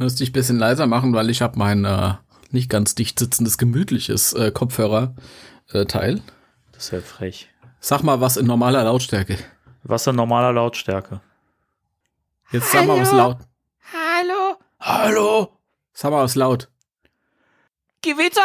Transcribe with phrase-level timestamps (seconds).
[0.00, 2.14] Müsste ich ein bisschen leiser machen, weil ich habe mein äh,
[2.50, 6.22] nicht ganz dicht sitzendes, gemütliches äh, Kopfhörer-Teil.
[6.72, 7.50] Das ist ja frech.
[7.80, 9.36] Sag mal was in normaler Lautstärke.
[9.82, 11.20] Was in normaler Lautstärke?
[12.50, 13.40] Jetzt sag mal was laut.
[13.92, 14.56] Hallo?
[14.80, 15.58] Hallo?
[15.92, 16.70] Sag mal was laut.
[18.00, 18.40] Gewitter?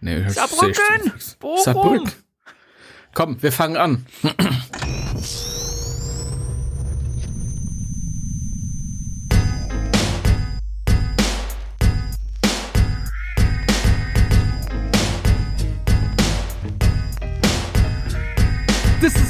[0.00, 1.12] Nee, Saarbrücken?
[1.40, 1.62] Bochum?
[1.62, 2.12] Saarbrücken.
[3.12, 4.06] Komm, wir fangen an.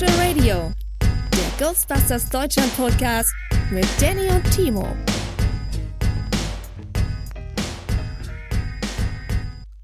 [0.00, 3.34] Spectral Radio, der Ghostbusters Deutschland Podcast
[3.70, 4.96] mit Danny und Timo.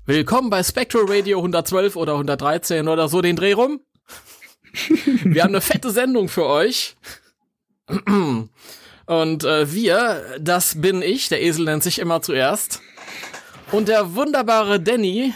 [0.06, 3.80] Willkommen bei Spectral Radio 112 oder 113 oder so den Dreh rum.
[5.22, 6.96] Wir haben eine fette Sendung für euch.
[7.86, 12.80] Und äh, wir, das bin ich, der Esel nennt sich immer zuerst.
[13.70, 15.34] Und der wunderbare Danny.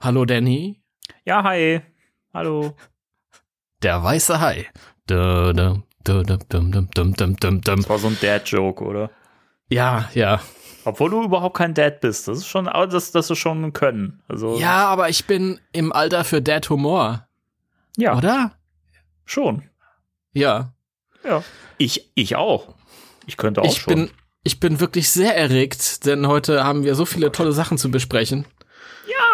[0.00, 0.82] Hallo Danny.
[1.24, 1.82] Ja, hi.
[2.34, 2.74] Hallo.
[3.82, 4.66] Der weiße Hai.
[5.06, 7.76] Da, da, da, da, dum, dum, dum, dum, dum, dum.
[7.80, 9.10] Das war so ein Dad-Joke, oder?
[9.68, 10.40] Ja, ja.
[10.84, 12.26] Obwohl du überhaupt kein Dad bist.
[12.28, 14.22] Das ist schon, das, das ist schon ein Können.
[14.28, 17.26] Also, Ja, aber ich bin im Alter für Dad Humor,
[17.96, 18.52] ja, oder?
[19.24, 19.62] schon.
[20.32, 20.72] Ja.
[21.24, 21.44] Ja.
[21.78, 22.74] Ich, ich auch.
[23.26, 23.94] Ich könnte auch Ich schon.
[23.94, 24.10] bin,
[24.42, 28.46] ich bin wirklich sehr erregt, denn heute haben wir so viele tolle Sachen zu besprechen.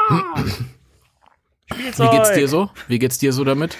[1.72, 2.12] Spielzeug.
[2.12, 2.70] Wie geht's dir so?
[2.88, 3.76] Wie geht's dir so damit?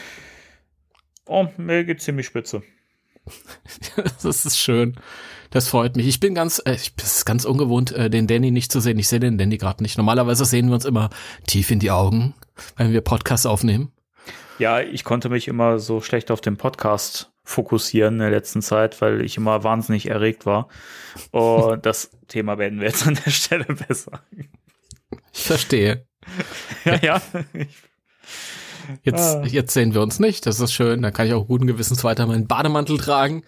[1.27, 2.63] Oh, mir geht's ziemlich spitze.
[4.23, 4.97] Das ist schön.
[5.51, 6.07] Das freut mich.
[6.07, 8.99] Ich bin ganz, äh, ich es ist ganz ungewohnt, äh, den Danny nicht zu sehen.
[8.99, 9.97] Ich sehe den Danny gerade nicht.
[9.97, 11.11] Normalerweise sehen wir uns immer
[11.47, 12.35] tief in die Augen,
[12.77, 13.93] wenn wir Podcasts aufnehmen.
[14.59, 19.01] Ja, ich konnte mich immer so schlecht auf den Podcast fokussieren in der letzten Zeit,
[19.01, 20.69] weil ich immer wahnsinnig erregt war.
[21.31, 24.21] Und das Thema werden wir jetzt an der Stelle besser.
[25.33, 26.07] Ich verstehe.
[26.85, 27.23] Ja, ja.
[29.03, 29.43] Jetzt, Ah.
[29.45, 30.47] jetzt sehen wir uns nicht.
[30.47, 31.03] Das ist schön.
[31.03, 33.43] Dann kann ich auch guten Gewissens weiter meinen Bademantel tragen.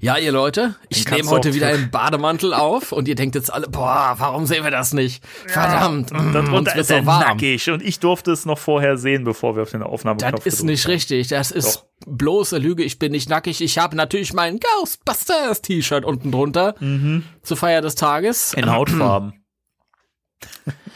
[0.00, 3.68] Ja, ihr Leute, ich nehme heute wieder einen Bademantel auf und ihr denkt jetzt alle,
[3.68, 5.24] boah, warum sehen wir das nicht?
[5.46, 7.20] Verdammt, mm, uns Darunter wird ist so warm.
[7.20, 10.62] nackig und ich durfte es noch vorher sehen, bevor wir auf den Aufnahmeknopf Das ist
[10.64, 10.92] nicht haben.
[10.92, 11.28] richtig.
[11.28, 11.84] Das ist Doch.
[12.06, 12.82] bloße Lüge.
[12.84, 13.60] Ich bin nicht nackig.
[13.60, 16.74] Ich habe natürlich mein Ghostbusters T-Shirt unten drunter
[17.42, 18.52] zur Feier des Tages.
[18.56, 18.62] Mhm.
[18.64, 19.32] In Hautfarben.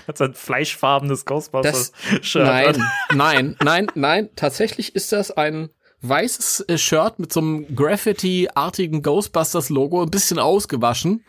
[0.06, 2.44] Hat sein fleischfarbenes Ghostbusters-Shirt.
[2.46, 2.82] Nein,
[3.14, 4.28] nein, nein, nein.
[4.36, 5.70] Tatsächlich ist das ein
[6.00, 11.24] weißes äh, Shirt mit so einem Graffiti-artigen Ghostbusters-Logo, ein bisschen ausgewaschen,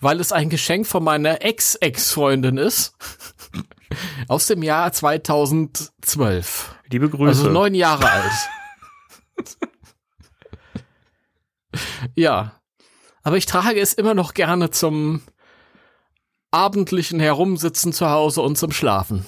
[0.00, 2.96] weil es ein Geschenk von meiner Ex-Ex-Freundin ist.
[4.28, 6.74] Aus dem Jahr 2012.
[6.90, 7.28] Liebe Grüße.
[7.28, 8.32] Also neun Jahre alt.
[12.16, 12.60] ja.
[13.22, 15.22] Aber ich trage es immer noch gerne zum
[16.54, 19.26] abendlichen Herumsitzen zu Hause und zum Schlafen.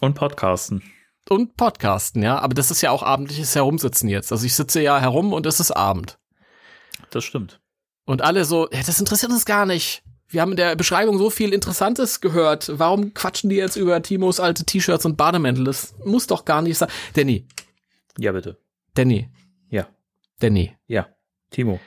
[0.00, 0.82] und Podcasten.
[1.28, 2.38] Und Podcasten, ja.
[2.38, 4.30] Aber das ist ja auch abendliches Herumsitzen jetzt.
[4.32, 6.18] Also ich sitze ja herum und es ist Abend.
[7.10, 7.60] Das stimmt.
[8.04, 10.02] Und alle so, ja, das interessiert uns gar nicht.
[10.28, 12.70] Wir haben in der Beschreibung so viel Interessantes gehört.
[12.78, 15.64] Warum quatschen die jetzt über Timos alte T-Shirts und Bademäntel?
[15.64, 16.88] Das muss doch gar nicht sein.
[17.14, 17.46] Danny,
[18.18, 18.58] Ja, bitte.
[18.94, 19.30] Danny,
[19.70, 19.86] Ja.
[20.40, 21.06] Danny, Ja.
[21.50, 21.78] Timo.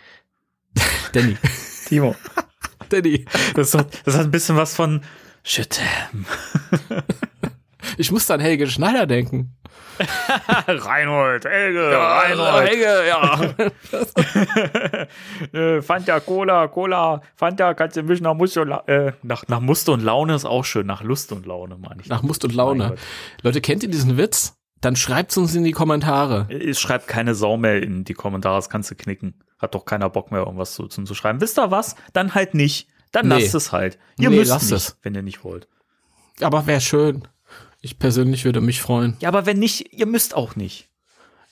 [1.14, 1.38] Danny,
[1.86, 2.16] Timo.
[2.90, 3.26] Danny.
[3.56, 5.02] Das hat, das hat ein bisschen was von
[5.44, 5.80] Shit.
[7.98, 9.56] Ich muss an Helge Schneider denken.
[10.68, 12.70] Reinhold, Helge, Reinhold.
[12.70, 13.42] Helge, ja.
[15.60, 19.60] äh, Fanta, Cola, Cola, Fanta, kannst du mich nach Muster, und La- äh, nach, nach
[19.60, 20.86] Muster und Laune ist auch schön.
[20.88, 22.08] Nach Lust und Laune, meine ich.
[22.10, 22.96] Nach Must und Laune.
[23.42, 24.56] Leute, kennt ihr diesen Witz?
[24.82, 26.48] Dann schreibt's uns in die Kommentare.
[26.50, 29.42] Es schreibt keine Sau mehr in die Kommentare, das kannst du knicken.
[29.60, 31.42] Hat doch keiner Bock mehr, irgendwas zu, zu, zu schreiben.
[31.42, 31.96] Wisst ihr was?
[32.14, 32.88] Dann halt nicht.
[33.12, 33.42] Dann Nee.
[33.42, 33.98] lasst es halt.
[34.18, 34.98] Ihr Nee, müsst lasst nicht, es.
[35.02, 35.68] wenn ihr nicht wollt.
[36.42, 37.28] Aber wäre schön.
[37.82, 39.18] Ich persönlich würde mich freuen.
[39.20, 40.88] Ja, aber wenn nicht, ihr müsst auch nicht.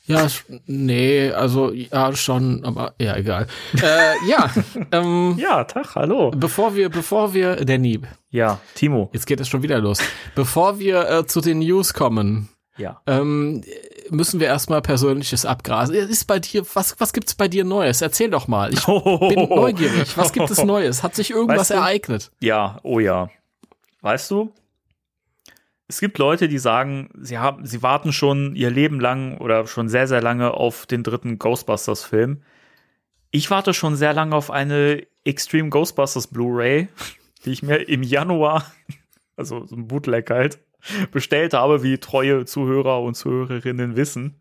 [0.05, 0.25] Ja,
[0.67, 3.47] nee, also ja schon, aber ja, egal.
[3.81, 4.49] äh, ja,
[4.93, 6.31] ähm, Ja, Tag, hallo.
[6.31, 7.99] bevor wir, bevor wir, Danny,
[8.29, 9.09] Ja, Timo.
[9.11, 9.99] jetzt geht es schon wieder los.
[10.33, 13.01] Bevor wir äh, zu den News kommen, Ja.
[13.05, 13.63] ähm,
[14.11, 15.95] müssen wir erstmal Persönliches abgrasen.
[15.95, 18.01] Ist bei dir, was, was gibt's bei dir Neues?
[18.01, 18.73] Erzähl doch mal.
[18.73, 20.17] Ich bin neugierig.
[20.17, 21.03] Was gibt es Neues?
[21.03, 22.31] Hat sich irgendwas Weißt du- ereignet?
[22.39, 23.29] Ja, oh ja.
[24.01, 24.51] Weißt du?
[25.89, 29.87] Es gibt Leute, die sagen, sie haben, sie warten schon ihr Leben lang oder schon
[29.87, 32.41] sehr, sehr lange auf den dritten Ghostbusters-Film.
[33.31, 36.89] Ich warte schon sehr lange auf eine Extreme Ghostbusters Blu-ray,
[37.45, 38.65] die ich mir im Januar,
[39.37, 40.59] also so ein Bootleg halt,
[41.11, 44.39] bestellt habe, wie treue Zuhörer und Zuhörerinnen wissen.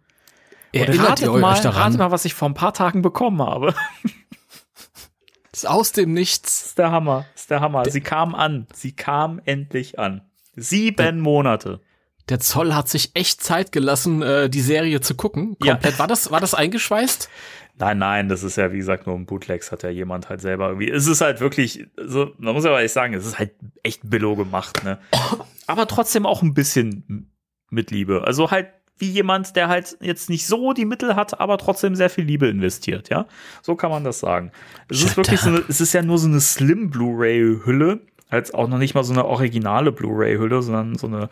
[0.75, 3.41] Und Erinnert ratet ihr euch mal, ratet mal, was ich vor ein paar Tagen bekommen
[3.43, 3.75] habe.
[5.53, 6.67] Ist aus dem Nichts.
[6.67, 7.25] ist der Hammer.
[7.35, 7.89] Ist der Hammer.
[7.89, 8.67] Sie kam an.
[8.75, 10.21] Sie kam endlich an.
[10.55, 11.81] Sieben Monate.
[12.29, 15.57] Der Zoll hat sich echt Zeit gelassen, äh, die Serie zu gucken.
[15.63, 15.75] Ja.
[15.75, 15.99] Komplett.
[15.99, 17.31] War das, war das eingeschweißt?
[17.79, 20.69] Nein, nein, das ist ja, wie gesagt, nur ein Bootlegs hat ja jemand halt selber
[20.69, 20.91] irgendwie.
[20.91, 23.53] Es ist halt wirklich, so, man muss aber echt sagen, es ist halt
[23.83, 24.99] echt Billo gemacht, ne?
[25.67, 27.33] Aber trotzdem auch ein bisschen
[27.71, 28.23] mit Liebe.
[28.25, 28.69] Also halt
[28.99, 32.49] wie jemand, der halt jetzt nicht so die Mittel hat, aber trotzdem sehr viel Liebe
[32.49, 33.27] investiert, ja?
[33.63, 34.53] So kann man das sagen.
[34.89, 38.01] Es ist Shut wirklich so eine, es ist ja nur so eine Slim Blu-ray-Hülle,
[38.31, 41.29] als auch noch nicht mal so eine originale Blu-ray-Hülle, sondern so eine,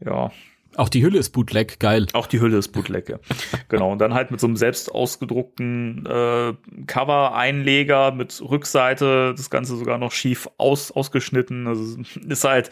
[0.00, 0.32] ja,
[0.76, 1.78] Auch die Hülle ist Bootleg.
[1.80, 2.06] Geil.
[2.12, 3.18] auch die Hülle ist Bootleg.
[3.68, 3.92] genau.
[3.92, 6.54] Und dann halt mit so einem selbst ausgedruckten äh,
[6.86, 11.66] Cover-Einleger mit Rückseite, das Ganze sogar noch schief aus, ausgeschnitten.
[11.66, 11.98] Also
[12.28, 12.70] ist halt,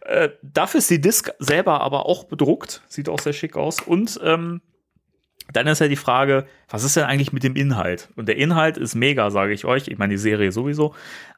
[0.00, 2.82] äh, dafür ist die Disc selber aber auch bedruckt.
[2.88, 3.80] Sieht auch sehr schick aus.
[3.80, 4.60] Und ähm,
[5.56, 8.08] dann ist ja die Frage, was ist denn eigentlich mit dem Inhalt?
[8.16, 9.88] Und der Inhalt ist mega, sage ich euch.
[9.88, 10.94] Ich meine, die Serie sowieso.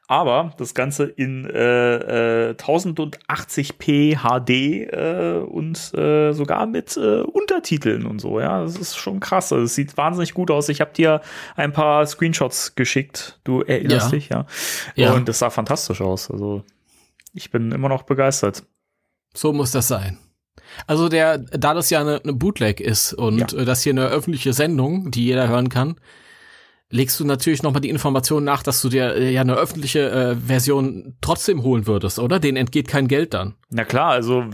[0.09, 4.49] Aber das Ganze in äh, äh, 1080p HD
[4.93, 8.39] äh, und äh, sogar mit äh, Untertiteln und so.
[8.39, 9.51] Ja, das ist schon krass.
[9.51, 10.69] Also, es sieht wahnsinnig gut aus.
[10.69, 11.21] Ich habe dir
[11.55, 13.39] ein paar Screenshots geschickt.
[13.43, 14.17] Du erinnerst Ja.
[14.17, 14.45] dich, ja?
[14.95, 15.13] Ja.
[15.13, 16.31] Und das sah fantastisch aus.
[16.31, 16.63] Also
[17.33, 18.63] ich bin immer noch begeistert.
[19.33, 20.17] So muss das sein.
[20.85, 23.59] Also der, da das ja eine, eine Bootleg ist und Ja.
[23.59, 25.95] äh, das hier eine öffentliche Sendung, die jeder hören kann,
[26.89, 30.35] legst du natürlich nochmal die Information nach, dass du dir äh, ja eine öffentliche äh,
[30.35, 32.39] Version trotzdem holen würdest, oder?
[32.39, 33.55] Denen entgeht kein Geld dann.
[33.69, 34.45] Na klar, also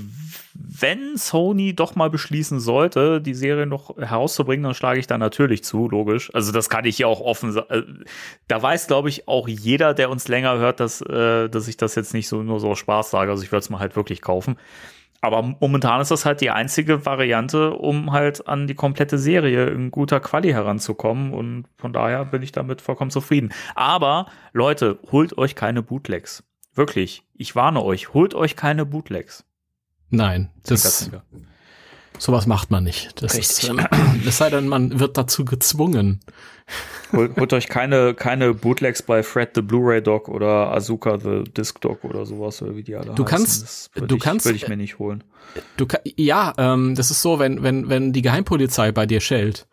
[0.55, 5.63] wenn Sony doch mal beschließen sollte, die Serie noch herauszubringen, dann schlage ich da natürlich
[5.63, 6.33] zu, logisch.
[6.33, 8.03] Also das kann ich ja auch offen sagen.
[8.47, 11.95] Da weiß, glaube ich, auch jeder, der uns länger hört, dass, äh, dass ich das
[11.95, 13.31] jetzt nicht so nur so Spaß sage.
[13.31, 14.57] Also ich würde es mal halt wirklich kaufen.
[15.23, 19.89] Aber momentan ist das halt die einzige Variante, um halt an die komplette Serie in
[19.89, 21.33] guter Quali heranzukommen.
[21.33, 23.53] Und von daher bin ich damit vollkommen zufrieden.
[23.73, 26.43] Aber Leute, holt euch keine Bootlegs.
[26.75, 27.23] Wirklich.
[27.35, 29.45] Ich warne euch, holt euch keine Bootlegs.
[30.09, 31.23] Nein, das, zwinker.
[32.19, 33.21] Sowas macht man nicht.
[33.21, 33.79] Das ist, ähm,
[34.27, 36.19] es sei denn, man wird dazu gezwungen.
[37.11, 41.79] Holt, holt euch keine, keine Bootlegs bei Fred the Blu-ray Dog oder Azuka the Disc
[41.81, 43.25] Dog oder sowas, oder wie die alle Du heißen.
[43.25, 45.23] kannst- du ich, kannst- Würde ich mir nicht holen.
[45.77, 49.67] Du ja, ähm, das ist so, wenn wenn wenn die Geheimpolizei bei dir schellt.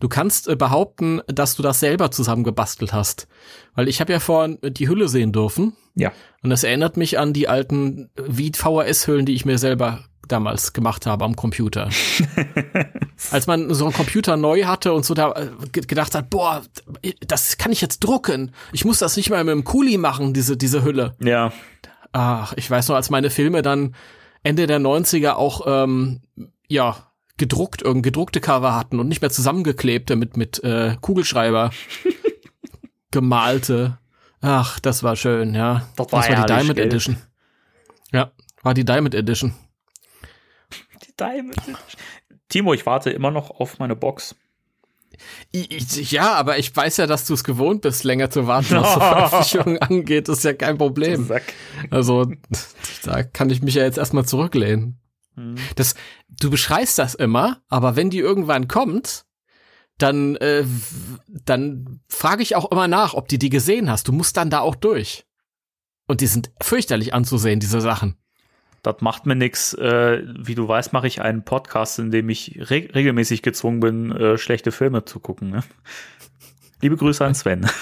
[0.00, 3.28] Du kannst äh, behaupten, dass du das selber zusammengebastelt hast,
[3.74, 6.10] weil ich habe ja vorhin die Hülle sehen dürfen Ja.
[6.42, 10.00] und das erinnert mich an die alten wie VHS-Hüllen, die ich mir selber
[10.32, 11.88] damals gemacht habe am Computer.
[13.30, 16.62] Als man so einen Computer neu hatte und so da äh, ge- gedacht hat, boah,
[17.26, 18.52] das kann ich jetzt drucken.
[18.72, 21.14] Ich muss das nicht mehr mit dem Kuli machen, diese diese Hülle.
[21.22, 21.52] Ja.
[22.12, 23.94] Ach, ich weiß noch, als meine Filme dann
[24.42, 26.22] Ende der 90er auch, ähm,
[26.68, 26.96] ja,
[27.36, 31.70] gedruckt, irgend gedruckte Cover hatten und nicht mehr zusammengeklebte mit, mit äh, Kugelschreiber
[33.10, 33.98] gemalte.
[34.40, 35.86] Ach, das war schön, ja.
[35.96, 36.78] Das war das war die Diamond?
[36.78, 37.16] Edition.
[38.12, 38.30] Ja,
[38.62, 39.54] war die Diamond Edition.
[41.20, 41.56] Die Diamond.
[42.48, 44.34] Timo, ich warte immer noch auf meine Box.
[45.52, 48.94] Ich- Ja, aber ich weiß ja, dass du es gewohnt bist, länger zu warten, was
[48.94, 50.28] so Veröffentlichungen angeht.
[50.28, 51.28] Das ist ja kein Problem.
[51.90, 52.26] Also,
[53.02, 54.98] da kann ich mich ja jetzt erstmal zurücklehnen.
[55.34, 55.56] Hm.
[55.76, 55.94] Das,
[56.28, 59.26] du beschreist das immer, aber wenn die irgendwann kommt,
[59.98, 60.64] dann, äh,
[61.44, 64.08] dann frage ich auch immer nach, ob die die gesehen hast.
[64.08, 65.26] Du musst dann da auch durch.
[66.06, 68.16] Und die sind fürchterlich anzusehen, diese Sachen.
[68.82, 69.74] Das macht mir nix.
[69.74, 74.12] Äh, wie du weißt, mache ich einen Podcast, in dem ich re regelmäßig gezwungen bin,
[74.12, 75.50] äh, schlechte Filme zu gucken.
[75.50, 75.62] Ne?
[76.80, 77.68] Liebe Grüße an Sven.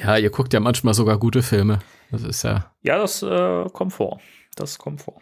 [0.00, 1.80] Ja, ihr guckt ja manchmal sogar gute Filme.
[2.10, 4.20] Das ist ja, Ja, das äh, kommt vor.
[4.54, 5.20] Das kommt vor.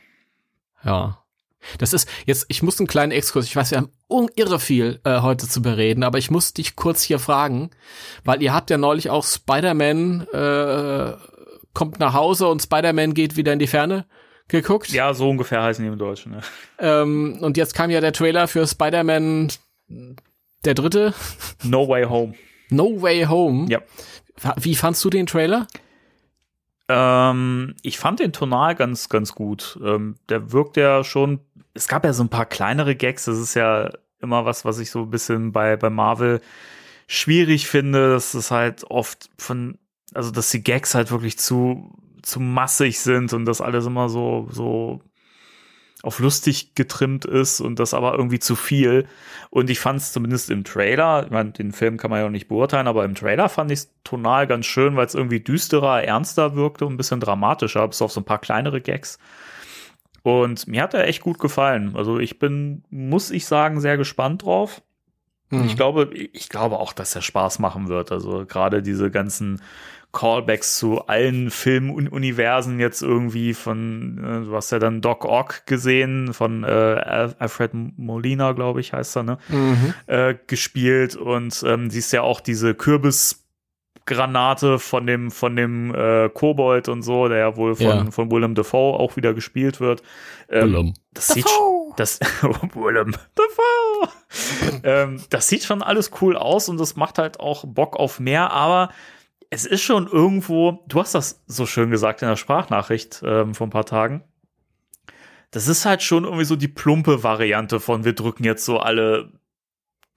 [0.85, 1.23] ja.
[1.78, 3.90] Das ist jetzt, ich muss einen kleinen Exkurs, ich weiß, wir haben
[4.37, 7.71] irre viel äh, heute zu bereden, aber ich muss dich kurz hier fragen,
[8.23, 11.14] weil ihr habt ja neulich auch Spider-Man äh,
[11.76, 14.06] kommt nach Hause und Spider-Man geht wieder in die Ferne
[14.49, 14.88] geguckt.
[14.90, 16.33] Ja, so ungefähr heißen die im Deutschen.
[16.33, 16.40] Ne?
[16.78, 19.52] Ähm, und jetzt kam ja der Trailer für Spider-Man
[20.64, 21.14] der dritte,
[21.62, 22.35] No Way Home.
[22.71, 23.66] No Way Home.
[23.68, 23.80] Ja.
[24.56, 25.68] Wie fandst du den Trailer?
[26.88, 29.78] Ähm, ich fand den tonal ganz, ganz gut.
[29.85, 31.40] Ähm, der wirkt ja schon
[31.76, 33.90] es gab ja so ein paar kleinere Gags, das ist ja
[34.21, 36.40] immer was, was ich so ein bisschen bei, bei Marvel
[37.06, 39.78] schwierig finde, dass es halt oft von,
[40.15, 41.91] also dass die Gags halt wirklich zu,
[42.23, 45.01] zu massig sind und das alles immer so, so
[46.03, 49.09] auf lustig getrimmt ist und das aber irgendwie zu viel.
[49.51, 52.31] Und ich fand es zumindest im Trailer, ich meine, den Film kann man ja auch
[52.31, 56.05] nicht beurteilen, aber im Trailer fand ich es tonal ganz schön, weil es irgendwie düsterer,
[56.05, 59.19] ernster wirkte und ein bisschen dramatischer, bis auf so ein paar kleinere Gags.
[60.23, 61.97] Und mir hat er echt gut gefallen.
[61.97, 64.83] Also ich bin, muss ich sagen, sehr gespannt drauf.
[65.51, 65.65] Mhm.
[65.65, 68.13] Ich glaube, ich glaube auch, dass er Spaß machen wird.
[68.13, 69.63] Also gerade diese ganzen
[70.16, 76.32] Callbacks zu allen Filmuniversen jetzt irgendwie von, äh, du hast ja dann Doc Ock gesehen,
[76.32, 79.37] von äh, Alfred Molina, glaube ich, heißt er, ne?
[79.49, 79.92] Mhm.
[80.06, 86.88] Äh, gespielt und ähm, siehst ja auch diese Kürbisgranate von dem, von dem äh, Kobold
[86.88, 88.11] und so, der ja wohl von, ja.
[88.11, 90.02] von Willem Dafoe auch wieder gespielt wird.
[90.49, 90.94] Ähm, Willem.
[91.12, 91.42] Das Dafoe.
[91.42, 91.50] sieht
[91.99, 94.08] das Willem Dafoe.
[94.82, 98.50] ähm, das sieht schon alles cool aus und das macht halt auch Bock auf mehr,
[98.50, 98.88] aber
[99.50, 103.67] es ist schon irgendwo, du hast das so schön gesagt in der Sprachnachricht ähm, vor
[103.67, 104.25] ein paar Tagen.
[105.50, 109.33] Das ist halt schon irgendwie so die plumpe Variante von wir drücken jetzt so alle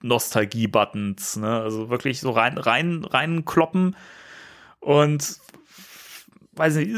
[0.02, 1.60] Nostalgie-Buttons, ne?
[1.60, 3.96] Also wirklich so rein, rein, rein kloppen
[4.80, 5.38] und
[6.60, 6.90] weiß nicht,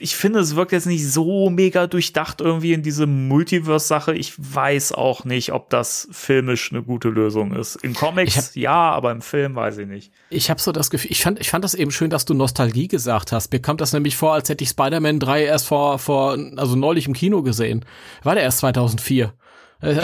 [0.00, 4.14] ich finde, es wirkt jetzt nicht so mega durchdacht irgendwie in diese Multiverse-Sache.
[4.14, 7.76] Ich weiß auch nicht, ob das filmisch eine gute Lösung ist.
[7.76, 10.10] In Comics hab, ja, aber im Film weiß ich nicht.
[10.30, 12.88] Ich habe so das Gefühl, ich fand, ich fand das eben schön, dass du Nostalgie
[12.88, 13.52] gesagt hast.
[13.52, 17.06] Mir kommt das nämlich vor, als hätte ich Spider-Man 3 erst vor, vor, also neulich
[17.06, 17.84] im Kino gesehen.
[18.22, 19.34] War der erst 2004?
[19.82, 20.02] ja,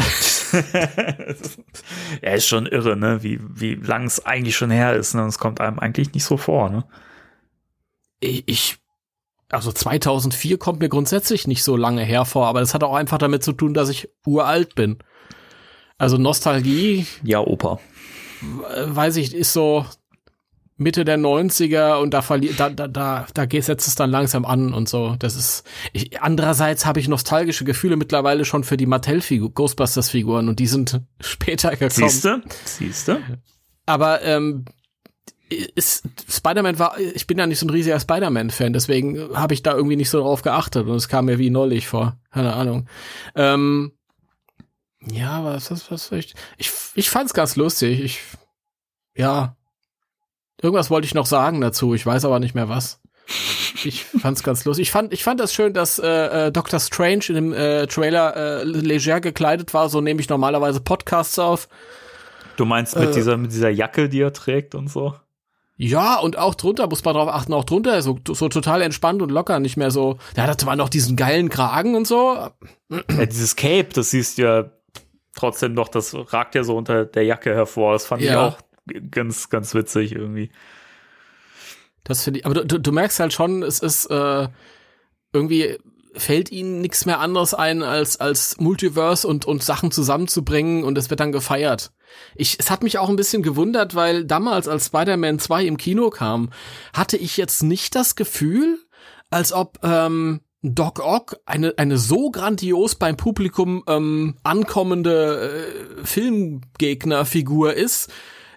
[2.33, 3.23] ist schon irre, ne?
[3.23, 5.23] Wie, wie lang es eigentlich schon her ist, ne?
[5.23, 6.85] Und es kommt einem eigentlich nicht so vor, ne?
[8.21, 8.79] Ich, ich
[9.49, 13.45] also 2004 kommt mir grundsätzlich nicht so lange hervor, aber das hat auch einfach damit
[13.45, 14.99] zu tun, dass ich uralt bin.
[15.99, 17.07] Also Nostalgie.
[17.23, 17.81] Ja, Opa.
[18.41, 19.87] Weiß ich, ist so
[20.79, 24.75] Mitte der 90er und da verliert, da, da, da, da setzt es dann langsam an
[24.75, 25.17] und so.
[25.19, 30.59] Das ist, ich, andererseits habe ich nostalgische Gefühle mittlerweile schon für die Mattel-Figur, Ghostbusters-Figuren und
[30.59, 31.91] die sind später gekommen.
[31.91, 32.43] Siehste?
[32.65, 33.21] Siehste?
[33.87, 34.67] Aber ähm,
[35.79, 39.97] Spider-Man war, ich bin ja nicht so ein riesiger Spider-Man-Fan, deswegen habe ich da irgendwie
[39.97, 42.17] nicht so drauf geachtet und es kam mir wie neulich vor.
[42.33, 42.89] Keine Ahnung.
[43.37, 43.93] Ähm,
[45.09, 48.01] ja, was, was, was, ich, ich, ich fand's ganz lustig.
[48.03, 48.21] Ich,
[49.17, 49.57] ja.
[50.61, 53.01] Irgendwas wollte ich noch sagen dazu, ich weiß aber nicht mehr was.
[53.85, 54.85] Ich fand's ganz lustig.
[54.85, 58.37] Ich fand, ich fand das schön, dass äh, äh, Doctor Strange in dem äh, Trailer
[58.37, 59.89] äh, leger gekleidet war.
[59.89, 61.69] So nehme ich normalerweise Podcasts auf.
[62.57, 65.15] Du meinst mit äh, dieser mit dieser Jacke, die er trägt und so?
[65.79, 69.31] Ja, und auch drunter muss man drauf achten, auch drunter so, so total entspannt und
[69.31, 72.49] locker, nicht mehr so, ja, das war noch diesen geilen Kragen und so.
[72.89, 74.71] Ja, dieses Cape, das siehst du ja
[75.35, 77.93] trotzdem noch, das ragt ja so unter der Jacke hervor.
[77.93, 78.31] Das fand ja.
[78.31, 78.59] ich auch
[79.11, 80.51] ganz, ganz witzig irgendwie.
[82.05, 84.49] Das finde ich, aber du, du merkst halt schon, es ist äh,
[85.33, 85.79] irgendwie
[86.17, 91.11] fällt ihnen nichts mehr anderes ein, als, als Multiverse und, und Sachen zusammenzubringen und es
[91.11, 91.93] wird dann gefeiert.
[92.35, 96.11] Ich, es hat mich auch ein bisschen gewundert, weil damals, als Spider-Man 2 im Kino
[96.11, 96.51] kam,
[96.93, 98.79] hatte ich jetzt nicht das Gefühl,
[99.31, 107.75] als ob ähm, Doc Ock eine, eine so grandios beim Publikum ähm, ankommende äh, Filmgegnerfigur
[107.75, 108.11] ist,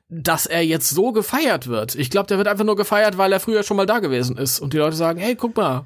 [0.09, 1.95] dass er jetzt so gefeiert wird.
[1.95, 4.59] Ich glaube, der wird einfach nur gefeiert, weil er früher schon mal da gewesen ist.
[4.59, 5.85] Und die Leute sagen, hey, guck mal,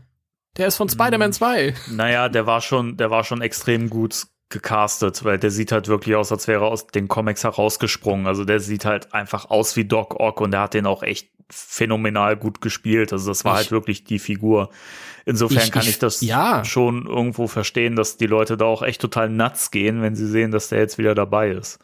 [0.57, 1.73] der ist von Spider-Man 2.
[1.91, 6.15] Naja, der war schon, der war schon extrem gut gecastet, weil der sieht halt wirklich
[6.15, 8.27] aus, als wäre er aus den Comics herausgesprungen.
[8.27, 11.29] Also der sieht halt einfach aus wie Doc Ock und der hat den auch echt
[11.49, 13.11] phänomenal gut gespielt.
[13.11, 14.69] Also das war ich, halt wirklich die Figur.
[15.25, 16.63] Insofern ich, kann ich, ich das ja.
[16.63, 20.51] schon irgendwo verstehen, dass die Leute da auch echt total nuts gehen, wenn sie sehen,
[20.51, 21.79] dass der jetzt wieder dabei ist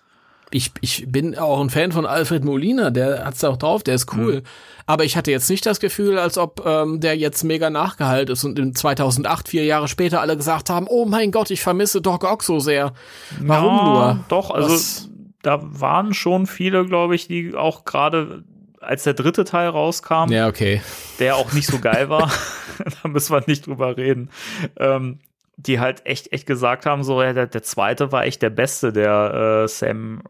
[0.52, 4.14] ich, ich bin auch ein Fan von Alfred Molina, der hat's auch drauf, der ist
[4.14, 4.38] cool.
[4.38, 4.44] Mhm.
[4.86, 8.44] Aber ich hatte jetzt nicht das Gefühl, als ob ähm, der jetzt mega nachgehalt ist
[8.44, 12.24] und in 2008, vier Jahre später, alle gesagt haben, oh mein Gott, ich vermisse Doc
[12.24, 12.94] Ock so sehr.
[13.40, 14.20] Warum ja, nur?
[14.30, 15.10] Doch, also Was?
[15.44, 18.44] da waren schon viele, glaube ich, die auch gerade
[18.82, 20.82] als der dritte Teil rauskam, ja, okay.
[21.20, 22.32] der auch nicht so geil war,
[23.04, 24.30] da müssen wir nicht drüber reden,
[24.78, 25.20] ähm,
[25.58, 28.94] die halt echt, echt gesagt haben, so, ja, der, der zweite war echt der beste,
[28.94, 30.24] der äh, Sam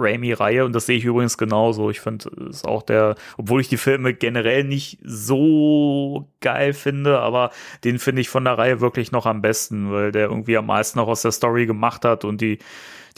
[0.00, 1.90] Raimi-Reihe und das sehe ich übrigens genauso.
[1.90, 7.50] Ich finde es auch der, obwohl ich die Filme generell nicht so geil finde, aber
[7.84, 10.98] den finde ich von der Reihe wirklich noch am besten, weil der irgendwie am meisten
[10.98, 12.58] noch aus der Story gemacht hat und die,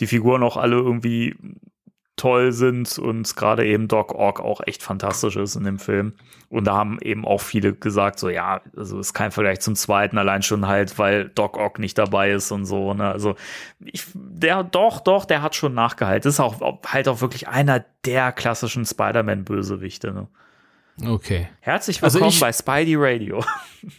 [0.01, 1.37] die Figuren auch alle irgendwie
[2.17, 6.13] toll sind und gerade eben Doc Ock auch echt fantastisch ist in dem Film.
[6.51, 10.19] Und da haben eben auch viele gesagt, so ja, also ist kein Vergleich zum zweiten,
[10.19, 12.93] allein schon halt, weil Doc Ock nicht dabei ist und so.
[12.93, 13.11] Ne?
[13.11, 13.35] Also
[13.83, 16.29] ich, der doch, doch, der hat schon nachgehalten.
[16.29, 20.13] Ist auch halt auch wirklich einer der klassischen Spider-Man-Bösewichte.
[20.13, 20.29] Ne?
[21.09, 21.49] Okay.
[21.61, 23.43] Herzlich Also willkommen ich- bei Spidey Radio.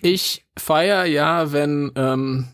[0.01, 2.47] Ich feier ja, wenn, ähm,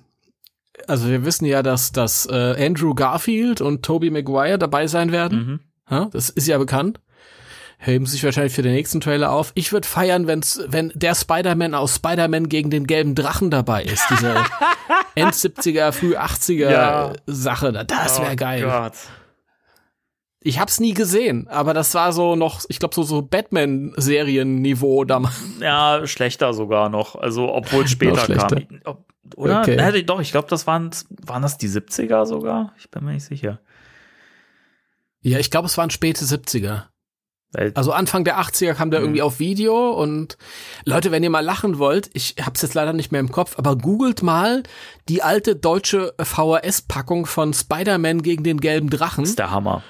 [0.89, 5.37] also wir wissen ja, dass, dass äh, Andrew Garfield und Tobey Maguire dabei sein werden.
[5.45, 5.59] Mhm.
[5.89, 6.99] Ja, das ist ja bekannt.
[7.81, 9.51] Heben sich wahrscheinlich für den nächsten Trailer auf.
[9.55, 14.03] Ich würde feiern, wenn's, wenn der Spider-Man aus Spider-Man gegen den gelben Drachen dabei ist.
[14.09, 14.35] Diese
[15.15, 17.13] End 70er, früh 80er Ja.
[17.25, 17.71] Sache.
[17.87, 18.63] Das wäre Oh geil.
[18.63, 18.93] Gott.
[20.41, 25.35] Ich hab's nie gesehen, aber das war so noch, ich glaube, so, so Batman-Serien-Niveau damals.
[25.59, 27.15] Ja, schlechter sogar noch.
[27.15, 28.65] Also, obwohl es später kam.
[28.85, 29.05] Ob,
[29.35, 29.61] oder?
[29.61, 29.75] Okay.
[29.77, 30.91] Ja, doch, ich glaube, das waren,
[31.25, 32.73] waren das die 70er sogar?
[32.77, 33.59] Ich bin mir nicht sicher.
[35.21, 36.83] Ja, ich glaube, es waren späte 70er.
[37.51, 39.05] Weil, Also Anfang der 80er kam der Mhm.
[39.07, 40.37] irgendwie auf Video und
[40.85, 43.75] Leute, wenn ihr mal lachen wollt, ich hab's jetzt leider nicht mehr im Kopf, aber
[43.75, 44.63] googelt mal
[45.09, 49.83] die alte deutsche VHS-Packung von Spider-Man gegen den gelben Drachen das ist der Hammer.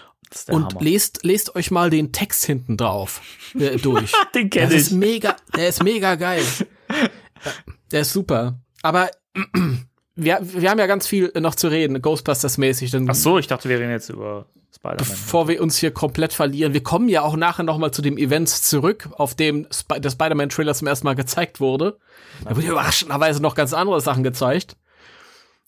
[0.50, 0.82] Und Hammer.
[0.84, 3.22] lest, lest euch mal den Text hinten drauf
[3.58, 4.12] äh, durch.
[4.36, 4.98] Den Das kenne ist ich.
[4.98, 6.44] mega, der ist mega geil.
[7.92, 8.60] Der ist super.
[8.84, 9.10] Aber
[10.16, 13.08] wir, wir haben ja ganz viel noch zu reden, Ghostbusters-mäßig.
[13.10, 14.46] Ach so, ich dachte, wir reden jetzt über
[14.76, 14.98] Spider-Man.
[14.98, 16.74] bevor wir uns hier komplett verlieren.
[16.74, 20.10] Wir kommen ja auch nachher noch mal zu dem Event zurück, auf dem Sp der
[20.12, 21.98] Spider-Man-Trailer zum ersten Mal gezeigt wurde.
[22.44, 24.76] Da wurde überraschenderweise noch ganz andere Sachen gezeigt.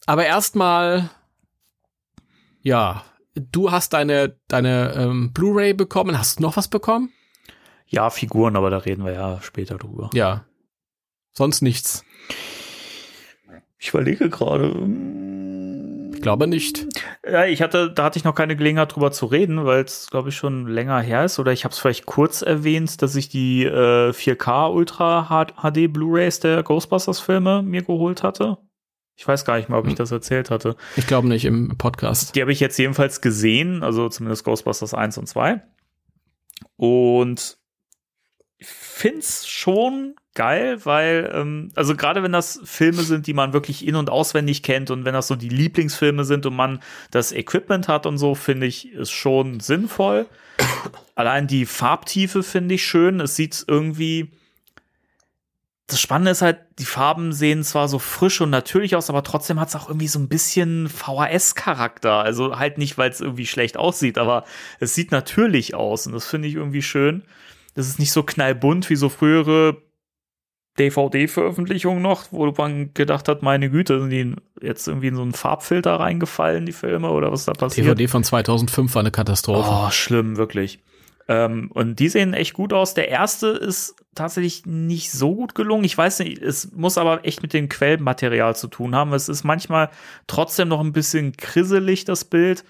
[0.05, 1.09] Aber erstmal,
[2.61, 3.03] ja,
[3.35, 6.17] du hast deine, deine ähm, Blu-ray bekommen.
[6.17, 7.11] Hast du noch was bekommen?
[7.87, 10.09] Ja, Figuren, aber da reden wir ja später drüber.
[10.13, 10.45] Ja.
[11.33, 12.05] Sonst nichts.
[13.77, 14.67] Ich überlege gerade.
[16.13, 16.87] Ich glaube nicht.
[17.25, 20.29] Ja, ich hatte, da hatte ich noch keine Gelegenheit drüber zu reden, weil es, glaube
[20.29, 21.39] ich, schon länger her ist.
[21.39, 26.39] Oder ich habe es vielleicht kurz erwähnt, dass ich die äh, 4K Ultra HD Blu-rays
[26.39, 28.57] der Ghostbusters-Filme mir geholt hatte.
[29.21, 30.75] Ich weiß gar nicht mal, ob ich das erzählt hatte.
[30.95, 32.35] Ich glaube nicht im Podcast.
[32.35, 35.61] Die habe ich jetzt jedenfalls gesehen, also zumindest Ghostbusters 1 und 2.
[36.75, 37.59] Und
[38.57, 43.85] ich find's schon geil, weil, ähm, also gerade wenn das Filme sind, die man wirklich
[43.87, 46.79] in- und auswendig kennt und wenn das so die Lieblingsfilme sind und man
[47.11, 50.25] das Equipment hat und so, finde ich, ist schon sinnvoll.
[51.13, 53.19] Allein die Farbtiefe finde ich schön.
[53.19, 54.31] Es sieht irgendwie.
[55.91, 59.59] Das Spannende ist halt, die Farben sehen zwar so frisch und natürlich aus, aber trotzdem
[59.59, 62.13] hat es auch irgendwie so ein bisschen VHS-Charakter.
[62.13, 64.45] Also halt nicht, weil es irgendwie schlecht aussieht, aber
[64.79, 67.23] es sieht natürlich aus und das finde ich irgendwie schön.
[67.75, 69.81] Das ist nicht so knallbunt wie so frühere
[70.79, 75.33] DVD-Veröffentlichungen noch, wo man gedacht hat, meine Güte, sind die jetzt irgendwie in so einen
[75.33, 77.85] Farbfilter reingefallen, die Filme, oder was da passiert?
[77.85, 79.69] DVD von 2005 war eine Katastrophe.
[79.69, 80.79] Oh, schlimm, wirklich.
[81.31, 82.93] Ähm, und die sehen echt gut aus.
[82.93, 85.85] Der erste ist tatsächlich nicht so gut gelungen.
[85.85, 89.13] Ich weiß nicht, es muss aber echt mit dem Quellmaterial zu tun haben.
[89.13, 89.89] Es ist manchmal
[90.27, 92.65] trotzdem noch ein bisschen krisselig, das Bild.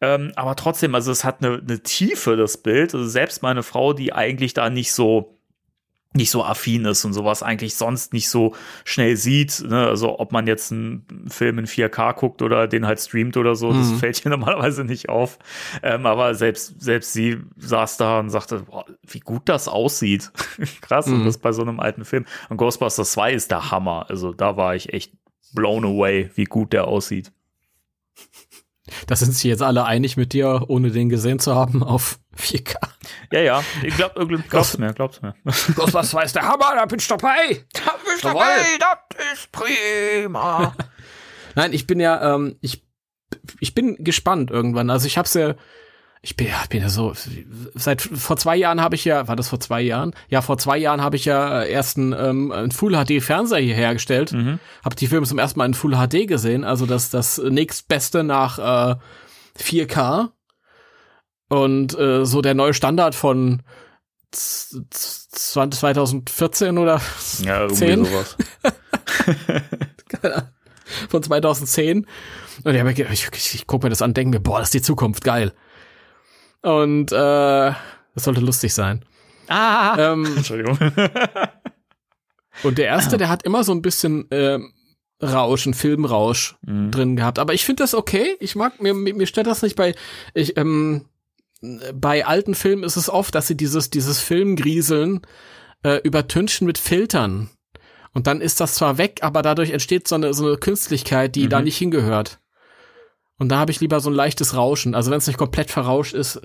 [0.00, 2.94] Ähm, aber trotzdem, also es hat eine, eine Tiefe, das Bild.
[2.94, 5.39] Also selbst meine Frau, die eigentlich da nicht so
[6.12, 9.62] nicht so affin ist und sowas eigentlich sonst nicht so schnell sieht.
[9.64, 9.86] Ne?
[9.86, 13.72] Also ob man jetzt einen Film in 4K guckt oder den halt streamt oder so,
[13.72, 13.96] das Mhm.
[13.98, 15.38] fällt ihr normalerweise nicht auf.
[15.84, 20.32] Ähm, aber selbst, selbst sie saß da und sagte, boah, wie gut das aussieht.
[20.80, 21.24] Krass, und Mhm.
[21.26, 22.24] das bei so einem alten Film.
[22.48, 24.06] Und Ghostbusters 2 ist der Hammer.
[24.08, 25.12] Also da war ich echt
[25.54, 27.30] blown away, wie gut der aussieht.
[29.06, 32.76] Da sind sich jetzt alle einig mit dir, ohne den gesehen zu haben, auf 4K.
[33.32, 34.14] Ja, ja, ich glaub,
[34.48, 35.34] glaub's mir, glaub's mir.
[35.44, 37.64] Ghostbusters war der Hammer, da bin ich dabei.
[37.72, 37.80] Da
[38.20, 38.44] du Jawohl.
[38.78, 40.74] dabei, das ist prima.
[41.54, 42.84] Nein, ich bin ja, ähm, ich,
[43.60, 44.90] ich bin gespannt irgendwann.
[44.90, 45.54] Also ich hab's ja,
[46.22, 47.14] ich bin ja, bin ja so,
[47.74, 50.12] seit vor zwei Jahren habe ich ja, war das vor zwei Jahren?
[50.28, 53.74] Ja, vor zwei Jahren habe ich ja erst einen, ähm, einen Full HD Fernseher hier
[53.74, 54.32] hergestellt.
[54.32, 54.58] Mhm.
[54.84, 58.58] Habe die Filme zum ersten Mal in Full HD gesehen, also das das nächstbeste nach
[58.58, 58.96] äh,
[59.58, 60.28] 4K.
[61.48, 63.62] Und äh, so der neue Standard von
[64.30, 67.00] z- z- 2014 oder
[67.42, 68.04] Ja, irgendwie Zehn.
[68.04, 68.36] sowas.
[71.08, 72.06] von 2010.
[72.64, 74.82] Und ich, ich, ich, ich gucke mir das an, denke mir, boah, das ist die
[74.82, 75.52] Zukunft, geil.
[76.62, 79.04] Und äh, das sollte lustig sein.
[79.48, 80.78] Ah, Ähm, Entschuldigung.
[82.62, 84.72] und der erste, der hat immer so ein bisschen ähm,
[85.22, 86.90] Rausch, ein Filmrausch Mhm.
[86.90, 87.38] drin gehabt.
[87.38, 88.36] Aber ich finde das okay.
[88.40, 89.94] Ich mag, mir, mir mir stört das nicht bei,
[90.34, 91.06] ich, ähm,
[91.94, 95.20] bei alten Filmen ist es oft, dass sie dieses, dieses Filmgrieseln
[95.82, 97.50] äh, übertünchen mit Filtern.
[98.12, 101.44] Und dann ist das zwar weg, aber dadurch entsteht so eine, so eine Künstlichkeit, die
[101.44, 101.50] Mhm.
[101.50, 102.38] da nicht hingehört.
[103.40, 104.94] Und da habe ich lieber so ein leichtes Rauschen.
[104.94, 106.40] Also wenn es nicht komplett verrauscht ist,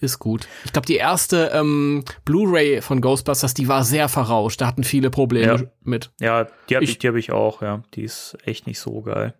[0.00, 0.48] ist gut.
[0.64, 4.60] Ich glaube, die erste ähm, Blu-ray von Ghostbusters, die war sehr verrauscht.
[4.60, 5.70] Da hatten viele Probleme Ja.
[5.84, 6.10] mit.
[6.20, 7.84] Ja, die habe Ich- die hab ich auch, ja.
[7.94, 9.34] Die ist echt nicht so geil.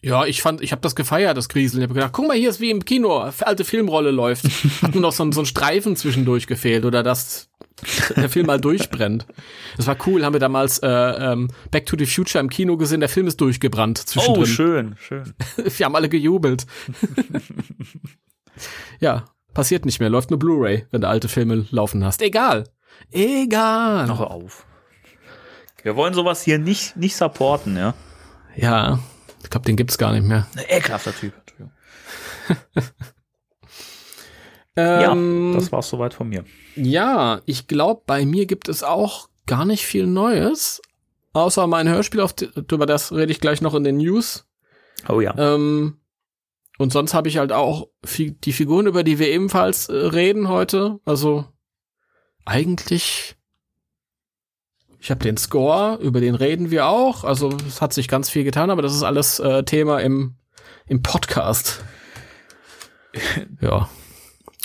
[0.00, 1.82] Ja, ich fand, ich habe das gefeiert, das Grieseln.
[1.82, 4.44] Ich habe gedacht, guck mal, hier ist wie im Kino, alte Filmrolle läuft.
[4.82, 7.48] Hat nur noch so, ein- so ein Streifen zwischendurch gefehlt oder dass
[8.16, 9.26] der Film mal durchbrennt.
[9.76, 13.00] Das war cool, haben wir damals äh, ähm, Back to the Future im Kino gesehen.
[13.00, 14.46] Der Film ist durchgebrannt Oh, zwischendrin.
[14.46, 15.34] schön, schön.
[15.56, 16.66] wir haben alle gejubelt.
[19.00, 22.22] ja, passiert nicht mehr, läuft nur Blu-ray, wenn du alte Filme laufen hast.
[22.22, 22.64] Egal.
[23.12, 24.06] Egal.
[24.06, 24.66] Noch auf.
[25.82, 27.94] Wir wollen sowas hier nicht, nicht supporten, ja.
[28.56, 28.98] Ja,
[29.44, 30.48] ich glaube, den gibt's gar nicht mehr.
[30.68, 31.32] Ekelhafter Typ.
[34.76, 36.44] Ähm, ja, das war's soweit von mir.
[36.78, 40.80] Ja, ich glaube, bei mir gibt es auch gar nicht viel Neues.
[41.32, 42.34] Außer mein Hörspiel, auf,
[42.70, 44.46] über das rede ich gleich noch in den News.
[45.08, 45.36] Oh ja.
[45.36, 45.98] Ähm,
[46.78, 51.00] und sonst habe ich halt auch die Figuren, über die wir ebenfalls äh, reden heute.
[51.04, 51.46] Also
[52.44, 53.36] eigentlich,
[55.00, 57.24] ich habe den Score, über den reden wir auch.
[57.24, 60.36] Also es hat sich ganz viel getan, aber das ist alles äh, Thema im,
[60.86, 61.84] im Podcast.
[63.60, 63.88] ja.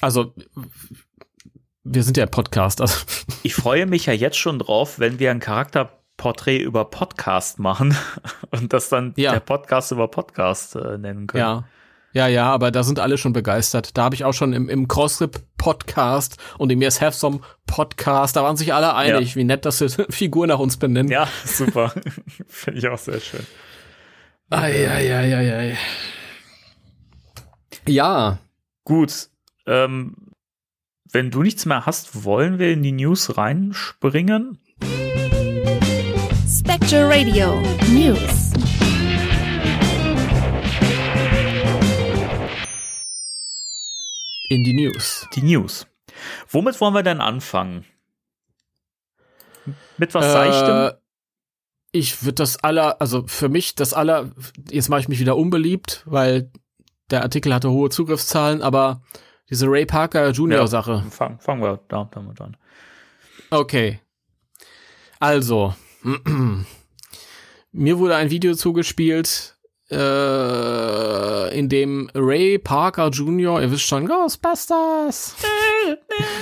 [0.02, 0.34] Also
[1.84, 2.82] wir sind ja ein Podcast.
[2.82, 2.98] Also
[3.44, 7.96] Ich freue mich ja jetzt schon drauf, wenn wir ein Charakterporträt über Podcast machen
[8.52, 9.32] und das dann Ja.
[9.34, 11.42] der Podcast über Podcast äh, nennen können.
[11.42, 11.64] Ja.
[12.16, 13.98] Ja, ja, aber da sind alle schon begeistert.
[13.98, 18.44] Da habe ich auch schon im, im Crossrip-Podcast und im Yes Have Some Podcast, da
[18.44, 21.12] waren sich alle einig, wie nett, dass wir Figur nach uns benennen.
[21.12, 21.92] Ja, super.
[22.48, 23.44] Finde ich auch sehr schön.
[24.52, 25.78] Ei, ei, ei, ei, ei.
[27.88, 28.38] Ja,
[28.86, 29.30] Gut.
[29.66, 30.16] Ähm,
[31.14, 34.58] wenn du nichts mehr hast, wollen wir in die News reinspringen?
[36.48, 38.52] Spectre Radio News.
[44.50, 45.28] in die News.
[45.34, 45.88] Die News.
[46.48, 47.86] Womit wollen wir denn anfangen?
[49.98, 50.76] Mit was Seichtem?
[50.76, 50.94] Äh,
[51.92, 54.30] ich würde das aller, also für mich das aller,
[54.70, 56.52] jetzt mache ich mich wieder unbeliebt, weil
[57.10, 59.02] der Artikel hatte hohe Zugriffszahlen, aber
[59.54, 61.04] diese Ray Parker Junior Sache.
[61.12, 62.58] Fang, fangen wir da, damit an.
[63.52, 64.00] Okay.
[65.20, 65.76] Also,
[67.72, 69.56] mir wurde ein Video zugespielt,
[69.92, 75.36] äh, in dem Ray Parker Jr., ihr wisst schon, Ghostbusters,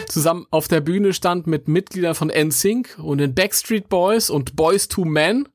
[0.08, 4.88] zusammen auf der Bühne stand mit Mitgliedern von NSYNC und den Backstreet Boys und Boys
[4.88, 5.50] to Men.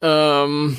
[0.00, 0.76] Ähm,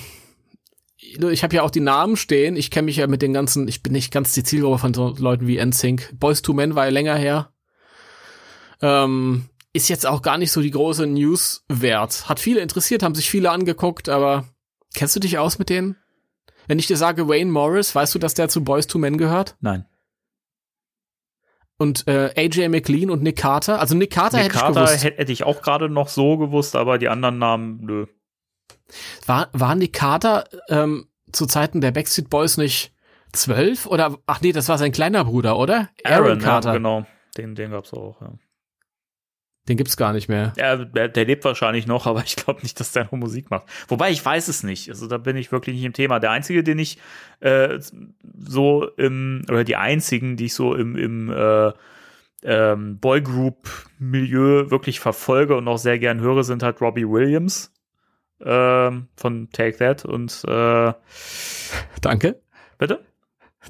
[1.18, 2.56] ich habe ja auch die Namen stehen.
[2.56, 5.16] Ich kenne mich ja mit den ganzen, ich bin nicht ganz die Zielgruppe von so
[5.18, 6.20] Leuten wie NSYNC.
[6.20, 7.52] Boys to Men war ja länger her.
[8.82, 12.28] Ähm, ist jetzt auch gar nicht so die große News wert.
[12.28, 14.46] Hat viele interessiert, haben sich viele angeguckt, aber
[14.94, 15.96] kennst du dich aus mit denen?
[16.68, 19.56] Wenn ich dir sage Wayne Morris, weißt du, dass der zu Boys to Men gehört?
[19.60, 19.86] Nein.
[21.78, 23.80] Und äh, AJ McLean und Nick Carter?
[23.80, 25.04] Also Nick Carter Nick hätte ich Carter gewusst.
[25.04, 28.06] hätte hätte ich auch gerade noch so gewusst, aber die anderen Namen, nö.
[29.26, 32.94] War, war Nick Carter ähm, zu Zeiten der Backstreet Boys nicht
[33.34, 33.86] zwölf?
[33.86, 35.90] Oder, ach nee, das war sein kleiner Bruder, oder?
[36.04, 36.70] Aaron, Carter.
[36.70, 37.06] Ja, genau.
[37.38, 38.34] Den, den gab's auch, ja.
[39.68, 40.54] Den gibt's gar nicht mehr.
[40.58, 43.68] Ja, der, der lebt wahrscheinlich noch, aber ich glaube nicht, dass der noch Musik macht.
[43.88, 44.90] Wobei ich weiß es nicht.
[44.90, 46.20] Also da bin ich wirklich nicht im Thema.
[46.20, 46.98] Der einzige, den ich
[47.40, 47.80] äh,
[48.36, 51.72] so im oder die einzigen, die ich so im im äh,
[52.42, 57.72] ähm, Boygroup-Milieu wirklich verfolge und auch sehr gern höre, sind halt Robbie Williams
[58.44, 60.94] ähm, von Take That und äh,
[62.02, 62.42] Danke.
[62.78, 63.06] bitte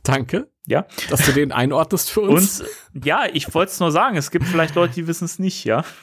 [0.04, 2.62] Danke, ja dass du den einordnest für uns.
[2.94, 5.64] und ja, ich wollte es nur sagen, es gibt vielleicht Leute, die wissen es nicht,
[5.66, 5.84] ja.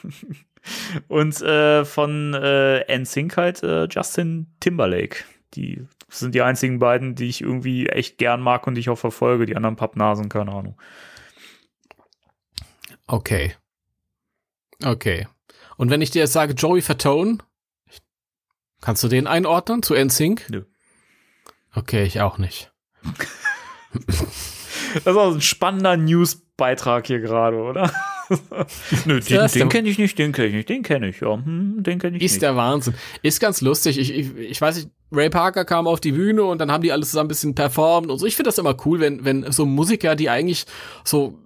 [1.09, 5.19] Und äh, von äh, NSYNC halt äh, Justin Timberlake.
[5.55, 8.99] Die sind die einzigen beiden, die ich irgendwie echt gern mag und die ich auch
[8.99, 9.47] verfolge.
[9.47, 10.77] Die anderen Pappnasen, keine Ahnung.
[13.07, 13.55] Okay.
[14.85, 15.27] Okay.
[15.77, 17.39] Und wenn ich dir jetzt sage Joey Fatone,
[18.81, 20.47] kannst du den einordnen zu NSYNC?
[20.51, 20.63] Nö.
[21.75, 22.73] Okay, ich auch nicht.
[25.05, 27.93] Das ist auch ein spannender News-Beitrag hier gerade, oder?
[29.05, 31.35] Nö, den, ist den kenne ich nicht, den kenne ich nicht, den kenne ich, ja.
[31.35, 32.43] Hm, den kenne ich Ist nicht.
[32.43, 32.95] der Wahnsinn.
[33.23, 33.99] Ist ganz lustig.
[33.99, 36.93] Ich, ich, ich weiß nicht, Ray Parker kam auf die Bühne und dann haben die
[36.93, 38.27] alles zusammen ein bisschen performt und so.
[38.27, 40.67] Ich finde das immer cool, wenn, wenn so Musiker, die eigentlich
[41.05, 41.39] so,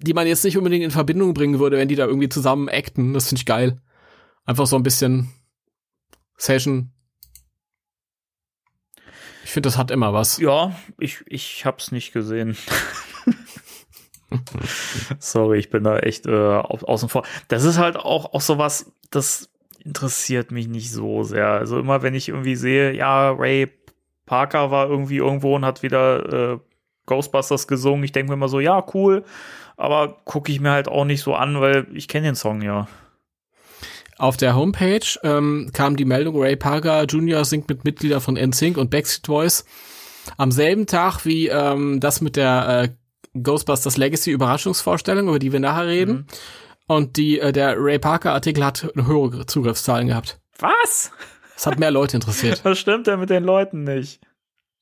[0.00, 3.14] die man jetzt nicht unbedingt in Verbindung bringen würde, wenn die da irgendwie zusammen acten.
[3.14, 3.76] Das finde ich geil.
[4.44, 5.28] Einfach so ein bisschen
[6.38, 6.92] Session.
[9.44, 10.38] Ich finde, das hat immer was.
[10.38, 12.56] Ja, ich, ich hab's nicht gesehen.
[15.18, 17.24] Sorry, ich bin da echt äh, au außen vor.
[17.48, 19.50] Das ist halt auch, auch sowas, das
[19.84, 21.48] interessiert mich nicht so sehr.
[21.48, 23.70] Also immer wenn ich irgendwie sehe, ja, Ray
[24.26, 26.58] Parker war irgendwie irgendwo und hat wieder äh,
[27.06, 28.04] Ghostbusters gesungen.
[28.04, 29.24] Ich denke mir immer so, ja, cool,
[29.76, 32.86] aber gucke ich mir halt auch nicht so an, weil ich kenne den Song ja.
[34.18, 37.44] Auf der Homepage ähm, kam die Meldung, Ray Parker Jr.
[37.44, 39.64] singt mit Mitgliedern von NSYNC und Backstreet Boys
[40.36, 45.60] am selben Tag wie ähm, das mit der äh, Ghostbusters Legacy Überraschungsvorstellung, über die wir
[45.60, 46.12] nachher reden.
[46.12, 46.26] Mhm.
[46.88, 50.40] Und die, äh, der Ray Parker Artikel hat höhere Zugriffszahlen gehabt.
[50.58, 51.12] Was?
[51.56, 52.60] Es hat mehr Leute interessiert.
[52.64, 54.20] Was stimmt denn mit den Leuten nicht?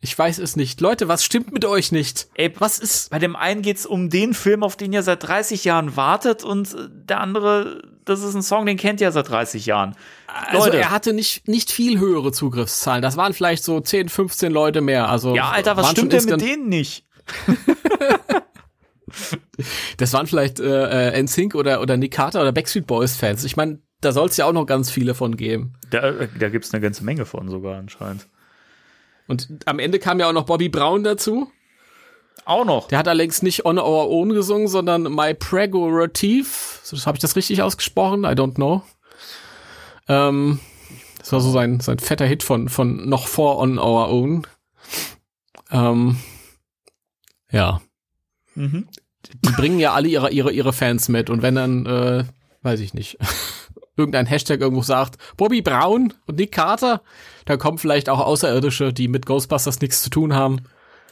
[0.07, 0.81] Ich weiß es nicht.
[0.81, 2.29] Leute, was stimmt mit euch nicht?
[2.35, 3.11] Ey, Was ist?
[3.11, 6.73] Bei dem einen geht's um den Film, auf den ihr seit 30 Jahren wartet und
[6.75, 9.97] äh, der andere, das ist ein Song, den kennt ihr seit 30 Jahren.
[10.29, 10.79] Also Leute.
[10.79, 13.03] er hatte nicht, nicht viel höhere Zugriffszahlen.
[13.03, 15.09] Das waren vielleicht so 10, 15 Leute mehr.
[15.09, 17.05] Also Ja, Alter, was stimmt denn mit denen nicht?
[19.97, 23.45] Das waren vielleicht äh, äh, NSYNC oder, oder Nick Carter oder Backstreet Boys Fans.
[23.45, 25.73] Ich meine, da soll es ja auch noch ganz viele von geben.
[25.91, 28.27] Da, äh, da gibt's eine ganze Menge von sogar anscheinend.
[29.29, 31.51] Und am Ende kam ja auch noch Bobby Brown dazu.
[32.45, 32.89] Auch noch.
[32.89, 36.47] Der hat allerdings nicht On Our Own gesungen, sondern My Prerogative.
[36.83, 38.23] So, Habe ich das richtig ausgesprochen?
[38.23, 38.83] I don't know.
[40.09, 40.61] Ähm,
[41.19, 44.47] das war so sein, sein fetter Hit von, von noch vor On Our Own.
[45.73, 46.19] Ähm,
[47.51, 47.81] ja.
[48.55, 48.87] Mhm.
[49.45, 51.31] Die bringen ja alle ihre, ihre, ihre Fans mit.
[51.31, 52.25] Und wenn dann, äh,
[52.63, 53.19] weiß ich nicht,
[53.97, 57.03] irgendein Hashtag irgendwo sagt, Bobby Brown und Nick Carter,
[57.47, 60.65] dann kommen vielleicht auch Außerirdische, die mit Ghostbusters nichts zu tun haben.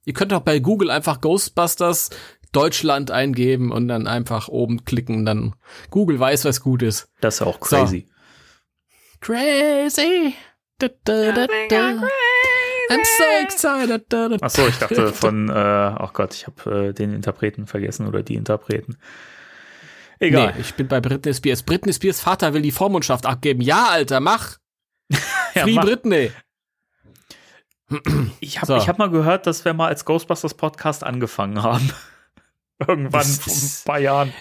[0.05, 2.11] Ihr könnt auch bei Google einfach Ghostbusters
[2.53, 5.55] Deutschland eingeben und dann einfach oben klicken, dann
[5.91, 7.09] Google weiß, was gut ist.
[7.21, 7.77] Das ist ja auch So.
[7.77, 8.09] crazy.
[9.21, 10.35] Crazy.
[10.79, 12.03] Da, da, da, da.
[12.91, 14.05] I'm so excited.
[14.43, 18.23] Ach so, ich dachte von, äh, ach Gott, ich habe äh, den Interpreten vergessen oder
[18.23, 18.99] die Interpreten.
[20.19, 20.53] Egal.
[20.55, 21.63] Nee, ich bin bei Britney Spears.
[21.63, 23.61] Britney Spears Vater will die Vormundschaft abgeben.
[23.61, 24.59] Ja, Alter, mach.
[25.55, 25.85] Ja, Free mach.
[25.85, 26.31] Britney.
[28.41, 28.77] Ich habe So.
[28.77, 31.91] ich hab mal gehört, dass wir mal als Ghostbusters Podcast angefangen haben.
[32.87, 34.33] Irgendwann vor ein paar Jahren.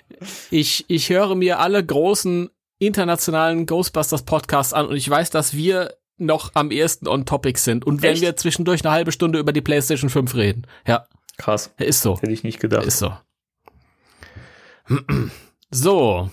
[0.49, 5.95] Ich, ich höre mir alle großen internationalen Ghostbusters Podcasts an und ich weiß, dass wir
[6.17, 7.85] noch am ehesten on topic sind.
[7.85, 8.21] Und wenn Echt?
[8.21, 10.67] wir zwischendurch eine halbe Stunde über die PlayStation 5 reden.
[10.87, 11.05] Ja,
[11.37, 11.73] Krass.
[11.77, 12.19] ist so.
[12.19, 12.85] Hätte ich nicht gedacht.
[12.85, 13.13] Ist so.
[15.69, 16.29] So,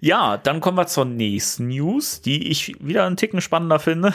[0.00, 4.14] Ja, dann kommen wir zur nächsten News, die ich wieder einen Ticken spannender finde.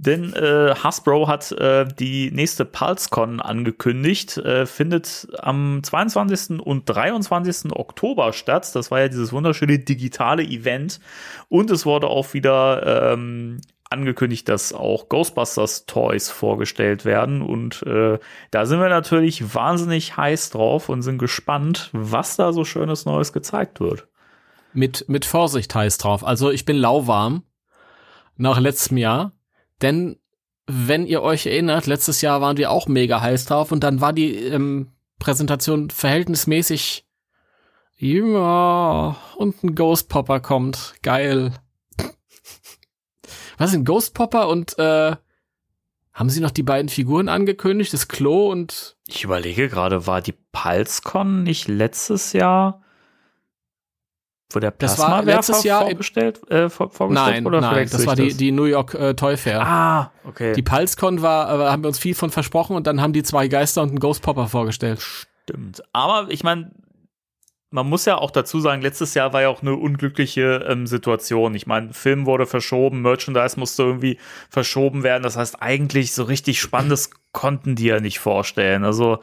[0.00, 6.58] Denn äh, Hasbro hat äh, die nächste PulseCon angekündigt, äh, findet am 22.
[6.58, 7.70] und 23.
[7.72, 8.74] Oktober statt.
[8.74, 11.00] Das war ja dieses wunderschöne digitale Event.
[11.50, 13.60] Und es wurde auch wieder ähm,
[13.90, 17.42] angekündigt, dass auch Ghostbusters Toys vorgestellt werden.
[17.42, 18.18] Und äh,
[18.50, 23.34] da sind wir natürlich wahnsinnig heiß drauf und sind gespannt, was da so schönes Neues
[23.34, 24.08] gezeigt wird.
[24.72, 26.24] mit, mit Vorsicht heiß drauf.
[26.24, 27.42] Also ich bin lauwarm
[28.36, 29.32] nach letztem Jahr,
[29.82, 30.16] denn
[30.66, 34.12] wenn ihr euch erinnert, letztes Jahr waren wir auch mega heiß drauf und dann war
[34.12, 37.06] die ähm, Präsentation verhältnismäßig
[38.02, 40.94] ja, und ein Ghost Popper kommt.
[41.02, 41.52] Geil.
[43.58, 45.16] Was sind Ghost Popper und äh,
[46.14, 50.34] haben sie noch die beiden Figuren angekündigt, das Klo und Ich überlege gerade, war die
[50.52, 52.80] PulseCon nicht letztes Jahr,
[54.54, 58.06] wo der Das war Plasmawerfer letztes Jahr vorgestellt, äh, vor, vorgestellt nein, oder nein, das
[58.06, 59.66] war die die New York äh, Toy Fair.
[59.66, 60.52] Ah, okay.
[60.54, 63.48] Die PulseCon war, äh, haben wir uns viel von versprochen und dann haben die zwei
[63.48, 65.00] Geister und einen Ghost Popper vorgestellt.
[65.00, 65.82] Stimmt.
[65.92, 66.70] Aber ich meine,
[67.70, 71.54] man muss ja auch dazu sagen, letztes Jahr war ja auch eine unglückliche ähm, Situation.
[71.54, 75.22] Ich meine, Film wurde verschoben, Merchandise musste irgendwie verschoben werden.
[75.22, 78.84] Das heißt, eigentlich so richtig Spannendes konnten die ja nicht vorstellen.
[78.84, 79.20] Also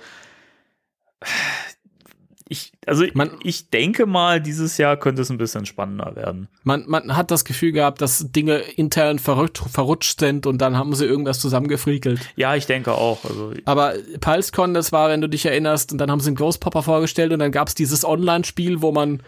[2.49, 6.47] ich, also Man- ich denke mal, dieses Jahr könnte es ein bisschen spannender werden.
[6.63, 10.95] Man, man hat das Gefühl gehabt, dass Dinge intern verrutscht, verrutscht sind und dann haben
[10.95, 12.19] sie irgendwas zusammengefriekelt.
[12.36, 13.23] Ja, ich denke auch.
[13.25, 16.60] Also Aber PulseCon, das war, wenn du dich erinnerst, und dann haben sie einen Ghost
[16.62, 19.21] Popper vorgestellt und dann gab's dieses Online-Spiel, wo man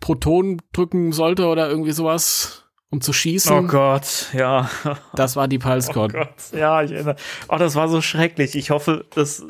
[0.00, 3.52] Protonen drücken sollte oder irgendwie sowas, um zu schießen.
[3.56, 4.68] Oh Gott, ja.
[5.14, 6.12] Das war die Oh PulseCon.
[6.12, 7.16] Gott, ja, ich erinnere.
[7.48, 8.54] Oh, das war so schrecklich.
[8.54, 9.44] Ich hoffe, dass.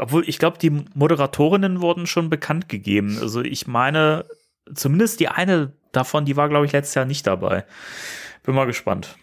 [0.00, 3.18] Obwohl, ich glaube, die Moderatorinnen wurden schon bekannt gegeben.
[3.20, 4.24] Also, ich meine,
[4.74, 7.64] zumindest die eine davon, die war, glaube ich, letztes Jahr nicht dabei.
[8.42, 9.16] Bin mal gespannt.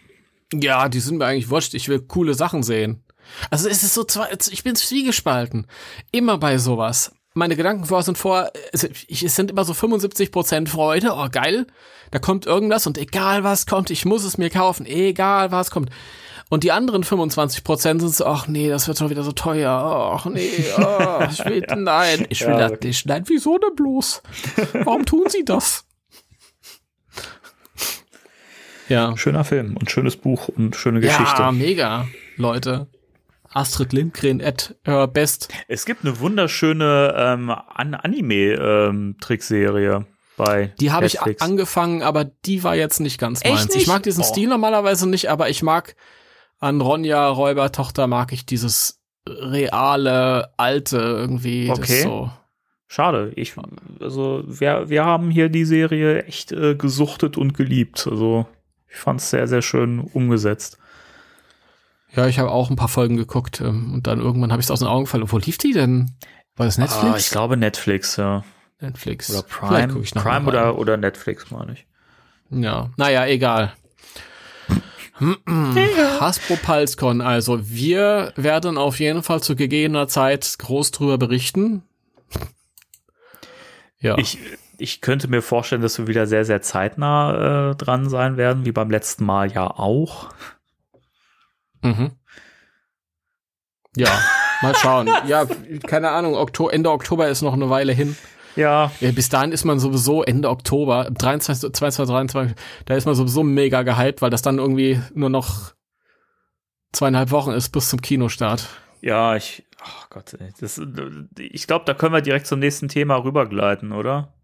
[0.52, 1.74] ja, die sind mir eigentlich wurscht.
[1.74, 3.02] Ich will coole Sachen sehen.
[3.50, 5.66] Also es ist so zwei, ich bin zwiegespalten.
[6.12, 7.12] Immer bei sowas.
[7.34, 8.80] Meine Gedanken vor sind vor, es
[9.36, 11.66] sind immer so 75% Freude, oh geil,
[12.10, 15.90] da kommt irgendwas und egal was kommt, ich muss es mir kaufen, egal was kommt.
[16.50, 20.24] Und die anderen 25% sind so, ach nee, das wird schon wieder so teuer, ach
[20.26, 24.22] nee, oh, ich will, nein, ich will Ja, das nicht, nein, wieso denn bloß?
[24.84, 25.84] Warum tun sie das?
[28.88, 29.16] Ja.
[29.16, 31.42] Schöner Film und schönes Buch und schöne Geschichte.
[31.42, 32.88] Ja, mega, Leute.
[33.52, 35.48] Astrid Lindgren at her best.
[35.68, 40.06] Es gibt eine wunderschöne ähm, An Anime-Trickserie
[40.36, 43.70] bei Die habe ich angefangen, aber die war jetzt nicht ganz Echt meins.
[43.70, 43.86] Ich nicht?
[43.88, 44.26] mag diesen Oh.
[44.26, 45.96] Stil normalerweise nicht, aber ich mag
[46.58, 51.70] an Ronja Räubertochter mag ich dieses reale, alte irgendwie.
[51.70, 52.02] Okay.
[52.02, 52.30] so.
[52.86, 53.32] Schade.
[53.36, 53.54] Ich,
[54.00, 58.08] also wir, wir haben hier die Serie echt äh, gesuchtet und geliebt.
[58.10, 58.46] Also
[58.88, 60.78] ich fand es sehr, sehr schön umgesetzt.
[62.14, 64.70] Ja, ich habe auch ein paar Folgen geguckt ähm, und dann irgendwann habe ich es
[64.70, 65.30] aus den Augen gefallen.
[65.30, 66.12] Wo lief die denn?
[66.56, 67.14] War das Netflix?
[67.14, 68.42] Ah, ich glaube Netflix, ja.
[68.80, 69.30] Netflix.
[69.30, 69.92] Oder Prime.
[69.92, 71.86] guck ich noch Prime oder, oder Netflix, meine ich.
[72.50, 73.74] Ja, naja, egal.
[75.20, 81.82] Hasbro Palscon, also wir werden auf jeden Fall zu gegebener Zeit groß drüber berichten.
[84.00, 84.38] Ja, Ich,
[84.78, 88.70] ich könnte mir vorstellen, dass wir wieder sehr, sehr zeitnah äh, dran sein werden, wie
[88.70, 90.28] beim letzten Mal ja auch.
[91.82, 92.12] mhm.
[93.96, 94.16] ja,
[94.62, 95.10] mal schauen.
[95.26, 95.46] Ja,
[95.88, 98.16] keine Ahnung, Okto Ende Oktober ist noch eine Weile hin.
[98.58, 103.14] Ja, Ja, bis dahin ist man sowieso Ende Oktober, 23, 22, 23, da ist man
[103.14, 105.74] sowieso mega gehypt, weil das dann irgendwie nur noch
[106.92, 108.68] zweieinhalb Wochen ist bis zum Kinostart.
[109.00, 110.80] ja, ich, ach Gott, ey, das,
[111.38, 114.34] ich glaube, da können wir direkt zum nächsten Thema rübergleiten, oder?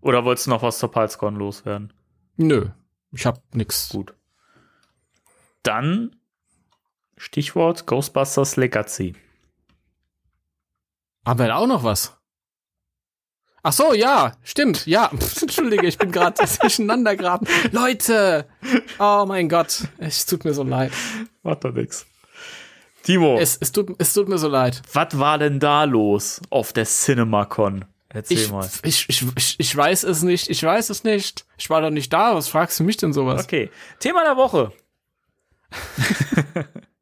[0.00, 1.92] Oder wolltest du noch was zur PalsCon loswerden?
[2.36, 2.70] Nö,
[3.12, 3.90] ich hab nix.
[3.90, 4.14] Gut.
[5.62, 6.16] Dann
[7.16, 9.14] Stichwort Ghostbusters Legacy.
[11.24, 12.20] Haben wir da auch noch was?
[13.66, 15.10] Ach so, ja, stimmt, ja.
[15.40, 17.46] Entschuldige, ich bin gerade durcheinander geraten.
[17.72, 18.46] Leute,
[18.98, 20.92] oh mein Gott, es tut mir so leid.
[21.42, 22.04] Macht doch nix.
[23.02, 24.82] Timo, Es, es, tut, es tut mir so leid.
[24.92, 27.84] was war denn da los auf der CinemaCon?
[28.10, 28.68] Erzähl Ich, mal.
[28.82, 31.44] ich, ich, ich, ich weiß es nicht, ich weiß es nicht.
[31.58, 33.42] Ich war doch nicht da, was fragst du mich denn sowas?
[33.44, 34.72] Okay, Thema der Woche.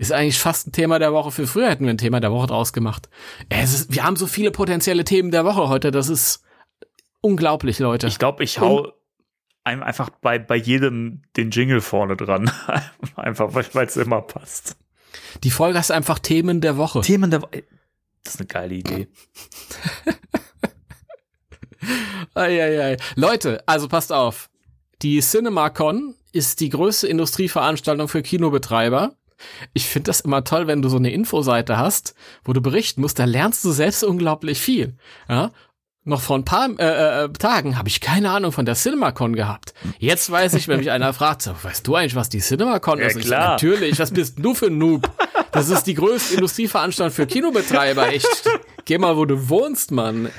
[0.00, 1.30] Ist eigentlich fast ein Thema der Woche.
[1.30, 3.10] Für früher hätten wir ein Thema der Woche draus gemacht.
[3.50, 6.42] Es ist, wir haben so viele potenzielle Themen der Woche heute, das ist
[7.20, 8.06] unglaublich, Leute.
[8.06, 8.94] Ich glaube, ich hau
[9.62, 12.50] einem einfach bei, bei jedem den Jingle vorne dran.
[13.14, 14.78] einfach, weil es immer passt.
[15.44, 17.02] Die Folge ist einfach Themen der Woche.
[17.02, 17.64] Themen der Woche.
[18.24, 19.06] Das ist eine geile Idee.
[22.34, 22.96] Eieiei.
[23.16, 24.48] Leute, also passt auf.
[25.02, 29.14] Die CinemaCon ist die größte Industrieveranstaltung für Kinobetreiber.
[29.72, 33.18] Ich finde das immer toll, wenn du so eine Infoseite hast, wo du berichten musst,
[33.18, 34.96] da lernst du selbst unglaublich viel.
[35.28, 35.52] Ja?
[36.04, 39.74] Noch vor ein paar äh, äh, Tagen habe ich keine Ahnung von der CinemaCon gehabt.
[39.98, 43.06] Jetzt weiß ich, wenn mich einer fragt, so, weißt du eigentlich, was die CinemaCon Ja,
[43.06, 43.16] ist?
[43.16, 43.50] Ich klar.
[43.50, 45.10] natürlich, was bist du für ein Noob?
[45.52, 48.08] Das ist die größte Industrieveranstaltung für Kinobetreiber.
[48.08, 48.48] Echt,
[48.86, 50.30] geh mal, wo du wohnst, Mann.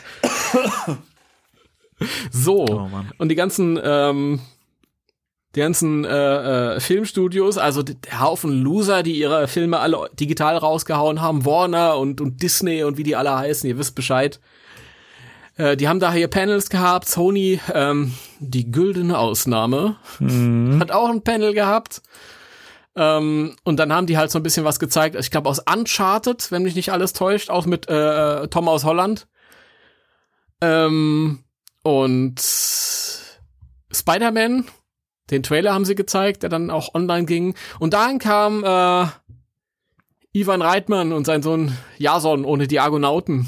[2.32, 2.66] So.
[2.68, 3.12] Oh Mann.
[3.18, 4.42] Und die ganzen, ähm,
[5.56, 11.22] die ganzen äh, äh, Filmstudios, also der Haufen Loser, die ihre Filme alle digital rausgehauen
[11.22, 14.40] haben, Warner und, und Disney und wie die alle heißen, ihr wisst Bescheid.
[15.58, 17.08] Äh, die haben da hier Panels gehabt.
[17.10, 19.98] Sony, ähm, die güldene Ausnahme,
[20.80, 22.02] hat auch ein Panel gehabt.
[22.96, 25.16] Ähm, und dann haben die halt so ein bisschen was gezeigt.
[25.16, 29.28] Ich glaube aus Uncharted, wenn mich nicht alles täuscht, auch mit äh, Tom aus Holland.
[30.62, 31.44] Ähm,
[31.84, 32.40] und
[33.92, 34.66] Spider-Man,
[35.30, 37.56] den Trailer haben sie gezeigt, der dann auch online ging.
[37.80, 39.08] Und dann kam äh,
[40.34, 43.48] Ivan Reitman und sein Sohn Jason ohne die Argonauten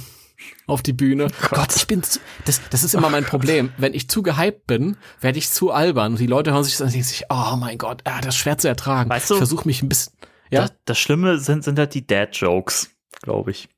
[0.68, 1.28] auf die Bühne.
[1.50, 3.72] Gott, ich bin zu, das, das ist immer mein Problem.
[3.78, 6.14] Wenn ich zu gehypt bin, werde ich zu albern.
[6.14, 8.36] Und die Leute hören sich das an und denken sich, oh mein Gott, ah, das
[8.36, 9.10] ist schwer zu ertragen.
[9.10, 10.14] Weißt du- ich versuche mich ein bisschen.
[10.52, 13.70] Ja, Das, das Schlimme sind, sind halt die Dad-Jokes, glaube ich.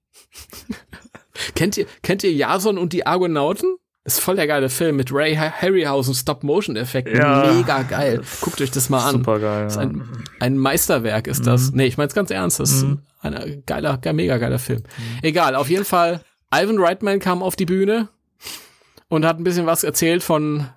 [1.55, 3.77] kennt ihr, kennt ihr Jason und die Argonauten?
[4.07, 7.17] Ist voll der geile Film mit Ray Harryhausen Stop-Motion-Effekten.
[7.17, 7.51] Ja.
[7.51, 8.21] Mega geil.
[8.41, 9.13] Guckt euch das mal an.
[9.13, 9.63] Super geil.
[9.63, 9.81] Das Ja.
[9.81, 10.07] ein,
[10.39, 11.71] ein Meisterwerk ist das.
[11.71, 12.59] Nee, ich mein's ganz ernst.
[12.59, 12.85] Das ist
[13.21, 14.83] ein geiler, ge- mega geiler Film.
[15.23, 16.21] Egal, auf jeden Fall.
[16.53, 18.09] Ivan Reitman kam auf die Bühne
[19.07, 20.67] und hat ein bisschen was erzählt von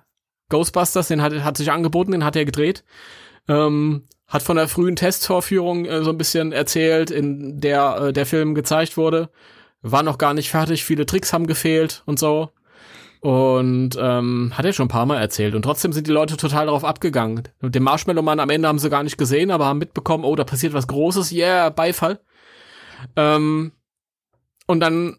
[0.49, 1.07] Ghostbusters.
[1.09, 2.83] Den hat, hat sich angeboten, den hat er gedreht.
[3.47, 8.25] Ähm, hat von der frühen Testvorführung äh, so ein bisschen erzählt, in der äh, der
[8.25, 9.29] Film gezeigt wurde.
[9.83, 12.49] War noch gar nicht fertig, viele Tricks haben gefehlt und so.
[13.21, 15.53] Und ähm, hat er schon ein paar Mal erzählt.
[15.53, 17.43] Und trotzdem sind die Leute total darauf abgegangen.
[17.61, 20.45] Und den Marshmallow-Mann am Ende haben sie gar nicht gesehen, aber haben mitbekommen, oh, da
[20.45, 22.19] passiert was Großes, yeah, Beifall.
[23.15, 23.73] Ähm,
[24.67, 25.17] und dann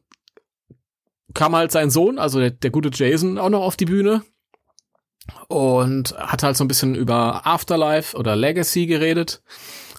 [1.34, 4.22] kam halt sein Sohn, also der, der gute Jason, auch noch auf die Bühne
[5.48, 9.42] und hat halt so ein bisschen über Afterlife oder Legacy geredet.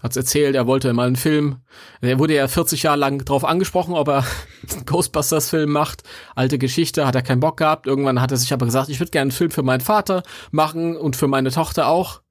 [0.01, 1.57] Hat's erzählt, er wollte mal einen Film.
[2.01, 4.25] Er wurde ja 40 Jahre lang drauf angesprochen, ob er
[4.71, 6.03] einen Ghostbusters-Film macht.
[6.35, 7.85] Alte Geschichte, hat er keinen Bock gehabt.
[7.85, 10.97] Irgendwann hat er sich aber gesagt, ich würde gerne einen Film für meinen Vater machen
[10.97, 12.21] und für meine Tochter auch.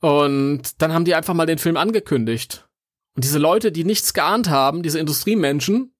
[0.00, 2.68] Und dann haben die einfach mal den Film angekündigt.
[3.14, 5.94] Und diese Leute, die nichts geahnt haben, diese Industriemenschen,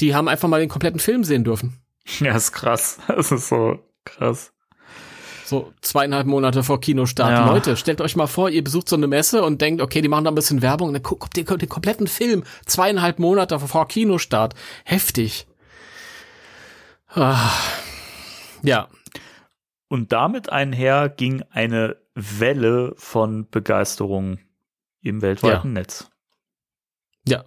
[0.00, 1.80] die haben einfach mal den kompletten Film sehen dürfen.
[2.20, 2.98] Ja, ist krass.
[3.08, 4.53] Das ist so krass.
[5.44, 7.30] So zweieinhalb Monate vor Kinostart.
[7.30, 7.46] Ja.
[7.46, 10.24] Leute, stellt euch mal vor, ihr besucht so eine Messe und denkt, okay, die machen
[10.24, 14.54] da ein bisschen Werbung, und dann guckt ihr den kompletten Film zweieinhalb Monate vor Kinostart.
[14.84, 15.46] Heftig.
[17.08, 17.50] Ah.
[18.62, 18.88] Ja,
[19.88, 24.38] Und damit einher ging eine Welle von Begeisterung
[25.02, 26.10] im weltweiten Netz.
[27.28, 27.44] ja.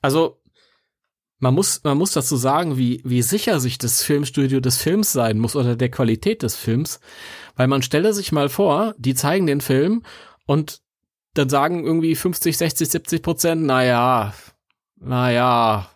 [0.00, 0.37] Also,
[1.38, 5.38] man muss, man muss dazu sagen, wie, wie sicher sich das Filmstudio des Films sein
[5.38, 7.00] muss oder der Qualität des Films.
[7.54, 10.02] Weil man stelle sich mal vor, die zeigen den Film
[10.46, 10.80] und
[11.34, 14.34] dann sagen irgendwie 50, 60, 70 Prozent, naja,
[14.96, 15.88] naja,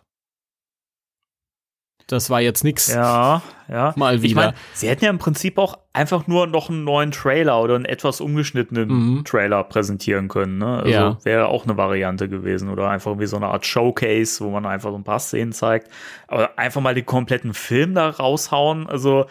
[2.13, 2.87] das war jetzt nix.
[2.93, 3.93] Ja, ja.
[3.97, 4.35] Mal Ich wieder.
[4.35, 7.85] meine, sie hätten ja im Prinzip auch einfach nur noch einen neuen Trailer oder einen
[7.85, 9.25] etwas umgeschnittenen Mhm.
[9.25, 10.57] Trailer präsentieren können.
[10.59, 10.77] Ne?
[10.77, 11.17] Also Ja.
[11.23, 14.91] wäre auch eine Variante gewesen oder einfach wie so eine Art Showcase, wo man einfach
[14.91, 15.89] so ein paar Szenen zeigt.
[16.27, 18.87] Aber einfach mal den kompletten Film da raushauen.
[18.87, 19.25] Also,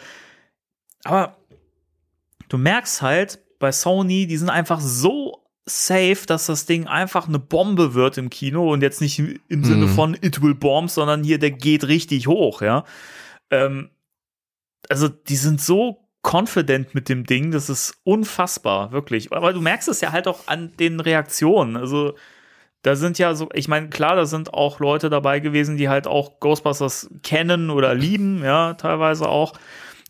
[1.05, 1.37] aber
[2.49, 7.39] du merkst halt bei Sony, die sind einfach so safe, dass das Ding einfach eine
[7.39, 9.91] Bombe wird im Kino und jetzt nicht im im Sinne Mhm.
[9.91, 12.85] von It will bomb, sondern hier, der geht richtig hoch, ja.
[13.51, 13.91] Ähm,
[14.89, 19.33] also die sind so confident mit dem Ding, das ist unfassbar, wirklich.
[19.33, 21.77] Aber du merkst es ja halt auch an den Reaktionen.
[21.77, 22.15] Also
[22.83, 26.07] da sind ja so, ich meine, klar, da sind auch Leute dabei gewesen, die halt
[26.09, 29.53] auch Ghostbusters kennen oder lieben, ja, teilweise auch,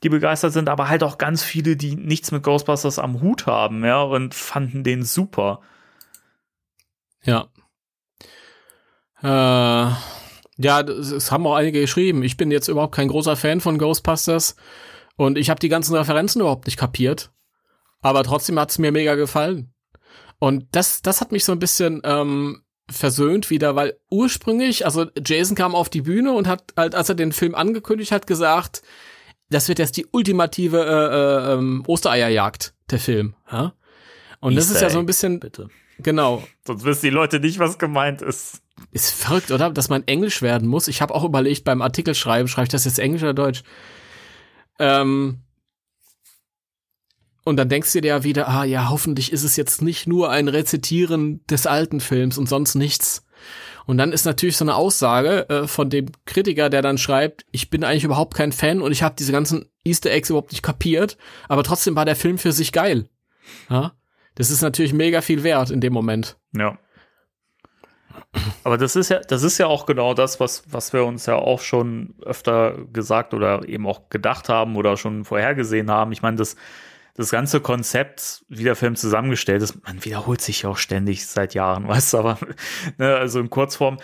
[0.02, 3.84] die begeistert sind, aber halt auch ganz viele, die nichts mit Ghostbusters am Hut haben,
[3.84, 5.60] ja, und fanden den super.
[7.24, 7.48] Ja.
[9.22, 9.94] Äh,
[10.58, 12.22] ja, das haben auch einige geschrieben.
[12.22, 14.56] Ich bin jetzt überhaupt kein großer Fan von Ghostbusters
[15.16, 17.30] und ich habe die ganzen Referenzen überhaupt nicht kapiert.
[18.00, 19.72] Aber trotzdem hat's mir mega gefallen.
[20.40, 25.56] Und das, das hat mich so ein bisschen ähm, versöhnt wieder, weil ursprünglich, also Jason
[25.56, 28.82] kam auf die Bühne und hat halt, als er den Film angekündigt hat, gesagt,
[29.52, 33.34] das wird jetzt die ultimative äh, äh, ähm, Ostereierjagd, der Film.
[33.50, 33.74] Ja?
[34.40, 35.68] Und das Easter ist ja so ein bisschen, Bitte.
[35.98, 38.60] genau, Sonst wissen die Leute nicht, was gemeint ist.
[38.90, 39.70] ist verrückt, oder?
[39.70, 40.88] Dass man Englisch werden muss.
[40.88, 43.62] Ich habe auch überlegt, beim Artikel schreiben, schreibe ich das jetzt Englisch oder Deutsch?
[44.78, 45.42] Ähm,
[47.44, 50.30] und dann denkst du dir ja wieder, ah ja, hoffentlich ist es jetzt nicht nur
[50.30, 53.24] ein Rezitieren des alten Films und sonst nichts.
[53.86, 57.70] Und dann ist natürlich so eine Aussage äh, von dem Kritiker, der dann schreibt, ich
[57.70, 61.16] bin eigentlich überhaupt kein Fan und ich habe diese ganzen Easter Eggs überhaupt nicht kapiert,
[61.48, 63.08] aber trotzdem war der Film für sich geil.
[63.68, 63.92] Ja?
[64.34, 66.36] Das ist natürlich mega viel wert in dem Moment.
[66.56, 66.78] Ja.
[68.64, 71.34] Aber das ist ja, das ist ja auch genau das, was, was wir uns ja
[71.34, 76.12] auch schon öfter gesagt oder eben auch gedacht haben oder schon vorhergesehen haben.
[76.12, 76.56] Ich meine, das,
[77.14, 81.54] das ganze Konzept, wie der Film zusammengestellt ist, man wiederholt sich ja auch ständig seit
[81.54, 82.38] Jahren, weißt du, aber
[82.98, 83.98] ne, also in Kurzform,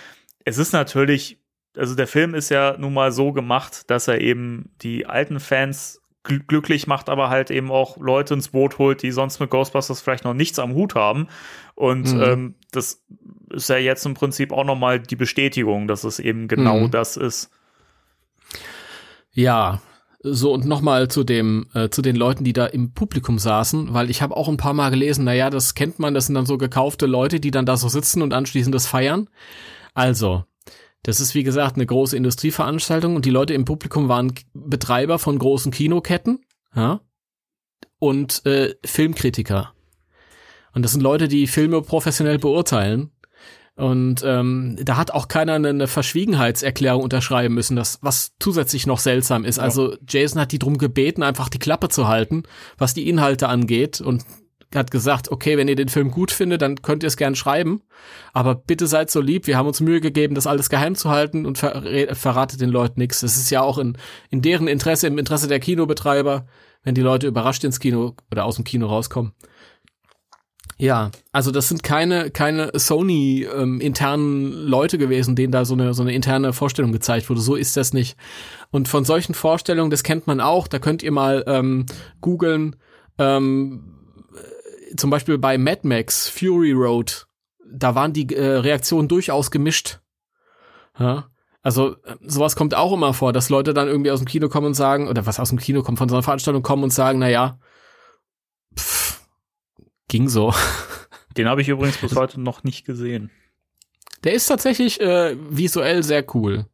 [0.45, 1.41] es ist natürlich,
[1.77, 6.01] also der Film ist ja nun mal so gemacht, dass er eben die alten Fans
[6.25, 10.01] gl glücklich macht, aber halt eben auch Leute ins Boot holt, die sonst mit Ghostbusters
[10.03, 11.29] vielleicht noch nichts am Hut haben.
[11.75, 12.23] Und Mhm.
[12.23, 13.03] ähm, das
[13.51, 16.91] ist ja jetzt im Prinzip auch nochmal die Bestätigung, dass es eben genau Mhm.
[16.91, 17.51] das ist.
[19.33, 19.81] Ja,
[20.21, 24.11] so und nochmal zu dem äh, zu den Leuten, die da im Publikum saßen, weil
[24.11, 26.59] ich habe auch ein paar Mal gelesen, naja, das kennt man, das sind dann so
[26.59, 29.29] gekaufte Leute, die dann da so sitzen und anschließend das feiern.
[29.95, 30.45] Also,
[31.03, 35.39] das ist wie gesagt eine große Industrieveranstaltung und die Leute im Publikum waren Betreiber von
[35.39, 36.45] großen Kinoketten,
[36.75, 37.01] ja,
[37.99, 39.73] und äh, Filmkritiker.
[40.75, 43.11] Und das sind Leute, die Filme professionell beurteilen.
[43.79, 49.45] Und ähm, da hat auch keiner eine, Verschwiegenheitserklärung unterschreiben müssen, das, was zusätzlich noch seltsam
[49.45, 49.61] ist.
[49.61, 52.43] Also Jason hat die drum gebeten, einfach die Klappe zu halten,
[52.77, 54.25] was die Inhalte angeht und
[54.75, 57.81] hat gesagt, okay, wenn ihr den Film gut findet, dann könnt ihr es gern schreiben,
[58.33, 61.47] aber bitte seid so lieb, wir haben uns Mühe gegeben, das alles geheim zu halten
[61.47, 61.83] und ver
[62.17, 63.21] verratet den Leuten nichts.
[63.21, 63.97] Das ist ja auch in,
[64.29, 66.47] in deren Interesse, im Interesse der Kinobetreiber,
[66.83, 69.35] wenn die Leute überrascht ins Kino oder aus dem Kino rauskommen.
[70.81, 75.93] Ja, also das sind keine keine Sony ähm, internen Leute gewesen, denen da so eine
[75.93, 77.41] so eine interne Vorstellung gezeigt wurde.
[77.41, 78.17] So ist das nicht.
[78.71, 80.69] Und von solchen Vorstellungen, das kennt man auch.
[80.69, 81.87] Da könnt ihr mal ähm,
[82.21, 82.77] googeln.
[83.19, 83.97] Ähm,
[84.35, 87.27] äh, zum Beispiel bei Mad Max Fury Road.
[87.71, 89.99] Da waren die äh, Reaktionen durchaus gemischt.
[90.97, 91.29] Ja.
[91.61, 94.69] Also äh, sowas kommt auch immer vor, dass Leute dann irgendwie aus dem Kino kommen
[94.69, 97.19] und sagen, oder was aus dem Kino kommt, von so einer Veranstaltung kommen und sagen,
[97.19, 97.59] na ja,
[100.09, 100.55] ging so.
[101.37, 103.31] Den habe ich übrigens bis heute noch nicht gesehen.
[104.25, 106.67] Der ist tatsächlich äh, visuell sehr cool.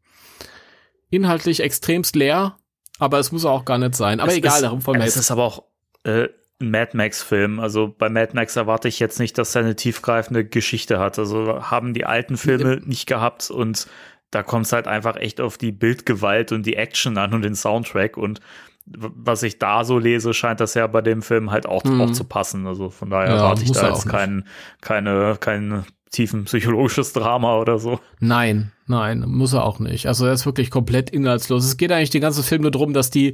[1.10, 2.56] Inhaltlich extremst leer,
[2.98, 4.20] aber es muss auch gar nicht sein.
[4.20, 5.64] Aber Es egal, ist, darum wir Es ist aber auch
[6.04, 6.28] äh,
[6.60, 7.60] ein Mad Max-Film.
[7.60, 11.18] Also bei Mad Max erwarte ich jetzt nicht, dass er eine tiefgreifende Geschichte hat.
[11.18, 13.86] Also haben die alten Filme nicht gehabt und
[14.30, 17.54] da kommt es halt einfach echt auf die Bildgewalt und die Action an und den
[17.54, 18.16] Soundtrack.
[18.16, 18.40] Und
[18.86, 22.00] was ich da so lese, scheint das ja bei dem Film halt auch, Mhm.
[22.02, 22.66] auch zu passen.
[22.66, 24.46] Also von daher Ja, erwarte ich da jetzt kein,
[24.82, 27.98] keine, kein tiefen psychologisches Drama oder so.
[28.20, 30.06] Nein, nein, muss er auch nicht.
[30.06, 31.64] Also er ist wirklich komplett inhaltslos.
[31.64, 33.30] Es geht eigentlich den ganzen Film nur darum, dass die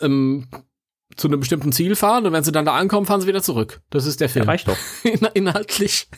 [0.00, 0.48] äh, ähm,
[1.16, 3.80] zu einem bestimmten Ziel fahren und wenn sie dann da ankommen, fahren sie wieder zurück.
[3.90, 4.46] Das ist der Ja, Film.
[4.48, 4.76] reicht doch.
[5.04, 6.08] In- Inhaltlich.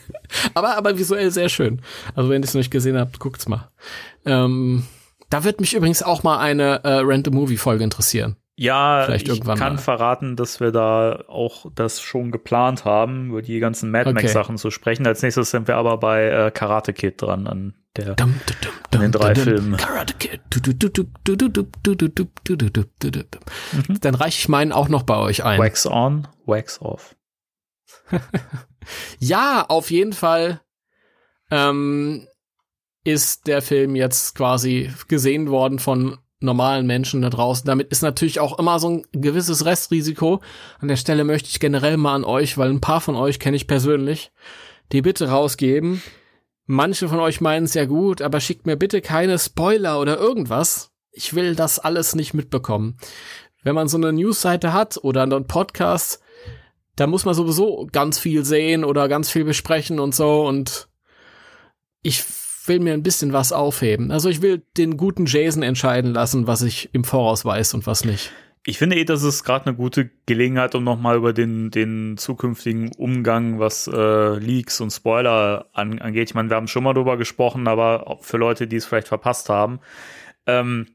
[0.53, 1.81] Aber, aber visuell sehr schön.
[2.15, 3.69] Also wenn ihr es noch nicht gesehen habt, guckt's mal.
[4.25, 4.83] Ähm,
[5.29, 8.35] da wird mich übrigens auch mal eine äh, Random Movie Folge interessieren.
[8.55, 9.77] Ja, Vielleicht ich kann mal.
[9.77, 14.33] verraten, dass wir da auch das schon geplant haben, über die ganzen Mad Max okay.
[14.33, 15.07] Sachen zu sprechen.
[15.07, 18.73] Als nächstes sind wir aber bei äh, Karate Kid dran an der dum, dum, dum,
[18.91, 19.77] an den drei Filmen.
[19.77, 20.41] Karate Kid.
[24.01, 25.57] Dann reiche ich meinen auch noch bei euch ein.
[25.57, 27.15] Wax on, wax off.
[29.19, 30.59] ja, auf jeden Fall.
[31.49, 32.27] Ähm,
[33.03, 37.65] ist der Film jetzt quasi gesehen worden von normalen Menschen da draußen.
[37.65, 40.41] Damit ist natürlich auch immer so ein gewisses Restrisiko.
[40.79, 43.57] An der Stelle möchte ich generell mal an euch, weil ein paar von euch kenne
[43.57, 44.31] ich persönlich,
[44.91, 46.01] die bitte rausgeben.
[46.65, 50.91] Manche von euch meinen es ja gut, aber schickt mir bitte keine Spoiler oder irgendwas.
[51.11, 52.97] Ich will das alles nicht mitbekommen.
[53.63, 56.21] Wenn man so eine Newsseite hat oder einen Podcast,
[56.95, 60.87] da muss man sowieso ganz viel sehen oder ganz viel besprechen und so und
[62.01, 62.23] ich
[62.69, 64.11] will mir ein bisschen was aufheben.
[64.11, 68.05] Also ich will den guten Jason entscheiden lassen, was ich im Voraus weiß und was
[68.05, 68.31] nicht.
[68.65, 72.91] Ich finde eh, das ist gerade eine gute Gelegenheit, um nochmal über den, den zukünftigen
[72.97, 76.29] Umgang, was äh, Leaks und Spoiler an, angeht.
[76.29, 79.49] Ich meine, wir haben schon mal drüber gesprochen, aber für Leute, die es vielleicht verpasst
[79.49, 79.79] haben.
[80.45, 80.87] Ähm,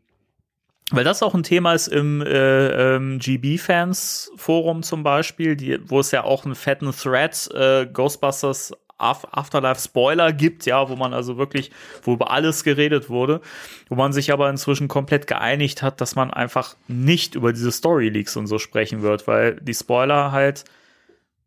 [0.91, 6.11] weil das auch ein Thema ist im äh, ähm, GB-Fans-Forum zum Beispiel, die, wo es
[6.11, 11.71] ja auch einen fetten Thread äh, Ghostbusters Afterlife-Spoiler gibt, ja, wo man also wirklich,
[12.03, 13.41] wo über alles geredet wurde,
[13.89, 18.37] wo man sich aber inzwischen komplett geeinigt hat, dass man einfach nicht über diese Story-Leaks
[18.37, 20.65] und so sprechen wird, weil die Spoiler halt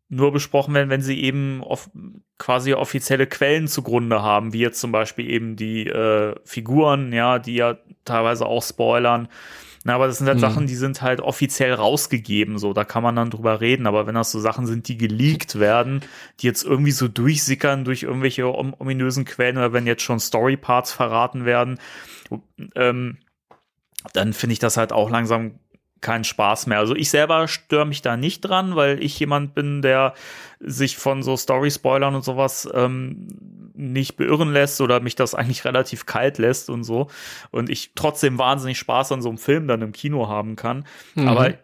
[0.08, 1.90] nur besprochen werden, wenn sie eben off
[2.38, 7.56] quasi offizielle Quellen zugrunde haben, wie jetzt zum Beispiel eben die äh, Figuren, ja, die
[7.56, 9.28] ja teilweise auch spoilern.
[9.88, 10.42] Na, aber das sind halt Mhm.
[10.42, 13.86] Sachen, die sind halt offiziell rausgegeben, so, da kann man dann drüber reden.
[13.86, 16.02] Aber wenn das so Sachen sind, die geleakt werden,
[16.40, 20.92] die jetzt irgendwie so durchsickern durch irgendwelche om ominösen Quellen oder wenn jetzt schon Storyparts
[20.92, 21.80] verraten werden,
[22.74, 23.16] ähm,
[24.12, 25.52] dann finde ich das halt auch langsam
[26.02, 26.80] keinen Spaß mehr.
[26.80, 30.12] Also ich selber störe mich da nicht dran, weil ich jemand bin, der
[30.60, 33.26] sich von so Story-Spoilern und sowas ähm,
[33.78, 37.08] nicht beirren lässt oder mich das eigentlich relativ kalt lässt und so.
[37.50, 40.84] Und ich trotzdem wahnsinnig Spaß an so einem Film dann im Kino haben kann.
[41.14, 41.28] Mhm.
[41.28, 41.54] Aber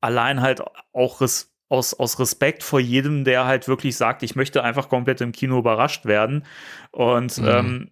[0.00, 0.62] allein halt
[0.92, 5.20] auch res aus, aus Respekt vor jedem, der halt wirklich sagt, ich möchte einfach komplett
[5.20, 6.44] im Kino überrascht werden.
[6.92, 7.48] Und Mhm.
[7.48, 7.90] ähm,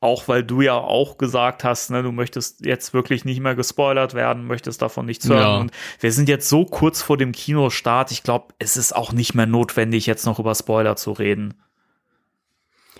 [0.00, 4.12] auch weil du ja auch gesagt hast, ne, du möchtest jetzt wirklich nicht mehr gespoilert
[4.12, 5.40] werden, möchtest davon nichts hören.
[5.40, 5.56] Ja.
[5.56, 8.10] Und wir sind jetzt so kurz vor dem Kinostart.
[8.10, 11.54] Ich glaube, es ist auch nicht mehr notwendig, jetzt noch über Spoiler zu reden.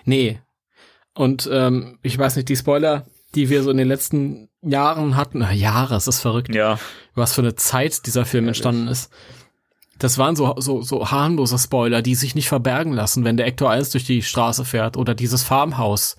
[0.05, 0.39] Nee.
[1.13, 5.39] Und ähm, ich weiß nicht, die Spoiler, die wir so in den letzten Jahren hatten,
[5.39, 6.79] na, Jahre, es ist verrückt, Ja,
[7.13, 9.11] was für eine Zeit dieser Film entstanden ist.
[9.97, 13.71] Das waren so, so, so harmlose Spoiler, die sich nicht verbergen lassen, wenn der Ector
[13.71, 16.17] 1 durch die Straße fährt oder dieses Farmhaus.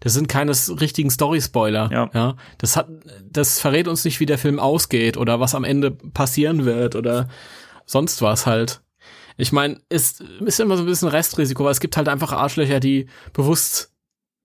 [0.00, 1.90] Das sind keine richtigen Story-Spoiler.
[1.92, 2.10] Ja.
[2.14, 2.36] ja.
[2.56, 2.88] Das hat,
[3.30, 7.28] das verrät uns nicht, wie der Film ausgeht oder was am Ende passieren wird oder
[7.84, 8.80] sonst was halt.
[9.40, 12.80] Ich meine, ist, ist immer so ein bisschen Restrisiko, weil es gibt halt einfach Arschlöcher,
[12.80, 13.92] die bewusst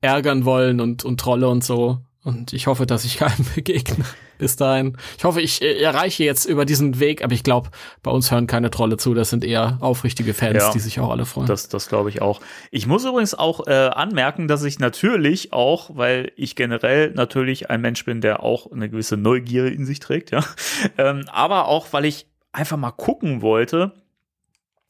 [0.01, 1.99] ärgern wollen und, und Trolle und so.
[2.23, 4.03] Und ich hoffe, dass ich keinem begegne
[4.37, 4.97] bis dahin.
[5.17, 7.69] Ich hoffe, ich äh, erreiche jetzt über diesen Weg, aber ich glaube,
[8.03, 9.13] bei uns hören keine Trolle zu.
[9.13, 10.71] Das sind eher aufrichtige Fans, Ja.
[10.71, 11.47] die sich auch alle freuen.
[11.47, 12.41] Das, das glaube ich auch.
[12.71, 17.79] Ich muss übrigens auch äh, anmerken, dass ich natürlich auch, weil ich generell natürlich ein
[17.81, 20.43] Mensch bin, der auch eine gewisse Neugier in sich trägt, ja,
[20.97, 23.93] ähm, aber auch, weil ich einfach mal gucken wollte,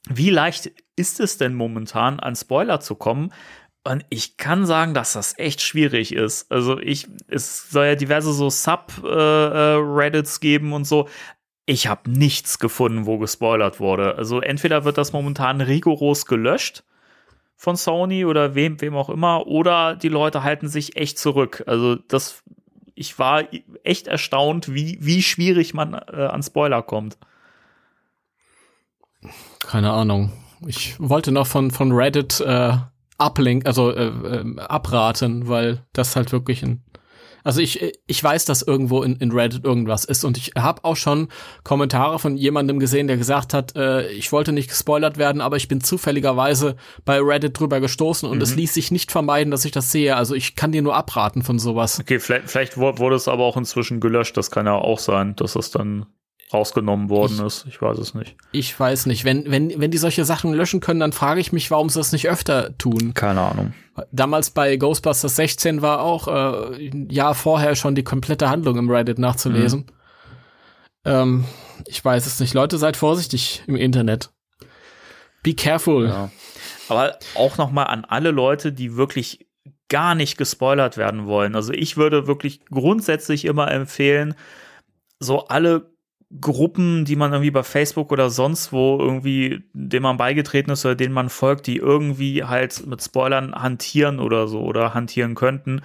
[0.10, 3.32] wie leicht ist es denn momentan, an Spoiler zu kommen?
[3.84, 6.52] Und ich kann sagen, dass das echt schwierig ist.
[6.52, 11.08] Also ich, es soll ja diverse so Sub-Reddits äh, geben und so.
[11.68, 14.16] Ich habe nichts gefunden, wo gespoilert wurde.
[14.16, 16.84] Also entweder wird das momentan rigoros gelöscht
[17.56, 21.64] von Sony oder wem, wem auch immer, oder die Leute halten sich echt zurück.
[21.68, 22.44] Also das,
[22.96, 23.44] ich war
[23.84, 27.18] echt erstaunt, wie, wie schwierig man äh, an Spoiler kommt.
[29.66, 30.32] Keine Ahnung.
[30.66, 32.78] Ich wollte noch von, von Reddit äh,
[33.18, 36.84] Uplink, also äh, äh, abraten, weil das halt wirklich ein
[37.46, 40.96] also ich, ich weiß, dass irgendwo in, in Reddit irgendwas ist und ich habe auch
[40.96, 41.28] schon
[41.64, 45.68] Kommentare von jemandem gesehen, der gesagt hat, äh, ich wollte nicht gespoilert werden, aber ich
[45.68, 48.42] bin zufälligerweise bei Reddit drüber gestoßen und mhm.
[48.42, 50.16] es ließ sich nicht vermeiden, dass ich das sehe.
[50.16, 52.00] Also ich kann dir nur abraten von sowas.
[52.00, 54.36] Okay, vielleicht, vielleicht wurde es aber auch inzwischen gelöscht.
[54.38, 56.08] Das kann ja auch sein, dass es dann
[56.56, 57.66] rausgenommen worden ich, ist.
[57.68, 58.36] Ich weiß es nicht.
[58.52, 59.26] Ich weiß nicht.
[59.26, 62.12] Wenn, wenn, wenn die solche Sachen löschen können, dann frage ich mich, warum sie das
[62.12, 63.14] nicht öfter tun.
[63.14, 63.74] Keine Ahnung.
[64.12, 68.90] Damals bei Ghostbusters 16 war auch äh, ein Jahr vorher schon die komplette Handlung im
[68.90, 69.82] Reddit nachzulesen.
[69.82, 69.86] Mhm.
[71.06, 71.46] Ähm,
[71.88, 72.54] ich weiß es nicht.
[72.54, 74.32] Leute, seid vorsichtig im Internet.
[75.44, 76.08] Be careful.
[76.08, 76.32] Ja.
[76.90, 79.46] Aber auch noch mal an alle Leute, die wirklich
[79.90, 81.56] gar nicht gespoilert werden wollen.
[81.56, 84.36] Also ich würde wirklich grundsätzlich immer empfehlen,
[85.20, 85.95] so alle
[86.42, 90.96] Gruppen, die man irgendwie bei Facebook oder sonst wo irgendwie, dem man beigetreten ist oder
[90.96, 95.82] denen man folgt, die irgendwie halt mit Spoilern hantieren oder so oder hantieren könnten,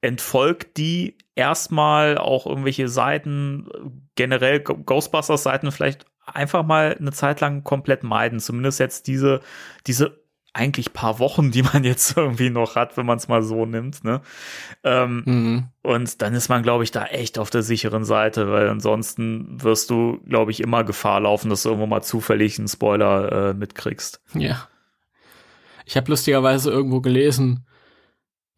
[0.00, 3.68] entfolgt die erstmal auch irgendwelche Seiten,
[4.14, 8.40] generell Ghostbusters-Seiten vielleicht einfach mal eine Zeit lang komplett meiden.
[8.40, 9.40] Zumindest jetzt diese,
[9.86, 10.21] diese
[10.54, 14.04] eigentlich paar Wochen, die man jetzt irgendwie noch hat, wenn man es mal so nimmt.
[14.04, 14.20] Ne?
[14.84, 15.68] Ähm, mhm.
[15.82, 19.90] Und dann ist man, glaube ich, da echt auf der sicheren Seite, weil ansonsten wirst
[19.90, 24.20] du, glaube ich, immer Gefahr laufen, dass du irgendwo mal zufällig einen Spoiler äh, mitkriegst.
[24.34, 24.68] Ja.
[25.86, 27.66] Ich habe lustigerweise irgendwo gelesen,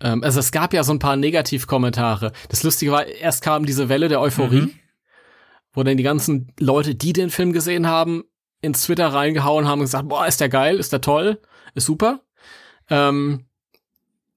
[0.01, 2.33] ähm, also es gab ja so ein paar Negativkommentare.
[2.49, 4.73] Das Lustige war, erst kam diese Welle der Euphorie, mhm.
[5.73, 8.25] wo dann die ganzen Leute, die den Film gesehen haben,
[8.61, 11.39] ins Twitter reingehauen haben und gesagt, boah, ist der geil, ist der toll
[11.75, 12.21] ist super.
[12.91, 13.47] Ähm,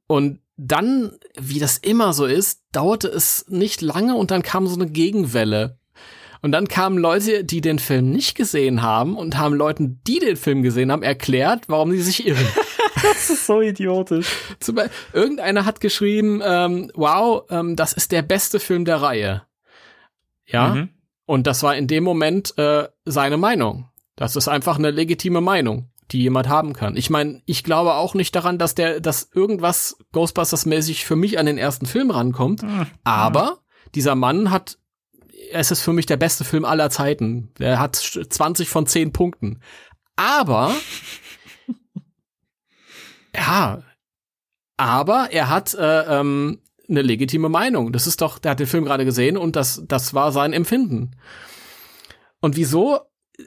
[0.07, 4.75] und dann, wie das immer so ist, dauerte es nicht lange und dann kam so
[4.75, 5.77] eine Gegenwelle.
[6.41, 10.37] Und dann kamen Leute, die den Film nicht gesehen haben und haben Leuten, die den
[10.37, 12.47] Film gesehen haben, erklärt, warum sie sich irren.
[13.01, 14.27] das ist so idiotisch.
[14.59, 19.43] Zum Beispiel, irgendeiner hat geschrieben, ähm, wow, ähm, das ist der beste Film der Reihe.
[20.45, 20.75] Ja.
[20.75, 20.89] Mhm.
[21.25, 23.89] Und das war in dem Moment äh, seine Meinung.
[24.15, 26.95] Das ist einfach eine legitime Meinung die jemand haben kann.
[26.95, 31.45] Ich meine, ich glaube auch nicht daran, dass der, dass irgendwas Ghostbusters-mäßig für mich an
[31.45, 32.63] den ersten Film rankommt.
[32.63, 32.87] Mhm.
[33.03, 33.59] Aber
[33.93, 34.77] dieser Mann hat,
[35.51, 37.51] es ist für mich der beste Film aller Zeiten.
[37.59, 39.61] Der hat 20 von 10 Punkten.
[40.15, 40.73] Aber,
[43.35, 43.83] ja,
[44.77, 47.91] aber er hat äh, ähm, eine legitime Meinung.
[47.91, 51.11] Das ist doch, der hat den Film gerade gesehen und das, das war sein Empfinden.
[52.39, 53.01] Und wieso?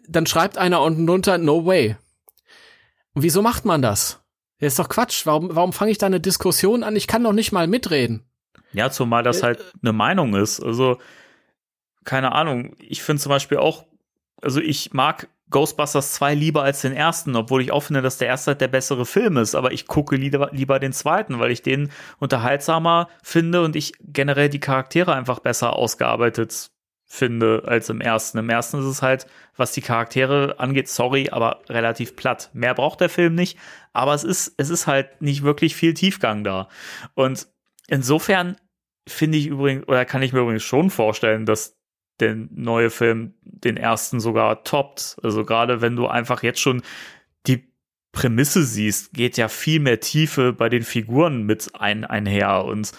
[0.08, 1.96] Dann schreibt einer unten drunter, no way.
[3.14, 4.22] Und wieso macht man das?
[4.58, 5.26] Das ist doch Quatsch.
[5.26, 6.96] Warum, warum fange ich da eine Diskussion an?
[6.96, 8.24] Ich kann doch nicht mal mitreden.
[8.72, 10.60] Ja, zumal das äh, halt eine Meinung ist.
[10.60, 10.98] Also,
[12.04, 12.76] keine Ahnung.
[12.78, 13.86] Ich finde zum Beispiel auch,
[14.42, 18.28] also ich mag Ghostbusters 2 lieber als den ersten, obwohl ich auch finde, dass der
[18.28, 19.54] erste halt der bessere Film ist.
[19.54, 24.48] Aber ich gucke lieber, lieber den zweiten, weil ich den unterhaltsamer finde und ich generell
[24.48, 26.70] die Charaktere einfach besser ausgearbeitet
[27.12, 28.38] finde als im ersten.
[28.38, 32.50] Im ersten ist es halt, was die Charaktere angeht, sorry, aber relativ platt.
[32.52, 33.58] Mehr braucht der Film nicht,
[33.92, 36.68] aber es ist, es ist halt nicht wirklich viel Tiefgang da.
[37.14, 37.48] Und
[37.88, 38.56] insofern
[39.08, 41.76] finde ich übrigens, oder kann ich mir übrigens schon vorstellen, dass
[42.20, 45.16] der neue Film den ersten sogar toppt.
[45.20, 46.80] Also gerade wenn du einfach jetzt schon
[47.48, 47.72] die
[48.12, 52.92] Prämisse siehst, geht ja viel mehr Tiefe bei den Figuren mit ein, einher und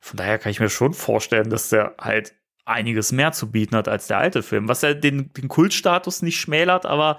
[0.00, 2.34] von daher kann ich mir schon vorstellen, dass der halt
[2.64, 6.38] einiges mehr zu bieten hat als der alte Film, was ja den, den Kultstatus nicht
[6.38, 7.18] schmälert, aber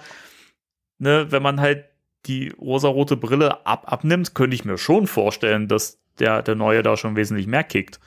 [0.99, 1.85] ne, wenn man halt
[2.25, 6.95] die rosarote Brille ab, abnimmt, könnte ich mir schon vorstellen, dass der, der neue da
[6.95, 7.99] schon wesentlich mehr kickt.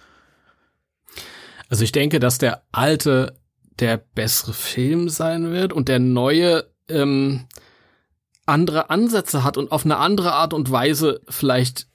[1.69, 3.39] Also ich denke, dass der alte
[3.79, 7.47] der bessere Film sein wird und der neue ähm,
[8.47, 11.89] andere Ansätze hat und auf eine andere Art und Weise vielleicht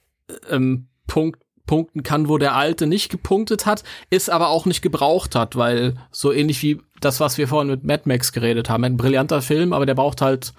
[0.48, 5.34] ähm, Punkt punkten kann, wo der alte nicht gepunktet hat, ist aber auch nicht gebraucht
[5.34, 8.96] hat, weil so ähnlich wie das, was wir vorhin mit Mad Max geredet haben, ein
[8.96, 10.52] brillanter Film, aber der braucht halt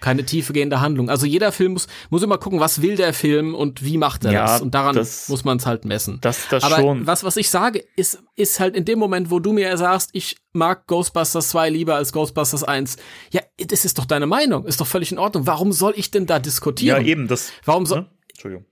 [0.00, 1.08] keine tiefgehende Handlung.
[1.08, 4.32] Also jeder Film muss, muss immer gucken, was will der Film und wie macht er
[4.32, 4.60] Ja, das.
[4.60, 6.18] Und daran das- muss man es halt messen.
[6.20, 7.06] Das, das Aber schon.
[7.06, 10.36] was, was ich sage, ist, ist halt in dem Moment, wo du mir sagst, ich
[10.52, 12.96] mag Ghostbusters 2 lieber als Ghostbusters 1.
[13.30, 14.66] Ja, das ist doch deine Meinung.
[14.66, 15.46] Ist doch völlig in Ordnung.
[15.46, 17.04] Warum soll ich denn da ja, diskutieren?
[17.06, 17.52] eben, das.
[17.64, 18.06] Warum soll, Ne?
[18.30, 18.66] Entschuldigung.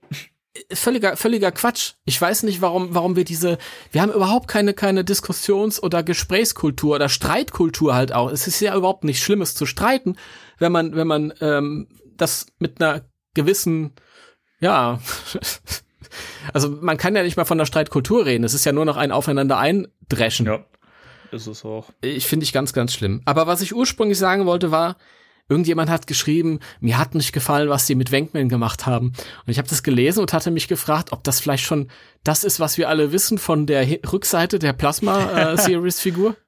[0.71, 1.93] Völliger, völliger Quatsch.
[2.05, 3.57] Ich weiß nicht, warum, warum wir diese,
[3.91, 8.31] wir haben überhaupt keine, keine Diskussions- oder Gesprächskultur oder Streitkultur halt auch.
[8.31, 10.15] Es ist ja überhaupt nichts Schlimmes zu streiten,
[10.59, 11.87] wenn man, wenn man ähm,
[12.17, 13.01] das mit einer
[13.33, 13.93] gewissen,
[14.59, 14.99] ja,
[16.53, 18.43] also man kann ja nicht mal von der Streitkultur reden.
[18.43, 20.45] Es ist ja nur noch ein Aufeinander eindreschen.
[20.45, 20.65] Ja,
[21.31, 21.89] ist es auch.
[22.01, 23.21] Ich finde ich ganz, ganz schlimm.
[23.25, 24.97] Aber was ich ursprünglich sagen wollte war,
[25.53, 29.07] irgendjemand hat geschrieben, mir hat nicht gefallen, was die mit Wankman gemacht haben.
[29.07, 31.89] Und ich habe das gelesen und hatte mich gefragt, ob das vielleicht schon
[32.23, 36.35] das ist, was wir alle wissen von der Hi- Rückseite der Plasma-Series-Figur.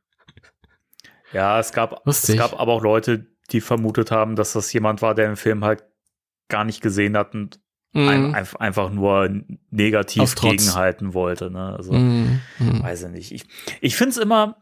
[1.34, 2.36] Ja, es gab, Lustig.
[2.36, 5.66] es gab aber auch Leute, die vermutet haben, dass das jemand war, der den Film
[5.66, 5.84] halt
[6.48, 7.60] gar nicht gesehen hat und
[7.94, 8.36] ein, Mhm.
[8.36, 9.30] einf- einfach nur
[9.70, 11.50] negativ gegenhalten wollte.
[11.52, 11.76] Ne?
[11.76, 11.92] Also.
[11.92, 12.40] Mhm.
[12.60, 13.32] weiß ich nicht.
[13.34, 13.44] Ich,
[13.82, 14.62] ich finde es immer,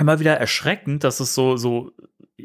[0.00, 1.90] immer wieder erschreckend, dass es so, so,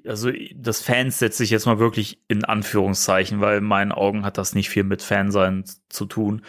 [0.08, 4.38] also das Fans setze ich jetzt mal wirklich in Anführungszeichen, weil in meinen Augen hat
[4.38, 6.44] das nicht viel mit Fansein zu tun,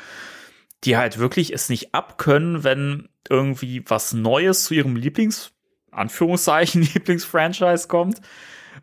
[0.85, 5.53] die halt wirklich es nicht abkönnen, wenn irgendwie was Neues zu ihrem Lieblings,
[5.91, 8.21] Anführungszeichen, Lieblingsfranchise kommt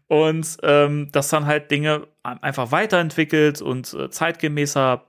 [0.07, 5.05] und ähm, das dann halt Dinge einfach weiterentwickelt und äh, zeitgemäßer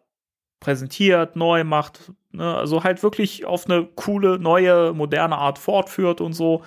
[0.61, 2.57] präsentiert, neu macht, ne?
[2.57, 6.63] also halt wirklich auf eine coole, neue, moderne Art fortführt und so,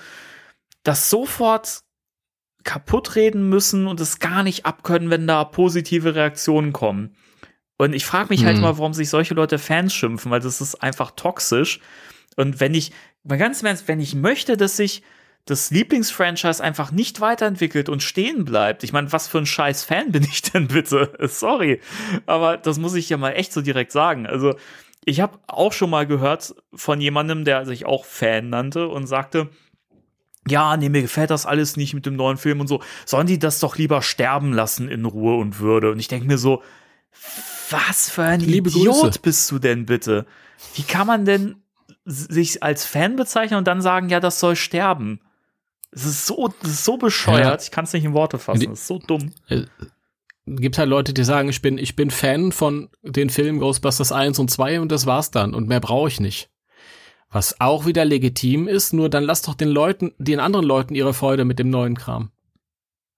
[0.84, 1.85] das sofort
[2.66, 7.16] kaputt reden müssen und es gar nicht abkönnen, wenn da positive Reaktionen kommen.
[7.78, 8.64] Und ich frage mich halt Hm.
[8.64, 11.80] mal, warum sich solche Leute Fans schimpfen, weil das ist einfach toxisch.
[12.36, 12.92] Und wenn ich,
[13.24, 15.04] mal ganz im Ernst, wenn ich möchte, dass sich
[15.46, 18.84] das Lieblingsfranchise einfach nicht weiterentwickelt und stehen bleibt.
[18.84, 21.14] Ich meine, was für ein scheiß Fan bin ich denn bitte?
[21.28, 21.82] Sorry.
[22.26, 24.26] Aber das muss ich ja mal echt so direkt sagen.
[24.26, 24.56] Also,
[25.06, 29.52] ich habe auch schon mal gehört von jemandem, der sich auch Fan nannte und sagte,
[30.48, 32.82] ja, nee, mir gefällt das alles nicht mit dem neuen Film und so.
[33.06, 35.92] Sollen die das doch lieber sterben lassen in Ruhe und Würde?
[35.92, 36.62] Und ich denke mir so,
[37.70, 39.20] was für ein Liebe Idiot Grüße.
[39.20, 40.26] bist du denn bitte?
[40.76, 41.56] Wie kann man denn
[42.06, 45.20] sich als Fan bezeichnen und dann sagen, ja, das soll sterben?
[45.92, 47.46] Es ist so, das ist so bescheuert.
[47.46, 47.58] Ja.
[47.60, 48.70] Ich kann es nicht in Worte fassen.
[48.70, 49.32] Das ist so dumm.
[50.46, 54.38] Gibt halt Leute, die sagen, ich bin, ich bin Fan von den Filmen Ghostbusters 1
[54.38, 56.50] und 2 und das war's dann und mehr brauche ich nicht.
[57.36, 61.14] Was auch wieder legitim ist, nur dann lass doch den Leuten, den anderen Leuten ihre
[61.14, 62.32] Freude mit dem neuen Kram.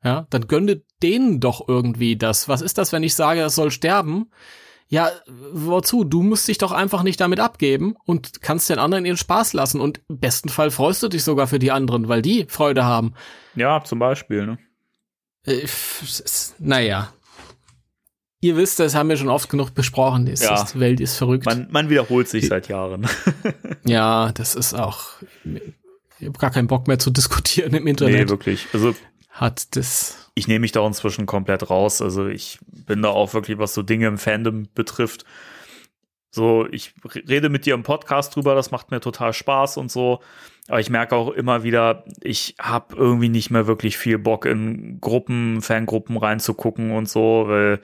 [0.03, 2.49] Ja, dann gönne denen doch irgendwie das.
[2.49, 4.31] Was ist das, wenn ich sage, das soll sterben?
[4.87, 5.11] Ja,
[5.51, 6.03] wozu?
[6.03, 9.79] Du musst dich doch einfach nicht damit abgeben und kannst den anderen ihren Spaß lassen
[9.79, 13.13] und im besten Fall freust du dich sogar für die anderen, weil die Freude haben.
[13.53, 14.57] Ja, zum Beispiel, ne?
[15.45, 15.67] Äh,
[16.57, 17.13] naja.
[18.39, 20.27] Ihr wisst, das haben wir schon oft genug besprochen.
[20.27, 20.63] Es Ja.
[20.71, 21.45] die Welt ist verrückt.
[21.45, 23.07] Man, man wiederholt sich seit Jahren.
[23.85, 25.05] ja, das ist auch.
[26.19, 28.29] Ich habe gar keinen Bock mehr zu diskutieren im nee, Internet.
[28.29, 28.67] wirklich.
[28.73, 28.95] Also,
[29.29, 30.29] Hat das.
[30.35, 32.01] ich nehme mich da inzwischen komplett raus.
[32.01, 35.25] Also ich bin da auch wirklich, was so Dinge im Fandom betrifft.
[36.29, 36.93] So, ich
[37.27, 40.19] rede mit dir im Podcast drüber, das macht mir total Spaß und so.
[40.67, 44.99] Aber ich merke auch immer wieder, ich habe irgendwie nicht mehr wirklich viel Bock in
[45.01, 47.79] Gruppen, Fangruppen reinzugucken und so, weil,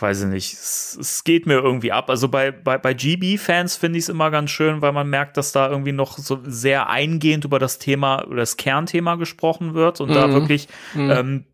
[0.00, 2.08] weiß ich nicht, es, es geht mir irgendwie ab.
[2.10, 5.52] Also bei, bei, bei GB-Fans finde ich es immer ganz schön, weil man merkt, dass
[5.52, 10.14] da irgendwie noch so sehr eingehend über das Thema oder das Kernthema gesprochen wird und
[10.14, 10.32] da Mhm.
[10.32, 11.10] wirklich Mhm.
[11.10, 11.44] ähm,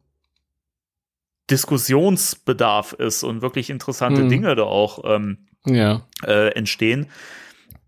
[1.51, 4.29] Diskussionsbedarf ist und wirklich interessante Mhm.
[4.29, 6.03] Dinge da auch ähm, Ja.
[6.25, 7.07] äh, entstehen.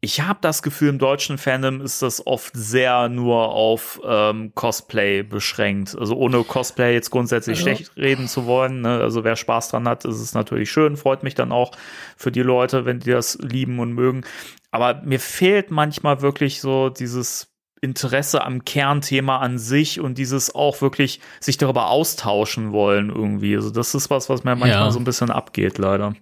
[0.03, 5.23] Ich habe das Gefühl, im deutschen Fandom ist das oft sehr nur auf ähm, Cosplay
[5.23, 5.95] beschränkt.
[5.99, 7.63] Also ohne Cosplay jetzt grundsätzlich Ja.
[7.65, 8.81] schlecht reden zu wollen.
[8.81, 8.99] Ne?
[9.01, 10.97] Also wer Spaß dran hat, ist es natürlich schön.
[10.97, 11.73] Freut mich dann auch
[12.17, 14.23] für die Leute, wenn die das lieben und mögen.
[14.71, 17.49] Aber mir fehlt manchmal wirklich so dieses
[17.83, 23.55] Interesse am Kernthema an sich und dieses auch wirklich sich darüber austauschen wollen irgendwie.
[23.55, 24.91] Also das ist was, was mir manchmal Ja.
[24.91, 26.15] so ein bisschen abgeht, leider.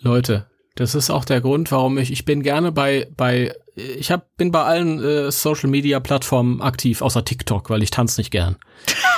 [0.00, 0.46] Leute,
[0.76, 4.52] das ist auch der Grund, warum ich, ich bin gerne bei, bei, ich hab, bin
[4.52, 8.56] bei allen äh, Social Media Plattformen aktiv, außer TikTok, weil ich tanze nicht gern.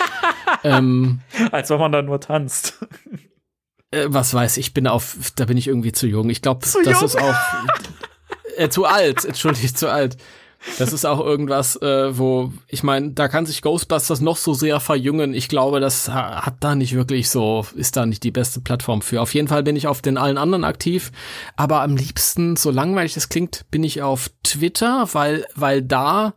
[0.64, 2.78] ähm, Als wenn man da nur tanzt.
[3.90, 6.30] äh, was weiß ich, bin auf, da bin ich irgendwie zu jung.
[6.30, 7.04] Ich glaube, das jung?
[7.04, 7.36] ist auch
[8.56, 10.16] äh, zu alt, entschuldige, zu alt.
[10.78, 14.80] Das ist auch irgendwas, äh, wo, ich meine, da kann sich Ghostbusters noch so sehr
[14.80, 15.32] verjüngen.
[15.32, 19.00] Ich glaube, das ha- hat da nicht wirklich so, ist da nicht die beste Plattform
[19.00, 19.22] für.
[19.22, 21.12] Auf jeden Fall bin ich auf den allen anderen aktiv.
[21.56, 26.34] Aber am liebsten, so langweilig das klingt, bin ich auf Twitter, weil, weil da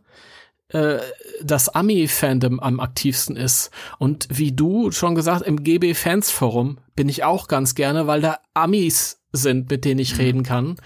[0.68, 0.98] äh,
[1.42, 3.70] das Ami-Fandom am aktivsten ist.
[3.98, 9.20] Und wie du schon gesagt, im GB-Fans-Forum bin ich auch ganz gerne, weil da Amis
[9.32, 10.76] sind, mit denen ich reden kann.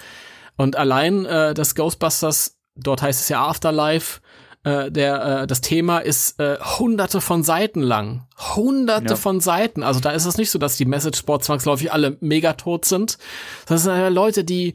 [0.57, 4.20] Und allein äh, das Ghostbusters, dort heißt es ja Afterlife,
[4.64, 8.27] äh, der, äh, das Thema ist äh, hunderte von Seiten lang.
[8.57, 9.16] Hunderte Ja.
[9.16, 9.83] von Seiten.
[9.83, 13.18] Also da ist es nicht so, dass die Message-Boards zwangsläufig alle mega tot sind.
[13.66, 14.74] Das sind ja Leute, die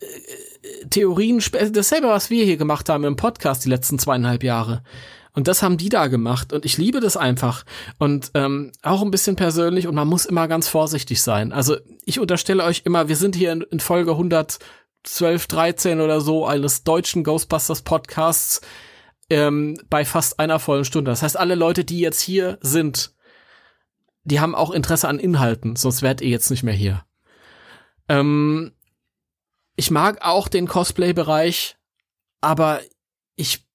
[0.00, 0.06] äh,
[0.90, 4.82] Theorien, dasselbe, was wir hier gemacht haben im Podcast die letzten zweieinhalb Jahre.
[5.36, 6.52] Und das haben die da gemacht.
[6.52, 7.64] Und ich liebe das einfach.
[7.98, 9.88] Und ähm, auch ein bisschen persönlich.
[9.88, 11.52] Und man muss immer ganz vorsichtig sein.
[11.52, 14.16] Also ich unterstelle euch immer, wir sind hier in, in Folge
[15.04, 18.62] 112, 13 oder so eines deutschen Ghostbusters Podcasts
[19.28, 21.10] ähm, bei fast einer vollen Stunde.
[21.10, 23.14] Das heißt, alle Leute, die jetzt hier sind,
[24.24, 25.76] die haben auch Interesse an Inhalten.
[25.76, 27.04] Sonst wärt ihr jetzt nicht mehr hier.
[28.08, 28.72] Ähm,
[29.76, 31.76] ich mag auch den Cosplay-Bereich,
[32.40, 32.80] aber
[33.36, 33.66] ich,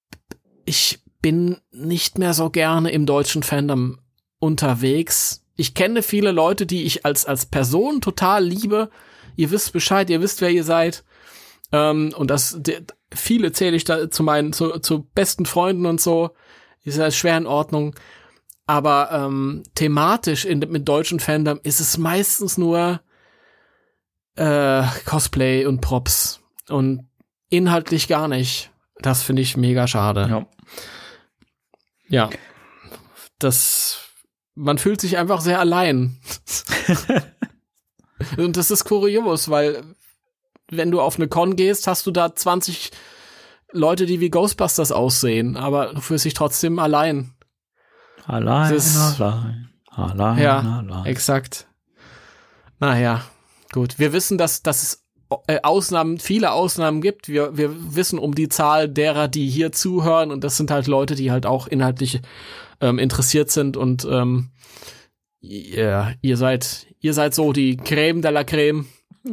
[0.64, 4.00] ich bin nicht mehr so gerne im deutschen Fandom
[4.40, 5.44] unterwegs.
[5.54, 8.90] Ich kenne viele Leute, die ich als, als Person total liebe.
[9.36, 11.04] Ihr wisst Bescheid, ihr wisst, wer ihr seid.
[11.72, 16.00] Ähm, und das, de, viele zähle ich da zu meinen, zu, zu besten Freunden und
[16.00, 16.30] so.
[16.82, 17.94] Ist ja schwer in Ordnung.
[18.66, 23.00] Aber ähm, thematisch in, mit deutschen Fandom ist es meistens nur
[24.36, 27.08] äh, Cosplay und Props und
[27.48, 28.70] inhaltlich gar nicht.
[28.98, 30.26] Das finde ich mega schade.
[30.30, 30.46] Ja.
[32.08, 32.30] Ja.
[33.38, 33.98] Das,
[34.54, 36.20] man fühlt sich einfach sehr allein.
[38.36, 39.82] und das ist kurios, weil
[40.70, 42.90] wenn du auf eine Con gehst, hast du da 20
[43.72, 47.32] Leute, die wie Ghostbusters aussehen, aber du fühlst dich trotzdem allein.
[48.26, 51.06] Allein, ist- allein, allein, Ja, allein.
[51.06, 51.66] Exakt.
[52.78, 53.22] Naja,
[53.72, 53.98] gut.
[53.98, 55.06] Wir wissen, dass, dass es
[55.46, 57.28] äh, Ausnahmen, viele Ausnahmen gibt.
[57.28, 61.14] Wir, wir wissen um die Zahl derer, die hier zuhören und das sind halt Leute,
[61.14, 62.20] die halt auch inhaltlich
[62.80, 64.50] ähm, interessiert sind und ähm,
[65.40, 68.86] ja, ihr seid, ihr seid so die Creme de la Creme.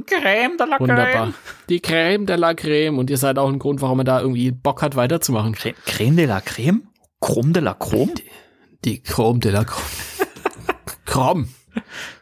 [0.05, 1.33] Creme de la Wunderbar.
[1.69, 4.51] Die Creme de la Creme und ihr seid auch ein Grund, warum er da irgendwie
[4.51, 5.53] Bock hat, weiterzumachen.
[5.53, 6.81] Creme, Creme de la Creme?
[7.21, 8.13] Chrome de la Chrome?
[8.85, 10.27] Die Chrome de la Chrome.
[11.05, 11.49] Krom.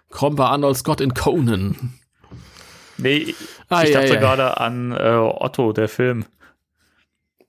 [0.10, 1.94] Krom war Arnold Scott in Conan.
[2.98, 3.36] Nee, ich
[3.70, 4.20] Ah, ich ja, dachte ja.
[4.20, 6.26] gerade an äh, Otto, der Film.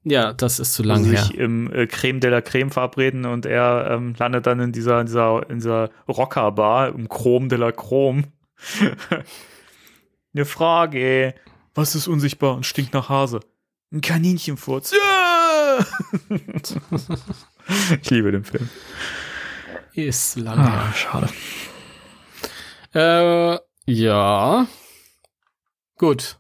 [0.03, 1.23] Ja, das ist zu lang sie her.
[1.25, 5.01] sich im äh, Creme de la Creme verabreden und er ähm, landet dann in dieser,
[5.01, 8.25] in dieser, in dieser Rockerbar im Chrome de la Chrome.
[10.37, 11.35] Eine Frage.
[11.75, 13.41] Was ist unsichtbar und stinkt nach Hase?
[13.91, 14.93] Ein Kaninchenfurz.
[14.93, 15.79] Ja!
[18.03, 18.69] ich liebe den Film.
[19.95, 20.91] Ist lang her.
[20.91, 21.31] Ah, schade.
[22.93, 23.59] Äh,
[23.91, 24.67] ja.
[25.97, 26.39] Gut.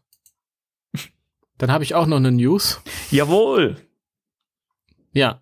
[1.57, 2.82] Dann habe ich auch noch eine News.
[3.11, 3.78] Jawohl.
[5.14, 5.40] Ja.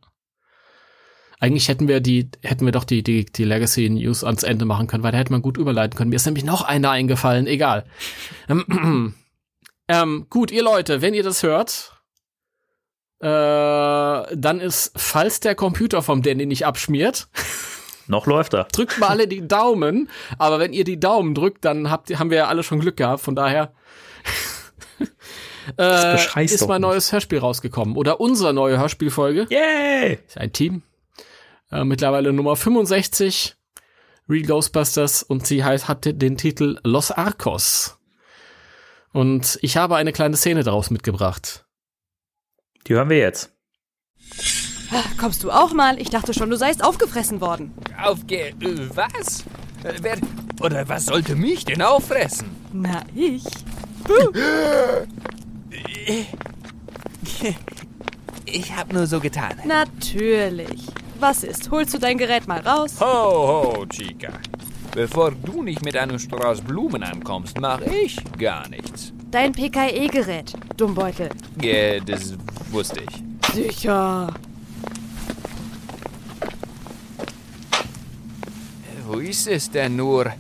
[1.45, 4.87] Eigentlich hätten wir die, hätten wir doch die, die, die Legacy News ans Ende machen
[4.87, 6.09] können, weil da hätte man gut überleiten können.
[6.09, 7.85] Mir ist nämlich noch einer eingefallen, egal.
[8.49, 9.15] Ähm,
[9.89, 12.01] ähm, gut, ihr Leute, wenn ihr das hört,
[13.21, 17.29] äh, dann ist, falls der Computer vom Danny nicht abschmiert,
[18.07, 18.65] Noch läuft er.
[18.73, 20.09] drückt mal alle die Daumen.
[20.39, 23.21] Aber wenn ihr die Daumen drückt, dann habt, haben wir ja alle schon Glück gehabt.
[23.21, 23.75] Von daher
[25.79, 26.47] äh, ist mein
[26.81, 26.89] nicht.
[26.89, 27.97] neues Hörspiel rausgekommen.
[27.99, 29.47] Oder unsere neue Hörspielfolge.
[29.51, 30.21] Yay!
[30.27, 30.83] Ist ein Team.
[31.75, 33.57] Äh, mittlerweile Nummer 65.
[34.29, 35.25] Real Ghostbusters.
[35.25, 37.99] Und sie heißt, hat den Titel Los Arcos.
[39.13, 41.67] Und ich habe eine kleine Szene daraus mitgebracht.
[42.87, 43.53] Die hören wir jetzt.
[45.19, 46.01] Kommst du auch mal?
[46.01, 47.75] Ich dachte schon, du seist aufgefressen worden.
[48.01, 48.51] Aufge...
[48.51, 49.41] Äh, was?
[49.83, 50.17] Äh, wer...
[50.61, 52.51] Oder was sollte mich denn auffressen?
[52.73, 53.45] Na, ich?
[58.47, 59.55] Ich hab nur so getan.
[59.67, 60.81] Natürlich.
[61.21, 61.71] Was ist?
[61.71, 63.01] Holst du dein Gerät mal raus?
[63.01, 64.33] Ho, ho, Chica.
[64.95, 69.13] Bevor du nicht mit einem Strauß Blumen ankommst, mach ich gar nichts.
[69.31, 71.31] Dein PKE-Gerät, Dummbeutel.
[71.61, 72.35] Ja, das
[72.71, 73.23] wusste ich.
[73.53, 74.33] Sicher.
[79.07, 80.33] Wo ist es denn nur?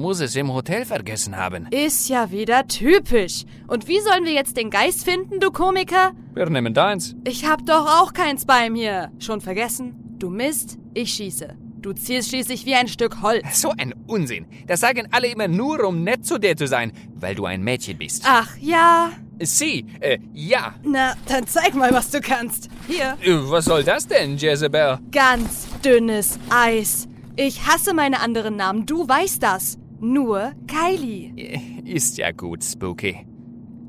[0.00, 1.66] Muss es im Hotel vergessen haben.
[1.70, 3.44] Ist ja wieder typisch.
[3.68, 6.12] Und wie sollen wir jetzt den Geist finden, du Komiker?
[6.34, 7.14] Wir nehmen deins.
[7.24, 9.12] Ich hab doch auch keins bei mir.
[9.18, 9.94] Schon vergessen?
[10.18, 11.54] Du misst, ich schieße.
[11.82, 13.60] Du zielst schließlich wie ein Stück Holz.
[13.60, 14.46] So ein Unsinn.
[14.66, 17.98] Das sagen alle immer nur, um nett zu dir zu sein, weil du ein Mädchen
[17.98, 18.24] bist.
[18.26, 19.10] Ach ja.
[19.42, 20.76] Sie, äh, ja.
[20.82, 22.68] Na, dann zeig mal, was du kannst.
[22.88, 23.18] Hier.
[23.22, 24.98] Äh, Was soll das denn, Jezebel?
[25.12, 27.06] Ganz dünnes Eis.
[27.36, 29.78] Ich hasse meine anderen Namen, du weißt das.
[30.00, 31.32] Nur Kylie.
[31.36, 33.26] Äh, Ist ja gut, Spooky.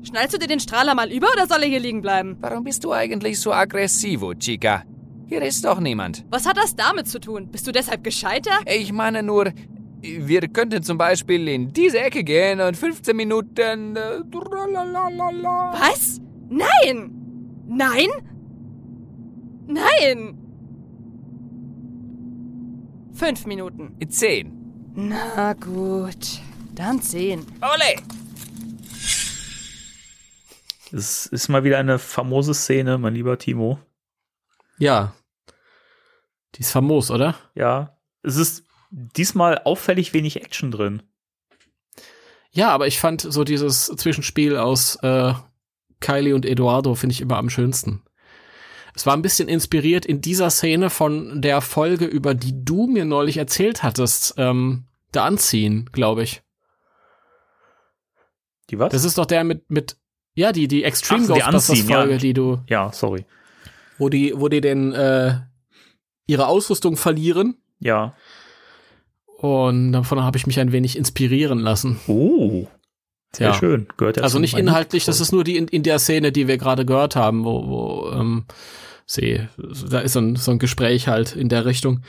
[0.02, 2.36] Schnallst du dir den Strahler mal über oder soll er hier liegen bleiben?
[2.40, 4.82] Warum bist du eigentlich so aggressivo, Chica?
[5.26, 6.24] Hier ist doch niemand.
[6.30, 7.48] Was hat das damit zu tun?
[7.50, 8.50] Bist du deshalb gescheiter?
[8.66, 9.52] Ich meine nur,
[10.02, 13.96] wir könnten zum Beispiel in diese Ecke gehen und 15 Minuten.
[13.96, 14.20] Äh.
[15.72, 16.20] Was?
[16.50, 17.12] Nein!
[17.68, 18.08] Nein?
[19.68, 20.38] Nein!
[23.14, 23.96] Fünf Minuten.
[24.08, 24.61] Zehn.
[24.94, 26.40] Na gut.
[26.74, 27.46] Dann zehn.
[27.60, 28.02] Ole!
[30.92, 33.78] Es ist mal wieder eine famose Szene, mein lieber Timo.
[34.78, 35.14] Ja.
[36.54, 37.34] Die ist famos, oder?
[37.54, 41.02] Ja, es ist diesmal auffällig wenig Action drin.
[42.50, 45.32] Ja, aber ich fand so dieses Zwischenspiel aus äh,
[46.00, 48.02] Kylie und Eduardo finde ich immer am schönsten.
[48.94, 53.04] Es war ein bisschen inspiriert in dieser Szene von der Folge, über die du mir
[53.04, 54.84] neulich erzählt hattest, ähm,
[55.14, 56.42] der Anziehen, glaube ich.
[58.70, 58.92] Die was?
[58.92, 59.96] Das ist doch der mit, mit,
[60.34, 62.18] ja, die, die Extreme so, die Ghostbusters Anziehen, ja.
[62.18, 63.24] Die du, ja, sorry.
[63.98, 65.40] wo die, wo die den, äh,
[66.26, 67.56] ihre Ausrüstung verlieren.
[67.80, 68.14] Ja.
[69.38, 71.98] Und davon habe ich mich ein wenig inspirieren lassen.
[72.06, 72.66] Oh.
[73.34, 73.54] Sehr Ja.
[73.54, 73.88] schön.
[73.96, 76.84] Gehört Also nicht inhaltlich, das ist nur die in, in der Szene, die wir gerade
[76.84, 78.44] gehört haben, wo, wo ähm,
[79.06, 79.46] sie,
[79.90, 82.02] da ist so ein, so ein Gespräch halt in der Richtung.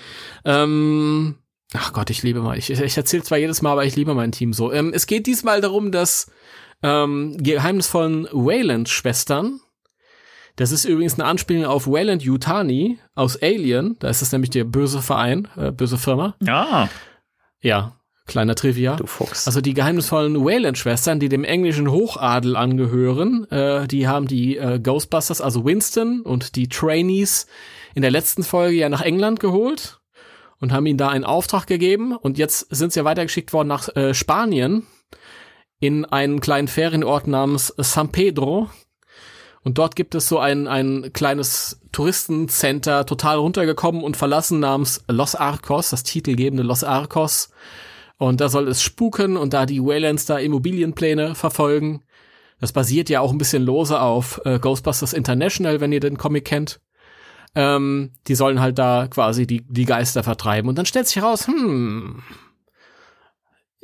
[0.46, 1.36] Ähm,
[1.74, 4.32] ach Gott, ich liebe mal, ich, ich erzähle zwar jedes Mal, aber ich liebe mein
[4.32, 4.72] Team so.
[4.72, 6.32] Ähm, es geht diesmal darum, dass
[6.82, 9.60] ähm, geheimnisvollen Wayland-Schwestern,
[10.56, 14.66] das ist übrigens eine Anspielung auf Wayland Yutani aus Alien, da ist es nämlich der
[14.66, 16.36] böse Verein, äh, böse Firma.
[16.48, 16.90] Ah,
[17.62, 18.96] Ja, kleiner Trivia.
[18.96, 19.48] du Fuchs.
[19.48, 25.42] Also die geheimnisvollen Wayland-Schwestern, die dem englischen Hochadel angehören, äh, die haben die äh, Ghostbusters,
[25.42, 27.48] also Winston und die Trainees
[27.96, 30.00] in der letzten Folge ja nach England geholt
[30.60, 33.94] und haben ihnen da einen Auftrag gegeben und jetzt sind sie ja weitergeschickt worden nach
[33.96, 34.88] äh, Spanien
[35.80, 38.70] in einen kleinen Ferienort namens San Pedro.
[39.66, 45.36] Und dort gibt es so ein, ein kleines Touristencenter, total runtergekommen und verlassen namens Los
[45.36, 47.50] Arcos, das titelgebende Los Arcos.
[48.18, 52.04] Und da soll es spuken und da die Waylands da Immobilienpläne verfolgen.
[52.60, 56.46] Das basiert ja auch ein bisschen lose auf äh, Ghostbusters International, wenn ihr den Comic
[56.46, 56.80] kennt.
[57.56, 60.70] Ähm, die sollen halt da quasi die, die Geister vertreiben.
[60.70, 62.24] Und dann stellt sich heraus, hm,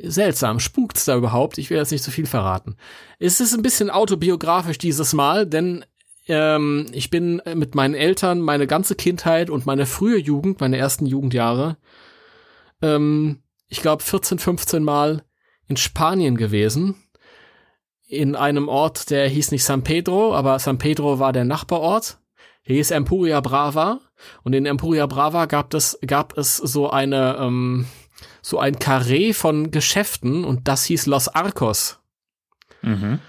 [0.02, 1.58] seltsam, spukt's da überhaupt?
[1.58, 2.76] Ich will jetzt nicht zu viel verraten.
[3.18, 5.84] Es ist ein bisschen autobiografisch dieses Mal, denn
[6.26, 11.06] ähm, ich bin mit meinen Eltern meine ganze Kindheit und meine frühe Jugend, meine ersten
[11.06, 11.76] Jugendjahre,
[12.82, 15.24] ähm, ich glaube 14, 15 Mal
[15.66, 16.96] in Spanien gewesen.
[18.06, 22.18] In einem Ort, der hieß nicht San Pedro, aber San Pedro war der Nachbarort.
[22.66, 24.00] Der hieß Empuria Brava.
[24.42, 27.86] Und in Empuria Brava gab es, gab es so eine, ähm,
[28.42, 32.00] so ein Karree von Geschäften und das hieß Los Arcos.
[32.82, 33.20] Mhm.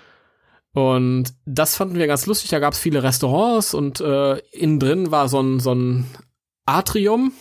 [0.73, 2.49] Und das fanden wir ganz lustig.
[2.49, 6.07] Da gab es viele Restaurants und äh, innen drin war so ein, so ein
[6.65, 7.33] Atrium.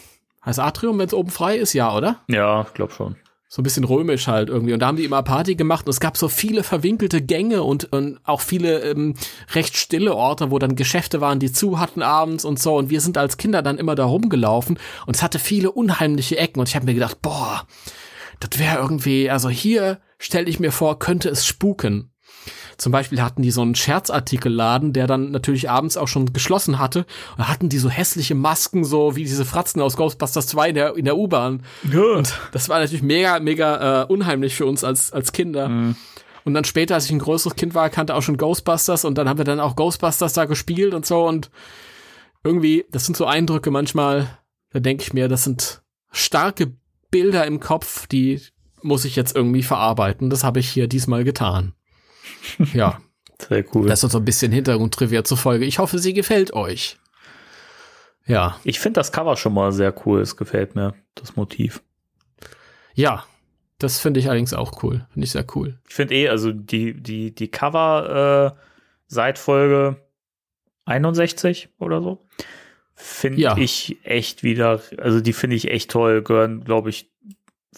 [0.44, 1.72] Heißt Atrium, wenn es oben frei ist?
[1.74, 2.20] Ja, oder?
[2.28, 3.16] Ja, ich glaube schon.
[3.48, 4.72] So ein bisschen römisch halt irgendwie.
[4.72, 7.92] Und da haben die immer Party gemacht und es gab so viele verwinkelte Gänge und,
[7.92, 9.14] und auch viele ähm,
[9.54, 12.76] recht stille Orte, wo dann Geschäfte waren, die zu hatten abends und so.
[12.76, 16.60] Und wir sind als Kinder dann immer da rumgelaufen und es hatte viele unheimliche Ecken.
[16.60, 17.66] Und ich habe mir gedacht, boah,
[18.38, 22.09] das wäre irgendwie, also hier stelle ich mir vor, könnte es spuken.
[22.80, 27.00] Zum Beispiel hatten die so einen Scherzartikelladen, der dann natürlich abends auch schon geschlossen hatte.
[27.32, 30.74] Und da hatten die so hässliche Masken, so wie diese Fratzen aus Ghostbusters 2 in
[30.74, 31.62] der, in der U-Bahn.
[32.16, 35.68] Und das war natürlich mega, mega äh, unheimlich für uns als, als Kinder.
[36.44, 39.28] Und dann später, als ich ein größeres Kind war, kannte auch schon Ghostbusters und dann
[39.28, 41.50] haben wir dann auch Ghostbusters da gespielt und so und
[42.42, 44.38] irgendwie, das sind so Eindrücke manchmal,
[44.72, 46.72] da denke ich mir, das sind starke
[47.10, 48.40] Bilder im Kopf, die
[48.80, 50.30] muss ich jetzt irgendwie verarbeiten.
[50.30, 51.74] Das habe ich hier diesmal getan.
[52.74, 53.00] Ja,
[53.38, 53.88] Sehr cool.
[53.88, 55.64] das ist so ein bisschen Hintergrundtrivia zur Folge.
[55.64, 56.98] Ich hoffe, sie gefällt euch.
[58.26, 60.20] Ja, ich finde das Cover schon mal sehr cool.
[60.20, 61.82] Es gefällt mir, das Motiv.
[62.94, 63.24] ja,
[63.78, 65.06] das finde ich allerdings auch cool.
[65.10, 65.80] Finde ich sehr cool.
[65.88, 68.60] Ich finde eh, also die, die, die Cover äh,
[69.06, 69.96] seit Folge
[70.84, 72.26] 61 oder so,
[72.94, 73.56] finde Ja.
[73.56, 77.10] ich echt wieder, also die finde ich echt toll, gehören, glaube ich,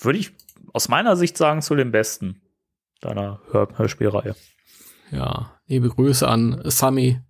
[0.00, 0.32] würde ich
[0.72, 2.41] aus meiner Sicht sagen, zu den besten
[3.02, 4.34] deiner Hör Hörspielreihe.
[5.10, 7.20] Ja, liebe Grüße an Sami,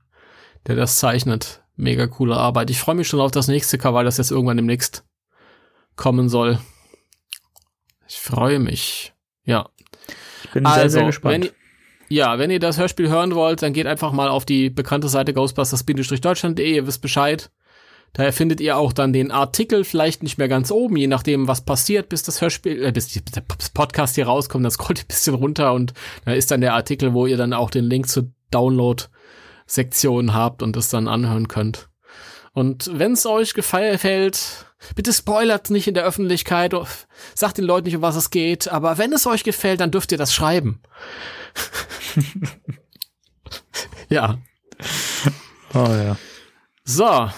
[0.67, 1.65] der das zeichnet.
[1.75, 2.71] Mega coole Arbeit.
[2.71, 5.05] Ich freue mich schon auf das nächste Cover, das jetzt irgendwann demnächst
[5.97, 6.59] kommen soll.
[8.07, 9.15] Ich freue mich.
[9.45, 9.71] Ja.
[10.45, 11.47] Ich bin sehr, sehr gespannt.
[11.47, 11.51] Wenn,
[12.09, 15.33] ja, wenn ihr das Hörspiel hören wollt, dann geht einfach mal auf die bekannte Seite
[15.33, 17.51] ghostbusters-deutschland.de, ihr wisst Bescheid.
[18.15, 21.63] Daher findet ihr auch dann den Artikel vielleicht nicht mehr ganz oben, je nachdem, was
[21.63, 23.43] passiert, bis das Hörspiel, äh, bis der
[23.73, 25.95] Podcast hier rauskommt, dann scrollt ihr ein bisschen runter und
[26.25, 30.77] da ist dann der Artikel, wo ihr dann auch den Link zur Download-Sektion habt und
[30.77, 31.89] es dann anhören könnt.
[32.53, 36.87] Und wenn es euch gefällt, bitte spoilert nicht in der Öffentlichkeit, oh,
[37.35, 40.13] sagt den Leuten nicht, um was es geht, aber wenn es euch gefällt, dann dürft
[40.13, 40.83] ihr das schreiben.
[44.11, 44.39] ja.
[45.73, 46.19] Oh ja.
[46.85, 47.31] So,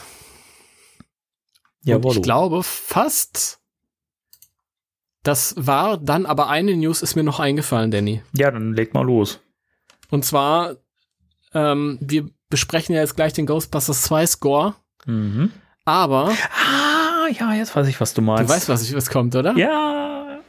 [1.85, 3.61] Ja, Und ich glaube fast,
[5.22, 8.22] das war dann aber eine News ist mir noch eingefallen, Danny.
[8.37, 9.41] ja, dann leg mal los.
[10.11, 10.76] Und zwar,
[11.55, 14.74] ähm, wir besprechen ja jetzt gleich den Ghostbusters 2 Score,
[15.07, 15.51] Mhm.
[15.85, 18.51] aber Ah, ja, jetzt weiß ich, was du du meinst.
[18.53, 19.57] weißt, was, ich, was kommt, oder?
[19.57, 20.41] Ja.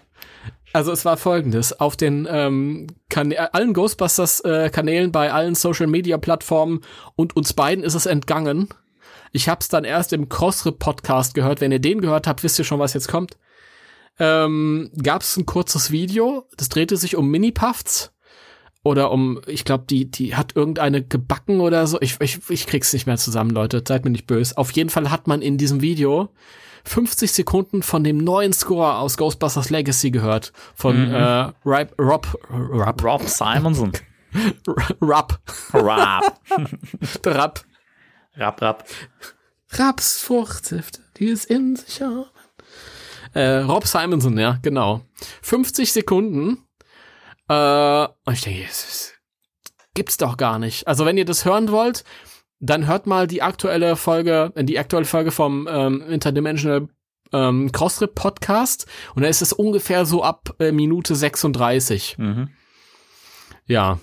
[0.73, 5.87] Also es war folgendes, auf den ähm, kan allen Ghostbusters äh, Kanälen bei allen Social
[5.87, 6.81] Media Plattformen
[7.15, 8.67] und uns beiden ist es entgangen.
[9.35, 11.59] Ich hab's dann erst im Crossrip Podcast gehört.
[11.59, 13.37] Wenn ihr den gehört habt, wisst ihr schon, was jetzt kommt.
[14.17, 18.13] Ähm, gab's ein kurzes Video, das drehte sich um Mini-Puffs
[18.81, 21.99] oder um, ich glaube, die, die hat irgendeine gebacken oder so.
[21.99, 23.83] Ich, ich, ich krieg's nicht mehr zusammen, Leute.
[23.85, 24.57] Seid mir nicht böse.
[24.57, 26.29] Auf jeden Fall hat man in diesem Video
[26.85, 30.53] 50 Sekunden von dem neuen Score aus Ghostbusters Legacy gehört.
[30.75, 33.91] Von äh, Rob, Rob, Rob, Rob Simonson.
[35.01, 35.39] Rob,
[35.73, 36.39] Rap.
[37.25, 37.65] Rap,
[38.37, 38.85] Rap, rap.
[39.71, 42.25] Raps Fruchtsäfte, die es in sich haben.
[43.33, 45.01] Äh, Rob Simonson, ja, genau.
[45.41, 46.65] 50 Sekunden.
[47.49, 49.13] Äh, und ich denke, es ist-
[49.93, 50.87] gibt's doch gar nicht.
[50.87, 52.03] Also wenn ihr das hören wollt,
[52.59, 56.87] dann hört mal die aktuelle Folge, äh, die aktuelle Folge vom ähm, Interdimensional
[57.33, 62.17] ähm, Crossrip Podcast und da ist es ungefähr so ab äh, Minute 36.
[62.17, 62.49] Mhm.
[63.65, 63.99] Ja.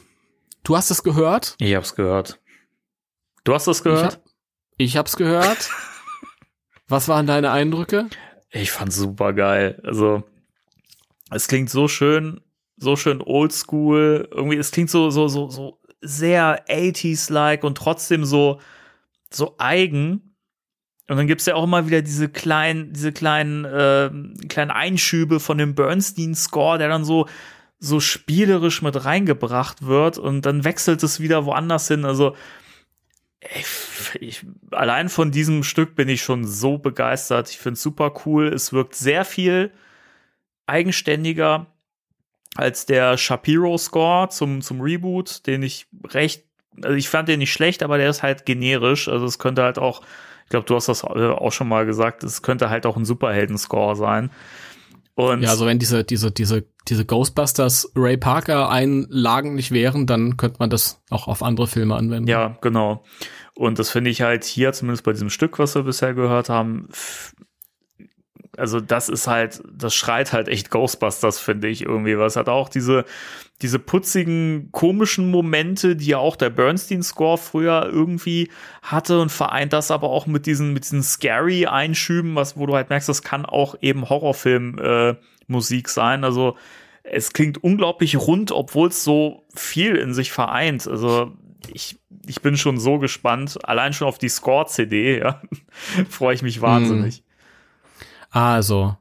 [0.64, 1.54] Du hast es gehört?
[1.58, 2.38] Ich hab's gehört.
[3.44, 4.20] Du hast das gehört?
[4.82, 5.70] Ich, hab, ich hab's gehört.
[6.88, 8.08] Was waren deine Eindrücke?
[8.50, 9.80] Ich fand's super geil.
[9.84, 10.24] Also,
[11.30, 12.40] es klingt so schön,
[12.76, 14.28] so schön oldschool.
[14.30, 18.60] Irgendwie, es klingt so, so, so, so sehr 80s-like und trotzdem so,
[19.30, 20.36] so eigen.
[21.08, 24.10] Und dann gibt's ja auch immer wieder diese kleinen, diese kleinen, äh,
[24.48, 27.28] kleinen Einschübe von dem Bernstein-Score, der dann so,
[27.78, 32.04] so spielerisch mit reingebracht wird und dann wechselt es wieder woanders hin.
[32.04, 32.34] Also,
[33.56, 37.50] ich, ich, allein von diesem Stück bin ich schon so begeistert.
[37.50, 38.48] Ich finde es super cool.
[38.48, 39.72] Es wirkt sehr viel
[40.66, 41.66] eigenständiger
[42.54, 46.44] als der Shapiro-Score zum, zum Reboot, den ich recht,
[46.82, 49.08] also ich fand den nicht schlecht, aber der ist halt generisch.
[49.08, 50.02] Also es könnte halt auch,
[50.44, 53.04] ich glaube, du hast das äh, auch schon mal gesagt, es könnte halt auch ein
[53.04, 54.30] Superhelden-Score sein.
[55.14, 60.36] Und Ja, also wenn diese, diese, diese, diese Ghostbusters Ray Parker Einlagen nicht wären, dann
[60.36, 62.28] könnte man das auch auf andere Filme anwenden.
[62.28, 63.04] Ja, genau.
[63.54, 66.88] Und das finde ich halt hier, zumindest bei diesem Stück, was wir bisher gehört haben,
[68.56, 72.18] also das ist halt, das schreit halt echt Ghostbusters, finde ich irgendwie.
[72.18, 73.04] Was hat auch diese,
[73.62, 78.50] diese putzigen, komischen Momente, die ja auch der Bernstein-Score früher irgendwie
[78.82, 82.74] hatte und vereint das aber auch mit diesen, mit diesen scary Einschüben, was, wo du
[82.74, 86.24] halt merkst, das kann auch eben Horrorfilm-Musik sein.
[86.24, 86.56] Also
[87.04, 90.86] es klingt unglaublich rund, obwohl es so viel in sich vereint.
[90.86, 91.32] Also
[91.72, 93.58] ich, ich bin schon so gespannt.
[93.64, 95.40] Allein schon auf die Score-CD, ja.
[96.10, 97.22] Freue ich mich wahnsinnig.
[98.32, 98.96] Also,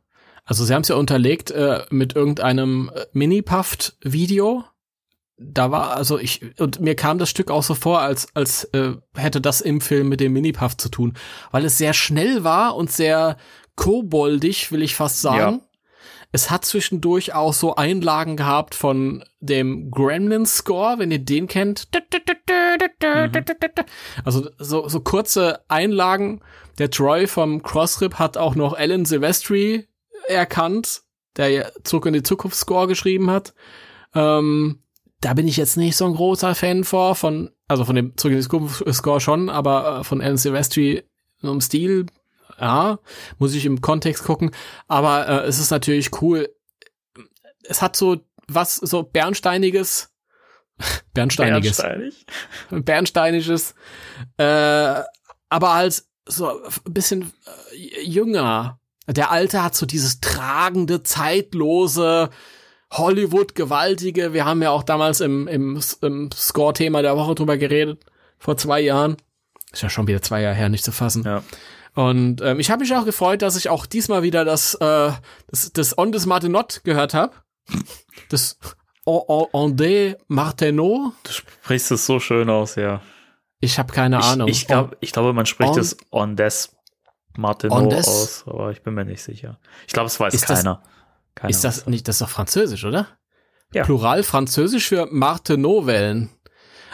[0.45, 4.65] also sie haben es ja unterlegt äh, mit irgendeinem äh, Mini-Puffed-Video.
[5.37, 8.93] Da war, also ich, und mir kam das Stück auch so vor, als, als äh,
[9.15, 11.15] hätte das im Film mit dem Mini-Puff zu tun,
[11.49, 13.37] weil es sehr schnell war und sehr
[13.75, 15.61] koboldig, will ich fast sagen.
[15.61, 15.67] Ja.
[16.33, 21.89] Es hat zwischendurch auch so Einlagen gehabt von dem Gremlin-Score, wenn ihr den kennt.
[24.23, 26.41] Also so, so kurze Einlagen.
[26.77, 29.87] Der Troy vom Crossrip hat auch noch Alan Silvestri
[30.27, 31.03] erkannt,
[31.37, 33.53] der ja Zurück in die Zukunft Score geschrieben hat.
[34.13, 34.81] Ähm,
[35.21, 38.33] da bin ich jetzt nicht so ein großer Fan vor, von, also von dem Zurück
[38.33, 41.03] in die Zukunft Score schon, aber äh, von Alan Silvestri
[41.41, 42.05] im Stil,
[42.59, 42.99] ja,
[43.39, 44.51] muss ich im Kontext gucken.
[44.87, 46.49] Aber äh, es ist natürlich cool.
[47.63, 48.17] Es hat so
[48.47, 50.11] was, so Bernsteiniges.
[51.13, 51.77] Bernsteiniges.
[51.77, 52.25] Bernsteinig.
[52.69, 53.75] Bernsteinisches,
[54.37, 55.01] äh,
[55.49, 57.31] aber halt so ein bisschen
[57.73, 58.79] äh, jünger.
[59.07, 62.29] Der Alte hat so dieses tragende, zeitlose,
[62.91, 64.33] Hollywood-gewaltige.
[64.33, 68.05] Wir haben ja auch damals im, im, im Score-Thema der Woche drüber geredet,
[68.37, 69.17] vor zwei Jahren.
[69.71, 71.23] Ist ja schon wieder zwei Jahre her, nicht zu fassen.
[71.23, 71.43] Ja.
[71.93, 75.11] Und ähm, ich habe mich auch gefreut, dass ich auch diesmal wieder das, äh,
[75.47, 77.33] das, das On des Martenot gehört habe.
[78.29, 78.57] Das
[79.05, 81.13] On, On, On des Martenot.
[81.23, 83.01] Du sprichst es so schön aus, ja.
[83.61, 84.47] Ich habe keine Ahnung.
[84.47, 86.75] Ich, ich, glaub, ich glaube, man spricht On- es on des.
[87.37, 88.07] Martineau Ondes?
[88.09, 89.57] aus, aber ich bin mir nicht sicher.
[89.87, 90.83] Ich glaube, es weiß Ist das- keiner.
[91.33, 93.07] keiner Ist das nicht, das ist doch Französisch, oder?
[93.73, 93.83] Ja.
[93.85, 96.29] Plural Französisch für Martineau-Wellen.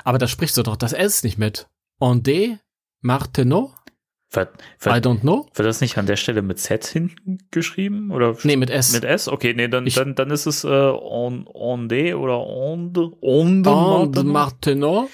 [0.04, 1.68] Aber da sprichst du doch das S nicht mit.
[2.00, 2.60] Onde?
[3.02, 3.74] Martineau?
[4.30, 4.50] Wird,
[4.82, 5.48] I wird, don't know.
[5.56, 8.12] wird das nicht an der Stelle mit Z hinten geschrieben?
[8.12, 8.92] Oder Nee, mit S.
[8.92, 9.30] mit S?
[9.30, 13.10] Okay, nee, dann, Ich- dann, dann ist es äh, on, Onde oder Onde.
[13.22, 14.34] Onde Onde Martineau?
[14.34, 15.10] Martineau?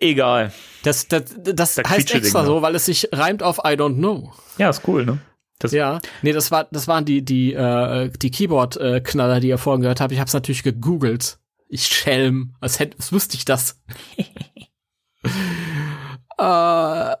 [0.00, 0.52] Egal.
[0.82, 3.96] Das, das, das Da heißt extra Ding, so, weil es sich reimt auf I don't
[3.96, 4.32] know.
[4.56, 5.18] Ja, ist cool, ne?
[5.58, 9.82] Das, Ja, nee, das war, das waren die, die, äh, die Keyboard-Knaller, die ihr vorhin
[9.82, 10.12] gehört habt.
[10.12, 11.38] Ich habe es natürlich gegoogelt.
[11.68, 12.54] Ich Schelm.
[12.60, 13.80] Als hätte, als wüsste ich das.
[16.38, 17.16] äh,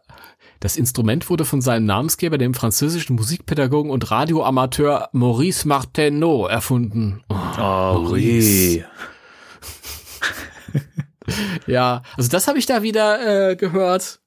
[0.60, 7.22] das Instrument wurde von seinem Namensgeber, dem französischen Musikpädagogen und Radioamateur Maurice Martineau, erfunden.
[7.28, 8.84] Oh, Oh, Maurice.
[11.66, 14.20] Ja, also das habe ich da wieder äh, gehört.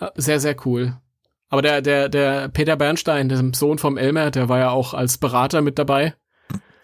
[0.00, 0.96] Äh, Sehr, sehr cool.
[1.48, 5.18] Aber der, der, der Peter Bernstein, der Sohn vom Elmer, der war ja auch als
[5.18, 6.14] Berater mit dabei.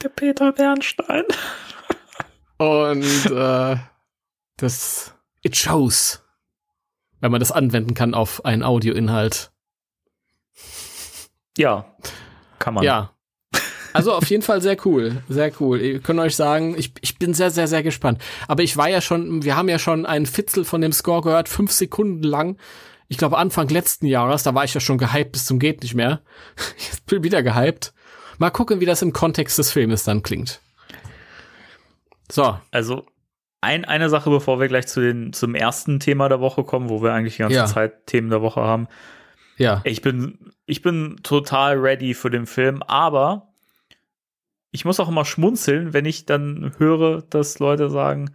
[0.03, 1.25] Der Peter Bernstein.
[2.57, 3.77] Und äh,
[4.57, 6.25] das it shows,
[7.21, 9.53] wenn man das anwenden kann auf einen Audioinhalt.
[11.57, 11.95] Ja,
[12.59, 12.85] kann man.
[12.85, 13.14] Ja.
[13.95, 15.81] Also auf jeden Fall sehr cool, sehr cool.
[15.81, 18.21] Ihr könnt euch sagen, ich, ich bin sehr, sehr, sehr gespannt.
[18.49, 21.49] Aber ich war ja schon, wir haben ja schon einen Fitzel von dem Score gehört,
[21.49, 22.59] fünf Sekunden lang.
[23.09, 25.95] Ich glaube Anfang letzten Jahres, da war ich ja schon gehypt bis zum geht nicht
[25.95, 26.21] mehr.
[26.77, 27.95] Jetzt bin ich wieder gehypt.
[28.39, 30.61] Mal gucken, wie das im Kontext des Filmes dann klingt.
[32.31, 33.07] So, Also
[33.61, 37.03] ein, eine Sache, bevor wir gleich zu den, zum ersten Thema der Woche kommen, wo
[37.03, 37.67] wir eigentlich die ganze Ja.
[37.67, 38.89] Zeit Themen der Woche haben.
[39.57, 39.81] ja.
[39.85, 43.54] Ich bin, ich bin total ready für den Film, aber
[44.75, 48.35] ich muss auch immer schmunzeln, wenn ich dann höre, dass Leute sagen,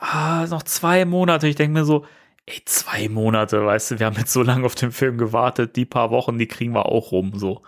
[0.00, 1.46] ah, noch zwei Monate.
[1.48, 2.06] Ich denke mir so,
[2.46, 5.84] ey, zwei Monate, weißt du, wir haben jetzt so lange auf den Film gewartet, die
[5.84, 7.62] paar Wochen, die kriegen wir auch rum, so.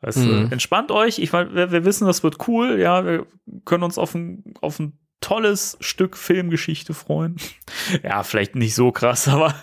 [0.00, 0.28] Weißt Mhm.
[0.48, 1.18] du, entspannt euch.
[1.18, 3.26] Ich meine, wir, wir wissen, das wird cool, ja, wir
[3.64, 7.36] können uns auf ein, auf ein tolles Stück Filmgeschichte freuen.
[8.04, 9.54] ja, vielleicht nicht so krass, aber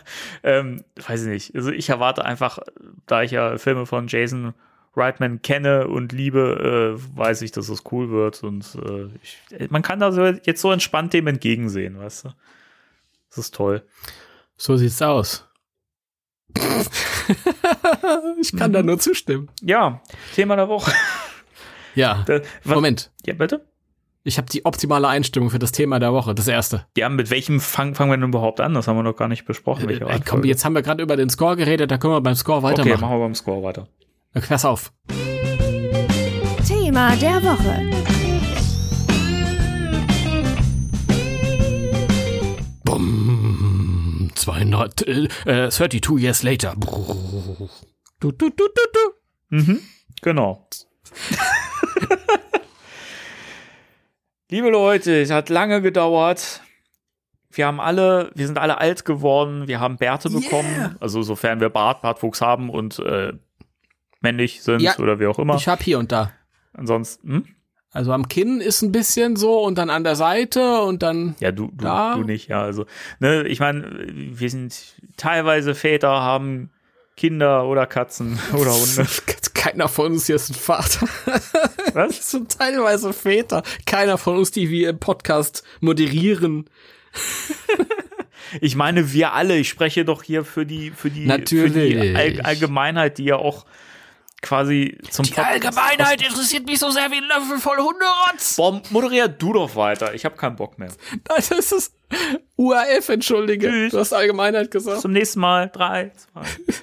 [0.43, 1.55] ähm, weiß ich nicht.
[1.55, 2.59] Also ich erwarte einfach,
[3.05, 4.53] da ich ja Filme von Jason
[4.99, 9.81] Reitman kenne und liebe, äh, weiß ich, dass es cool wird und äh, ich, man
[9.81, 12.29] kann da so jetzt so entspannt dem entgegensehen, weißt du.
[13.29, 13.83] Das ist toll.
[14.57, 15.45] So sieht's aus.
[18.41, 19.49] ich kann da nur zustimmen.
[19.61, 20.01] Ja,
[20.35, 20.91] Thema der Woche.
[21.95, 22.23] Ja.
[22.27, 23.11] Da- Moment.
[23.25, 23.65] Ja, bitte?
[24.23, 26.85] Ich habe die optimale Einstimmung für das Thema der Woche, das erste.
[26.97, 28.73] Ja, mit welchem fang, fangen wir denn überhaupt an?
[28.73, 29.87] Das haben wir noch gar nicht besprochen.
[29.87, 32.35] welche Äh, komm, jetzt haben wir gerade über den Score geredet, da können wir beim
[32.35, 33.01] Score Okay, weitermachen.
[33.01, 33.87] machen wir beim Score weiter.
[34.33, 34.93] Pass auf.
[36.67, 37.89] Thema der Woche.
[42.83, 46.75] Bumm, 200, äh, äh, 32 years later.
[48.19, 48.99] Du, du, du, du, du.
[49.49, 49.79] Mhm,
[50.21, 50.67] genau.
[54.51, 56.61] Liebe Leute, es hat lange gedauert.
[57.51, 61.69] Wir haben alle, wir sind alle alt geworden, wir haben Bärte bekommen, also sofern wir
[61.69, 63.33] Bart, Bartwuchs haben und äh,
[64.21, 65.55] männlich sind Ja, oder wie auch immer.
[65.55, 66.31] Ich hab hier und da.
[66.73, 67.45] Ansonsten, hm?
[67.91, 71.35] Also am Kinn ist ein bisschen so und dann an der Seite und dann.
[71.39, 72.15] ja, du, du, Da.
[72.15, 72.61] du nicht, ja.
[72.61, 72.85] Also,
[73.19, 74.75] ne, ich meine, wir sind
[75.17, 76.69] teilweise Väter, haben
[77.17, 79.07] Kinder oder Katzen oder Hunde.
[79.55, 81.07] Keiner von uns hier ist ein Vater.
[81.93, 82.17] Was?
[82.17, 83.63] Das sind teilweise Väter.
[83.85, 86.69] Keiner von uns, die wir im Podcast moderieren.
[88.61, 91.95] Ich meine, wir alle, ich spreche doch hier für die, für die, Natürlich.
[91.95, 93.65] Für die All Allgemeinheit, die ja auch
[94.41, 98.55] quasi zum Die Allgemeinheit interessiert mich so sehr wie ein Löffel voll Hunderotz.
[98.55, 100.13] Boah, moderier du doch weiter.
[100.13, 100.89] Ich habe keinen Bock mehr.
[101.27, 101.93] Nein, das ist
[102.57, 103.67] UAF, entschuldige.
[103.69, 103.91] Tschüss.
[103.91, 105.01] Du hast Allgemeinheit Bis gesagt.
[105.01, 105.69] zum nächsten Mal.
[105.73, 106.43] Drei, zwei.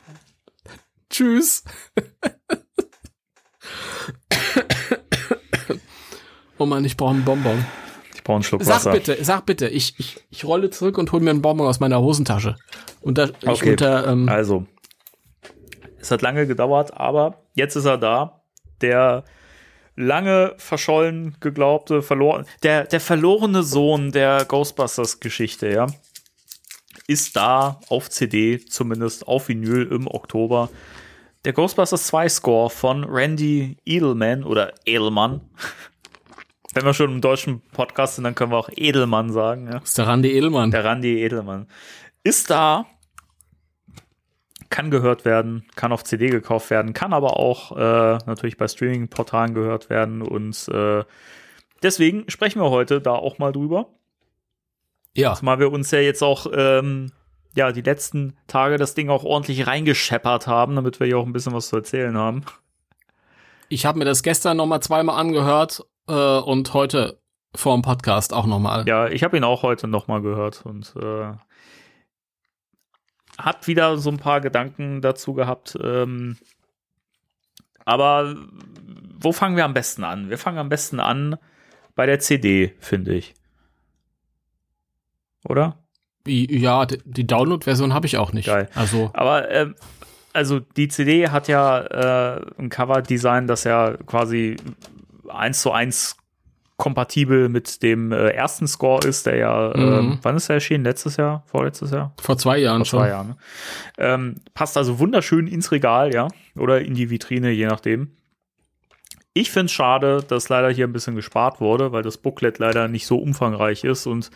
[1.11, 1.65] Tschüss.
[6.59, 7.65] oh Mann, ich brauche einen Bonbon.
[8.15, 8.93] Ich brauche einen Schluck Sag Wasser.
[8.93, 12.01] bitte, sag bitte, ich, ich, ich rolle zurück und hole mir einen Bonbon aus meiner
[12.01, 12.57] Hosentasche.
[13.01, 13.70] Unter, Okay.
[13.70, 14.66] unter, ähm, Also,
[16.07, 18.41] es hat lange gedauert, aber jetzt ist er da.
[18.81, 19.24] Der
[19.97, 25.87] lange verschollen geglaubte, verloren, der, der verlorene Sohn der Ghostbusters-Geschichte, ja,
[27.09, 30.70] ist da auf CD, zumindest auf Vinyl im Oktober.
[31.45, 35.41] Der Ghostbusters 2 Score von Randy Edelman oder Edelmann.
[36.74, 39.78] Wenn wir schon im deutschen Podcast sind, dann können wir auch Edelmann sagen, ja.
[39.78, 40.70] ist der Randy Edelmann.
[40.70, 41.66] Der Randy Edelmann.
[42.23, 42.87] Ist da,
[44.70, 49.55] kann gehört werden, kann auf CD gekauft werden, kann aber auch äh, natürlich bei Streaming-Portalen
[49.55, 51.05] gehört werden und äh,
[51.82, 53.88] deswegen sprechen wir heute da auch mal drüber.
[55.14, 55.34] ja.
[55.34, 57.12] Zumal wir uns ja jetzt auch ähm,
[57.56, 61.32] ja, die letzten Tage das Ding auch ordentlich reingescheppert haben, damit wir hier auch ein
[61.32, 62.44] bisschen was zu erzählen haben.
[63.68, 67.18] Ich habe mir das gestern noch mal zweimal angehört äh, und heute
[67.55, 68.86] vor dem Podcast auch noch mal.
[68.86, 71.32] Ja, ich habe ihn auch heute noch mal gehört und äh,
[73.39, 75.79] hab wieder so ein paar Gedanken dazu gehabt.
[75.83, 76.37] Ähm,
[77.85, 78.37] aber
[79.19, 80.31] wo fangen wir am besten an?
[80.31, 81.37] Wir fangen am besten an
[81.95, 83.35] bei der CD, finde ich.
[85.49, 85.79] Oder?
[86.27, 88.47] Ja, die Download-Version habe ich auch nicht.
[88.47, 88.69] Geil.
[88.75, 89.77] Also Aber ähm,
[90.33, 94.57] also die CD hat ja äh, ein Cover-Design, das ja quasi
[95.29, 96.17] eins zu eins
[96.77, 100.19] kompatibel mit dem äh, ersten Score ist, der ja, ähm, Mhm.
[100.23, 100.85] wann ist der erschienen?
[100.85, 101.43] Letztes Jahr?
[101.47, 102.12] Vorletztes Jahr?
[102.20, 102.98] vor zwei Jahren Vor schon.
[103.01, 103.28] zwei Jahren.
[103.28, 103.36] Ne?
[103.98, 106.28] Ähm, passt also wunderschön ins Regal, ja.
[106.59, 108.11] Oder in die Vitrine, je nachdem.
[109.32, 112.89] Ich finde es schade, dass leider hier ein bisschen gespart wurde, weil das Booklet leider
[112.89, 114.31] nicht so umfangreich ist und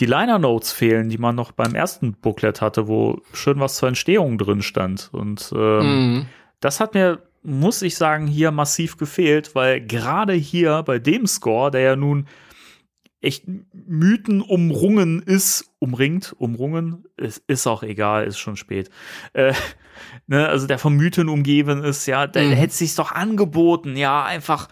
[0.00, 3.88] die Liner Notes fehlen, die man noch beim ersten Booklet hatte, wo schön was zur
[3.88, 5.08] Entstehung drin stand.
[5.12, 6.26] Und ähm, Mhm.
[6.60, 11.70] das hat mir, muss ich sagen, hier massiv gefehlt, weil gerade hier bei dem Score,
[11.70, 12.26] der ja nun
[13.20, 18.90] echt Mythen umrungen ist, umringt, umrungen, ist, ist auch egal, ist schon spät.
[19.32, 19.52] Äh,
[20.26, 22.50] ne, also der von Mythen umgeben ist, ja, da Mhm.
[22.52, 24.68] hätte es sich doch angeboten, ja, einfach.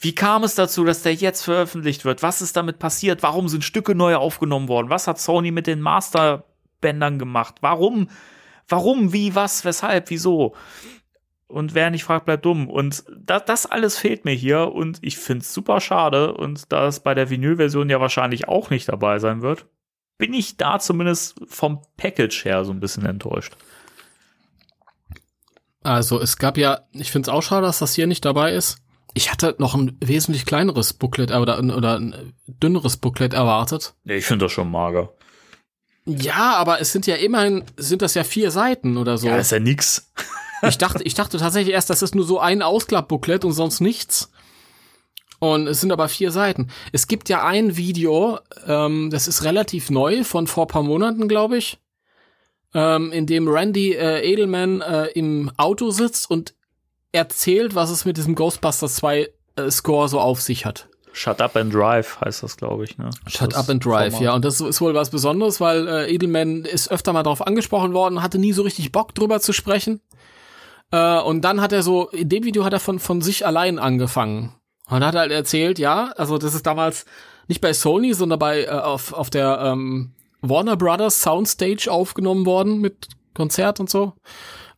[0.00, 2.22] Wie kam es dazu, dass der jetzt veröffentlicht wird?
[2.22, 3.22] Was ist damit passiert?
[3.22, 4.90] Warum sind Stücke neu aufgenommen worden?
[4.90, 7.56] Was hat Sony mit den Masterbändern gemacht?
[7.60, 8.08] Warum?
[8.68, 9.12] Warum?
[9.12, 9.34] Wie?
[9.34, 9.64] Was?
[9.64, 10.10] Weshalb?
[10.10, 10.54] Wieso?
[11.54, 12.68] Und wer nicht fragt, bleibt dumm.
[12.68, 16.34] Und da, das alles fehlt mir hier und ich finde es super schade.
[16.34, 19.66] Und da es bei der Vinyl-Version ja wahrscheinlich auch nicht dabei sein wird,
[20.18, 23.54] bin ich da zumindest vom Package her so ein bisschen enttäuscht.
[25.84, 28.78] Also es gab ja, ich finde es auch schade, dass das hier nicht dabei ist.
[29.12, 33.94] Ich hatte noch ein wesentlich kleineres Booklet oder, oder ein dünneres Booklet erwartet.
[34.02, 35.12] Nee, ich finde das schon mager.
[36.04, 39.28] Ja, aber es sind ja immerhin, sind das ja vier Seiten oder so.
[39.28, 40.12] Ja, ist ja nix.
[40.68, 44.30] Ich dachte, ich dachte tatsächlich erst, das ist nur so ein Ausklappbooklet und sonst nichts.
[45.38, 46.68] Und es sind aber vier Seiten.
[46.92, 51.58] Es gibt ja ein Video, ähm, das ist relativ neu, von vor paar Monaten, glaube
[51.58, 51.78] ich,
[52.72, 56.54] ähm, in dem Randy äh, Edelman äh, im Auto sitzt und
[57.12, 60.88] erzählt, was es mit diesem Ghostbusters 2 äh, Score so auf sich hat.
[61.12, 62.98] Shut Up and Drive heißt das, glaube ich.
[62.98, 63.10] Ne?
[63.28, 64.20] Shut das Up and Drive, Format.
[64.20, 64.34] ja.
[64.34, 68.20] Und das ist wohl was Besonderes, weil äh, Edelman ist öfter mal darauf angesprochen worden,
[68.20, 70.00] hatte nie so richtig Bock drüber zu sprechen.
[70.90, 73.78] Äh, und dann hat er so, in dem Video hat er von, von sich allein
[73.78, 74.54] angefangen.
[74.88, 77.06] Und hat halt erzählt, ja, also das ist damals
[77.48, 82.80] nicht bei Sony, sondern bei äh, auf, auf der ähm, Warner Brothers Soundstage aufgenommen worden
[82.80, 84.12] mit Konzert und so.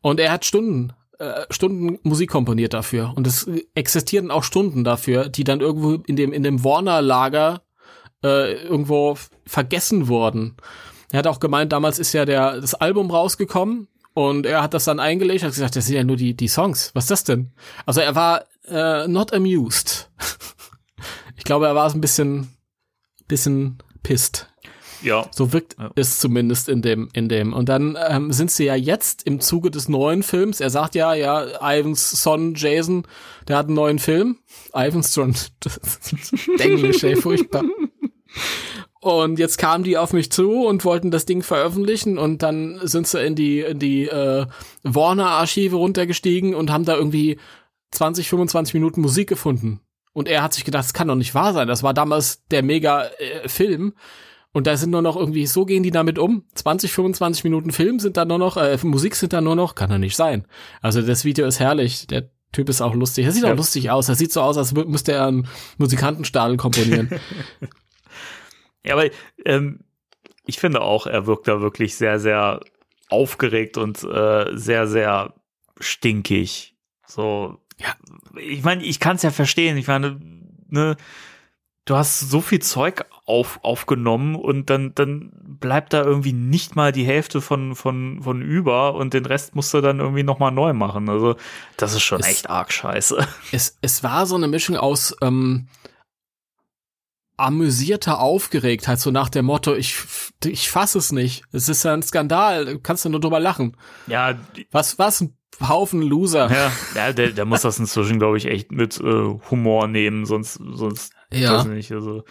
[0.01, 3.13] Und er hat Stunden, äh, Stunden Musik komponiert dafür.
[3.17, 7.63] Und es existierten auch Stunden dafür, die dann irgendwo in dem, in dem Warner-Lager
[8.25, 10.57] äh, irgendwo vergessen wurden.
[11.13, 14.85] Er hat auch gemeint, damals ist ja der, das Album rausgekommen und er hat das
[14.87, 16.91] dann eingelegt, hat gesagt, das sind ja nur die, die Songs.
[16.95, 17.53] Was ist das denn?
[17.85, 20.11] Also er war äh, not amused.
[21.37, 22.49] ich glaube, er war so ein bisschen,
[23.29, 24.49] bisschen pissed.
[25.03, 25.91] Ja, So wirkt Ja.
[25.97, 27.53] es zumindest in dem, in dem.
[27.53, 30.61] Und dann ähm, sind sie ja jetzt im Zuge des neuen Films.
[30.61, 33.07] Er sagt ja, ja, Ivans Son Jason,
[33.47, 34.39] der hat einen neuen Film.
[34.75, 35.35] Ivans Son,
[36.59, 37.65] Englisch, ey, furchtbar.
[39.07, 43.07] Und jetzt kamen die auf mich zu und wollten das Ding veröffentlichen und dann sind
[43.07, 44.47] sie in die, in die äh,
[44.83, 47.39] Warner-Archive runtergestiegen und haben da irgendwie
[47.93, 49.79] 20, 25 Minuten Musik gefunden.
[50.13, 51.69] Und er hat sich gedacht, das kann doch nicht wahr sein.
[51.69, 53.93] Das war damals der Mega-Film.
[54.53, 56.45] Und da sind nur noch irgendwie, so gehen die damit um.
[56.55, 59.91] 20, 25 Minuten Film sind da nur noch, äh, Musik sind da nur noch, kann
[59.91, 60.47] doch nicht sein.
[60.83, 62.07] Also das Video ist herrlich.
[62.09, 63.27] Der Typ ist auch lustig.
[63.27, 63.53] Er sieht Ja.
[63.53, 64.09] auch lustig aus.
[64.09, 65.47] Er sieht so aus, als mü- müsste er einen
[65.79, 67.11] Musikantenstadel komponieren.
[68.87, 69.07] Ja, aber
[69.45, 69.81] ähm,
[70.47, 72.61] ich finde auch, er wirkt da wirklich sehr, sehr
[73.09, 75.35] aufgeregt und äh, sehr, sehr
[75.81, 76.75] stinkig.
[77.07, 77.95] So, Ja.
[78.41, 79.77] Ich meine, ich kann es ja verstehen.
[79.77, 80.19] Ich meine,
[80.69, 80.97] ne,
[81.85, 85.31] du hast so viel Zeug auf, aufgenommen und dann, dann
[85.61, 89.73] bleibt da irgendwie nicht mal die Hälfte von, von, von über und den Rest musst
[89.75, 91.09] du dann irgendwie nochmal neu machen.
[91.09, 91.37] Also,
[91.77, 93.27] das ist schon Es- echt arg scheiße.
[93.53, 95.69] es, es war so eine Mischung aus ähm,
[97.37, 99.97] amüsierter Aufgeregtheit, so nach dem Motto, ich,
[100.45, 101.45] ich fass es nicht.
[101.53, 103.77] Es ist ja ein Skandal, du kannst du nur drüber lachen.
[104.07, 104.35] Ja,
[104.73, 105.37] Was, was ein
[105.67, 106.51] Haufen Loser.
[106.51, 110.61] Ja, ja der, der muss das inzwischen, glaube ich, echt mit äh, Humor nehmen, sonst,
[110.73, 111.55] sonst Ja.
[111.55, 111.93] weiß ich nicht.
[111.93, 112.25] Also.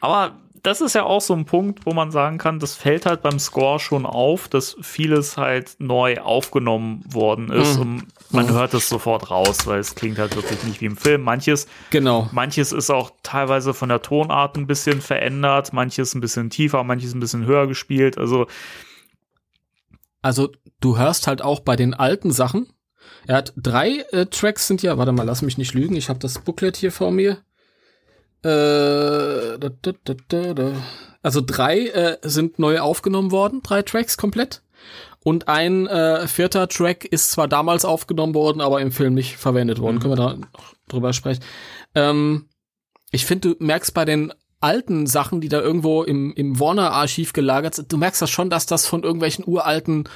[0.00, 3.22] Aber das ist ja auch so ein Punkt, wo man sagen kann, das fällt halt
[3.22, 7.80] beim Score schon auf, dass vieles halt neu aufgenommen worden ist Mhm.
[7.82, 11.22] und man hört es sofort raus, weil es klingt halt wirklich nicht wie im Film.
[11.22, 12.28] Manches, Genau.
[12.32, 17.14] manches ist auch teilweise von der Tonart ein bisschen verändert, manches ein bisschen tiefer, manches
[17.14, 18.18] ein bisschen höher gespielt.
[18.18, 18.46] Also
[20.22, 20.50] also
[20.80, 22.68] du hörst halt auch bei den alten Sachen.
[23.28, 26.18] Er hat drei äh, Tracks sind ja, warte mal, lass mich nicht lügen, ich habe
[26.18, 27.38] das Booklet hier vor mir.
[28.42, 30.72] Äh, da, da, da.
[31.22, 34.62] Also drei äh, sind neu aufgenommen worden, drei Tracks komplett.
[35.22, 39.80] Und ein äh, vierter Track ist zwar damals aufgenommen worden, aber im Film nicht verwendet
[39.80, 39.96] worden.
[39.96, 40.00] Mhm.
[40.00, 41.42] Können wir da noch drüber sprechen?
[41.94, 42.48] Ähm,
[43.10, 47.74] ich finde, du merkst bei den alten Sachen, die da irgendwo im, im Warner-Archiv gelagert
[47.74, 50.08] sind, du merkst das schon, dass das von irgendwelchen uralten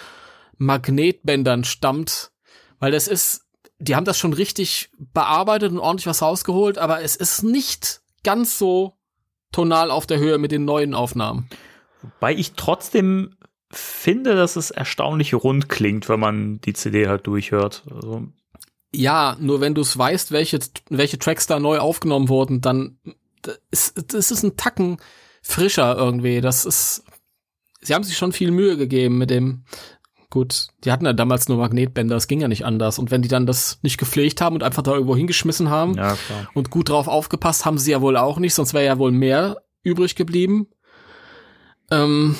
[0.57, 2.31] Magnetbändern stammt.
[2.79, 3.47] Weil das ist,
[3.79, 8.59] die haben das schon richtig bearbeitet und ordentlich was rausgeholt, aber es ist nicht ganz
[8.59, 8.97] so
[9.53, 11.49] tonal auf der Höhe mit den neuen Aufnahmen.
[12.03, 13.37] Wobei ich trotzdem
[13.71, 17.85] finde, dass es erstaunlich rund klingt, wenn man die CD halt durchhört.
[17.95, 18.27] Also
[18.93, 22.99] ja, nur wenn du es weißt, welche, welche Tracks da neu aufgenommen wurden, dann
[23.71, 24.99] ist, das ist ein Tacken
[25.43, 26.41] frischer irgendwie.
[26.41, 27.05] Das ist,
[27.81, 29.65] sie haben sich schon viel Mühe gegeben mit dem,
[30.29, 32.99] gut, die hatten ja damals nur Magnetbänder, das ging ja nicht anders.
[32.99, 36.17] Und wenn die dann das nicht gepflegt haben und einfach da irgendwo hingeschmissen haben ja,
[36.55, 39.63] und gut drauf aufgepasst, haben sie ja wohl auch nicht, sonst wäre ja wohl mehr
[39.83, 40.69] übrig geblieben.
[41.93, 42.37] Ähm,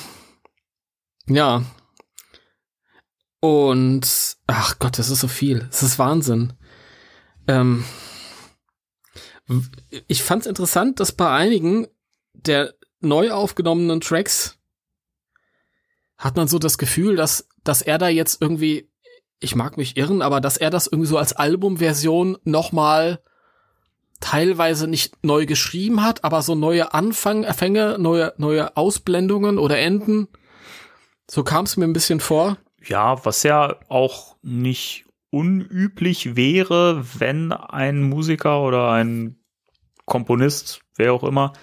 [1.27, 1.63] ja.
[3.39, 5.59] Und, ach Gott, das ist so viel.
[5.71, 6.53] Das ist Wahnsinn.
[7.47, 7.83] Ähm,
[10.07, 11.87] ich fand es interessant, dass bei einigen
[12.33, 14.57] der neu aufgenommenen Tracks
[16.17, 18.91] hat man so das Gefühl, dass, dass er da jetzt irgendwie,
[19.39, 23.23] ich mag mich irren, aber dass er das irgendwie so als Albumversion nochmal
[24.19, 30.27] teilweise nicht neu geschrieben hat, aber so neue Anfänge, neue, neue Ausblendungen oder Enden
[31.31, 32.57] so kam es mir ein bisschen vor.
[32.83, 39.37] Ja, was ja auch nicht unüblich wäre, wenn ein Musiker oder ein
[40.03, 41.53] Komponist, wer auch immer,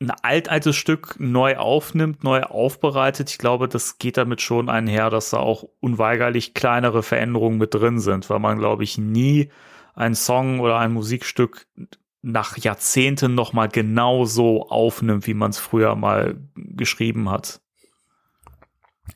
[0.00, 3.30] ein altaltes Stück neu aufnimmt, neu aufbereitet.
[3.30, 8.00] Ich glaube, das geht damit schon einher, dass da auch unweigerlich kleinere Veränderungen mit drin
[8.00, 9.52] sind, weil man, glaube ich, nie
[9.94, 11.68] ein Song oder ein Musikstück
[12.22, 17.60] nach Jahrzehnten noch mal genau so aufnimmt, wie man es früher mal geschrieben hat.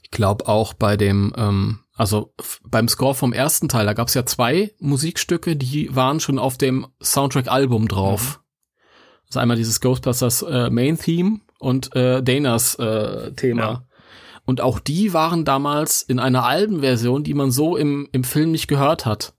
[0.03, 2.35] Ich glaube auch bei dem, ähm, also
[2.67, 6.59] beim Score vom ersten Teil, da gab es ja zwei Musikstücke, die waren schon auf
[6.59, 8.39] dem Soundtrack-Album drauf.
[8.39, 8.45] Mhm.
[9.27, 13.63] Also einmal dieses Ghostbusters äh, Main Theme und äh, Danas äh, Thema.
[13.63, 13.87] Ja.
[14.45, 18.69] Und auch die waren damals in einer Albenversion, die man so im, im Film nicht
[18.69, 19.35] gehört hat.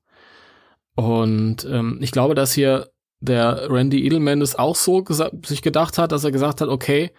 [0.96, 5.04] Und ähm, ich glaube, dass hier der Randy Edelman es auch so
[5.46, 7.12] sich gedacht hat, dass er gesagt hat, okay,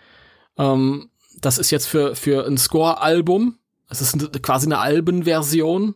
[0.58, 1.10] ähm,
[1.40, 3.58] das ist jetzt für, für ein Score-Album.
[3.88, 5.94] Es ist quasi eine Albenversion.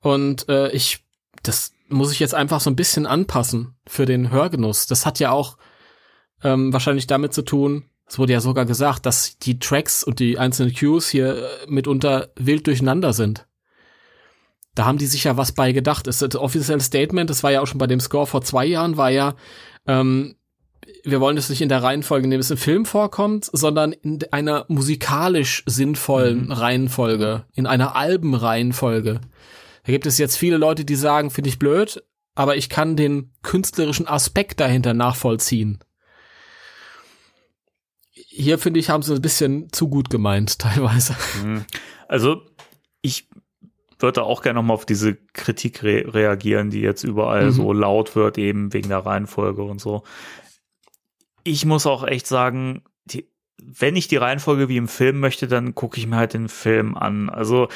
[0.00, 1.04] Und äh, ich,
[1.42, 4.86] das muss ich jetzt einfach so ein bisschen anpassen für den Hörgenuss.
[4.86, 5.56] Das hat ja auch
[6.42, 10.38] ähm, wahrscheinlich damit zu tun, es wurde ja sogar gesagt, dass die Tracks und die
[10.38, 13.46] einzelnen Cues hier äh, mitunter wild durcheinander sind.
[14.74, 16.06] Da haben die sich ja was bei gedacht.
[16.06, 19.10] Das, offizielle Statement, das war ja auch schon bei dem Score vor zwei Jahren, war
[19.10, 19.34] ja,
[19.86, 20.36] ähm,
[21.04, 24.20] wir wollen es nicht in der Reihenfolge, in dem es im Film vorkommt, sondern in
[24.30, 26.52] einer musikalisch sinnvollen mhm.
[26.52, 29.20] Reihenfolge, in einer Albenreihenfolge.
[29.84, 32.02] Da gibt es jetzt viele Leute, die sagen, finde ich blöd,
[32.34, 35.78] aber ich kann den künstlerischen Aspekt dahinter nachvollziehen.
[38.12, 41.16] Hier finde ich, haben sie ein bisschen zu gut gemeint, teilweise.
[41.42, 41.64] Mhm.
[42.06, 42.42] Also,
[43.02, 43.28] ich
[43.98, 47.52] würde auch gerne nochmal auf diese Kritik re reagieren, die jetzt überall mhm.
[47.52, 50.04] so laut wird, eben wegen der Reihenfolge und so
[51.48, 53.26] ich muss auch echt sagen, die,
[53.58, 56.96] wenn ich die Reihenfolge wie im Film möchte, dann gucke ich mir halt den Film
[56.96, 57.28] an.
[57.30, 57.68] Also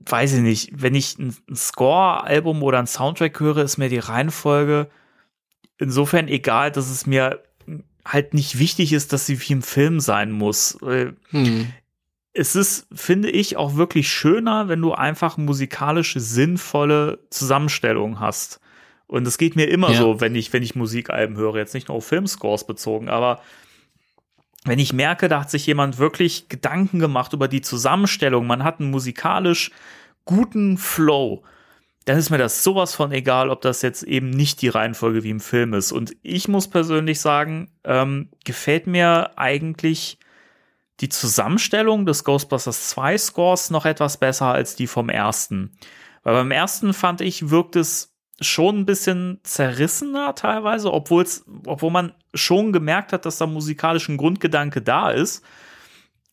[0.00, 4.88] weiß ich nicht, wenn ich ein Score-Album oder ein Soundtrack höre, ist mir die Reihenfolge
[5.78, 7.42] insofern egal, dass es mir
[8.04, 10.78] halt nicht wichtig ist, dass sie wie im Film sein muss.
[10.82, 11.72] Hm.
[12.32, 18.60] Es ist, finde ich, auch wirklich schöner, wenn du einfach musikalische, sinnvolle Zusammenstellungen hast.
[19.08, 19.98] Und es geht mir immer ja.
[19.98, 23.40] so, wenn ich, wenn ich Musikalben höre, jetzt nicht nur auf Filmscores bezogen, aber
[24.64, 28.80] wenn ich merke, da hat sich jemand wirklich Gedanken gemacht über die Zusammenstellung, man hat
[28.80, 29.70] einen musikalisch
[30.26, 31.42] guten Flow,
[32.04, 35.30] dann ist mir das sowas von egal, ob das jetzt eben nicht die Reihenfolge wie
[35.30, 35.92] im Film ist.
[35.92, 40.18] Und ich muss persönlich sagen, ähm, gefällt mir eigentlich
[41.00, 45.76] die Zusammenstellung des Ghostbusters 2 Scores noch etwas besser als die vom ersten.
[46.24, 51.26] Weil beim ersten fand ich, wirkt es schon ein bisschen zerrissener teilweise, obwohl
[51.66, 55.44] obwohl man schon gemerkt hat, dass da musikalisch ein Grundgedanke da ist.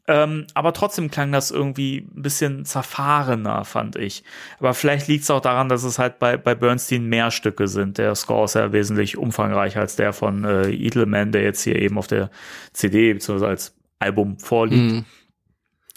[0.07, 4.23] Ähm, aber trotzdem klang das irgendwie ein bisschen zerfahrener, fand ich.
[4.59, 7.97] Aber vielleicht liegt es auch daran, dass es halt bei, bei Bernstein mehr Stücke sind.
[7.97, 11.97] Der Score ist ja wesentlich umfangreicher als der von äh, Edelman, der jetzt hier eben
[11.97, 12.29] auf der
[12.71, 13.45] CD bzw.
[13.47, 14.93] als Album vorliegt.
[14.93, 15.05] Mhm.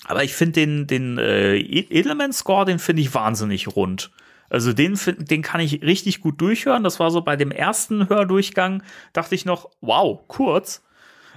[0.07, 4.11] Aber ich finde den, den äh, Edelman-Score, den finde ich wahnsinnig rund.
[4.51, 6.85] Also den, den kann ich richtig gut durchhören.
[6.85, 10.83] Das war so bei dem ersten Hördurchgang, dachte ich noch, wow, kurz.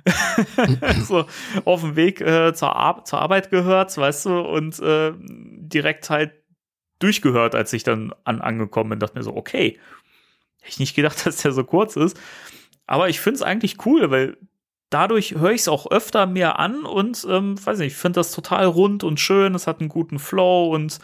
[1.03, 1.25] so
[1.65, 6.31] auf dem Weg äh, zur, Ar zur Arbeit gehört, weißt du, und äh, direkt halt
[6.99, 8.99] durchgehört, als ich dann an, angekommen bin.
[8.99, 9.79] Dachte mir so, okay,
[10.59, 12.19] hätte ich nicht gedacht, dass der so kurz ist.
[12.87, 14.37] Aber ich finde es eigentlich cool, weil
[14.89, 18.31] dadurch höre ich es auch öfter mir an und ähm, weiß nicht, ich finde das
[18.31, 19.55] total rund und schön.
[19.55, 20.99] Es hat einen guten Flow und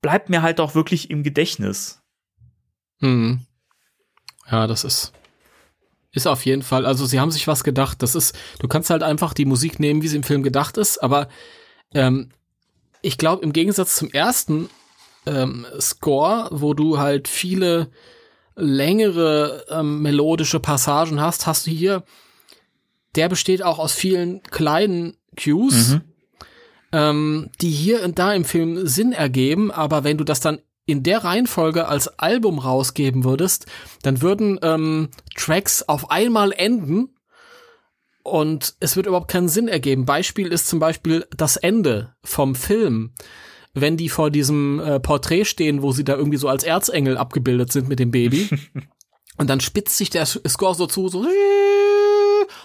[0.00, 2.00] bleibt mir halt auch wirklich im Gedächtnis.
[3.00, 3.46] Hm.
[4.50, 5.12] Ja, das ist
[6.12, 6.86] ist auf jeden Fall.
[6.86, 8.02] Also sie haben sich was gedacht.
[8.02, 10.98] Das ist, du kannst halt einfach die Musik nehmen, wie sie im Film gedacht ist.
[10.98, 11.28] Aber
[11.94, 12.30] ähm,
[13.02, 14.68] ich glaube, im Gegensatz zum ersten
[15.26, 17.90] ähm, Score, wo du halt viele
[18.56, 22.04] längere ähm, melodische Passagen hast, hast du hier,
[23.14, 26.00] der besteht auch aus vielen kleinen Cues, Mhm.
[26.92, 31.02] Ähm, die hier und da im Film Sinn ergeben, aber wenn du das dann in
[31.02, 33.66] der Reihenfolge als Album rausgeben würdest,
[34.02, 37.14] dann würden ähm, Tracks auf einmal enden
[38.22, 40.06] und es wird überhaupt keinen Sinn ergeben.
[40.06, 43.12] Beispiel ist zum Beispiel das Ende vom Film.
[43.74, 47.70] Wenn die vor diesem äh, Porträt stehen, wo sie da irgendwie so als Erzengel abgebildet
[47.70, 48.48] sind mit dem Baby.
[49.36, 51.24] und dann spitzt sich der Score so zu, so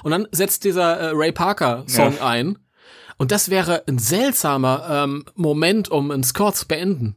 [0.03, 2.25] und dann setzt dieser äh, Ray Parker Song Ja.
[2.25, 2.57] ein.
[3.17, 7.15] Und das wäre ein seltsamer ähm, Moment, um einen Score zu beenden.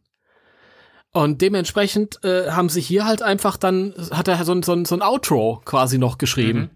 [1.13, 4.85] Und dementsprechend äh, haben sie hier halt einfach dann, hat er so ein, so ein,
[4.85, 6.59] so ein Outro quasi noch geschrieben.
[6.59, 6.71] Mhm.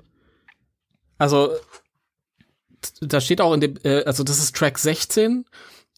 [1.18, 1.50] Also,
[3.02, 5.44] da steht auch in dem, äh, also das ist Track 16.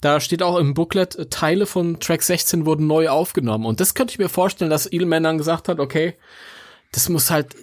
[0.01, 3.65] Da steht auch im Booklet, äh, Teile von Track 16 wurden neu aufgenommen.
[3.65, 6.17] Und das könnte ich mir vorstellen, dass Edelman dann gesagt hat, okay,
[6.91, 7.55] das muss halt,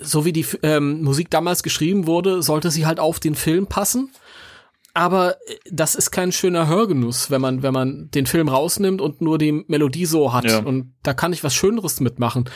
[0.00, 4.12] so wie die ähm, Musik damals geschrieben wurde, sollte sie halt auf den Film passen.
[4.94, 9.20] Aber äh, das ist kein schöner Hörgenuss, wenn man, wenn man den Film rausnimmt und
[9.20, 10.44] nur die Melodie so hat.
[10.44, 10.58] Ja.
[10.60, 12.48] Und da kann ich was Schöneres mitmachen.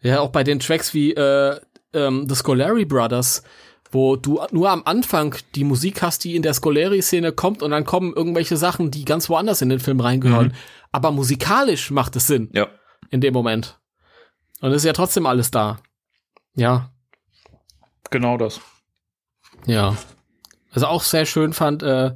[0.00, 1.60] Ja, auch bei den Tracks wie äh,
[1.92, 3.44] ähm, The Scolari Brothers,
[3.92, 7.84] wo du nur am Anfang die Musik hast, die in der Scolari-Szene kommt und dann
[7.84, 10.48] kommen irgendwelche Sachen, die ganz woanders in den Film reingehören.
[10.48, 10.52] Mhm.
[10.90, 12.68] Aber musikalisch macht es Sinn Ja.
[13.10, 13.78] in dem Moment.
[14.60, 15.78] Und es ist ja trotzdem alles da.
[16.54, 16.90] Ja,
[18.10, 18.60] Genau das.
[19.66, 19.96] ja.
[20.72, 22.12] Also auch sehr schön fand, äh,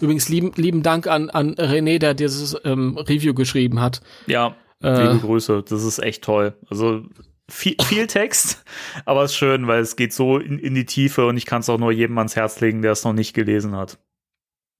[0.00, 4.00] übrigens lieben, lieben Dank an, an René, der dieses ähm, Review geschrieben hat.
[4.26, 5.62] Ja, Äh, liebe Grüße.
[5.68, 6.54] Das ist echt toll.
[6.70, 7.02] Also
[7.50, 8.64] viel, viel Text,
[9.04, 11.60] aber es ist schön, weil es geht so in, in die Tiefe und ich kann
[11.60, 13.98] es auch nur jedem ans Herz legen, der es noch nicht gelesen hat.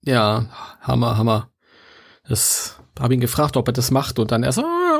[0.03, 0.47] Ja,
[0.81, 1.49] Hammer, Hammer.
[2.27, 4.90] Das habe ihn gefragt, ob er das macht und dann er so, "Ah,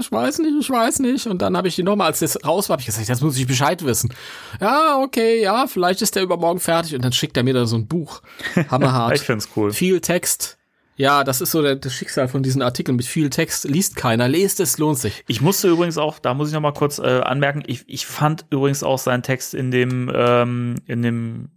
[0.00, 1.26] ich weiß nicht, ich weiß nicht.
[1.26, 3.36] Und dann habe ich ihn nochmal, als das raus war, habe ich gesagt, jetzt muss
[3.36, 4.12] ich Bescheid wissen.
[4.60, 7.76] Ja, okay, ja, vielleicht ist der übermorgen fertig und dann schickt er mir da so
[7.76, 8.22] ein Buch.
[8.70, 9.14] Hammerhart.
[9.20, 9.72] Ich find's cool.
[9.72, 10.58] viel Text.
[10.96, 12.96] Ja, das ist so der, das Schicksal von diesen Artikeln.
[12.96, 14.28] Mit viel Text liest keiner.
[14.28, 15.24] Lest es, lohnt sich.
[15.28, 18.44] Ich musste übrigens auch, da muss ich noch mal kurz äh, anmerken, ich, ich fand
[18.50, 21.48] übrigens auch seinen Text in dem, ähm, in dem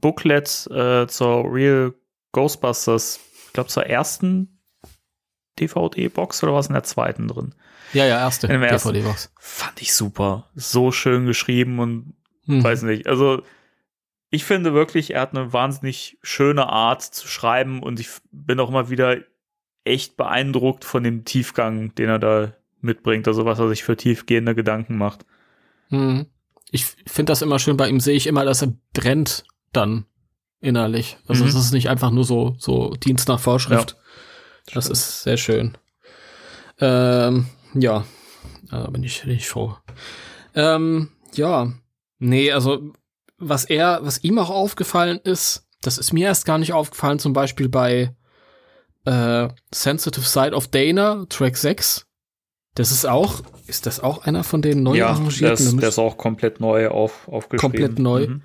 [0.00, 1.92] Booklet äh, zur Real
[2.32, 4.60] Ghostbusters, ich glaube zur ersten
[5.58, 7.54] DVD-Box oder was in der zweiten drin?
[7.92, 8.48] Ja, ja, erste.
[8.48, 9.32] DVD-Box.
[9.38, 10.48] Fand ich super.
[10.54, 12.14] So schön geschrieben und
[12.46, 12.62] Hm.
[12.62, 13.06] weiß nicht.
[13.08, 13.42] Also
[14.30, 18.68] ich finde wirklich, er hat eine wahnsinnig schöne Art zu schreiben und ich bin auch
[18.68, 19.16] immer wieder
[19.84, 23.26] echt beeindruckt von dem Tiefgang, den er da mitbringt.
[23.28, 25.24] Also was er sich für tiefgehende Gedanken macht.
[25.88, 26.26] Hm.
[26.72, 27.76] Ich finde das immer schön.
[27.76, 30.04] Bei ihm sehe ich immer, dass er brennt dann
[30.60, 31.16] innerlich.
[31.28, 31.50] Also Mhm.
[31.50, 33.96] es ist nicht einfach nur so, so Dienst nach Vorschrift.
[34.72, 34.92] das stimmt.
[34.98, 35.78] ist sehr schön.
[36.80, 37.46] Ähm,
[37.80, 38.04] ja,
[38.70, 39.76] da bin ich, bin ich froh.
[40.54, 41.72] Ähm, ja,
[42.18, 42.92] nee, also
[43.38, 47.32] was er, was ihm auch aufgefallen ist, das ist mir erst gar nicht aufgefallen, zum
[47.32, 48.14] Beispiel bei
[49.04, 52.06] äh, Sensitive Side of Dana, Track 6.
[52.74, 55.40] Das ist auch, ist das auch einer von den neu ja, arrangierten?
[55.40, 57.60] der Da ist, müsste- der ist auch komplett neu auf, aufgeschrieben.
[57.72, 58.26] Komplett neu.
[58.28, 58.42] Mhm.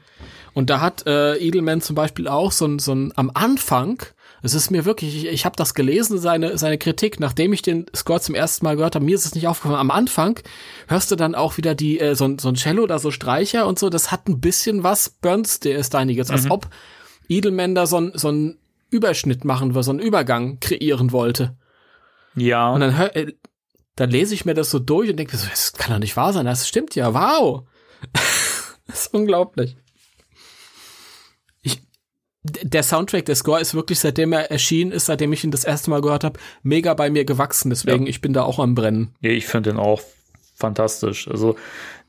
[0.53, 4.03] Und da hat äh, Edelman zum Beispiel auch so ein, so ein am Anfang,
[4.43, 7.85] es ist mir wirklich, ich, ich habe das gelesen, seine, seine Kritik, nachdem ich den
[7.95, 9.79] Score zum ersten Mal gehört habe, mir ist es nicht aufgefallen.
[9.79, 10.39] Am Anfang
[10.87, 13.67] hörst du dann auch wieder die, äh, so, ein- so ein Cello oder so Streicher
[13.67, 16.51] und so, das hat ein bisschen was Bernsteiniges, als Mhm.
[16.51, 16.67] ob
[17.29, 18.57] Edelman da so, ein, so einen
[18.89, 21.55] Überschnitt machen will, so einen Übergang kreieren wollte.
[22.35, 23.33] Ja, Und dann, hör, äh,
[23.95, 26.33] dann lese ich mir das so durch und denke so, das kann doch nicht wahr
[26.33, 27.63] sein, das stimmt ja, wow.
[28.87, 29.77] das ist unglaublich.
[32.43, 35.91] Der Soundtrack, der Score ist wirklich, seitdem er erschienen ist, seitdem ich ihn das erste
[35.91, 37.69] Mal gehört habe, mega bei mir gewachsen.
[37.69, 38.09] Deswegen, Ja.
[38.09, 39.13] ich bin da auch am Brennen.
[39.21, 40.01] Nee, ich finde den auch
[40.55, 41.27] fantastisch.
[41.27, 41.55] Also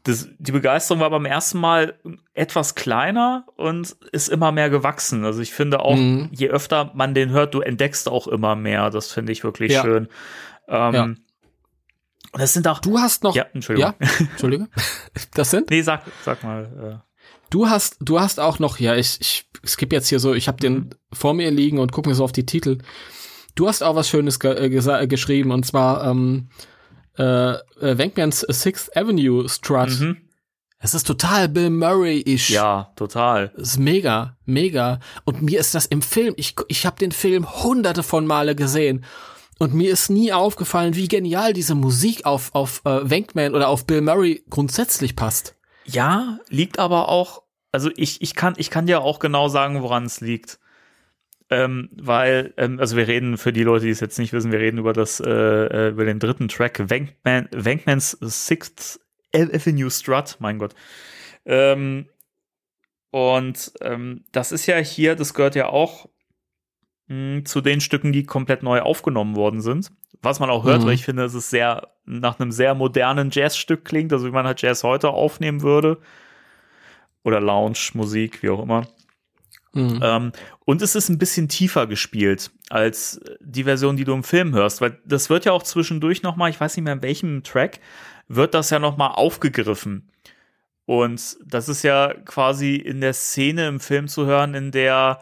[0.05, 1.95] das, die Begeisterung war beim ersten Mal
[2.35, 5.25] etwas kleiner und ist immer mehr gewachsen.
[5.25, 6.31] Also ich finde auch, Mhm.
[6.33, 8.89] je öfter man den hört, du entdeckst auch immer mehr.
[8.91, 9.83] Das finde ich wirklich Ja.
[9.83, 10.09] schön.
[10.67, 11.09] Ähm, Ja.
[12.35, 12.79] Das sind auch.
[12.79, 13.35] Du hast noch.
[13.37, 13.93] ja, Entschuldigung.
[14.01, 14.69] Ja, Entschuldige.
[15.35, 15.69] Das sind?
[15.69, 17.03] Nee, sag, sag mal.
[17.53, 20.59] Du hast, du hast auch noch, ja, ich, ich skippe jetzt hier so, ich habe
[20.59, 22.79] den vor mir liegen und gucke mir so auf die Titel.
[23.55, 26.49] Du hast auch was Schönes ge äh, äh, geschrieben und zwar ähm,
[27.19, 29.91] äh, äh, Wankmans Sixth Avenue Strut.
[29.91, 30.17] Äh, mhm.
[30.79, 32.49] Es ist total Bill Murray-ish.
[32.49, 33.53] Ja, total.
[33.59, 35.01] Es ist mega, mega.
[35.25, 39.05] Und mir ist das im Film, ich, ich habe den Film hunderte von Male gesehen.
[39.59, 43.87] Und mir ist nie aufgefallen, wie genial diese Musik auf, auf äh, Wankman oder auf
[43.87, 45.55] Bill Murray grundsätzlich passt.
[45.85, 47.43] Ja, liegt aber auch,
[47.73, 50.59] also ich, ich kann, ich kann dir auch genau sagen, woran es liegt.
[51.51, 54.61] Ähm, weil, ähm, also wir reden für die Leute, die es jetzt nicht wissen, wir
[54.61, 59.01] reden über das, äh, äh, über den dritten Track, Wankman, Wankmans Sixth
[59.35, 60.75] Avenue Strut, mein Gott.
[61.45, 62.07] Ähm,
[63.11, 66.09] und ähm, das ist ja hier, das gehört ja auch
[67.09, 69.93] mh, zu den Stücken, die komplett neu aufgenommen worden sind.
[70.23, 70.87] Was man auch hört, Mhm.
[70.87, 74.47] weil ich finde, dass es sehr nach einem sehr modernen Jazzstück klingt, also wie man
[74.47, 75.99] halt Jazz heute aufnehmen würde.
[77.25, 78.87] Oder Lounge-Musik, wie auch immer.
[79.75, 80.01] Mhm.
[80.03, 80.33] Ähm,
[80.65, 84.81] und es ist ein bisschen tiefer gespielt als die Version, die du im Film hörst,
[84.81, 87.81] weil das wird ja auch zwischendurch noch mal, ich weiß nicht mehr in welchem Track,
[88.29, 90.09] wird das ja noch mal aufgegriffen.
[90.85, 95.21] Und das ist ja quasi in der Szene im Film zu hören, in der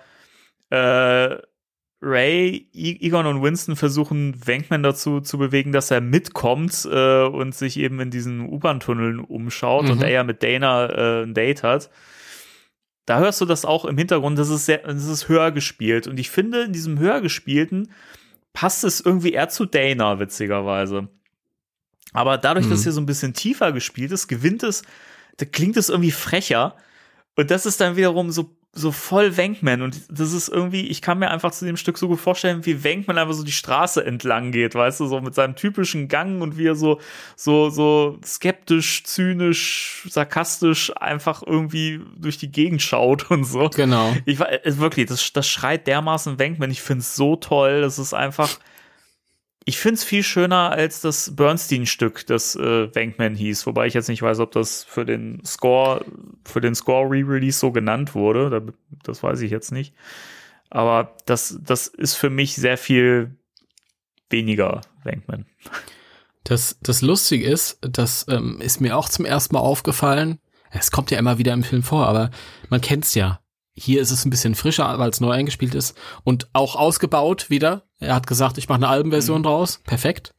[0.70, 1.36] äh,
[2.02, 7.76] Ray, Egon und Winston versuchen, Wankman dazu zu bewegen, dass er mitkommt äh, und sich
[7.78, 9.90] eben in diesen U-Bahn-Tunneln umschaut Mhm.
[9.90, 11.90] und er ja mit Dana äh, ein Date hat.
[13.04, 16.06] Da hörst du das auch im Hintergrund, das ist, sehr, das ist höher gespielt.
[16.06, 17.90] Und ich finde, in diesem höher gespielten
[18.54, 21.08] passt es irgendwie eher zu Dana, witzigerweise.
[22.12, 22.82] Aber dadurch, dass Mhm.
[22.84, 24.82] hier so ein bisschen tiefer gespielt ist, gewinnt es,
[25.36, 26.76] da klingt es irgendwie frecher.
[27.36, 29.82] Und das ist dann wiederum so, so voll Wankman.
[29.82, 32.84] Und das ist irgendwie, ich kann mir einfach zu dem Stück so gut vorstellen, wie
[32.84, 36.56] Wankman einfach so die Straße entlang geht, weißt du, so mit seinem typischen Gang und
[36.56, 37.00] wie er so,
[37.34, 43.70] so, so skeptisch, zynisch, sarkastisch einfach irgendwie durch die Gegend schaut und so.
[43.70, 44.14] Genau.
[44.24, 46.70] Ich war äh, wirklich, das, das schreit dermaßen Wankman.
[46.70, 47.80] Ich finde es so toll.
[47.80, 48.50] Das ist einfach.
[49.64, 53.66] Ich finde es viel schöner als das Bernstein-Stück, das äh, Wankman hieß.
[53.66, 56.04] Wobei ich jetzt nicht weiß, ob das für den Score,
[56.44, 58.50] für den Score-Re-Release so genannt wurde.
[58.50, 58.72] Da,
[59.02, 59.94] das weiß ich jetzt nicht.
[60.70, 63.36] Aber das, das ist für mich sehr viel
[64.30, 65.46] weniger Wankman.
[66.44, 70.38] Das, das Lustige ist, das ähm, ist mir auch zum ersten Mal aufgefallen.
[70.70, 72.30] Es kommt ja immer wieder im Film vor, aber
[72.68, 73.40] man kennt's ja.
[73.80, 77.82] Hier ist es ein bisschen frischer, weil es neu eingespielt ist und auch ausgebaut wieder.
[77.98, 79.80] Er hat gesagt, ich mache eine Albenversion draus.
[79.84, 80.34] Perfekt.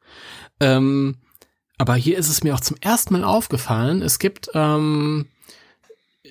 [0.59, 1.17] Ähm,
[1.77, 4.03] aber hier ist es mir auch zum ersten Mal aufgefallen.
[4.03, 5.27] Es gibt ähm,
[6.23, 6.29] äh,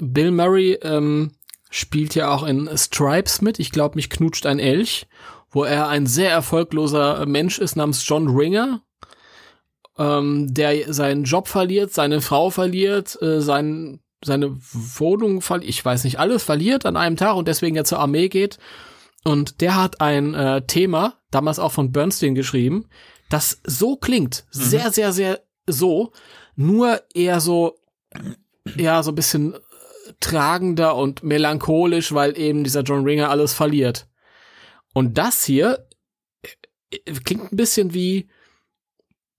[0.00, 1.32] Bill Murray ähm,
[1.70, 3.58] spielt ja auch in Stripes mit.
[3.58, 5.06] Ich glaube, mich knutscht ein Elch,
[5.50, 8.82] wo er ein sehr erfolgloser Mensch ist namens John Ringer,
[9.96, 16.04] ähm, der seinen Job verliert, seine Frau verliert, äh, sein, seine Wohnung verliert, ich weiß
[16.04, 18.58] nicht, alles verliert an einem Tag und deswegen ja zur Armee geht.
[19.24, 22.88] Und der hat ein äh, Thema, damals auch von Bernstein geschrieben,
[23.28, 26.12] das so klingt, sehr, sehr, sehr so,
[26.56, 27.78] nur eher so,
[28.76, 29.58] ja, so ein bisschen äh,
[30.20, 34.08] tragender und melancholisch, weil eben dieser John Ringer alles verliert.
[34.94, 35.86] Und das hier
[36.42, 38.28] äh, klingt ein bisschen wie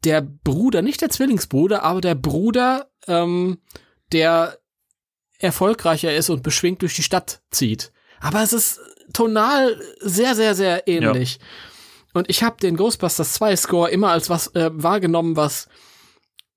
[0.04, 3.60] der Bruder, nicht der Zwillingsbruder, aber der Bruder, ähm,
[4.12, 4.61] der
[5.42, 7.92] erfolgreicher ist und beschwingt durch die Stadt zieht.
[8.20, 8.80] Aber es ist
[9.14, 11.40] tonal sehr, sehr, sehr ähnlich.
[12.14, 15.68] Und ich habe den Ghostbusters 2 Score immer als was äh, wahrgenommen, was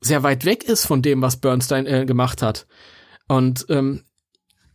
[0.01, 2.67] sehr weit weg ist von dem, was Bernstein äh, gemacht hat.
[3.29, 4.05] Und ähm,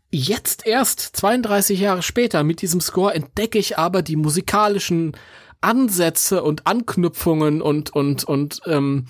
[0.09, 5.15] jetzt erst 32 Jahre später mit diesem Score entdecke ich aber die musikalischen
[5.61, 9.05] Ansätze und Anknüpfungen und und und ähm,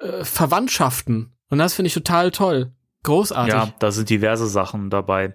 [0.00, 1.32] äh, Verwandtschaften.
[1.48, 2.72] Und das finde ich total toll,
[3.04, 3.54] großartig.
[3.54, 5.34] Ja, da sind diverse Sachen dabei.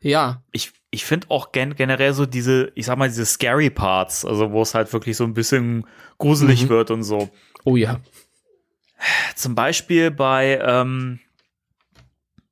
[0.00, 0.42] ja.
[0.52, 4.52] ich, ich finde auch gen generell so diese, ich sag mal, diese scary Parts, also
[4.52, 5.86] wo es halt wirklich so ein bisschen
[6.18, 6.68] gruselig Mhm.
[6.68, 7.28] wird und so.
[7.64, 8.00] Oh ja.
[9.34, 11.20] Zum Beispiel bei, ähm,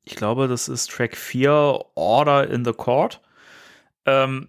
[0.05, 3.21] ich glaube, das ist Track 4, Order in the Court.
[4.05, 4.49] Ähm,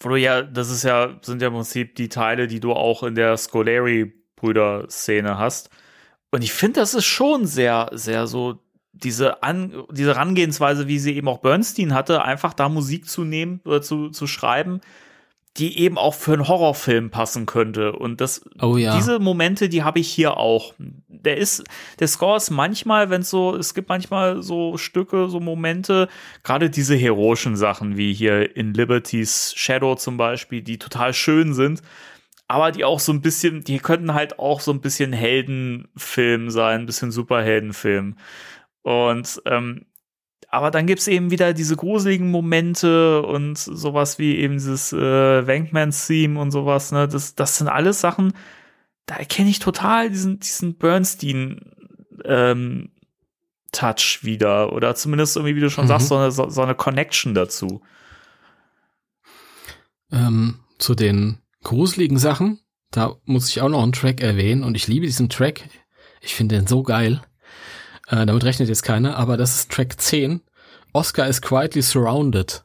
[0.00, 3.02] wo du ja, das ist ja, sind ja im Prinzip die Teile, die du auch
[3.02, 5.70] in der Scoleri-Brüder-Szene hast.
[6.30, 8.58] Und ich finde, das ist schon sehr, sehr so
[8.92, 13.60] diese, An diese Herangehensweise, wie sie eben auch Bernstein hatte, einfach da Musik zu nehmen
[13.64, 14.80] oder zu, zu schreiben,
[15.58, 17.92] die eben auch für einen Horrorfilm passen könnte.
[17.92, 18.96] Und das, Oh ja.
[18.96, 20.74] diese Momente, die habe ich hier auch.
[20.78, 21.64] der ist,
[21.98, 26.08] der Score ist manchmal, wenn es so, es gibt manchmal so Stücke, so Momente,
[26.44, 31.82] gerade diese heroischen Sachen, wie hier in Liberty's Shadow zum Beispiel, die total schön sind,
[32.46, 36.80] aber die auch so ein bisschen, die könnten halt auch so ein bisschen Heldenfilm sein,
[36.80, 38.16] ein bisschen Superheldenfilm.
[38.88, 39.84] Und ähm,
[40.48, 46.40] aber dann gibt's eben wieder diese gruseligen Momente und sowas wie eben dieses äh, Wankman-Theme
[46.40, 47.06] und sowas, ne?
[47.06, 48.32] Das, das sind alles Sachen,
[49.04, 51.60] da erkenne ich total diesen, diesen Bernstein
[52.24, 52.92] ähm,
[53.72, 54.72] Touch wieder.
[54.72, 55.88] Oder zumindest irgendwie, wie du schon Mhm.
[55.88, 57.82] sagst, so eine, so, so eine Connection dazu.
[60.10, 62.60] Ähm, zu den gruseligen Sachen,
[62.90, 65.68] da muss ich auch noch einen Track erwähnen und ich liebe diesen Track.
[66.22, 67.20] Ich finde den so geil.
[68.08, 70.40] Äh, damit rechnet jetzt keiner, aber das ist Track 10.
[70.92, 72.64] Oscar is quietly surrounded.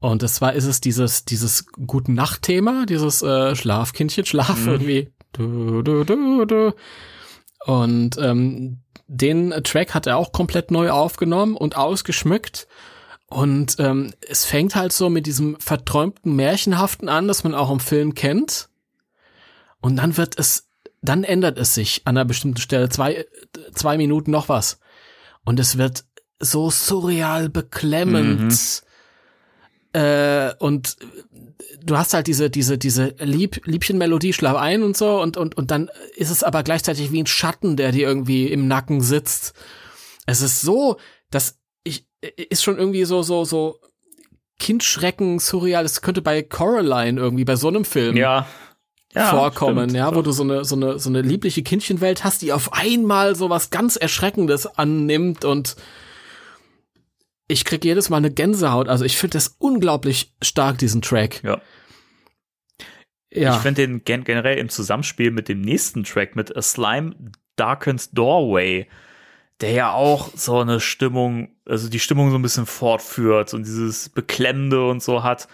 [0.00, 4.68] Und das war, ist es dieses, dieses guten Nacht-Thema, dieses äh, Schlafkindchen, Schlaf Mhm.
[4.68, 5.12] irgendwie.
[5.32, 6.74] Du, du, du, du.
[7.66, 12.68] Und ähm, den Track hat er auch komplett neu aufgenommen und ausgeschmückt.
[13.26, 17.80] Und ähm, es fängt halt so mit diesem verträumten Märchenhaften an, das man auch im
[17.80, 18.70] Film kennt.
[19.80, 20.67] Und dann wird es,
[21.02, 23.26] dann ändert es sich an einer bestimmten Stelle, zwei,
[23.74, 24.80] zwei Minuten noch was.
[25.44, 26.04] Und es wird
[26.40, 28.82] so surreal beklemmend.
[29.92, 30.96] Äh, und
[31.82, 35.70] du hast halt diese, diese, diese Lieb, Liebchenmelodie, schlaf ein und so, und, und, und
[35.70, 39.54] dann ist es aber gleichzeitig wie ein Schatten, der dir irgendwie im Nacken sitzt.
[40.26, 40.98] Es ist so,
[41.30, 43.78] dass ich, ist schon irgendwie so, so, so
[44.58, 45.84] Kindschrecken, surreal.
[45.84, 48.46] Das könnte bei Coraline irgendwie, bei so einem Film Ja.
[49.18, 49.96] Ja vorkommen, stimmt.
[49.96, 53.34] ja, wo du so eine, so eine, so eine liebliche Kindchenwelt hast, die auf einmal
[53.34, 55.76] so was ganz Erschreckendes annimmt und
[57.48, 58.88] ich krieg jedes Mal eine Gänsehaut.
[58.88, 61.42] Also ich finde das unglaublich stark, diesen Track.
[61.42, 61.60] Ja.
[63.30, 63.56] Ja.
[63.56, 67.14] Ich finde den gen generell im Zusammenspiel mit dem nächsten Track, mit A Slime
[67.56, 68.88] Darkens Doorway,
[69.60, 74.08] der ja auch so eine Stimmung, also die Stimmung so ein bisschen fortführt und dieses
[74.08, 75.48] Beklemmende und so hat.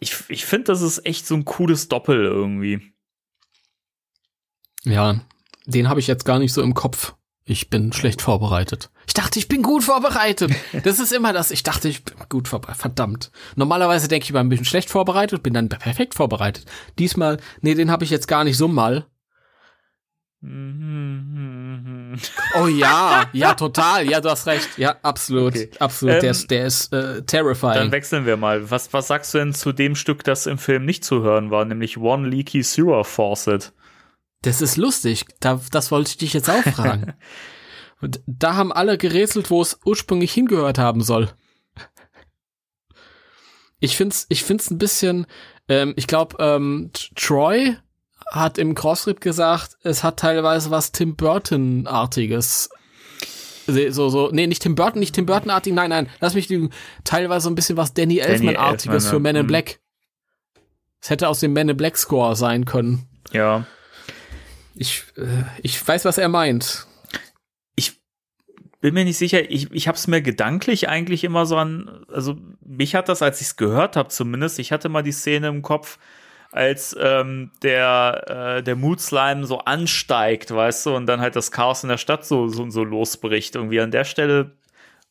[0.00, 2.92] Ich, ich finde, das ist echt so ein cooles Doppel irgendwie.
[4.84, 5.20] Ja,
[5.66, 7.14] den habe ich jetzt gar nicht so im Kopf.
[7.44, 8.90] Ich bin schlecht vorbereitet.
[9.06, 10.52] Ich dachte, ich bin gut vorbereitet.
[10.84, 11.50] Das ist immer das.
[11.50, 12.80] Ich dachte, ich bin gut vorbereitet.
[12.80, 13.30] Verdammt.
[13.56, 16.66] Normalerweise denke ich immer ein bisschen schlecht vorbereitet, bin dann perfekt vorbereitet.
[16.98, 19.06] Diesmal, nee, den habe ich jetzt gar nicht so mal.
[20.40, 20.46] Oh
[22.68, 24.08] ja, ja, total.
[24.08, 24.78] Ja, du hast recht.
[24.78, 25.56] Ja, absolut.
[25.56, 25.70] Okay.
[25.80, 26.14] Absolut.
[26.16, 27.90] Ähm, der ist, der ist äh, Dann terrifying.
[27.90, 28.70] wechseln wir mal.
[28.70, 31.64] Was, was sagst du denn zu dem Stück, das im Film nicht zu hören war,
[31.64, 33.72] nämlich One Leaky Sewer Faucet?
[34.42, 35.24] Das ist lustig.
[35.40, 37.14] Da, das wollte ich dich jetzt auch fragen.
[38.00, 41.30] Und da haben alle gerätselt, wo es ursprünglich hingehört haben soll.
[43.80, 45.26] Ich find's, ich find's ein bisschen,
[45.68, 47.76] ähm, ich glaube, ähm, Troy
[48.30, 52.70] hat im Crossrip gesagt, es hat teilweise was Tim Burton-artiges.
[53.66, 56.70] So, so, nee, nicht Tim Burton, nicht Tim Burton-artig, nein, nein, lass mich lügen.
[57.04, 59.20] Teilweise so ein bisschen was Danny Elfman-artiges Elfman, für ja.
[59.20, 59.48] Men in Mhm.
[59.48, 59.80] Black.
[61.00, 63.06] Es hätte aus dem Men in Black Score sein können.
[63.32, 63.66] Ja.
[64.74, 66.86] Ich, äh, ich weiß, was er meint.
[68.80, 72.36] bin mir nicht sicher, ich, ich habe es mir gedanklich eigentlich immer so an, also
[72.64, 75.62] mich hat das, als ich es gehört habe zumindest, ich hatte mal die Szene im
[75.62, 75.98] Kopf,
[76.50, 81.50] als ähm, der, äh, der Mood Slime so ansteigt, weißt du, und dann halt das
[81.52, 83.54] Chaos in der Stadt so, so, so losbricht.
[83.54, 84.52] Irgendwie an der Stelle,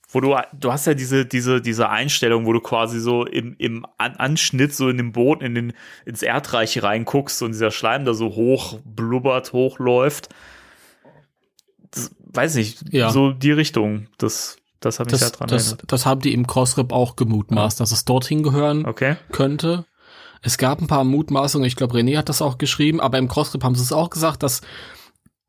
[0.10, 3.86] wo du, du hast ja diese, diese, diese Einstellung, wo du quasi so im, im
[3.98, 5.74] An Anschnitt so in den Boden, in den,
[6.06, 10.30] ins Erdreich reinguckst und dieser Schleim da so hoch blubbert, hochläuft.
[11.92, 13.10] Das, weiß nicht, Ja.
[13.12, 14.08] so die Richtung.
[14.18, 15.92] Das, das hat mich Das, daran das, erinnert.
[15.92, 19.18] das haben die im Crossrip auch gemutmaßt, dass es dorthin gehören Okay.
[19.32, 19.86] könnte.
[20.42, 23.64] Es gab ein paar Mutmaßungen, ich glaube, René hat das auch geschrieben, aber im Crossrip
[23.64, 24.62] haben sie es auch gesagt, dass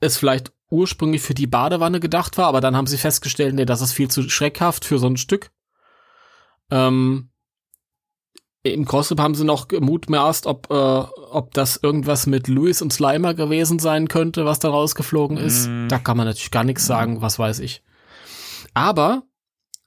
[0.00, 3.80] es vielleicht ursprünglich für die Badewanne gedacht war, aber dann haben sie festgestellt, nee, das
[3.80, 5.50] ist viel zu schreckhaft für so ein Stück.
[6.70, 7.30] Ähm,
[8.62, 13.34] Im Crossrip haben sie noch gemutmaßt, ob, äh, ob das irgendwas mit Louis und Slimer
[13.34, 15.68] gewesen sein könnte, was da rausgeflogen ist.
[15.68, 15.88] Mm.
[15.88, 17.82] Da kann man natürlich gar nichts sagen, was weiß ich.
[18.74, 19.22] Aber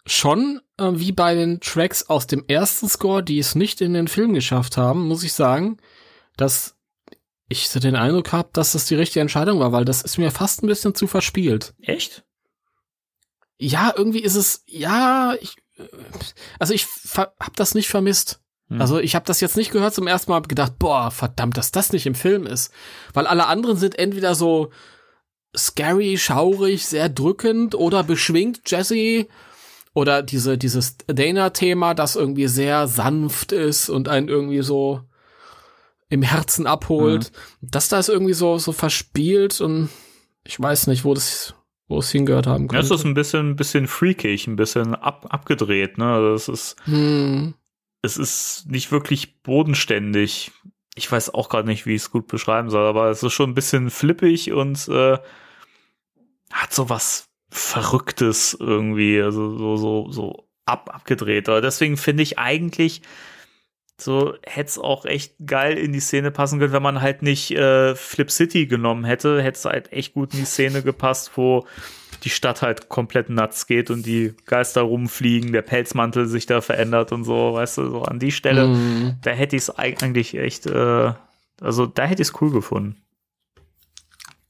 [0.07, 4.07] schon äh, wie bei den Tracks aus dem ersten Score, die es nicht in den
[4.07, 5.77] Film geschafft haben, muss ich sagen,
[6.37, 6.75] dass
[7.47, 10.31] ich so den Eindruck habe, dass das die richtige Entscheidung war, weil das ist mir
[10.31, 11.73] fast ein bisschen zu verspielt.
[11.81, 12.23] Echt?
[13.57, 15.83] Ja, irgendwie ist es, ja, ich, äh,
[16.59, 18.39] also ich ver- hab das nicht vermisst.
[18.69, 18.81] Hm.
[18.81, 21.71] Also ich habe das jetzt nicht gehört zum ersten Mal, hab gedacht, boah, verdammt, dass
[21.71, 22.71] das nicht im Film ist.
[23.13, 24.71] Weil alle anderen sind entweder so
[25.55, 29.27] scary, schaurig, sehr drückend oder beschwingt, Jesse.
[29.93, 35.01] Oder diese, dieses Dana-Thema, das irgendwie sehr sanft ist und einen irgendwie so
[36.09, 37.31] im Herzen abholt.
[37.61, 39.89] Das da ist irgendwie so, so verspielt und
[40.43, 41.55] ich weiß nicht, wo das,
[41.87, 43.01] wo es hingehört haben Ja, es könnte.
[43.01, 46.05] ist ein bisschen, ein bisschen freakig, ein bisschen ab, abgedreht, ne?
[46.05, 47.53] Also es ist, hm.
[48.01, 50.51] es ist nicht wirklich bodenständig.
[50.95, 53.51] Ich weiß auch gerade nicht, wie ich es gut beschreiben soll, aber es ist schon
[53.51, 55.17] ein bisschen flippig und äh,
[56.51, 61.49] hat so was Verrücktes irgendwie, also so, so, so ab, abgedreht.
[61.49, 63.01] Aber deswegen finde ich eigentlich,
[63.99, 67.51] so hätte es auch echt geil in die Szene passen können, wenn man halt nicht
[67.51, 71.67] äh, Flip City genommen hätte, hätte es halt echt gut in die Szene gepasst, wo
[72.23, 77.11] die Stadt halt komplett nuts geht und die Geister rumfliegen, der Pelzmantel sich da verändert
[77.11, 79.15] und so, weißt du, so an die Stelle, Hm.
[79.23, 81.13] da hätte ich es eigentlich echt, äh,
[81.59, 83.01] also da hätte ich es cool gefunden.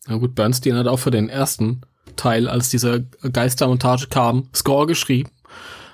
[0.08, 1.82] Na gut, Bernstein hat auch für den ersten
[2.22, 5.32] Teil, als diese Geistermontage kam, Score geschrieben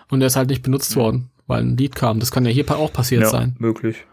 [0.09, 2.19] und der ist halt nicht benutzt worden, weil ein Lied kam.
[2.19, 3.55] Das kann ja hier auch passiert sein.
[3.59, 4.05] möglich.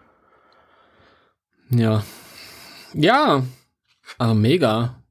[1.71, 2.05] Ja.
[2.93, 3.43] Ja.
[4.19, 5.03] Also mega.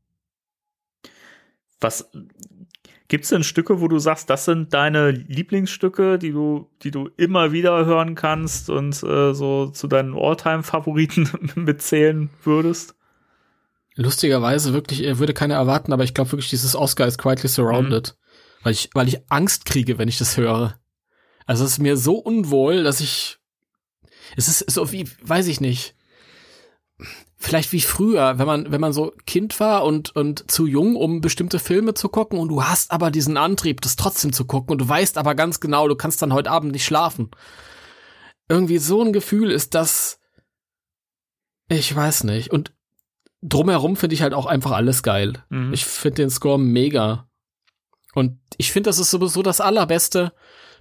[1.82, 2.10] Was
[3.10, 7.52] gibt's denn Stücke, wo du sagst, das sind deine Lieblingsstücke, die du, die du immer
[7.52, 12.96] wieder hören kannst und äh, so zu deinen Alltime-Favoriten mitzählen würdest?
[13.95, 18.15] Lustigerweise wirklich, er würde keiner erwarten, aber ich glaube wirklich, dieses Oscar ist quietly surrounded.
[18.64, 20.80] Weil ich, weil ich Angst kriege, wenn ich das höre.
[21.45, 23.38] Also es ist mir so unwohl, dass ich.
[24.36, 25.95] Es ist so wie, weiß ich nicht.
[27.38, 31.20] Vielleicht wie früher, wenn man, wenn man so Kind war und, und zu jung, um
[31.20, 34.78] bestimmte Filme zu gucken und du hast aber diesen Antrieb, das trotzdem zu gucken und
[34.78, 37.32] du weißt aber ganz genau, du kannst dann heute Abend nicht schlafen.
[38.48, 40.22] Irgendwie so ein Gefühl ist das,
[41.68, 42.52] ich weiß nicht.
[42.52, 42.74] Und
[43.44, 45.34] drumherum finde ich halt auch einfach alles geil.
[45.49, 45.74] Mhm.
[45.74, 47.28] Ich finde den Score mega.
[48.14, 50.34] Und ich finde, das ist sowieso das Allerbeste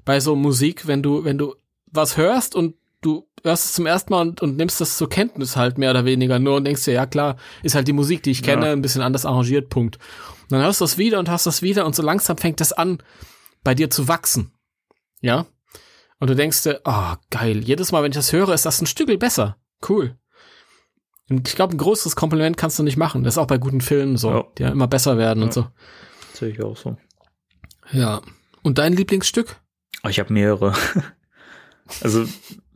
[0.04, 1.54] bei so Musik, wenn du, wenn du
[1.86, 5.56] was hörst und du hörst es zum ersten Mal und, und nimmst das zur Kenntnis
[5.56, 8.30] halt mehr oder weniger nur und denkst dir, ja klar, ist halt die Musik, die
[8.30, 8.72] ich kenne, Ja.
[8.72, 9.96] ein bisschen anders arrangiert, Punkt.
[10.42, 12.72] Und dann hörst du das wieder und hast das wieder und so langsam fängt das
[12.72, 12.98] an,
[13.64, 14.52] bei dir zu wachsen.
[15.20, 15.46] Ja?
[16.20, 18.86] Und du denkst dir, ah, geil, jedes Mal, wenn ich das höre, ist das ein
[18.86, 19.56] Stückel besser.
[19.88, 20.16] Cool.
[21.30, 23.24] Und ich glaube, ein größeres Kompliment kannst du nicht machen.
[23.24, 24.44] Das ist auch bei guten Filmen so, Ja.
[24.58, 25.62] die ja immer besser werden und Ja.
[25.62, 25.66] so.
[26.34, 26.96] Sehe ich auch so.
[27.92, 28.20] Ja.
[28.62, 29.56] Und dein Lieblingsstück?
[30.04, 30.72] Oh, Ich habe mehrere.
[32.02, 32.26] also,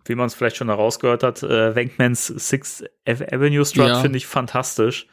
[0.04, 4.00] wie man es vielleicht schon herausgehört hat, äh, Wankmans Sixth Avenue Strut Ja.
[4.00, 5.06] finde ich fantastisch.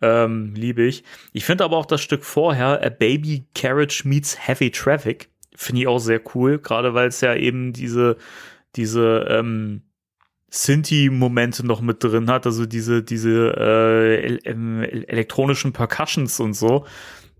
[0.00, 1.04] Ähm, liebe ich.
[1.32, 5.86] Ich finde aber auch das Stück vorher, A Baby Carriage Meets Heavy Traffic, finde ich
[5.86, 8.16] auch sehr cool, gerade weil es ja eben diese,
[8.74, 9.82] diese ähm,
[10.54, 16.52] Synthi-Momente noch mit drin hat, also diese, diese äh, el ähm, el elektronischen Percussions und
[16.52, 16.84] so.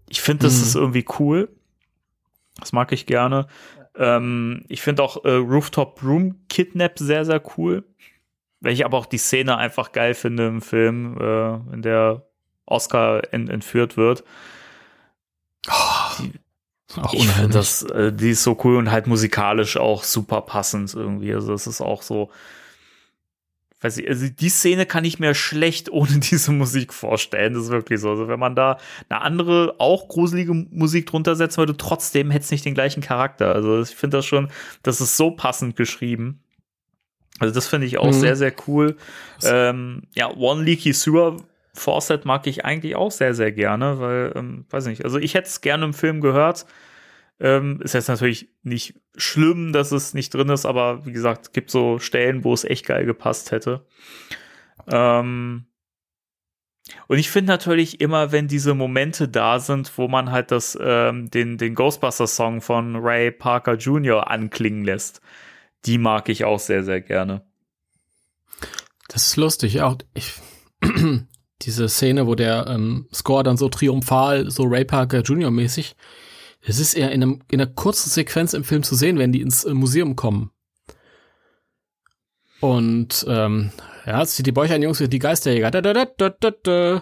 [0.08, 0.62] Ich finde, das Mhm.
[0.62, 1.48] ist irgendwie cool.
[2.58, 3.48] Das mag ich gerne.
[3.96, 7.84] Ähm, ich finde auch äh, Rooftop Room Kidnap sehr, sehr cool.
[8.60, 12.22] Weil ich aber auch die Szene einfach geil finde im Film, äh, in der
[12.64, 14.24] Oscar ent entführt wird.
[16.96, 20.94] Auch Ich finde das, äh, die ist so cool und halt musikalisch auch super passend
[20.94, 21.34] irgendwie.
[21.34, 22.30] Also das ist auch so,
[23.82, 27.54] weiß ich, also die Szene kann ich mir schlecht ohne diese Musik vorstellen.
[27.54, 28.10] Das ist wirklich so.
[28.10, 28.78] Also wenn man da
[29.08, 33.54] eine andere, auch gruselige Musik drunter setzen würde, trotzdem hätte es nicht den gleichen Charakter.
[33.54, 34.48] Also ich finde das schon,
[34.82, 36.40] das ist so passend geschrieben.
[37.38, 38.12] Also das finde ich auch Mhm.
[38.12, 38.96] sehr, sehr cool.
[39.42, 41.38] Ähm, ja, One Leaky Sewer
[41.74, 45.48] Fawcett mag ich eigentlich auch sehr, sehr gerne, weil, ähm, weiß nicht, also ich hätte
[45.48, 46.66] es gerne im Film gehört.
[47.42, 51.72] Ähm, ist jetzt natürlich nicht schlimm, dass es nicht drin ist, aber wie gesagt, gibt
[51.72, 53.84] so Stellen, wo es echt geil gepasst hätte.
[54.86, 55.66] Ähm,
[57.08, 61.30] und ich finde natürlich immer, wenn diese Momente da sind, wo man halt das, ähm,
[61.30, 64.30] den, den Ghostbusters-Song von Ray Parker Jr.
[64.30, 65.20] anklingen lässt,
[65.84, 67.42] die mag ich auch sehr, sehr gerne.
[69.08, 70.34] Das ist lustig, auch ich,
[71.62, 75.50] diese Szene, wo der ähm, Score dann so triumphal, so Ray Parker Jr.
[75.50, 75.96] mäßig,
[76.66, 79.40] das ist eher in, einem, in einer kurzen Sequenz im Film zu sehen, wenn die
[79.40, 80.50] ins äh, Museum kommen.
[82.60, 83.72] Und ähm,
[84.06, 85.70] ja, es die Bäuchern-Jungs die Geisterjäger.
[85.72, 87.00] Da, da, da, da, da, da.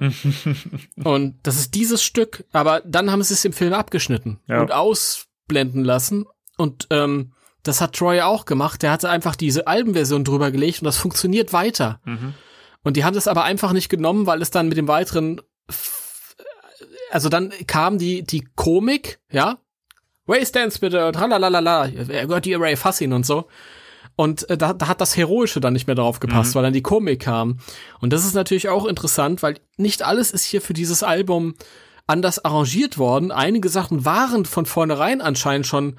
[1.04, 4.60] und das ist dieses Stück, aber dann haben sie es im Film abgeschnitten Ja.
[4.62, 6.24] und ausblenden lassen.
[6.56, 7.32] Und ähm,
[7.62, 8.82] das hat Troy auch gemacht.
[8.82, 12.00] Der hatte einfach diese Albenversion drüber gelegt und das funktioniert weiter.
[12.04, 12.34] Mhm.
[12.82, 15.42] Und die haben das aber einfach nicht genommen, weil es dann mit dem weiteren,
[17.10, 19.58] also dann kam die, die Komik, ja,
[20.28, 23.48] Ray Stance bitte, tralalala, er gehört die Ray, fass ihn und so.
[24.16, 26.82] Und äh, da, da hat das Heroische dann nicht mehr drauf gepasst, weil dann die
[26.82, 27.58] Komik kam.
[28.00, 31.54] Und das ist natürlich auch interessant, weil nicht alles ist hier für dieses Album
[32.06, 33.32] anders arrangiert worden.
[33.32, 35.96] Einige Sachen waren von vornherein anscheinend schon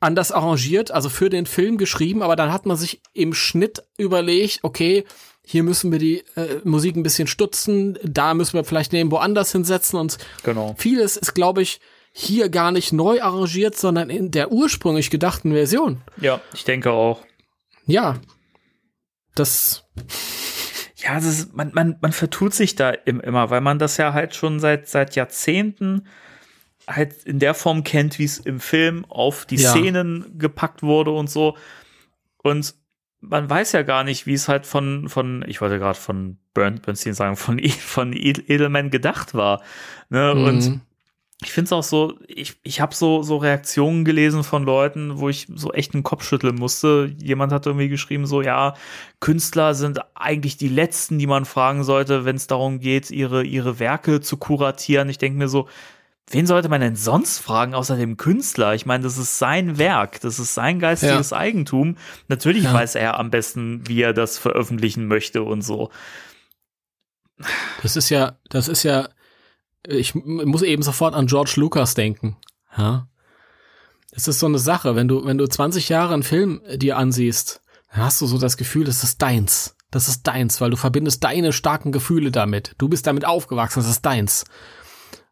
[0.00, 4.60] anders arrangiert, also für den Film geschrieben, aber dann hat man sich im Schnitt überlegt,
[4.62, 5.04] okay,
[5.46, 9.52] hier müssen wir die äh, Musik ein bisschen stutzen, da müssen wir vielleicht neben woanders
[9.52, 10.74] hinsetzen und Genau.
[10.78, 11.80] vieles ist, glaube ich,
[12.12, 16.00] hier gar nicht neu arrangiert, sondern in der ursprünglich gedachten Version.
[16.20, 17.20] Ja, ich denke auch.
[17.86, 18.20] Ja.
[19.34, 19.84] Das,
[20.96, 24.12] Ja, das ist, man, man, man vertut sich da im, immer, weil man das ja
[24.14, 26.06] halt schon seit, seit Jahrzehnten
[26.86, 29.70] halt in der Form kennt, wie es im Film auf die Ja.
[29.72, 31.56] Szenen gepackt wurde und so.
[32.42, 32.74] Und
[33.28, 36.80] man weiß ja gar nicht, wie es halt von, von ich wollte gerade von Burn,
[36.80, 39.62] Bernstein sagen, von, von Ed- Edelman gedacht war.
[40.10, 40.34] Ne?
[40.34, 40.80] Und Mhm.
[41.42, 45.28] ich finde es auch so, ich, ich habe so, so Reaktionen gelesen von Leuten, wo
[45.28, 47.12] ich so echt den Kopf schütteln musste.
[47.20, 48.74] Jemand hat irgendwie geschrieben, so, ja,
[49.20, 53.78] Künstler sind eigentlich die Letzten, die man fragen sollte, wenn es darum geht, ihre, ihre
[53.78, 55.08] Werke zu kuratieren.
[55.08, 55.68] Ich denke mir so,
[56.30, 58.74] wen sollte man denn sonst fragen, außer dem Künstler?
[58.74, 61.96] Ich meine, das ist sein Werk, das ist sein geistiges Eigentum.
[62.28, 62.72] Natürlich Ja.
[62.74, 65.90] weiß er am besten, wie er das veröffentlichen möchte und so.
[67.82, 69.08] das ist ja, das ist ja,
[69.86, 72.36] ich muss eben sofort an George Lucas denken.
[72.76, 73.08] Ja.
[74.12, 77.60] Es ist so eine Sache, wenn du, wenn du 20 Jahre einen Film dir ansiehst,
[77.92, 79.76] dann hast du so das Gefühl, das ist deins.
[79.90, 82.74] Das ist deins, weil du verbindest deine starken Gefühle damit.
[82.78, 84.44] Du bist damit aufgewachsen, das ist deins.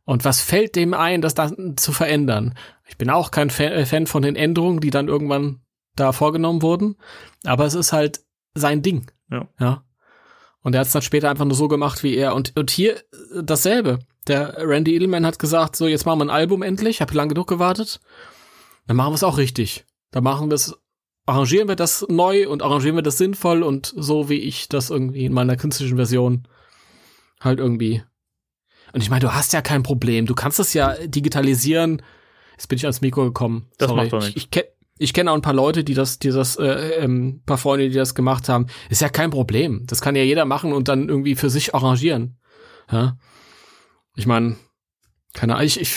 [0.04, 2.54] Und was fällt dem ein, das dann zu verändern?
[2.88, 5.60] Ich bin auch kein äh, Fan von den Änderungen, die dann irgendwann
[5.94, 6.96] da vorgenommen wurden,
[7.44, 8.24] aber es ist halt
[8.54, 9.10] sein Ding.
[9.30, 9.48] Ja.
[9.60, 9.84] Ja.
[10.62, 12.34] Und er hat es dann später einfach nur so gemacht wie er.
[12.34, 13.98] Und, und hier äh, dasselbe.
[14.28, 17.48] Der Randy Edelman hat gesagt, so jetzt machen wir ein Album endlich, hab lang genug
[17.48, 18.00] gewartet.
[18.86, 19.84] Dann machen wir es auch richtig.
[20.12, 20.78] Dann machen wir es,
[21.26, 25.24] arrangieren wir das neu und arrangieren wir das sinnvoll und so wie ich das irgendwie
[25.24, 26.46] in meiner künstlichen Version
[27.40, 28.04] halt irgendwie.
[28.92, 30.26] Und ich meine, du hast ja kein Problem.
[30.26, 32.02] Du kannst das ja digitalisieren.
[32.52, 33.68] Jetzt bin ich ans Mikro gekommen.
[33.78, 34.02] Das Sorry.
[34.02, 34.36] macht doch nichts.
[34.36, 34.66] Ich, ich kenne
[34.98, 36.64] ich kenne auch ein paar Leute, die das, die das, äh,
[37.00, 38.66] ähm, paar Freunde, die das gemacht haben.
[38.88, 39.84] Ist ja kein Problem.
[39.86, 42.38] Das kann ja jeder machen und dann irgendwie für sich arrangieren.
[42.90, 43.16] Ja.
[44.14, 44.56] Ich meine,
[45.32, 45.96] keine Ahnung, ich, ich,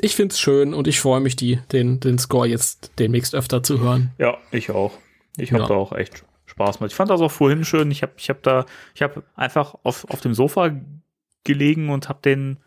[0.00, 3.80] ich find's schön und ich freue mich, die, den, den Score jetzt demnächst öfter zu
[3.80, 4.12] hören.
[4.18, 4.92] Ja, ich auch.
[5.36, 5.68] Ich habe Ja.
[5.68, 6.90] da auch echt Spaß mit.
[6.90, 7.90] Ich fand das auch vorhin schön.
[7.90, 10.70] Ich habe ich hab da, ich habe einfach auf, auf dem Sofa
[11.44, 12.58] gelegen und habe den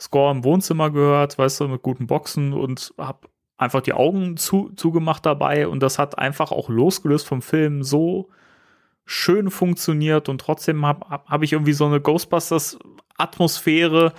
[0.00, 4.70] Score im Wohnzimmer gehört, weißt du, mit guten Boxen und habe einfach die Augen zu,
[4.74, 8.30] zugemacht dabei und das hat einfach auch losgelöst vom Film so
[9.06, 12.78] schön funktioniert und trotzdem habe hab, hab ich irgendwie so eine Ghostbusters
[13.16, 14.12] Atmosphäre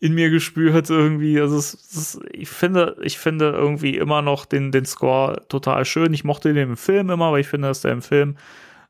[0.00, 1.40] in mir gespürt irgendwie.
[1.40, 6.12] Also es, es, ich finde, ich finde irgendwie immer noch den, den Score total schön.
[6.14, 8.36] Ich mochte den im Film immer, weil ich finde, dass der im Film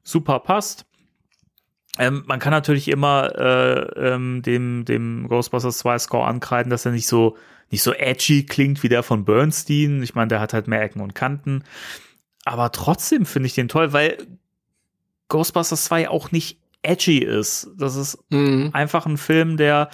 [0.03, 0.85] super passt.
[1.99, 6.93] Ähm, man kann natürlich immer äh, ähm, dem, dem Ghostbusters 2 Score ankreiden, dass er
[6.93, 7.37] nicht so,
[7.71, 10.03] nicht so edgy klingt wie der von Bernstein.
[10.03, 11.65] Ich meine, der hat halt mehr Ecken und Kanten.
[12.45, 14.17] Aber trotzdem finde ich den toll, weil
[15.29, 17.71] Ghostbusters 2 auch nicht edgy ist.
[17.77, 18.71] Das ist Mhm.
[18.73, 19.91] einfach ein Film, der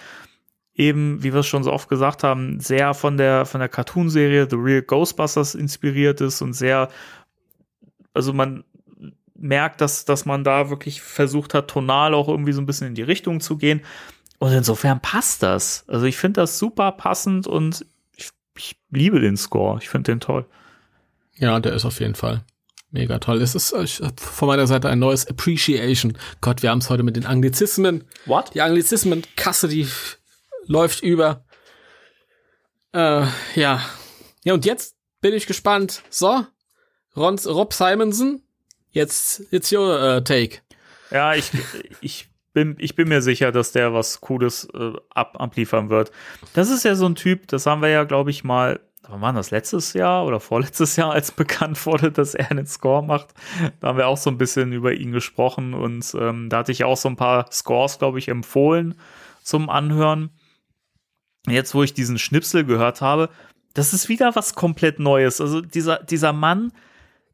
[0.74, 4.48] eben, wie wir es schon so oft gesagt haben, sehr von der, von der Cartoonserie
[4.48, 6.88] The Real Ghostbusters inspiriert ist und sehr,
[8.12, 8.64] also man
[9.36, 12.94] merkt, dass, dass man da wirklich versucht hat, tonal auch irgendwie so ein bisschen in
[12.94, 13.82] die Richtung zu gehen.
[14.38, 15.84] Und insofern passt das.
[15.86, 17.86] Also ich finde das super passend und
[18.16, 19.78] ich, ich liebe den Score.
[19.80, 20.46] Ich finde den toll.
[21.36, 22.44] Ja, der ist auf jeden Fall
[22.90, 23.42] mega toll.
[23.42, 23.86] Es ist äh,
[24.16, 26.16] von meiner Seite ein neues Appreciation.
[26.40, 28.05] Gott, wir haben es heute mit den Anglizismen.
[28.26, 28.55] What?
[28.55, 29.86] Die Anglizismen-Kasse, die
[30.66, 31.45] läuft über.
[32.93, 33.85] Äh, ja.
[34.45, 36.03] Ja, und jetzt bin ich gespannt.
[36.11, 36.47] So,
[37.16, 38.43] Ron, Rob Simonson,
[38.91, 40.59] jetzt, jetzt your äh, take.
[41.11, 41.51] Ja, ich,
[42.01, 46.12] ich, bin, ich bin mir sicher, dass der was Cooles äh, ab, abliefern wird.
[46.55, 49.32] Das ist ja so ein Typ, das haben wir ja, glaube ich, mal, wann war
[49.32, 53.28] das, letztes Jahr oder vorletztes Jahr, als bekannt wurde, dass er einen Score macht.
[53.81, 56.85] Da haben wir auch so ein bisschen über ihn gesprochen und ähm, da hatte ich
[56.85, 58.95] auch so ein paar Scores, glaube ich, empfohlen
[59.43, 60.31] zum Anhören.
[61.46, 63.28] Jetzt, wo ich diesen Schnipsel gehört habe,
[63.74, 65.40] das ist wieder was komplett Neues.
[65.40, 66.72] Also dieser, dieser Mann,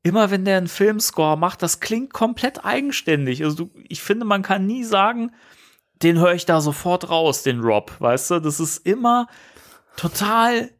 [0.02, 3.44] immer wenn der einen Filmscore macht, das klingt komplett eigenständig.
[3.44, 5.32] Also du, ich finde, man kann nie sagen,
[6.02, 8.40] den höre ich da sofort raus, den Rob, weißt du?
[8.40, 9.28] Das ist immer
[9.96, 10.70] total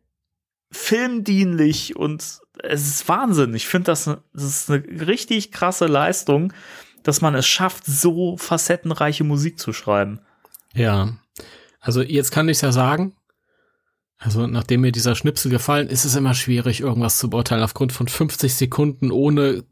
[0.73, 2.23] filmdienlich und
[2.63, 3.55] es ist Wahnsinn.
[3.55, 6.53] Ich finde, das, das ist eine richtig krasse Leistung,
[7.03, 10.21] dass man es schafft, so facettenreiche Musik zu schreiben.
[10.75, 11.17] Ja.
[11.81, 13.15] Also jetzt kann ich ja sagen,
[14.23, 18.07] also nachdem mir dieser Schnipsel gefallen, ist es immer schwierig, irgendwas zu beurteilen aufgrund von
[18.07, 19.65] 50 Sekunden ohne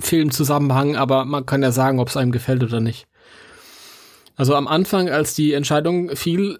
[0.00, 3.06] Filmzusammenhang, aber man kann ja sagen, ob es einem gefällt oder nicht.
[4.34, 6.58] Also am Anfang, als die Entscheidung fiel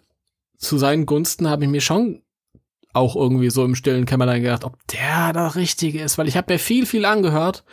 [0.57, 2.23] zu seinen Gunsten, habe ich mir schon
[2.93, 6.53] auch irgendwie so im stillen Kämmerlein gedacht, ob der der Richtige ist, weil ich habe
[6.53, 7.65] mir viel, viel angehört,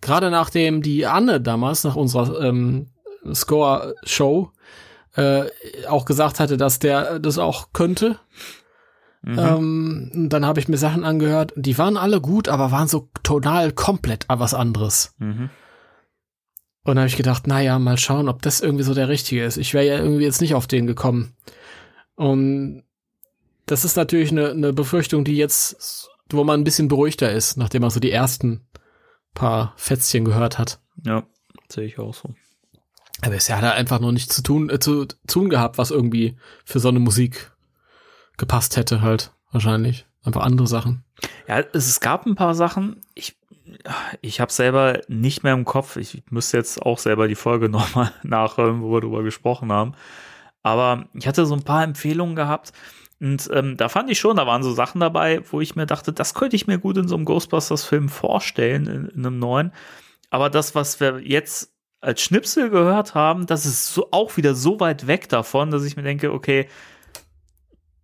[0.00, 2.90] gerade nachdem die Anne damals, nach unserer ähm,
[3.34, 4.52] Score-Show,
[5.16, 5.46] äh,
[5.88, 8.18] auch gesagt hatte, dass der das auch könnte.
[9.26, 13.08] Ähm, und dann habe ich mir Sachen angehört, die waren alle gut, aber waren so
[13.24, 15.14] tonal komplett was anderes.
[15.18, 15.50] Mhm.
[16.84, 19.56] Und dann habe ich gedacht, naja, mal schauen, ob das irgendwie so der Richtige ist.
[19.56, 21.34] Ich wäre ja irgendwie jetzt nicht auf den gekommen.
[22.14, 22.84] Und
[23.66, 27.82] das ist natürlich eine, eine Befürchtung, die jetzt, wo man ein bisschen beruhigter ist, nachdem
[27.82, 28.68] man so die ersten
[29.34, 30.78] paar Fätzchen gehört hat.
[31.04, 31.24] Ja,
[31.68, 32.32] sehe ich auch so.
[33.22, 36.36] Aber bisher hat er einfach noch nichts zu tun, äh, zu tun gehabt, was irgendwie
[36.64, 37.50] für so eine Musik
[38.36, 40.06] gepasst hätte, halt, wahrscheinlich.
[40.22, 41.04] Einfach andere Sachen.
[41.46, 43.00] Ja, es, es gab ein paar Sachen.
[43.14, 43.36] Ich,
[44.20, 45.96] ich habe selber nicht mehr im Kopf.
[45.96, 49.94] Ich müsste jetzt auch selber die Folge nochmal nachhören, wo wir drüber gesprochen haben.
[50.62, 52.72] Aber ich hatte so ein paar Empfehlungen gehabt.
[53.20, 56.12] Und ähm, da fand ich schon, da waren so Sachen dabei, wo ich mir dachte,
[56.12, 59.72] das könnte ich mir gut in so einem Ghostbusters-Film vorstellen, in, in einem neuen.
[60.28, 61.72] Aber das, was wir jetzt
[62.06, 65.96] als Schnipsel gehört haben, das ist so auch wieder so weit weg davon, dass ich
[65.96, 66.68] mir denke, okay,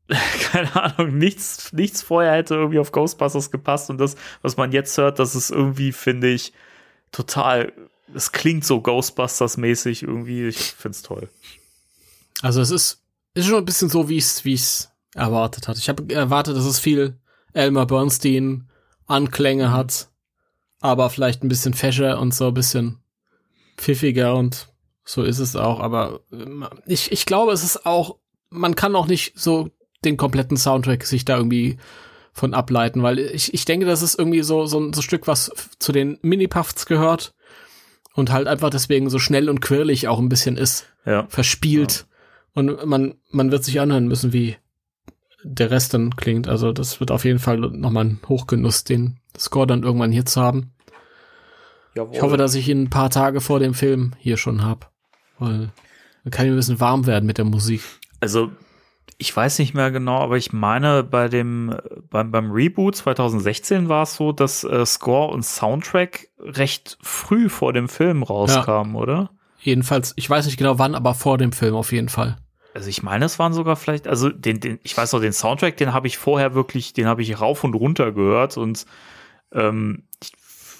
[0.51, 4.99] keine Ahnung, nichts, nichts vorher hätte irgendwie auf Ghostbusters gepasst und das, was man jetzt
[4.99, 6.53] hört, das ist irgendwie, finde ich,
[7.13, 7.73] total,
[8.13, 11.29] es klingt so Ghostbusters-mäßig irgendwie, ich find's toll.
[12.41, 13.03] Also es ist,
[13.35, 15.79] ist schon ein bisschen so, wie es wie es erwartet hat.
[15.79, 17.21] Ich habe erwartet, dass es viel
[17.53, 18.69] Elmer Bernstein
[19.07, 20.09] Anklänge hat,
[20.81, 23.02] aber vielleicht ein bisschen fescher und so ein bisschen
[23.77, 24.69] pfiffiger und
[25.05, 25.81] so ist es auch.
[25.81, 28.17] Aber ähm, ich, ich glaube, es ist auch,
[28.51, 29.71] man kann auch nicht so
[30.05, 31.79] den kompletten Soundtrack sich da irgendwie
[32.33, 35.51] von ableiten, weil ich, ich denke, das ist irgendwie so, so ein so Stück, was
[35.79, 37.35] zu den Mini-Puffs gehört
[38.15, 41.27] und halt einfach deswegen so schnell und quirlig auch ein bisschen ist, Ja.
[41.29, 42.07] verspielt.
[42.55, 44.57] Und man, man wird sich anhören müssen, wie
[45.45, 46.49] der Rest dann klingt.
[46.49, 50.41] Also das wird auf jeden Fall nochmal ein Hochgenuss, den Score dann irgendwann hier zu
[50.41, 50.73] haben.
[51.95, 52.15] Jawohl.
[52.15, 54.91] Ich hoffe, dass ich ihn ein paar Tage vor dem Film hier schon hab.
[55.39, 55.73] Weil
[56.25, 57.83] dann kann ich ein bisschen warm werden mit der Musik.
[58.21, 58.53] Also,
[59.19, 61.77] ich weiß nicht mehr genau, aber ich meine, bei dem,
[62.11, 67.73] beim, beim Reboot 2016 war es so, dass äh, Score und Soundtrack recht früh vor
[67.73, 69.31] dem Film rauskamen, oder?
[69.61, 72.37] Jedenfalls, ich weiß nicht genau wann, aber vor dem Film auf jeden Fall.
[72.75, 75.77] Also ich meine, es waren sogar vielleicht, also den, den, ich weiß noch, den Soundtrack,
[75.77, 78.87] den habe ich vorher wirklich, den habe ich rauf und runter gehört und
[79.53, 80.33] ähm, ich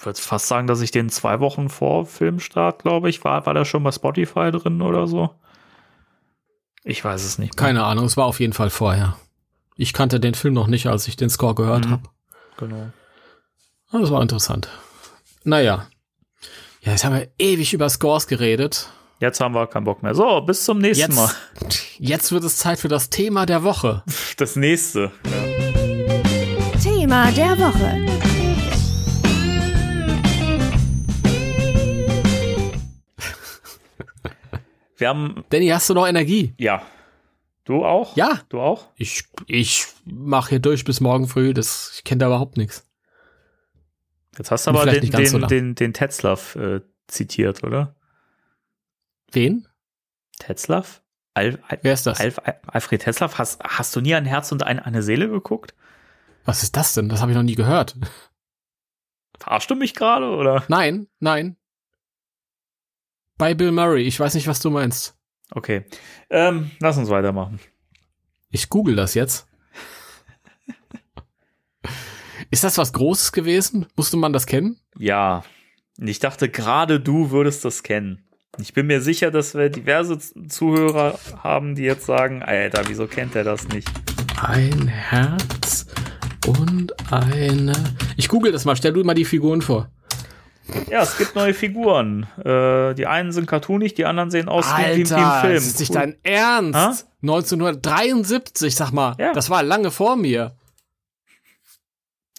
[0.05, 3.65] würde fast sagen, dass ich den zwei Wochen vor Filmstart, glaube ich, war, war der
[3.65, 5.29] schon bei Spotify drin oder so.
[6.83, 7.55] Ich weiß es nicht.
[7.55, 7.65] mehr.
[7.67, 9.15] Keine Ahnung, es war auf jeden Fall vorher.
[9.75, 11.91] Ich kannte den Film noch nicht, als ich den Score gehört Mhm.
[11.91, 12.03] habe.
[12.57, 12.89] Genau.
[13.91, 14.69] Das war interessant.
[15.43, 15.87] Naja.
[16.81, 18.89] Ja, jetzt haben wir ewig über Scores geredet.
[19.19, 20.13] Jetzt haben wir keinen Bock mehr.
[20.15, 21.31] So, bis zum nächsten Jetzt, Mal.
[21.99, 24.03] jetzt wird es Zeit für das Thema der Woche.
[24.37, 25.11] Das nächste.
[26.81, 28.12] Thema der Woche.
[34.97, 36.53] Wir haben, Danny, hast du noch Energie?
[36.57, 36.81] ja.
[37.65, 38.17] Du auch?
[38.17, 38.41] Ja.
[38.49, 38.89] Du auch?
[38.97, 41.53] Ich, ich mache hier durch bis morgen früh.
[41.53, 42.85] Das, ich kenne da überhaupt nichts.
[44.37, 47.95] Jetzt hast du aber den, ganz so den, den, den Tetzlaff äh, zitiert, oder?
[49.31, 49.67] Wen?
[50.39, 51.03] Tetzlaff?
[51.35, 52.19] Al, Al, Wer ist das?
[52.19, 52.33] Al,
[52.67, 53.37] Alfred Tetzlaff?
[53.37, 55.73] Hast, hast du nie ein Herz und ein, eine Seele geguckt?
[56.43, 57.07] Was ist das denn?
[57.07, 57.95] Das habe ich noch nie gehört.
[59.39, 60.63] Verarschst du mich gerade, oder?
[60.67, 61.55] Nein, nein.
[63.43, 64.03] Bei Bill Murray.
[64.03, 65.17] Ich weiß nicht, was du meinst.
[65.51, 65.83] Okay.
[66.29, 67.59] Ähm, lass uns weitermachen.
[68.51, 69.47] Ich google das jetzt.
[72.51, 73.85] Ist das was Großes gewesen?
[73.97, 74.79] Musste man das kennen?
[74.97, 75.43] Ja.
[75.97, 78.23] Ich dachte, gerade du würdest das kennen.
[78.59, 83.35] Ich bin mir sicher, dass wir diverse Zuhörer haben, die jetzt sagen, Alter, wieso kennt
[83.35, 83.89] er das nicht?
[84.41, 85.85] Ein Herz
[86.47, 87.73] und eine.
[88.15, 88.77] Ich google das mal.
[88.77, 89.91] Stell du mal die Figuren vor.
[90.89, 92.23] Ja, es gibt neue Figuren.
[92.43, 95.53] Äh, die einen sind cartoonig, die anderen sehen aus wie, wie, im Alter, Film.
[95.55, 95.95] das ist nicht Cool.
[95.97, 96.75] dein Ernst.
[96.75, 96.95] Ha?
[97.21, 99.15] 1973, sag mal.
[99.19, 99.33] Ja.
[99.33, 100.55] Das war lange vor mir.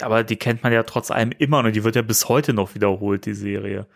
[0.01, 1.71] Aber die kennt man ja trotz allem immer noch.
[1.71, 3.87] Die wird ja bis heute noch wiederholt, die Serie.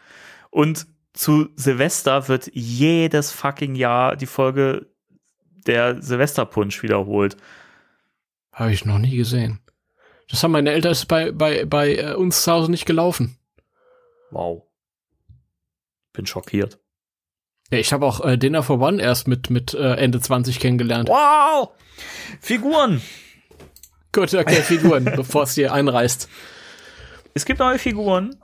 [0.51, 4.87] Und zu Silvester wird jedes fucking Jahr die Folge
[5.67, 7.37] der Silvesterpunsch wiederholt.
[8.53, 9.61] Habe ich noch nie gesehen.
[10.31, 13.38] Das haben meine Eltern ist bei, bei, bei äh, uns zu Hause nicht gelaufen.
[14.31, 14.65] Wow.
[16.13, 16.79] Bin schockiert.
[17.71, 21.07] Ja, ich habe auch äh, Dinner for One erst mit, mit äh, Ende 20 kennengelernt.
[21.09, 21.71] Wow!
[22.41, 23.03] Figuren!
[24.13, 26.29] Gut, okay, Figuren, bevor es dir einreißt.
[27.35, 28.37] Es gibt neue Figuren.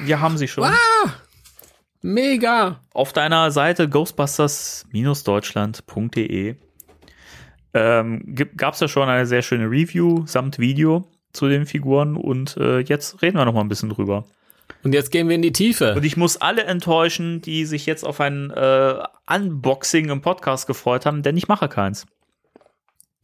[0.00, 0.70] Wir haben sie schon.
[2.02, 2.80] Mega!
[2.94, 6.54] Auf deiner Seite ghostbusters-deutschland.de
[7.74, 12.56] ähm, gab es ja schon eine sehr schöne Review samt Video zu den Figuren und
[12.58, 14.24] äh, jetzt reden wir noch mal ein bisschen drüber.
[14.82, 15.94] Und jetzt gehen wir in die Tiefe.
[15.94, 18.94] Und ich muss alle enttäuschen, die sich jetzt auf ein äh,
[19.28, 22.06] Unboxing im Podcast gefreut haben, denn ich mache keins.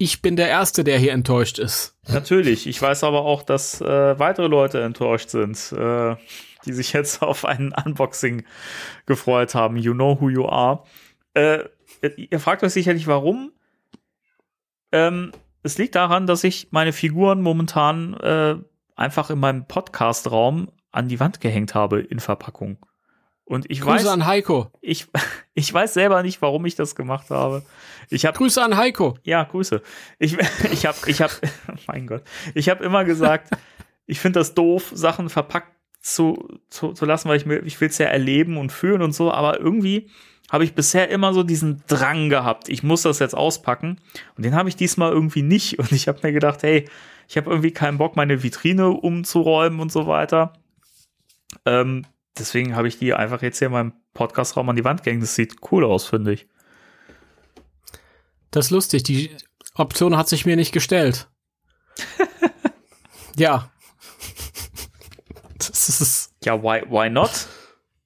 [0.01, 1.97] Ich bin der Erste, der hier enttäuscht ist.
[2.07, 2.69] Natürlich.
[2.69, 6.15] Ich weiß aber auch, dass äh, weitere Leute enttäuscht sind, äh,
[6.65, 8.45] die sich jetzt auf ein Unboxing
[9.07, 9.77] gefreut haben.
[9.77, 10.85] You know who you are.
[11.35, 11.65] Äh,
[12.17, 13.51] ihr fragt euch sicherlich, warum.
[14.93, 15.33] Ähm,
[15.65, 18.55] es liegt daran, dass ich meine Figuren momentan äh,
[18.95, 22.79] einfach in meinem Podcast-Raum an die Wand gehängt habe in Verpackung.
[23.45, 24.71] Und ich Grüße weiß, an Heiko.
[24.83, 25.07] ich,
[25.55, 27.63] ich weiß selber nicht, warum ich das gemacht habe.
[28.11, 29.17] Ich habe Grüße an Heiko.
[29.23, 29.81] ja, Grüße.
[30.19, 30.37] Ich,
[30.73, 31.33] ich habe, ich habe,
[31.87, 32.23] mein Gott,
[32.55, 33.51] ich habe immer gesagt,
[34.07, 37.89] ich finde das doof, Sachen verpackt zu, zu, zu lassen, weil ich mir, ich will
[37.89, 40.11] es ja erleben und fühlen und so, aber irgendwie
[40.51, 44.01] habe ich bisher immer so diesen Drang gehabt, ich muss das jetzt auspacken
[44.37, 46.89] und den habe ich diesmal irgendwie nicht und ich habe mir gedacht, hey,
[47.29, 50.55] ich habe irgendwie keinen Bock, meine Vitrine umzuräumen und so weiter.
[51.65, 52.07] Ähm,
[52.39, 55.23] deswegen habe ich die einfach jetzt hier in meinem Podcastraum an die Wand gehängt.
[55.23, 56.49] Das sieht cool aus, finde ich.
[58.51, 59.03] Das ist lustig.
[59.05, 59.31] Die
[59.75, 61.29] Option hat sich mir nicht gestellt.
[63.37, 63.71] ja.
[65.59, 67.49] Das ist, Ja, why, why not?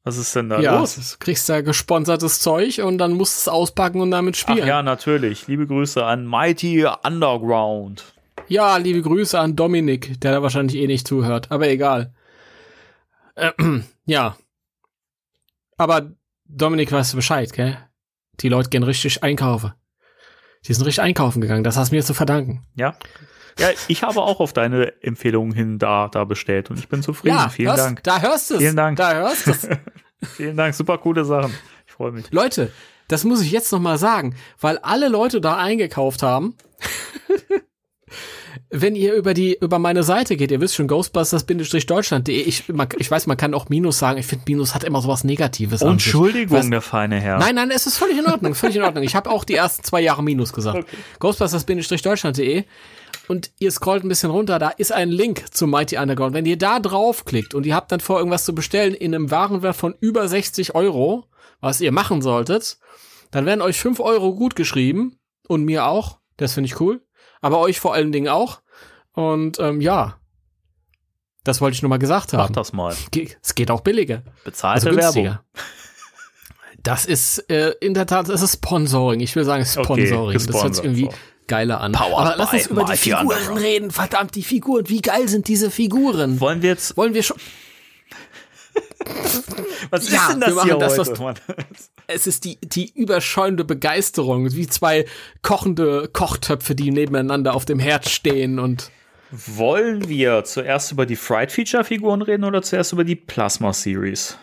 [0.05, 0.97] Was ist denn da ja, los?
[0.97, 4.67] du kriegst da gesponsertes Zeug und dann musst du es auspacken und damit Ach spielen.
[4.67, 5.47] ja, natürlich.
[5.47, 8.05] Liebe Grüße an Mighty Underground.
[8.49, 12.13] Ja, liebe Grüße an Dominik, der da wahrscheinlich eh nicht zuhört, aber egal.
[13.37, 14.37] Ähm, ja.
[15.77, 16.13] Aber
[16.45, 17.79] Dominik weißt du Bescheid, gell?
[18.41, 19.73] Die Leute gehen richtig einkaufen.
[20.67, 22.65] Die sind richtig einkaufen gegangen, das hast du mir zu verdanken.
[22.75, 22.97] Ja.
[23.59, 27.37] Ja, ich habe auch auf deine Empfehlungen hin da, da bestellt und ich bin zufrieden.
[27.37, 28.03] ja, Vielen hörst, Dank.
[28.03, 28.61] Da hörst du es.
[28.61, 28.97] Vielen Dank.
[28.97, 29.69] Da hörst du es.
[30.37, 30.75] Vielen Dank.
[30.75, 31.53] Super coole Sachen.
[31.87, 32.31] Ich freue mich.
[32.31, 32.73] Leute,
[33.09, 36.57] das muss ich jetzt noch mal sagen, weil alle Leute da eingekauft haben.
[38.75, 42.35] Wenn ihr über die über meine Seite geht, ihr wisst schon Ghostbusters-deutschland.de.
[42.43, 44.19] Ich, man- ich weiß, man kann auch Minus sagen.
[44.19, 45.83] Ich finde Minus hat immer sowas Negatives.
[45.83, 46.07] an sich.
[46.07, 47.39] Entschuldigung, Was- der feine Herr.
[47.39, 49.05] Nein, nein, es ist völlig in Ordnung, völlig in Ordnung.
[49.05, 50.87] Ich habe auch die ersten zwei Jahre Minus gesagt.
[51.21, 52.65] Ghostbusters-deutschland.de
[53.29, 56.35] und ihr scrollt ein bisschen runter, da ist ein Link zu Mighty Underground.
[56.35, 59.77] Wenn ihr da draufklickt und ihr habt dann vor, irgendwas zu bestellen in einem Warenwert
[59.77, 61.27] von über 60 Euro,
[61.61, 62.79] was ihr machen solltet,
[63.31, 66.19] dann werden euch 5 Euro gut geschrieben und mir auch.
[66.39, 67.03] Das finde ich cool.
[67.43, 68.63] Aber euch vor allen Dingen auch.
[69.13, 70.17] Und ähm, ja,
[71.45, 72.55] das wollte ich nur mal gesagt Mach haben.
[72.55, 72.95] das mal.
[73.43, 74.23] Es geht auch billiger.
[74.45, 75.39] Bezahlte Also Werbung.
[76.83, 79.21] Das ist äh, in der Tat, es ist Sponsoring.
[79.21, 80.39] Ich will sagen Sponsoring.
[80.47, 81.09] das hört sich irgendwie
[81.47, 81.93] geiler an.
[81.93, 83.91] Powered Aber lass uns über die Figuren reden.
[83.91, 84.89] Verdammt, die Figuren.
[84.89, 86.41] Wie geil sind diese Figuren?
[86.41, 86.97] Wollen wir jetzt.
[86.97, 87.37] Wollen wir schon?
[89.91, 91.11] Was Ja, ist denn wir das machen hier das, heute?
[91.19, 91.91] was-?
[92.07, 94.53] Es ist die, die überschäumende Begeisterung.
[94.53, 95.05] Wie zwei
[95.43, 98.91] kochende Kochtöpfe, die nebeneinander auf dem Herd stehen und
[99.31, 104.37] Wollen wir zuerst über die Fright-Feature-Figuren reden oder zuerst über die Plasma-Series?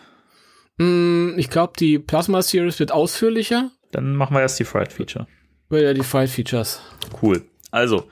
[0.78, 3.70] mh, ich glaube, die Plasma Series wird ausführlicher.
[3.92, 5.26] Dann machen wir erst die Fright-Feature.
[5.70, 6.80] Oder ja die Fight Features.
[7.22, 7.44] Cool.
[7.70, 8.08] Also,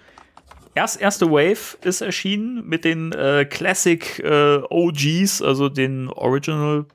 [0.79, 6.87] erst erste Wave ist erschienen mit den äh, Classic äh, OGs, also den Original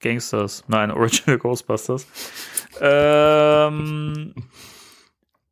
[0.00, 0.64] Gangsters.
[0.68, 2.06] Nein, Original Ghostbusters.
[2.78, 4.34] ähm,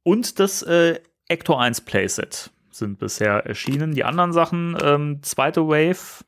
[0.02, 3.94] und das äh, Ector 1 Playset sind bisher erschienen.
[3.94, 6.22] Die anderen Sachen, ähm, zweite Wave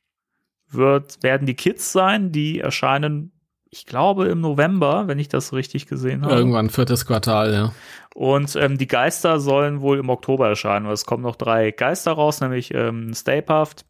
[0.70, 3.30] wird, werden die Kids sein, die erscheinen,
[3.74, 6.34] ich glaube, im November, wenn ich das richtig gesehen habe.
[6.34, 7.72] Irgendwann viertes Quartal, ja.
[8.14, 10.84] Und ähm, die Geister sollen wohl im Oktober erscheinen.
[10.84, 13.86] weil Es kommen noch drei Geister raus, nämlich ähm, Stapehaft,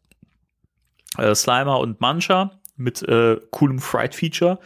[1.17, 4.57] äh, Slimer und Mancha mit äh, coolem Fright-Feature.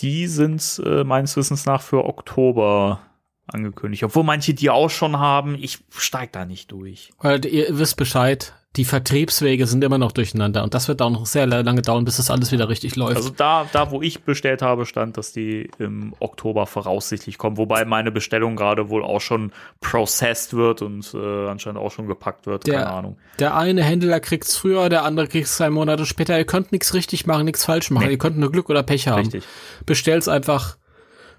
[0.00, 3.00] Die sind äh, meines Wissens nach für Oktober
[3.46, 4.04] angekündigt.
[4.04, 5.54] Obwohl manche die auch schon haben.
[5.54, 7.10] Ich steig da nicht durch.
[7.18, 11.26] Weil ihr wisst Bescheid, die Vertriebswege sind immer noch durcheinander und das wird auch noch
[11.26, 13.16] sehr lange dauern, bis das alles wieder richtig läuft.
[13.16, 17.58] Also da, da, wo ich bestellt habe, stand, dass die im Oktober voraussichtlich kommen.
[17.58, 22.46] Wobei meine Bestellung gerade wohl auch schon processed wird und äh, anscheinend auch schon gepackt
[22.46, 22.66] wird.
[22.66, 23.18] Der- Keine Ahnung.
[23.38, 26.38] der eine Händler kriegt's früher, der andere kriegt's zwei Monate später.
[26.38, 28.06] Ihr könnt nichts richtig machen, nichts falsch machen.
[28.06, 28.12] Nee.
[28.12, 29.18] Ihr könnt nur Glück oder Pech haben.
[29.20, 29.44] Richtig.
[29.84, 30.78] Bestellt's einfach,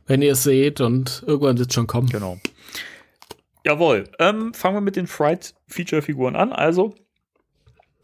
[0.05, 2.09] wenn ihr es seht und irgendwann wird's schon kommen.
[2.09, 2.37] Genau.
[3.65, 4.09] Jawohl.
[4.19, 6.51] Ähm, fangen wir mit den Fright-Feature-Figuren an.
[6.51, 6.93] Also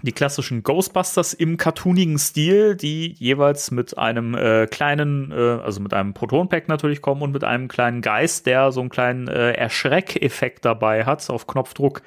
[0.01, 5.93] die klassischen Ghostbusters im cartoonigen Stil, die jeweils mit einem äh, kleinen, äh, also mit
[5.93, 10.65] einem Proton-Pack natürlich kommen und mit einem kleinen Geist, der so einen kleinen äh, Erschreckeffekt
[10.65, 11.29] dabei hat.
[11.29, 12.01] Auf Knopfdruck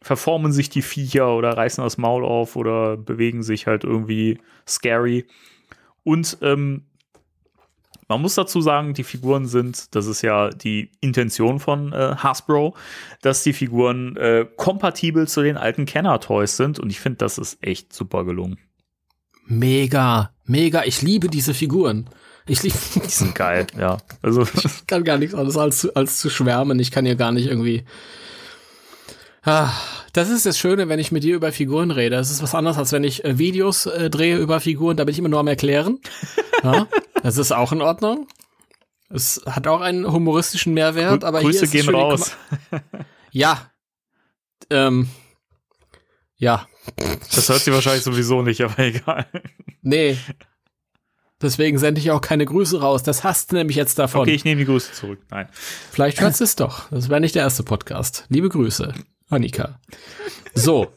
[0.00, 5.26] verformen sich die Viecher oder reißen das Maul auf oder bewegen sich halt irgendwie scary.
[6.04, 6.84] Und ähm,
[8.08, 12.74] man muss dazu sagen, die Figuren sind, das ist ja die Intention von äh, Hasbro,
[13.22, 17.58] dass die Figuren äh, kompatibel zu den alten Kenner-Toys sind und ich finde, das ist
[17.60, 18.58] echt super gelungen.
[19.46, 20.84] Mega, mega.
[20.84, 22.08] Ich liebe diese Figuren.
[22.46, 23.98] Ich liebe Die sind geil, ja.
[24.22, 26.78] Also Ich kann gar nichts anderes als, zu- als zu schwärmen.
[26.80, 27.84] Ich kann ja gar nicht irgendwie.
[29.42, 29.70] Ah,
[30.12, 32.16] das ist das Schöne, wenn ich mit dir über Figuren rede.
[32.16, 34.96] Es ist was anderes, als wenn ich äh, Videos äh, drehe über Figuren.
[34.96, 35.98] Da bin ich immer nur am Erklären.
[36.64, 36.88] Ja,
[37.22, 38.26] das ist auch in Ordnung.
[39.10, 42.36] Es hat auch einen humoristischen Mehrwert, aber hier Grüße es gehen raus.
[43.30, 43.70] Ja.
[44.70, 45.08] Ähm.
[46.36, 46.66] Ja.
[47.34, 49.26] Das hört sie wahrscheinlich sowieso nicht, aber egal.
[49.82, 50.16] Nee.
[51.40, 53.02] Deswegen sende ich auch keine Grüße raus.
[53.02, 54.22] Das hast du nämlich jetzt davon.
[54.22, 55.20] Okay, ich nehme die Grüße zurück.
[55.30, 55.48] Nein.
[55.52, 56.90] Vielleicht hört es doch.
[56.90, 58.24] Das wäre nicht der erste Podcast.
[58.28, 58.92] Liebe Grüße,
[59.28, 59.78] Annika.
[60.54, 60.92] So.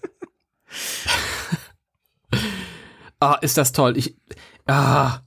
[3.20, 3.98] ah, ist das toll.
[3.98, 4.16] Ich,
[4.68, 5.20] ah,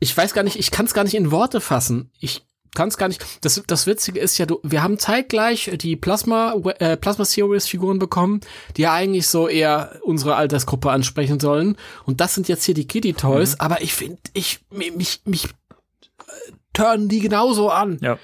[0.00, 2.10] ich weiß gar nicht, ich kann es gar nicht in Worte fassen.
[2.20, 2.42] Ich
[2.74, 3.24] kann es gar nicht.
[3.40, 7.98] Das, das Witzige ist ja, du, wir haben zeitgleich die Plasma, äh, Plasma Series Figuren
[7.98, 8.40] bekommen,
[8.76, 11.76] die ja eigentlich so eher unsere Altersgruppe ansprechen sollen.
[12.04, 13.58] Und das sind jetzt hier die Kitty Toys.
[13.58, 18.18] Aber ich finde, ich, mich, mich, mich äh, turnen die genauso an Ja.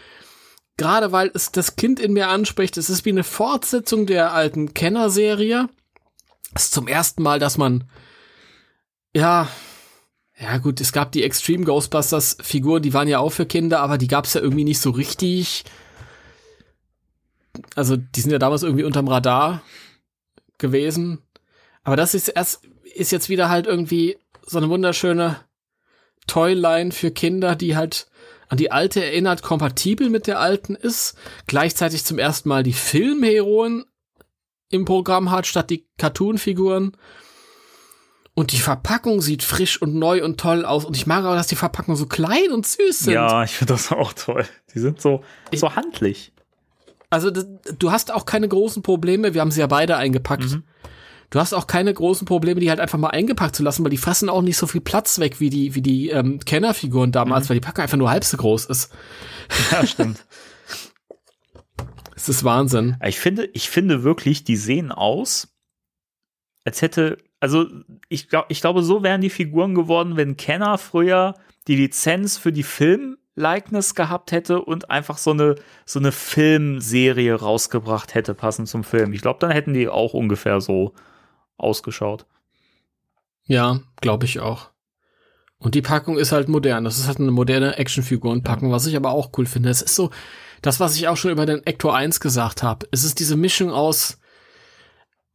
[0.77, 4.75] gerade weil es das Kind in mir anspricht, es ist wie eine Fortsetzung der alten
[4.75, 5.69] Kenner-Serie.
[6.55, 7.85] Es ist zum ersten Mal, dass man,
[9.17, 9.49] ja,
[10.45, 13.97] ja gut, es gab die Extreme Ghostbusters Figuren, die waren ja auch für Kinder, aber
[13.97, 15.65] die gab es ja irgendwie nicht so richtig.
[17.75, 19.63] Also die sind ja damals irgendwie unterm Radar
[20.59, 21.23] gewesen.
[21.83, 22.63] Aber das ist erst,
[22.95, 25.41] ist jetzt wieder halt irgendwie so eine wunderschöne
[26.27, 28.07] Toyline für Kinder, die halt
[28.49, 31.17] an die alte erinnert, kompatibel mit der alten ist,
[31.47, 33.85] gleichzeitig zum ersten Mal die Filmheroen
[34.69, 36.97] im Programm hat, statt die Cartoon-Figuren.
[38.35, 40.85] Und die Verpackung sieht frisch und neu und toll aus.
[40.85, 43.15] Und ich mag auch, dass die Verpackungen so klein und süß sind.
[43.15, 44.45] Ja, ich finde das auch toll.
[44.75, 45.23] Die sind so,
[45.55, 46.33] so handlich.
[47.11, 47.47] Also das,
[47.79, 49.35] du hast auch keine großen Probleme.
[49.35, 50.51] Wir haben sie ja beide eingepackt.
[50.51, 50.65] Mhm.
[51.31, 53.97] Du hast auch keine großen Probleme, die halt einfach mal eingepackt zu lassen, weil die
[53.97, 57.57] fressen auch nicht so viel Platz weg wie die wie die ähm, Kennerfiguren damals, weil
[57.57, 58.93] die Packung einfach nur halb so groß ist.
[59.71, 60.25] Ja, stimmt.
[62.17, 62.97] Es ist Wahnsinn.
[63.05, 65.49] Ich finde, ich finde wirklich, die sehen aus,
[66.65, 67.67] als hätte, also
[68.09, 71.35] ich glaube, ich glaube, so wären die Figuren geworden, wenn Kenner früher
[71.69, 78.15] die Lizenz für die Film-Likeness gehabt hätte und einfach so eine, so eine Filmserie rausgebracht
[78.15, 79.13] hätte, passend zum Film.
[79.13, 80.95] Ich glaube, dann hätten die auch ungefähr so
[81.59, 82.25] ausgeschaut.
[83.45, 84.71] Ja, glaube ich auch.
[85.59, 86.85] Und die Packung ist halt modern.
[86.85, 89.69] Das ist halt eine moderne Actionfigurenpackung, was ich aber auch cool finde.
[89.69, 90.09] Es ist so,
[90.63, 92.89] das, was ich auch schon über den Ector 1 gesagt habe.
[92.91, 94.19] Es ist diese Mischung aus,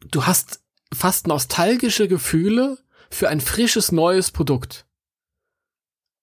[0.10, 0.64] du hast
[0.94, 2.78] fast nostalgische Gefühle
[3.10, 4.86] für ein frisches, neues Produkt.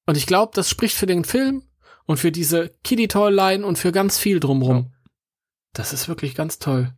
[0.06, 1.62] Und ich glaube, das spricht für den Film
[2.06, 4.92] und für diese Kiddie-Toy-Line und für ganz viel drumrum.
[5.72, 6.92] Das ist wirklich ganz toll.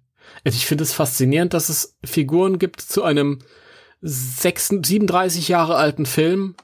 [0.44, 3.38] Ich finde es faszinierend, dass es Figuren gibt zu einem
[4.02, 6.54] 36, 37 Jahre alten Film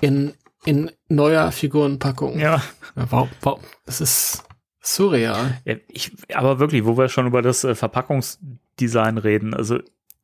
[0.00, 0.32] in,
[0.64, 2.38] in neuer Figurenpackung.
[2.38, 2.62] Ja.
[2.96, 4.44] Ja, wow, wow, das ist
[4.84, 5.60] surreal.
[5.88, 9.78] Ich, aber wirklich, wo wir schon über das äh, Verpackungsdesign reden, also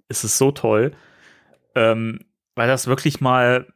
[0.09, 0.93] es ist so toll,
[1.75, 2.21] ähm,
[2.55, 3.67] weil das wirklich mal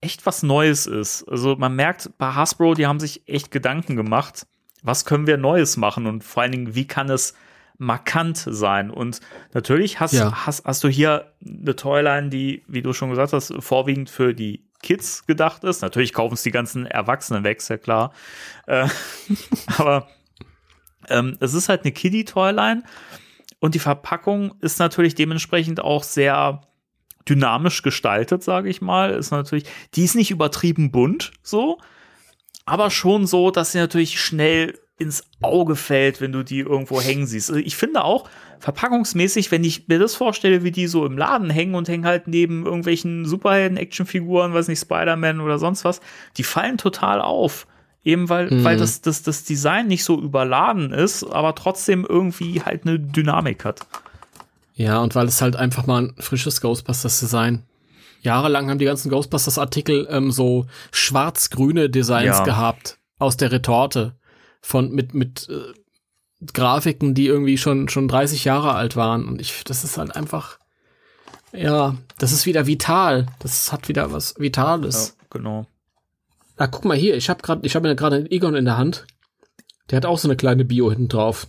[0.00, 1.24] echt was Neues ist.
[1.28, 4.46] Also man merkt bei Hasbro, die haben sich echt Gedanken gemacht,
[4.82, 7.34] was können wir Neues machen und vor allen Dingen, wie kann es
[7.78, 8.90] markant sein.
[8.90, 9.20] Und
[9.52, 10.46] natürlich hast, Ja.
[10.46, 14.64] hast, hast du hier eine Toyline, die, wie du schon gesagt hast, vorwiegend für die
[14.82, 15.80] Kids gedacht ist.
[15.80, 18.12] Natürlich kaufen es die ganzen Erwachsenen weg, ist ja klar.
[18.66, 18.86] Äh,
[19.78, 20.08] aber
[21.08, 22.82] ähm, es ist halt eine Kiddie-Toyline
[23.60, 26.62] und die Verpackung ist natürlich dementsprechend auch sehr
[27.28, 29.10] dynamisch gestaltet, sage ich mal.
[29.10, 29.64] Ist natürlich,
[29.94, 31.78] die ist nicht übertrieben bunt, so,
[32.66, 37.26] aber schon so, dass sie natürlich schnell ins Auge fällt, wenn du die irgendwo hängen
[37.26, 37.50] siehst.
[37.50, 38.28] Also ich finde auch
[38.60, 42.28] verpackungsmäßig, wenn ich mir das vorstelle, wie die so im Laden hängen und hängen halt
[42.28, 46.00] neben irgendwelchen Superhelden-Actionfiguren, weiß nicht, Spider-Man oder sonst was,
[46.36, 47.66] die fallen total auf.
[48.04, 48.64] Eben weil, Mhm.
[48.64, 53.64] weil das, das, das Design nicht so überladen ist, aber trotzdem irgendwie halt eine Dynamik
[53.64, 53.80] hat.
[54.74, 57.62] Ja, und weil es halt einfach mal ein frisches Ghostbusters-Design.
[58.20, 62.44] Jahrelang haben die ganzen Ghostbusters-Artikel ähm, so schwarz-grüne Designs Ja.
[62.44, 64.14] gehabt aus der Retorte
[64.60, 65.72] von mit mit äh,
[66.52, 69.26] Grafiken, die irgendwie schon schon 30 Jahre alt waren.
[69.28, 70.58] Und ich, das ist halt einfach,
[71.52, 73.26] ja, das ist wieder vital.
[73.38, 75.16] Das hat wieder was Vitales.
[75.20, 75.66] Ja, genau.
[76.56, 78.76] Ah, guck mal hier, ich habe gerade, ich habe ja gerade einen Egon in der
[78.76, 79.06] Hand.
[79.90, 81.46] Der hat auch so eine kleine Bio hinten drauf.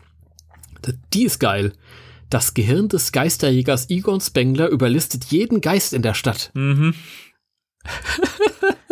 [1.14, 1.74] Die ist geil.
[2.30, 6.52] Das Gehirn des Geisterjägers Egon Spengler überlistet jeden Geist in der Stadt.
[6.54, 6.96] Mhm.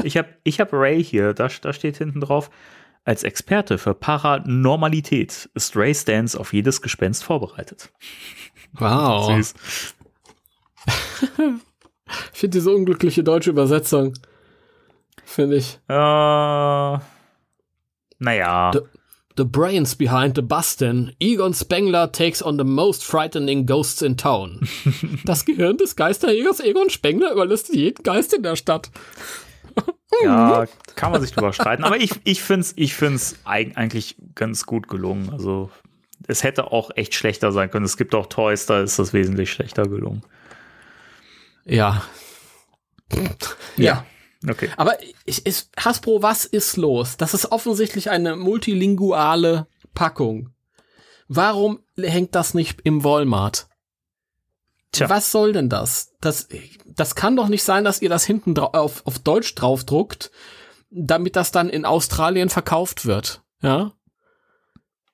[0.04, 2.50] Ich habe ich hab Ray hier, da, da steht hinten drauf,
[3.06, 7.92] als Experte für Paranormalität ist Ray Stans auf jedes Gespenst vorbereitet.
[8.74, 9.36] Wow.
[9.36, 9.54] Süß.
[12.34, 14.14] Ich finde diese unglückliche deutsche Übersetzung.
[15.26, 15.80] Finde ich.
[15.88, 17.00] Äh,
[18.20, 18.72] naja.
[18.72, 18.80] D-
[19.36, 21.16] The brains behind the Bustin.
[21.20, 24.60] Egon Spengler takes on the most frightening ghosts in town.
[25.26, 28.92] Das Gehirn des Geisterjägers Egon Spengler überlistet jeden Geist in der Stadt.
[30.24, 31.84] Ja, kann man sich drüber streiten.
[31.84, 35.32] Aber ich, ich finde es ich find's eig eigentlich ganz gut gelungen.
[35.32, 35.72] Also,
[36.28, 37.84] es hätte auch echt schlechter sein können.
[37.86, 40.22] Es gibt auch Toys, da ist das wesentlich schlechter gelungen.
[41.66, 42.04] Ja.
[43.76, 44.06] Ja.
[44.48, 44.70] Okay.
[44.78, 47.18] Aber ich, ist, Hasbro, was ist los?
[47.18, 50.50] Das ist offensichtlich eine multilinguale Packung.
[51.28, 53.68] Warum hängt das nicht im Walmart?
[54.92, 55.10] Tja.
[55.10, 56.14] Was soll denn das?
[56.22, 56.48] Das,
[56.86, 60.30] das kann doch nicht sein, dass ihr das hinten auf, auf Deutsch draufdruckt,
[60.92, 63.42] damit das dann in Australien verkauft wird.
[63.62, 63.94] Ja?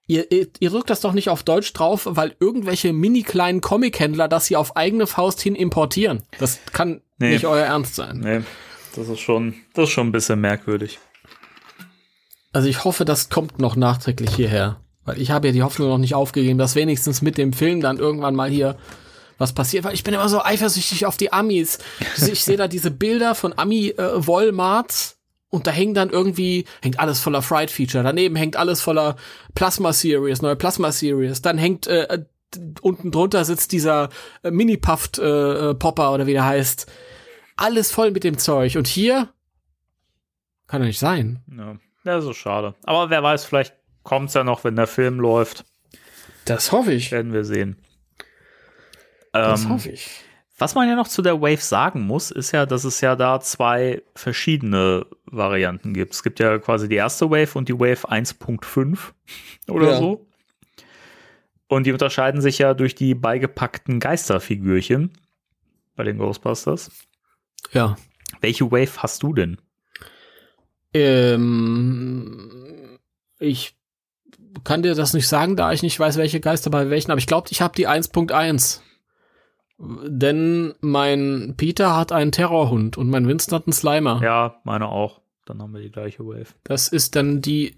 [0.07, 4.27] Ihr, ihr, ihr drückt das doch nicht auf Deutsch drauf, weil irgendwelche mini kleinen Comic-Händler
[4.27, 6.23] das hier auf eigene Faust hin importieren.
[6.39, 7.34] Das kann Nee.
[7.34, 8.19] nicht euer Ernst sein.
[8.19, 8.41] Nee,
[8.95, 10.99] das ist schon, das ist schon ein bisschen merkwürdig.
[12.52, 14.80] Also ich hoffe, das kommt noch nachträglich hierher.
[15.06, 17.98] Weil ich habe ja die Hoffnung noch nicht aufgegeben, dass wenigstens mit dem Film dann
[17.98, 18.78] irgendwann mal hier
[19.38, 19.84] was passiert.
[19.84, 21.80] Weil ich bin immer so eifersüchtig auf die Amis.
[22.32, 25.18] Ich sehe da diese Bilder von Ami-Walmarts
[25.49, 28.03] und da hängen dann irgendwie, hängt alles voller Fright Feature.
[28.03, 29.16] Daneben hängt alles voller
[29.56, 31.41] Plasma Series, neue Plasma Series.
[31.41, 32.26] Dann hängt äh,
[32.82, 34.10] unten drunter sitzt dieser
[34.44, 36.88] äh, Mini-Puffed äh, äh, Popper oder wie der heißt.
[37.60, 38.76] Alles voll mit dem Zeug.
[38.77, 39.30] Und hier
[40.68, 41.44] kann doch nicht sein.
[41.57, 42.76] Ja, das ist schade.
[42.84, 45.65] Aber wer weiß, vielleicht kommt es ja noch, wenn der Film läuft.
[46.45, 47.11] Das hoffe ich.
[47.11, 47.76] Werden wir sehen.
[49.34, 50.10] Das Ähm, hoffe ich.
[50.57, 53.40] Was man ja noch zu der Wave sagen muss, ist ja, dass es ja da
[53.40, 56.14] zwei verschiedene Varianten gibt.
[56.14, 58.98] Es gibt ja quasi die erste Wave und die Wave 1.5
[59.69, 59.98] oder Ja.
[59.98, 60.26] so.
[61.68, 65.11] Und die unterscheiden sich ja durch die beigepackten Geisterfigürchen
[65.95, 66.90] bei den Ghostbusters.
[67.71, 67.95] Ja.
[68.41, 69.57] Welche Wave hast du denn?
[70.93, 72.99] Ähm,
[73.39, 73.75] ich
[74.63, 77.27] kann dir das nicht sagen, da ich nicht weiß, welche Geister bei welchen, aber ich
[77.27, 78.81] glaube, ich habe die 1.1.
[79.81, 84.21] Denn mein Peter hat einen Terrorhund und mein Winston hat einen Slimer.
[84.21, 85.21] Ja, meine auch.
[85.45, 86.53] Dann haben wir die gleiche Wave.
[86.63, 87.75] Das ist dann die,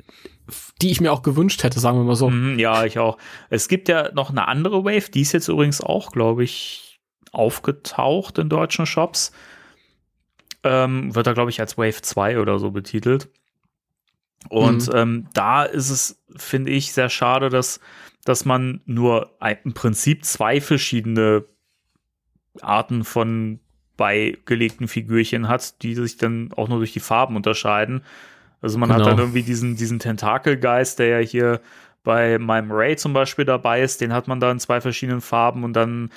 [0.82, 2.30] die ich mir auch gewünscht hätte, sagen wir mal so.
[2.30, 3.18] Mhm, ja, ich auch.
[3.50, 7.00] Es gibt ja noch eine andere Wave, die ist jetzt übrigens auch, glaube ich,
[7.32, 9.32] aufgetaucht in deutschen Shops.
[10.64, 13.30] Ähm, wird da, glaube ich, als Wave 2 oder so betitelt.
[14.50, 14.94] Und Mhm.
[14.94, 17.80] ähm, da ist es, finde ich, sehr schade, dass,
[18.26, 21.46] dass man nur ein, im Prinzip zwei verschiedene
[22.62, 23.60] Arten von
[23.98, 28.04] beigelegten Figürchen hat, die sich dann auch nur durch die Farben unterscheiden.
[28.62, 29.08] Also man hat Genau.
[29.08, 31.62] dann irgendwie diesen, diesen Tentakelgeist, der ja hier
[32.04, 35.64] bei meinem Ray zum Beispiel dabei ist, den hat man da in zwei verschiedenen Farben
[35.64, 36.12] und dann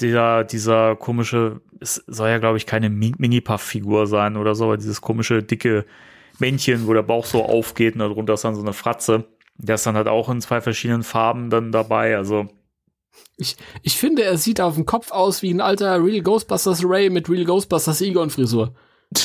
[0.00, 4.76] dieser, dieser komische, es soll ja, glaube ich, keine Mi- Mini-Puff-Figur sein oder so, aber
[4.76, 5.84] dieses komische, dicke
[6.38, 9.24] Männchen, wo der Bauch so aufgeht und darunter ist dann so eine Fratze.
[9.56, 12.16] Der ist dann halt auch in zwei verschiedenen Farben dann dabei.
[12.16, 12.48] Also,
[13.36, 17.10] Ich, ich finde, er sieht auf dem Kopf aus wie ein alter Real Ghostbusters Ray
[17.10, 18.74] mit Real Ghostbusters Egon Frisur.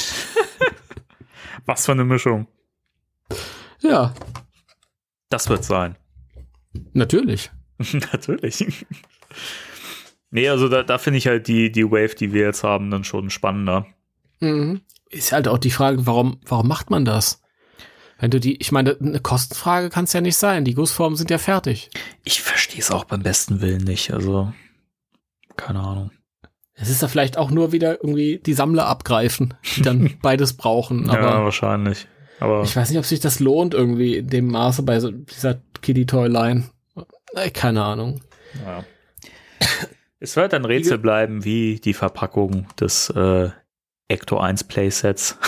[1.65, 2.47] was für eine Mischung.
[3.81, 4.13] Ja,
[5.29, 5.97] Das wird sein.
[6.93, 7.51] natürlich.
[8.11, 8.85] Natürlich.
[10.33, 13.03] Nee, also da, da finde ich halt die, die Wave, die wir jetzt haben, dann
[13.03, 13.85] schon spannender.
[14.39, 14.81] Mhm.
[15.09, 17.41] Ist halt auch die Frage, warum, warum macht man das?
[18.19, 20.65] Wenn du die, ich meine, eine Kostenfrage kann es ja nicht sein.
[20.65, 21.89] Die Gussformen sind ja fertig.
[22.23, 24.11] Ich verstehe es auch beim besten Willen nicht.
[24.13, 24.53] Also,
[25.57, 26.11] keine Ahnung.
[26.75, 31.05] Es ist ja vielleicht auch nur wieder irgendwie die Sammler abgreifen, die dann beides brauchen.
[31.05, 32.07] ja, Aber wahrscheinlich.
[32.39, 35.61] Aber ich weiß nicht, ob sich das lohnt irgendwie in dem Maße bei so dieser
[35.81, 36.63] Kiddie Toy Line.
[37.35, 38.21] Äh, Keine Ahnung.
[38.65, 38.83] ja.
[40.23, 43.49] Es wird ein Rätsel bleiben, wie die Verpackung des äh,
[44.07, 45.37] Ecto 1 Playsets.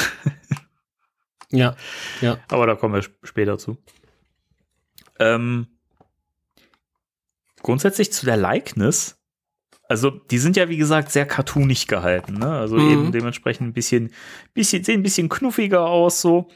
[1.51, 1.75] Ja,
[2.21, 2.39] ja.
[2.49, 3.77] Aber da kommen wir sp- später zu.
[5.19, 5.67] Ähm,
[7.61, 9.17] grundsätzlich zu der Likeness.
[9.87, 12.49] Also, die sind ja, wie gesagt, sehr cartoonig gehalten, ne?
[12.57, 12.89] Also Mhm.
[12.89, 14.11] eben dementsprechend ein bisschen,
[14.53, 16.47] bisschen, sehen ein bisschen knuffiger aus, so.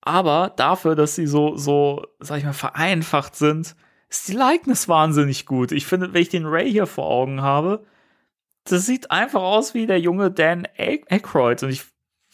[0.00, 3.76] Aber dafür, dass sie so, so, sag ich mal, vereinfacht sind,
[4.08, 5.72] ist die Likeness wahnsinnig gut.
[5.72, 7.84] Ich finde, wenn ich den Ray hier vor Augen habe,
[8.64, 11.62] das sieht einfach aus wie der junge Dan Ack- Aykroyd.
[11.62, 11.84] Und ich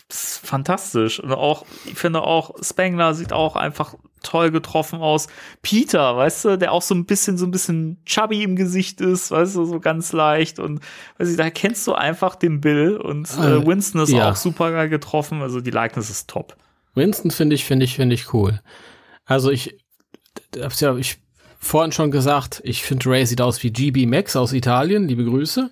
[0.09, 1.19] fantastisch.
[1.21, 5.29] Und auch, ich finde auch, Spengler sieht auch einfach toll getroffen aus.
[5.63, 9.31] Peter, weißt du, der auch so ein bisschen, so ein bisschen chubby im Gesicht ist,
[9.31, 10.59] weißt du, so ganz leicht.
[10.59, 10.81] Und
[11.19, 14.31] weiß ich, da kennst du einfach den Bill und äh, Äh, Winston ist ja.
[14.31, 15.43] auch super geil getroffen.
[15.43, 16.57] Also die Likeness ist top.
[16.95, 18.61] Winston finde ich, finde ich, finde ich cool.
[19.25, 19.79] Also ich
[20.79, 21.19] ja ich
[21.65, 25.09] vorhin schon gesagt, ich finde Ray sieht aus wie GB Max aus Italien.
[25.09, 25.71] Liebe Grüße.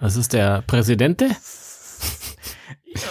[0.00, 1.30] Das ist der Präsidente.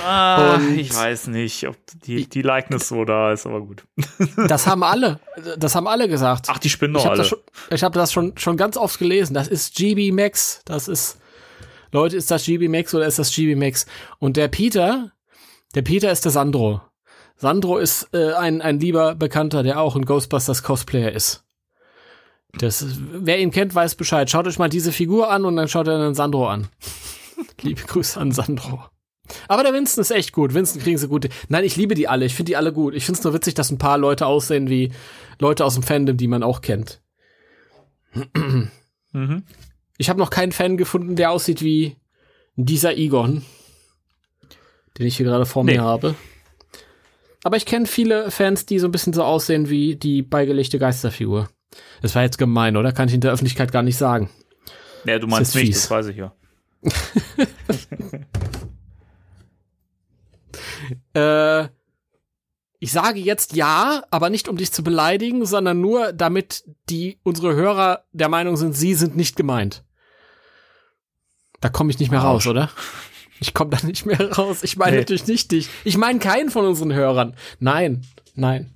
[0.05, 1.75] Ah, ich weiß nicht, ob
[2.05, 3.83] die, die Likeness so da ist, aber gut.
[4.47, 5.19] Das haben alle,
[5.57, 6.47] das haben alle gesagt.
[6.49, 7.21] Ach, die spinnen ich doch habe alle.
[7.23, 7.39] das, schon,
[7.69, 9.33] ich hab das schon, schon ganz oft gelesen.
[9.33, 10.61] Das ist GB Max.
[10.65, 11.19] Das ist,
[11.91, 13.85] Leute, ist das GB Max oder ist das GB Max?
[14.19, 15.11] Und der Peter,
[15.75, 16.81] der Peter ist der Sandro.
[17.35, 21.42] Sandro ist äh, ein, ein lieber Bekannter, der auch ein Ghostbusters Cosplayer ist.
[22.57, 24.29] Das, wer ihn kennt, weiß Bescheid.
[24.29, 26.67] Schaut euch mal diese Figur an und dann schaut er den Sandro an.
[27.61, 28.83] Liebe Grüße an Sandro.
[29.47, 30.53] Aber der Winston ist echt gut.
[30.53, 31.29] Winston kriegen sie gut.
[31.47, 32.25] Nein, ich liebe die alle.
[32.25, 32.93] Ich finde die alle gut.
[32.93, 34.91] Ich finde es nur witzig, dass ein paar Leute aussehen wie
[35.39, 37.01] Leute aus dem Fandom, die man auch kennt.
[39.13, 39.43] Mhm.
[39.97, 41.95] Ich habe noch keinen Fan gefunden, der aussieht wie
[42.55, 43.43] dieser Egon,
[44.97, 45.75] den ich hier gerade vor Nee.
[45.75, 46.15] mir habe.
[47.43, 51.49] Aber ich kenne viele Fans, die so ein bisschen so aussehen wie die beigelegte Geisterfigur.
[52.01, 52.91] Das war jetzt gemein, oder?
[52.91, 54.29] Kann ich in der Öffentlichkeit gar nicht sagen.
[55.05, 55.81] Ja, du meinst ist nicht, fies.
[55.83, 56.33] das weiß ich ja.
[61.13, 61.67] Äh,
[62.79, 67.55] ich sage jetzt ja, aber nicht um dich zu beleidigen, sondern nur, damit die unsere
[67.55, 69.83] Hörer der Meinung sind, sie sind nicht gemeint.
[71.61, 72.69] Da komme ich nicht mehr raus, oder?
[73.39, 74.63] Ich komme da nicht mehr raus.
[74.63, 74.97] Ich meine Nee.
[74.99, 75.69] natürlich nicht dich.
[75.85, 77.35] Ich meine keinen von unseren Hörern.
[77.59, 78.05] Nein,
[78.35, 78.73] nein.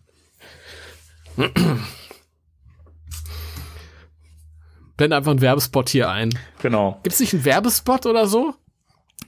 [4.98, 6.38] Blend einfach einen Werbespot hier ein.
[6.60, 6.99] Genau.
[7.03, 8.56] Gibt es nicht einen Werbespot oder so?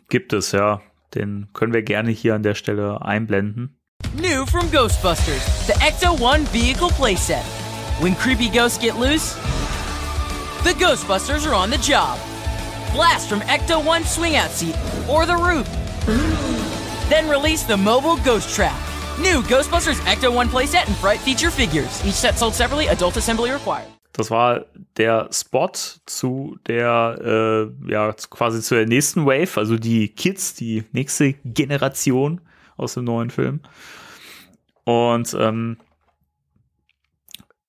[0.09, 0.81] Gibt es, ja.
[1.13, 3.75] Den können wir gerne hier an der Stelle einblenden.
[4.15, 7.43] New from Ghostbusters, the Ecto 1 vehicle playset.
[8.01, 9.35] When creepy ghosts get loose,
[10.63, 12.17] the Ghostbusters are on the job.
[12.93, 14.75] Blast from Ecto 1 swing out seat
[15.07, 15.67] or the roof.
[17.09, 18.77] Then release the mobile ghost trap.
[19.19, 22.03] New Ghostbusters Ecto 1 playset and Fright feature figures.
[22.03, 23.89] Each set sold separately, adult assembly required.
[24.13, 24.65] Das war
[24.97, 30.83] der Spot zu der, äh, ja, quasi zu der nächsten Wave, also die Kids, die
[30.91, 32.41] nächste Generation
[32.75, 33.61] aus dem neuen Film.
[34.83, 35.77] Und ähm,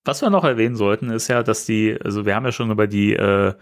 [0.03, 2.87] was wir noch erwähnen sollten, ist ja, dass die, also wir haben ja schon über
[2.87, 3.53] die, äh,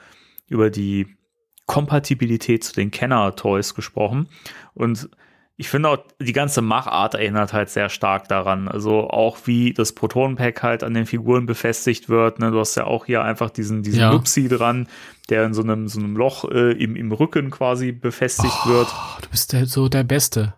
[0.48, 1.18] über die
[1.66, 4.30] Kompatibilität zu den Kenner-Toys gesprochen.
[4.74, 5.10] Und
[5.60, 8.69] ich finde auch, die ganze Machart erinnert halt sehr stark daran.
[8.69, 12.40] Also auch wie das Protonenpack halt an den Figuren befestigt wird.
[12.40, 12.49] Ne?
[12.52, 14.14] Du hast ja auch hier einfach diesen, diesen Ja.
[14.14, 14.88] Nupsi dran,
[15.27, 18.88] der in so einem, so einem Loch äh, im, im Rücken quasi befestigt wird.
[18.90, 20.53] Oh, du bist der, so der Beste.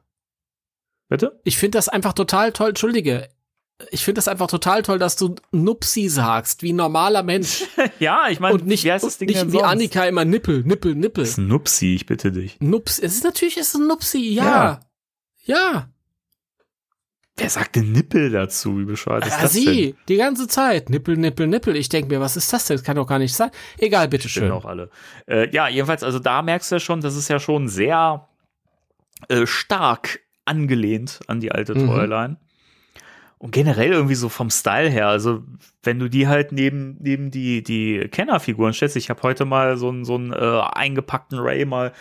[1.10, 1.42] Bitte?
[1.46, 2.70] Ich finde das einfach total toll.
[2.70, 3.28] Entschuldige.
[3.90, 7.64] Ich finde das einfach total toll, dass du Nupsi sagst, wie ein normaler Mensch.
[8.00, 9.66] Ja, ich meine, und nicht, wie heißt das Ding nicht denn wie sonst?
[9.66, 11.24] Annika immer Nippel, Nippel, Nippel.
[11.24, 12.58] Das ist ein Nupsi, ich bitte dich.
[12.60, 13.00] Nups.
[13.00, 14.46] Es ist natürlich es ist ein Nupsi, ja.
[14.46, 14.80] Ja.
[15.52, 15.88] Ja.
[17.38, 18.78] Wer sagt denn Nippel dazu?
[18.78, 19.62] Wie bescheuert ist Ja, das denn?
[19.64, 20.90] sie, die ganze Zeit.
[20.90, 21.76] Nippel, Nippel, Nippel.
[21.76, 22.78] Ich denke mir, was ist das denn?
[22.78, 23.50] Das kann doch gar nicht sein.
[23.78, 24.52] Egal, bitteschön.
[24.52, 24.90] auch alle.
[25.28, 28.28] Äh, ja, jedenfalls, also da merkst du ja schon, das ist ja schon sehr
[29.30, 31.88] äh, stark angelehnt an die alte Mhm.
[31.88, 32.38] Toyline.
[33.38, 35.42] Und generell irgendwie so vom Style her, also
[35.82, 39.90] wenn du die halt neben, neben die, die Kennerfiguren stellst, ich habe heute mal so
[39.90, 41.92] einen so einen, äh, eingepackten Ray mal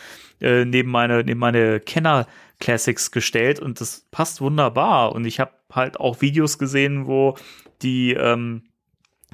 [0.43, 2.27] äh, neben meine, neben meine Kenner
[2.61, 5.13] Classics gestellt und das passt wunderbar.
[5.13, 7.37] Und ich habe halt auch Videos gesehen, wo
[7.83, 8.65] die, ähm,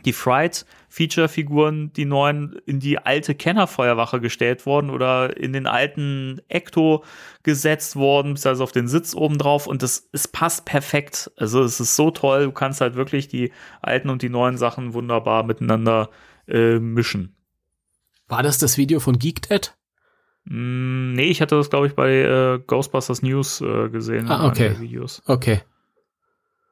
[0.05, 7.03] die Fright-Feature-Figuren, die neuen, in die alte Kennerfeuerwache gestellt worden oder in den alten Ecto
[7.43, 11.31] gesetzt worden, also auf den Sitz oben drauf und das es passt perfekt.
[11.37, 14.95] Also es ist so toll, du kannst halt wirklich die alten und die neuen Sachen
[14.95, 16.11] wunderbar miteinander
[16.47, 17.35] äh, mischen.
[18.29, 19.77] War das das Video von Geeked?
[20.49, 24.27] Mm, nee, ich hatte das, glaube ich, bei äh, Ghostbusters News äh, gesehen.
[24.27, 24.71] in Ah, okay.
[24.71, 25.23] der Videos.
[25.27, 25.61] Okay.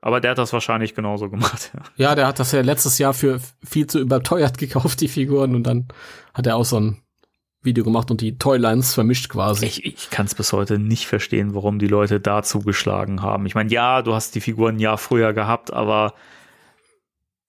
[0.01, 1.73] Aber der hat das wahrscheinlich genauso gemacht.
[1.75, 2.09] Ja.
[2.11, 5.65] Ja, der hat das ja letztes Jahr für viel zu überteuert gekauft, die Figuren, und
[5.65, 5.89] dann
[6.35, 7.01] hat er auch so ein
[7.63, 9.65] Video gemacht und die Toylines vermischt quasi.
[9.65, 13.47] Ich, ich kann es bis heute nicht verstehen, warum die Leute da zugeschlagen haben.
[13.47, 16.13] Ich meine, ja, du hast die Figuren ein Jahr früher gehabt, aber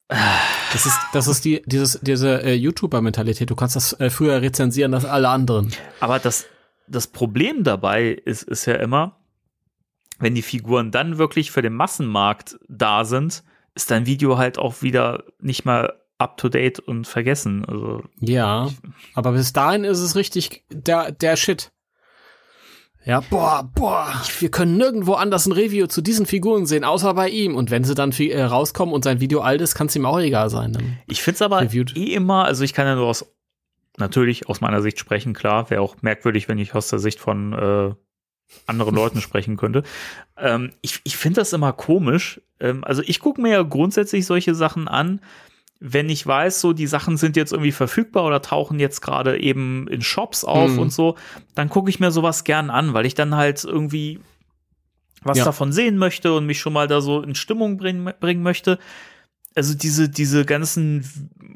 [0.07, 3.49] Das ist, das ist die, dieses, diese äh, YouTuber-Mentalität.
[3.49, 5.71] Du kannst das äh, früher rezensieren als alle anderen.
[5.99, 6.45] Aber das,
[6.87, 9.17] das Problem dabei ist, ist ja immer,
[10.19, 14.81] wenn die Figuren dann wirklich für den Massenmarkt da sind, ist dein Video halt auch
[14.81, 17.65] wieder nicht mal up to date und vergessen.
[17.65, 18.69] Also, Ja,
[19.13, 21.71] aber bis dahin ist es richtig der, der Shit.
[23.05, 27.29] Ja, boah, boah, wir können nirgendwo anders ein Review zu diesen Figuren sehen, außer bei
[27.29, 27.55] ihm.
[27.55, 30.19] Und wenn sie dann äh, rauskommen und sein Video alt ist, kann es ihm auch
[30.19, 30.73] egal sein.
[30.73, 30.97] Dann.
[31.07, 31.95] Ich finde es aber Reviewed.
[31.95, 33.25] eh immer, also ich kann ja nur aus,
[33.97, 37.53] natürlich aus meiner Sicht sprechen, klar, wäre auch merkwürdig, wenn ich aus der Sicht von
[37.53, 37.93] äh,
[38.65, 39.83] anderen Leuten sprechen könnte.
[40.35, 42.41] Ähm, ich ich finde das immer komisch.
[42.59, 45.21] Ähm, also ich gucke mir ja grundsätzlich solche Sachen an,
[45.79, 49.87] wenn ich weiß, so die Sachen sind jetzt irgendwie verfügbar oder tauchen jetzt gerade eben
[49.89, 50.79] in Shops auf Mhm.
[50.79, 51.15] und so,
[51.53, 54.19] dann gucke ich mir sowas gern an, weil ich dann halt irgendwie
[55.23, 55.45] was Ja.
[55.45, 58.77] davon sehen möchte und mich schon mal da so in Stimmung bringen, bringen möchte.
[59.55, 61.05] Also diese, diese ganzen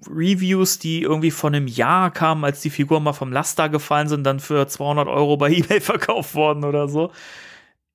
[0.09, 4.23] Reviews, die irgendwie vor einem Jahr kamen, als die Figuren mal vom Laster gefallen sind,
[4.23, 7.11] dann für 200 Euro bei eBay verkauft worden oder so.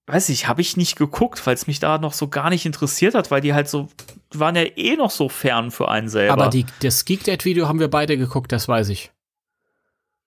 [0.07, 3.15] Weiß ich, habe ich nicht geguckt, weil es mich da noch so gar nicht interessiert
[3.15, 3.89] hat, weil die halt so,
[4.33, 6.35] waren ja eh noch so fern für einen selber.
[6.35, 9.13] Aber die, das Geek Dad Video haben wir beide geguckt, das weiß ich.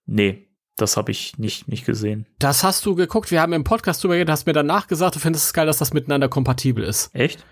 [0.07, 0.47] Nee,
[0.77, 2.25] das habe ich nicht, nicht gesehen.
[2.39, 5.19] Das hast du geguckt, wir haben im Podcast drüber geredet, hast mir danach gesagt, du
[5.19, 7.13] findest es geil, dass das miteinander kompatibel ist.
[7.13, 7.45] Echt?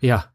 [0.00, 0.26] Ja.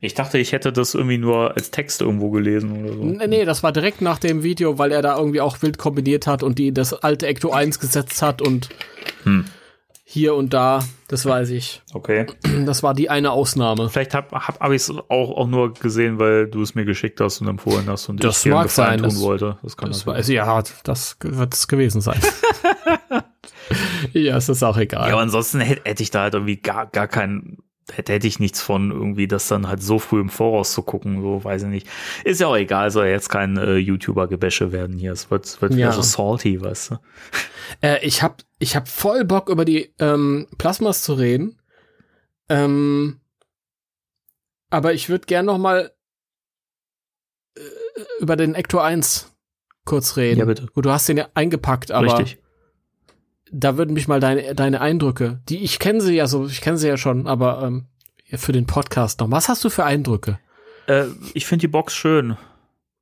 [0.00, 3.04] Ich dachte, ich hätte das irgendwie nur als Text irgendwo gelesen oder so.
[3.04, 6.26] Nee, nee, das war direkt nach dem Video, weil er da irgendwie auch wild kombiniert
[6.26, 8.68] hat und die das alte Ecto 1 gesetzt hat und
[9.24, 9.44] Hm.
[10.10, 11.82] Hier und da, das weiß ich.
[11.92, 12.24] Okay.
[12.64, 13.90] Das war die eine Ausnahme.
[13.90, 17.20] Vielleicht habe hab, hab ich es auch, auch nur gesehen, weil du es mir geschickt
[17.20, 19.58] hast und empfohlen hast und Das ich mag Gefallen sein, tun das- wollte.
[19.62, 22.18] Das kann Das weiß ich, ja, das wird es gewesen sein.
[24.14, 25.08] ja, es ist auch egal.
[25.08, 27.58] Ja, aber ansonsten hätte, hätte ich da halt irgendwie gar, gar keinen,
[27.92, 31.20] hätte, hätte ich nichts von irgendwie, das dann halt so früh im Voraus zu gucken,
[31.22, 31.86] so weiß ich nicht.
[32.24, 35.12] Ist ja auch egal, soll jetzt kein äh, YouTuber-Gebäsche werden hier.
[35.12, 35.92] Es wird, es wird wieder Ja.
[35.92, 36.96] so salty, weißt du.
[37.82, 41.58] Äh, ich hab, ich hab voll Bock über die ähm, Plasmas zu reden.
[42.48, 43.20] Ähm,
[44.70, 45.92] aber ich würde gern noch mal
[47.56, 47.60] äh,
[48.20, 49.30] über den Ecto 1
[49.84, 50.38] kurz reden.
[50.40, 50.66] Ja, bitte.
[50.74, 52.38] Gut, du hast den ja eingepackt, aber Richtig.
[53.52, 56.78] Da würden mich mal deine, deine Eindrücke, die ich kenne sie ja so, ich kenne
[56.78, 57.86] sie ja schon, aber ähm,
[58.34, 59.30] für den Podcast noch.
[59.30, 60.38] Was hast du für Eindrücke?
[60.86, 61.04] Äh,
[61.34, 62.36] ich finde die Box schön.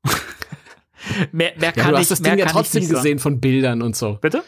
[1.32, 3.40] mehr, mehr Ja, kann du ich, hast das mehr Ding ja ich trotzdem gesehen von
[3.40, 4.18] Bildern und so.
[4.20, 4.44] Bitte?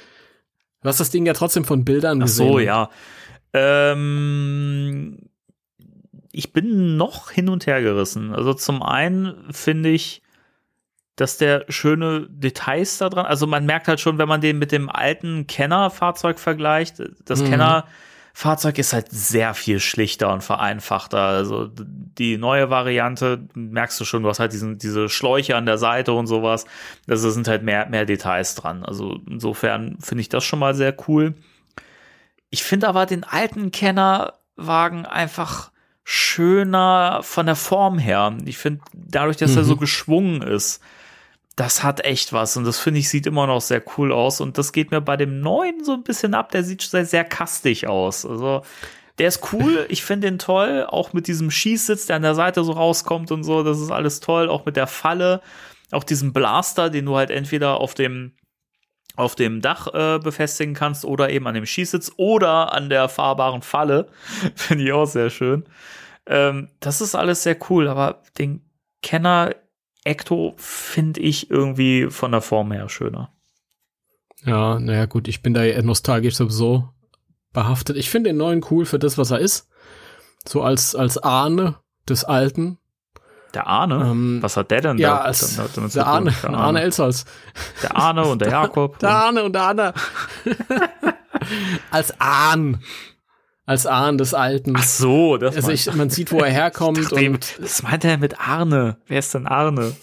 [0.83, 2.49] Du hast das Ding ja trotzdem von Bildern Ach gesehen.
[2.49, 2.91] so, ja.
[3.53, 5.19] Ähm,
[6.31, 8.33] ich bin noch hin und her gerissen.
[8.33, 10.23] Also zum einen finde ich,
[11.21, 14.73] dass der schöne Details da dran, also man merkt halt schon, wenn man den mit
[14.73, 17.51] dem alten Kenner-Fahrzeug vergleicht, das Mhm.
[17.51, 21.19] Kenner-Fahrzeug ist halt sehr viel schlichter und vereinfachter.
[21.19, 25.79] Also die neue Variante, merkst du schon, du hast halt diesen, diese Schläuche an der
[25.79, 26.65] Seite und sowas.
[27.09, 28.85] Also sind halt mehr, mehr Details dran.
[28.85, 31.35] Also insofern finde ich das schon mal sehr cool.
[32.51, 35.71] Ich finde aber den alten Kennerwagen einfach
[36.05, 38.35] schöner von der Form her.
[38.47, 39.67] Ich finde, dadurch, dass er Mhm.
[39.67, 40.81] so geschwungen ist,
[41.59, 42.57] das hat echt was.
[42.57, 44.41] Und das finde ich, sieht immer noch sehr cool aus.
[44.41, 46.53] Und das geht mir bei dem neuen so ein bisschen ab.
[46.53, 48.25] Der sieht sehr, sehr kastig aus.
[48.25, 48.63] Also,
[49.19, 49.85] der ist cool.
[49.91, 50.87] Ich finde den toll.
[50.89, 53.65] Auch mit diesem Schießsitz, der an der Seite so rauskommt und so.
[53.65, 54.49] Das ist alles toll.
[54.49, 55.43] Auch mit der Falle.
[55.91, 58.33] Auch diesem Blaster, den du halt entweder auf dem
[59.17, 63.63] auf dem Dach äh, befestigen kannst oder eben an dem Schießsitz oder an der fahrbaren
[63.63, 64.11] Falle.
[64.55, 65.65] Finde ich auch sehr schön.
[66.27, 68.63] Ähm, das ist alles sehr cool, aber den
[69.03, 69.57] Kenner
[70.09, 73.33] Ecto finde ich irgendwie von der Form her schöner.
[74.45, 76.89] Ja, naja, gut, ich bin da ja nostalgisch sowieso
[77.53, 77.97] behaftet.
[77.97, 79.69] Ich finde den neuen cool für das, was er ist.
[80.47, 81.77] So als, als Ahne
[82.09, 82.79] des Alten.
[83.55, 85.85] Der Arne, Ähm, was hat der denn Ja, da als zu der tun?
[86.03, 87.25] Arne, Der Arne, Arne, Elsholz.
[87.83, 88.99] der Arne und der Jakob.
[88.99, 89.95] Der Arne und der Anna.
[91.91, 92.83] als Ahn.
[93.69, 94.73] Als Ahn des Alten.
[94.79, 98.03] Ach so, das also ich, man sieht, wo er herkommt dachte eben, und was meint
[98.03, 98.97] er mit Arne?
[99.09, 99.95] Wer ist denn Arne?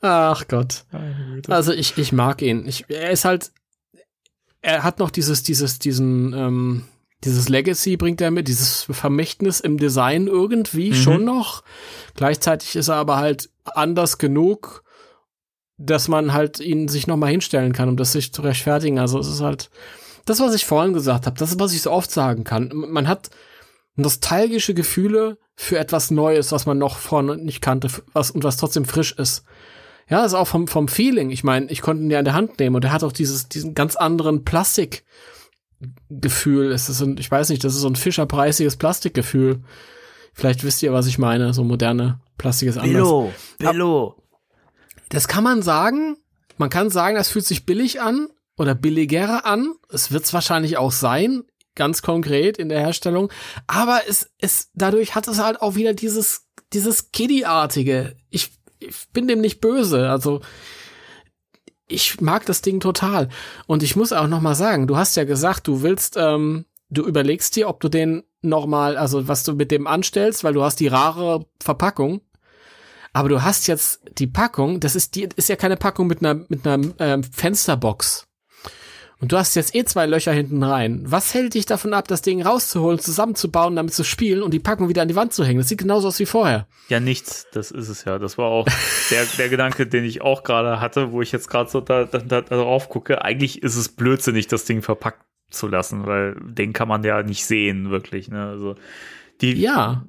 [0.00, 0.84] ach Gott.
[1.48, 2.68] Also ich, ich mag ihn.
[2.68, 3.50] Ich, er ist halt,
[4.62, 6.84] er hat noch dieses, dieses, diesen, ähm,
[7.24, 11.64] dieses Legacy bringt er mit, dieses Vermächtnis im Design irgendwie schon noch.
[12.14, 14.84] Gleichzeitig ist er aber halt anders genug,
[15.78, 19.00] dass man halt ihn sich noch mal hinstellen kann, um das sich zu rechtfertigen.
[19.00, 19.68] Also es ist halt
[20.28, 22.70] das, was ich vorhin gesagt habe, das ist, was ich so oft sagen kann.
[22.72, 23.30] Man hat
[23.96, 28.84] nostalgische Gefühle für etwas Neues, was man noch vorne nicht kannte, was und was trotzdem
[28.84, 29.44] frisch ist.
[30.08, 31.30] Ja, ist auch vom, vom Feeling.
[31.30, 33.48] Ich meine, ich konnte ihn ja in der Hand nehmen und er hat auch dieses,
[33.48, 36.72] diesen ganz anderen Plastikgefühl.
[36.72, 39.62] Es ist ein, ich weiß nicht, das ist so ein fischerpreisiges Plastikgefühl.
[40.32, 41.52] Vielleicht wisst ihr, was ich meine.
[41.52, 42.92] So moderne Plastik ist anders.
[42.92, 44.16] Billo, Billo.
[45.10, 46.16] Das kann man sagen.
[46.56, 49.74] Man kann sagen, das fühlt sich billig an oder billiger an.
[49.90, 53.30] Es wird es wahrscheinlich auch sein, ganz konkret in der Herstellung.
[53.66, 58.16] Aber es, es, dadurch hat es halt auch wieder dieses, dieses Kiddie-artige.
[58.30, 60.10] Ich, ich bin dem nicht böse.
[60.10, 60.40] Also,
[61.86, 63.28] ich mag das Ding total.
[63.66, 67.04] Und ich muss auch noch mal sagen, du hast ja gesagt, du willst, ähm, du
[67.04, 70.62] überlegst dir, ob du den noch mal, also was du mit dem anstellst, weil du
[70.62, 72.20] hast die rare Verpackung.
[73.12, 76.44] Aber du hast jetzt die Packung, das ist die, ist ja keine Packung mit einer,
[76.48, 78.27] mit einer ähm, Fensterbox.
[79.20, 81.02] Und du hast jetzt eh zwei Löcher hinten rein.
[81.04, 84.88] Was hält dich davon ab, das Ding rauszuholen, zusammenzubauen, damit zu spielen und die Packung
[84.88, 85.58] wieder an die Wand zu hängen?
[85.58, 86.68] Das sieht genauso aus wie vorher.
[86.88, 88.18] Ja, nichts, das ist es ja.
[88.18, 88.68] Das war auch
[89.10, 92.18] der, der Gedanke, den ich auch gerade hatte, wo ich jetzt gerade so da, da,
[92.18, 93.22] da drauf gucke.
[93.24, 97.44] Eigentlich ist es blödsinnig, das Ding verpackt zu lassen, weil den kann man ja nicht
[97.44, 98.28] sehen, wirklich.
[98.28, 98.46] Ne?
[98.46, 98.76] Also
[99.40, 100.04] die, Ja,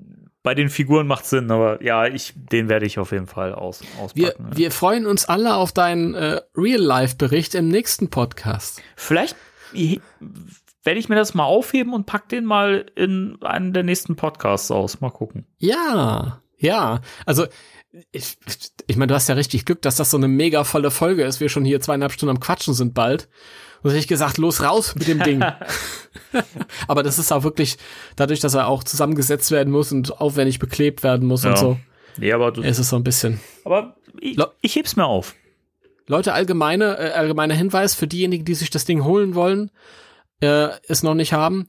[0.50, 3.82] bei den Figuren macht Sinn, aber ja, ich, den werde ich auf jeden Fall aus,
[4.02, 4.16] auspacken.
[4.16, 4.58] wir, ja.
[4.58, 8.82] wir freuen uns alle auf deinen äh, Real-Life-Bericht im nächsten Podcast.
[8.96, 9.36] Vielleicht
[9.72, 14.72] werde ich mir das mal aufheben und pack den mal in einen der nächsten Podcasts
[14.72, 15.02] aus.
[15.02, 15.46] Mal gucken.
[15.60, 17.02] Ja, ja.
[17.28, 17.46] Also,
[18.12, 18.40] ich,
[18.88, 21.40] ich meine, du hast ja richtig Glück, dass das so eine mega volle Folge ist.
[21.40, 23.30] Wir schon hier zweieinhalb Stunden am Quatschen sind bald.
[23.82, 25.44] Und hätte ich gesagt, los raus mit dem Ding.
[26.88, 27.78] Aber das ist auch wirklich,
[28.16, 31.52] dadurch, dass er auch zusammengesetzt werden muss und aufwendig beklebt werden muss Ja.
[31.52, 31.78] und so,
[32.18, 33.40] Nee, aber, du, ist es so ein bisschen.
[33.64, 35.36] aber ich, ich heb's mir auf.
[36.08, 39.72] Leute, allgemeine, äh, allgemeiner Hinweis für diejenigen, die sich das Ding holen wollen,
[40.42, 41.68] äh, es noch nicht haben.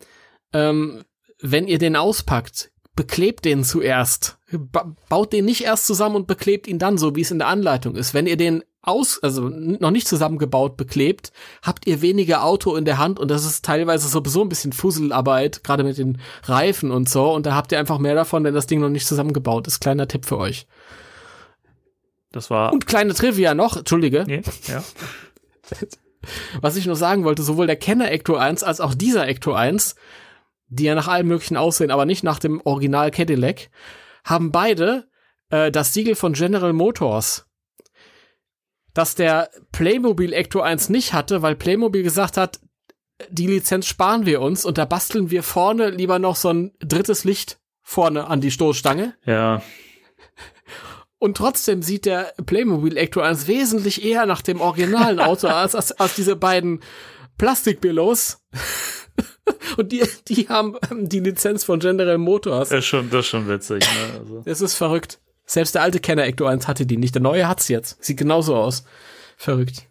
[0.53, 1.05] Ähm,
[1.41, 4.39] wenn ihr den auspackt, beklebt den zuerst.
[4.51, 7.49] Ba baut den nicht erst zusammen und beklebt ihn dann so, wie es in der
[7.49, 8.13] Anleitung ist.
[8.15, 12.99] Wenn ihr den aus, also noch nicht zusammengebaut beklebt, habt ihr weniger Auto in der
[12.99, 17.31] Hand und das ist teilweise sowieso ein bisschen Fusselarbeit, gerade mit den Reifen und so.
[17.33, 19.81] Und da habt ihr einfach mehr davon, wenn das Ding noch nicht zusammengebaut ist.
[19.81, 20.67] Kleiner Tipp für euch.
[22.33, 22.73] Das war.
[22.73, 24.25] Und kleine Trivia noch, entschuldige.
[24.27, 24.83] nee, ja.
[26.61, 29.95] Was ich nur sagen wollte, sowohl der Kenner Ecto 1 als auch dieser Ecto 1,
[30.69, 33.71] die ja nach allem möglichen aussehen, aber nicht nach dem Original Cadillac,
[34.25, 35.09] haben beide
[35.49, 37.47] äh, das Siegel von General Motors.
[38.95, 42.61] Das der Playmobil Ecto 1 nicht hatte, weil Playmobil gesagt hat,
[43.29, 47.25] die Lizenz sparen wir uns und da basteln wir vorne lieber noch so ein drittes
[47.25, 49.15] Licht vorne an die Stoßstange.
[49.25, 49.63] Ja,
[51.19, 55.93] Und trotzdem sieht der Playmobil Ecto 1 wesentlich eher nach dem originalen Auto als, als,
[55.93, 56.81] als diese beiden
[57.37, 58.43] Plastikbillos.
[59.77, 62.71] Und die, die haben die Lizenz von General Motors.
[62.71, 63.81] das ist schon, das ist schon witzig.
[63.81, 64.19] Ne?
[64.21, 65.21] Also, Es ist verrückt.
[65.51, 67.17] Selbst der alte Kenner Ecto 1 hatte die nicht.
[67.17, 68.01] Der neue hat's jetzt.
[68.05, 68.85] Sieht genauso aus.
[69.37, 69.85] Verrückt.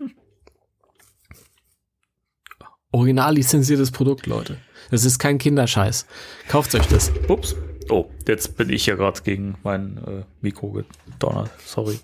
[2.91, 4.57] Original lizenziertes Produkt, Leute.
[4.89, 6.05] Das ist kein Kinderscheiß.
[6.47, 7.11] Kauft euch das.
[7.27, 7.57] ups.
[7.89, 11.51] Oh, jetzt bin ich ja gerade gegen mein äh, Mikro gedonnert.
[11.65, 11.99] Sorry.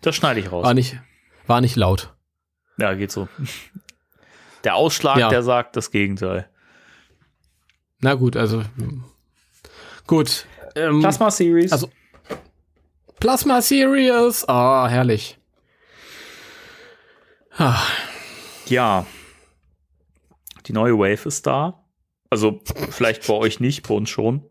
[0.00, 0.64] Das schneide ich raus.
[0.64, 0.98] War nicht,
[1.46, 2.12] war nicht laut.
[2.78, 3.28] Ja, geht so.
[4.64, 5.28] Der Ausschlag, Ja.
[5.28, 6.48] der sagt das Gegenteil.
[8.00, 9.04] Na gut, also hm.
[10.08, 10.46] gut.
[10.74, 11.70] Ähm, Plasma Series.
[11.70, 11.88] Also-
[13.22, 14.44] Plasma Series.
[14.48, 15.38] Ah, herrlich.
[17.56, 17.80] Ah,
[18.66, 19.06] Ja.
[20.66, 21.84] Die neue Wave ist da.
[22.30, 22.60] Also
[22.90, 24.50] vielleicht bei euch nicht, bei uns schon.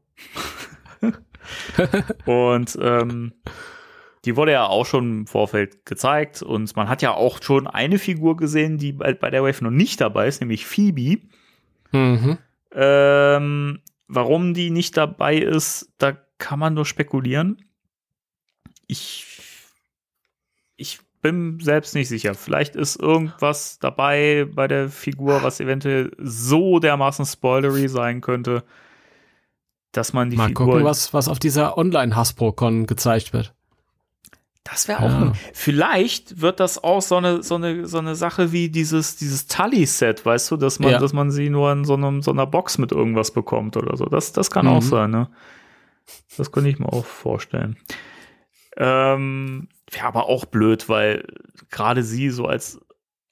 [2.25, 3.33] und ähm,
[4.23, 7.99] die wurde ja auch schon im Vorfeld gezeigt und man hat ja auch schon eine
[7.99, 11.27] Figur gesehen, die bei, bei der Wave noch nicht dabei ist, nämlich Phoebe.
[11.91, 12.37] mhm.
[12.73, 17.57] Ähm, warum die nicht dabei ist, da kann man nur spekulieren.
[18.91, 19.25] Ich,
[20.75, 22.33] ich bin selbst nicht sicher.
[22.35, 28.63] Vielleicht ist irgendwas dabei bei der Figur, was eventuell so dermaßen spoilery sein könnte,
[29.93, 30.65] dass man die Mal Figur.
[30.67, 33.53] gucken, was, was auf dieser Online-Hasbro-Con gezeigt wird.
[34.63, 35.09] Das wäre auch.
[35.09, 35.21] Ja.
[35.21, 39.47] ein- Vielleicht wird das auch so eine, so eine, so eine Sache wie dieses, dieses
[39.47, 40.99] Tully-Set, weißt du, dass man, Ja.
[40.99, 44.05] dass man sie nur in so, einem, so einer Box mit irgendwas bekommt oder so.
[44.05, 44.71] Das, das kann Mhm.
[44.73, 45.29] auch sein, ne?
[46.37, 47.77] Das könnte ich mir auch vorstellen.
[48.77, 51.25] Ähm, Wäre aber auch blöd, weil
[51.69, 52.79] gerade sie so als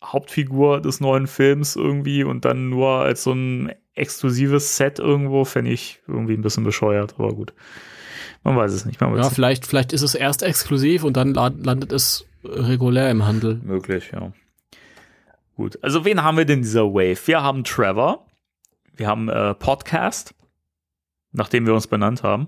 [0.03, 5.71] Hauptfigur des neuen Films irgendwie und dann nur als so ein exklusives Set irgendwo, fände
[5.71, 7.53] ich irgendwie ein bisschen bescheuert, aber gut.
[8.43, 8.99] Man weiß es nicht.
[9.01, 13.09] Man weiß Ja, vielleicht, vielleicht ist es erst exklusiv und dann la- landet es regulär
[13.11, 13.55] im Handel.
[13.63, 14.31] Möglich, ja.
[15.55, 17.27] Gut, also wen haben wir denn dieser Wave?
[17.27, 18.25] Wir haben Trevor,
[18.95, 20.33] wir haben äh, Podcast,
[21.33, 22.47] nachdem wir uns benannt haben.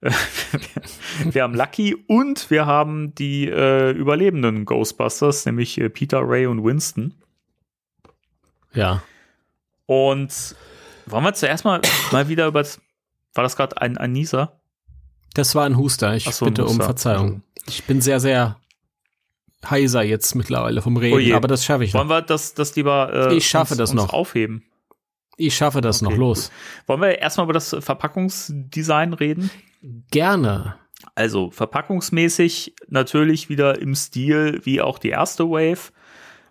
[1.24, 6.62] wir haben Lucky und wir haben die äh, überlebenden Ghostbusters, nämlich äh, Peter, Ray und
[6.64, 7.14] Winston.
[8.72, 9.02] Ja.
[9.86, 10.54] Und
[11.06, 11.80] wollen wir zuerst mal,
[12.12, 12.80] mal wieder über das,
[13.34, 14.60] war das gerade ein, Nieser?
[15.34, 16.14] Das war ein Huster.
[16.14, 16.84] Ich so, bitte um Huster.
[16.84, 17.42] Verzeihung.
[17.66, 18.56] Ich bin sehr, sehr
[19.68, 22.00] heiser jetzt mittlerweile vom Reden, Oh aber das schaffe ich noch.
[22.00, 24.12] Wollen wir das, das lieber äh, Ich schaffe uns, das noch.
[24.12, 24.62] aufheben?
[25.36, 26.18] Ich schaffe das Okay, noch.
[26.18, 26.50] Los.
[26.86, 29.50] Wollen wir erstmal über das Verpackungsdesign reden?
[29.80, 30.78] Gerne.
[31.14, 35.92] Also verpackungsmäßig natürlich wieder im Stil wie auch die erste Wave.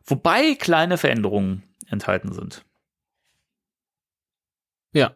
[0.05, 2.63] Wobei kleine Veränderungen enthalten sind.
[4.93, 5.15] Ja.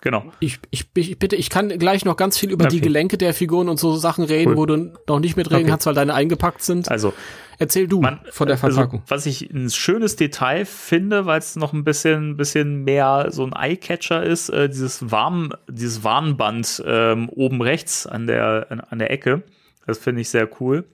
[0.00, 0.24] Genau.
[0.38, 2.84] Ich, ich, ich bitte, ich kann gleich noch ganz viel über die Okay.
[2.86, 4.56] Gelenke der Figuren und so Sachen reden, Cool.
[4.56, 5.70] wo du noch nicht mitreden Okay.
[5.70, 6.88] kannst, weil deine eingepackt sind.
[6.90, 7.12] Also,
[7.60, 9.00] Erzähl du man, von der Verpackung.
[9.00, 13.44] Also, was ich ein schönes Detail finde, weil es noch ein bisschen, bisschen mehr so
[13.44, 19.00] ein Eyecatcher ist, äh, dieses Warn, dieses Warnband ähm, oben rechts an der, an, an
[19.00, 19.42] der Ecke.
[19.88, 20.84] Das finde ich sehr cool.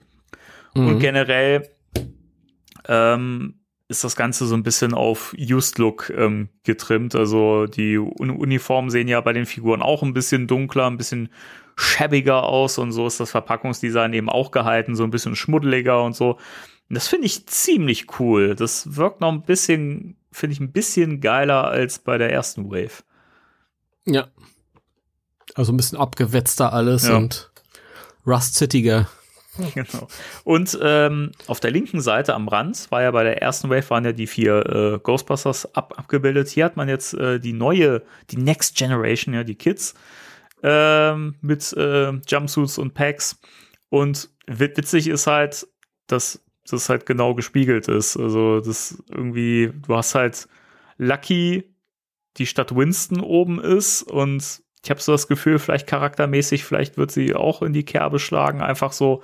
[0.73, 0.99] Und Mhm.
[0.99, 1.69] generell
[2.87, 7.13] ähm, ist das Ganze so ein bisschen auf Used Look ähm, getrimmt.
[7.15, 11.29] Also die Un Uniformen sehen ja bei den Figuren auch ein bisschen dunkler, ein bisschen
[11.77, 16.15] schäbiger aus und so ist das Verpackungsdesign eben auch gehalten, so ein bisschen schmuddeliger und
[16.15, 16.31] so.
[16.89, 18.55] Und das finde ich ziemlich cool.
[18.55, 23.03] Das wirkt noch ein bisschen, finde ich ein bisschen geiler als bei der ersten Wave.
[24.05, 24.27] ja.
[25.53, 27.15] Also ein bisschen abgewetzter alles Ja.
[27.17, 27.49] und
[28.27, 29.07] Rust-Cityger.
[29.73, 30.07] Genau.
[30.43, 34.03] Und ähm, auf der linken Seite am Rand war ja bei der ersten Wave waren
[34.05, 36.49] ja die vier äh, Ghostbusters ab abgebildet.
[36.49, 39.93] Hier hat man jetzt äh, die neue, die Next Generation, ja, die Kids
[40.63, 43.39] ähm, mit äh, Jumpsuits und Packs.
[43.89, 45.67] Und wit- witzig ist halt,
[46.07, 48.17] dass das halt genau gespiegelt ist.
[48.17, 50.47] Also das irgendwie, du hast halt
[50.97, 51.63] Lucky,
[52.37, 57.11] die Stadt Winston oben ist und ich habe so das Gefühl, vielleicht charaktermäßig, vielleicht wird
[57.11, 59.23] sie auch in die Kerbe schlagen, einfach so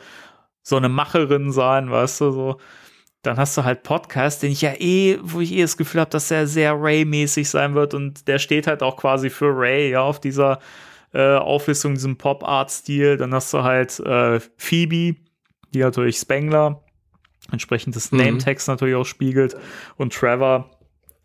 [0.64, 2.58] so eine Macherin sein, weißt du, so.
[3.22, 6.10] Dann hast du halt Podcast, den ich ja eh, wo ich eh das Gefühl habe,
[6.10, 10.02] dass er sehr Ray-mäßig sein wird und der steht halt auch quasi für Ray, ja,
[10.02, 10.60] auf dieser
[11.14, 13.18] äh, Auflistung, diesem Pop-Art-Stil.
[13.18, 15.18] Dann hast du halt äh, Phoebe,
[15.74, 16.84] die natürlich Spengler,
[17.52, 18.18] entsprechend des Mhm.
[18.20, 19.56] Name-Tags natürlich auch spiegelt
[19.98, 20.72] und Trevor,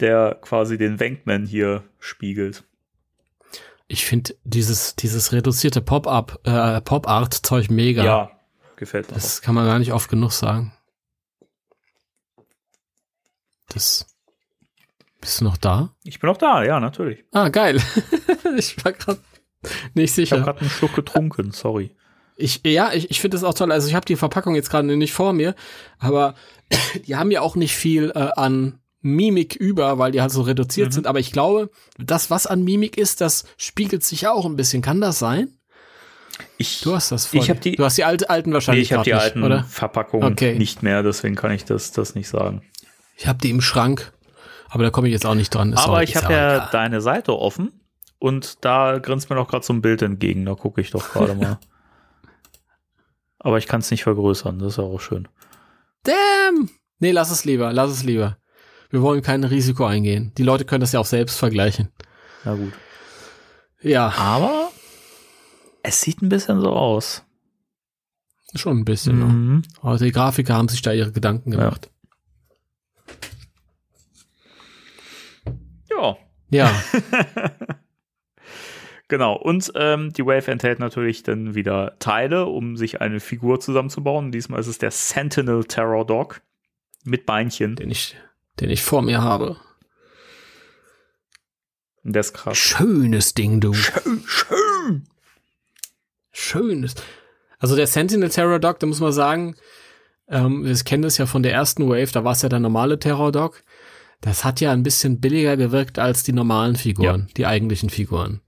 [0.00, 2.64] der quasi den Wankman hier spiegelt.
[3.88, 8.04] Ich finde dieses, dieses reduzierte Pop-up, äh, Pop-Art-Zeug mega.
[8.04, 8.30] Ja,
[8.76, 9.12] gefällt mir.
[9.12, 9.20] auch.
[9.20, 10.72] Das kann man gar nicht oft genug sagen.
[13.68, 14.06] Das.
[15.20, 15.94] Bist du noch da?
[16.04, 17.24] Ich bin auch da, ja, natürlich.
[17.32, 17.80] Ah, geil.
[18.56, 19.20] ich war gerade
[19.94, 20.40] nicht Ich habe sicher.
[20.40, 21.96] gerade einen Schluck getrunken, sorry.
[22.36, 23.72] Ich, ja, ich, ich finde das auch toll.
[23.72, 25.54] Also ich habe die Verpackung jetzt gerade nicht vor mir,
[25.98, 26.34] aber
[27.06, 30.88] die haben ja auch nicht viel äh, an Mimik über, weil die halt so reduziert
[30.88, 30.92] Mhm.
[30.92, 31.06] sind.
[31.06, 34.82] Aber ich glaube, das, was an Mimik ist, das spiegelt sich auch ein bisschen.
[34.82, 35.48] Kann das sein?
[36.58, 38.88] Ich, Du hast das vor Ich hab die- Du hast die alte, alten nee, wahrscheinlich
[38.88, 39.64] ich habe die grad alten nicht, oder?
[39.64, 40.58] Verpackungen Okay.
[40.58, 42.62] nicht mehr, deswegen kann ich das, das nicht sagen.
[43.16, 44.12] Ich habe die im Schrank,
[44.68, 45.72] aber da komme ich jetzt auch nicht dran.
[45.72, 46.68] Ist Aber auch, ich habe ja egal.
[46.72, 47.72] deine Seite offen
[48.18, 50.44] und da grinst mir doch gerade so ein Bild entgegen.
[50.44, 51.58] Da gucke ich doch gerade mal.
[53.38, 55.28] Aber ich kann es nicht vergrößern, das ist auch schön.
[56.02, 56.70] Damn!
[56.98, 58.36] Nee, lass es lieber, lass es lieber.
[58.96, 60.32] Wir wollen kein Risiko eingehen.
[60.38, 61.90] Die Leute können das ja auch selbst vergleichen.
[62.44, 62.72] Na gut.
[63.82, 64.70] Ja, Aber
[65.82, 67.22] es sieht ein bisschen so aus.
[68.54, 69.18] schon ein bisschen.
[69.18, 69.28] noch.
[69.28, 69.62] Mhm.
[69.82, 71.58] Aber die Grafiker haben sich da ihre Gedanken Ja.
[71.58, 71.90] gemacht.
[75.90, 76.16] Ja,
[76.48, 76.82] Ja,
[79.08, 79.36] genau.
[79.36, 84.32] Und ähm, die Wave enthält natürlich dann wieder Teile, um sich eine Figur zusammenzubauen.
[84.32, 86.40] Diesmal ist es der Sentinel Terror Dog
[87.04, 87.76] mit Beinchen.
[87.76, 88.16] den ich,
[88.60, 89.56] den ich vor mir habe.
[92.02, 92.56] Der ist krass.
[92.56, 93.74] Schönes Ding, du.
[93.74, 95.08] Schön, schön.
[96.32, 96.94] Schönes.
[97.58, 99.56] Also der Sentinel Terror Dog, da muss man sagen,
[100.28, 102.98] ähm, wir kennen das ja von der ersten Wave, da war es ja der normale
[102.98, 103.62] Terror Dog.
[104.20, 108.40] Das hat ja ein bisschen billiger gewirkt als die normalen Figuren, die eigentlichen Figuren.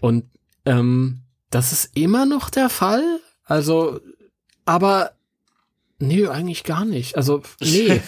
[0.00, 0.24] Und
[0.64, 3.20] ähm, das ist immer noch der Fall.
[3.44, 4.00] Also,
[4.64, 5.12] aber
[6.00, 7.16] nee, eigentlich gar nicht.
[7.16, 8.00] Also, nee.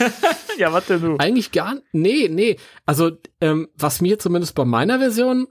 [0.58, 1.16] Ja, denn du?
[1.18, 2.56] Eigentlich gar nee, nee.
[2.84, 5.46] Also, ähm, was mir zumindest bei meiner Version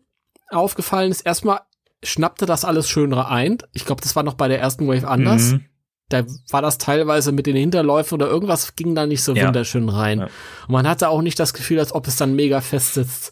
[0.50, 1.62] aufgefallen ist, erstmal
[2.04, 3.60] schnappte das alles schönere ein.
[3.74, 5.54] Ich glaube, das war noch bei der ersten Wave anders.
[5.54, 5.66] Mhm.
[6.10, 9.48] Da war das teilweise mit den Hinterläufen oder irgendwas ging da nicht so Ja.
[9.48, 10.20] wunderschön rein.
[10.20, 10.26] Ja.
[10.68, 13.32] Und man hatte auch nicht das Gefühl, als ob es dann mega fest sitzt.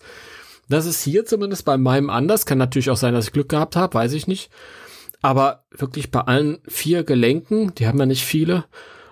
[0.70, 2.46] Das ist hier zumindest bei meinem anders.
[2.46, 4.50] Kann natürlich auch sein, dass ich Glück gehabt habe, weiß ich nicht.
[5.22, 8.64] Aber wirklich bei allen vier Gelenken, die haben ja nicht viele,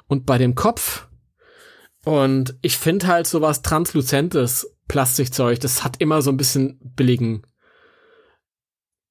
[0.07, 1.07] und bei dem Kopf.
[2.03, 7.43] Und ich finde halt so was transluzentes Plastikzeug, das hat immer so ein bisschen billigen.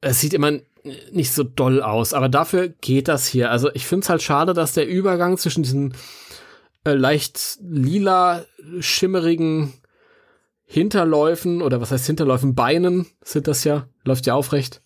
[0.01, 0.53] Es sieht immer
[1.11, 3.51] nicht so doll aus, aber dafür geht das hier.
[3.51, 5.95] Also ich finde es halt schade, dass der Übergang zwischen diesen
[6.85, 8.45] äh, leicht lila,
[8.81, 9.75] schimmerigen
[10.65, 14.83] Hinterläufen oder was heißt Hinterläufen, Beinen sind das ja, läuft ja aufrecht,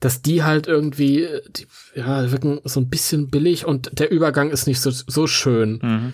[0.00, 4.66] dass die halt irgendwie, die, ja, wirken so ein bisschen billig und der Übergang ist
[4.66, 5.78] nicht so, so schön.
[5.82, 6.12] Mhm.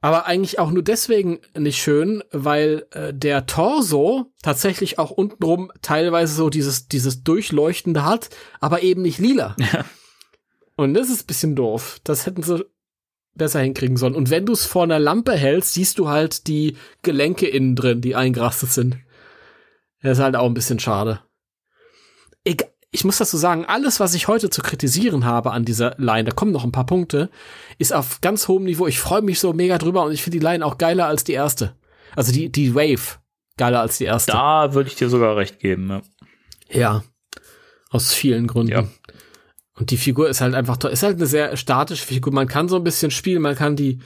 [0.00, 6.34] Aber eigentlich auch nur deswegen nicht schön, weil äh, der Torso tatsächlich auch untenrum teilweise
[6.34, 8.28] so dieses, dieses Durchleuchtende hat,
[8.60, 9.56] aber eben nicht lila.
[10.76, 12.00] Und das ist ein bisschen doof.
[12.04, 12.66] Das hätten sie
[13.34, 14.14] besser hinkriegen sollen.
[14.14, 18.00] Und wenn du es vor einer Lampe hältst, siehst du halt die Gelenke innen drin,
[18.00, 18.98] die eingerastet sind.
[20.02, 21.20] Das ist halt auch ein bisschen schade.
[22.44, 26.24] Egal, ich muss dazu sagen, alles, was ich heute zu kritisieren habe an dieser Line,
[26.24, 27.28] da kommen noch ein paar Punkte,
[27.76, 28.86] ist auf ganz hohem Niveau.
[28.86, 31.34] Ich freue mich so mega drüber und ich finde die Line auch geiler als die
[31.34, 31.76] erste.
[32.14, 33.18] Also die, die Wave
[33.58, 34.32] geiler als die erste.
[34.32, 35.90] Da würde ich dir sogar recht geben.
[35.90, 36.02] Ja.
[36.70, 37.02] Ja.
[37.90, 38.72] Aus vielen Gründen.
[38.72, 38.88] Ja.
[39.74, 40.90] Und die Figur ist halt einfach toll.
[40.90, 42.32] Ist halt eine sehr statische Figur.
[42.32, 43.98] Man kann so ein bisschen spielen, man kann die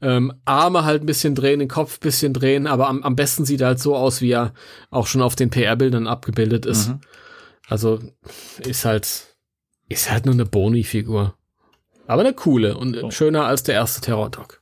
[0.00, 3.44] ähm, Arme halt ein bisschen drehen, den Kopf ein bisschen drehen, aber am, am besten
[3.44, 4.54] sieht er halt so aus, wie er
[4.88, 6.88] auch schon auf den PR-Bildern abgebildet ist.
[6.88, 7.00] Mhm.
[7.70, 8.00] Also
[8.58, 9.36] ist halt,
[9.88, 11.36] ist halt nur eine Boni-Figur.
[12.06, 13.10] Aber eine coole und So.
[13.10, 14.60] schöner als der erste Terror-Dog.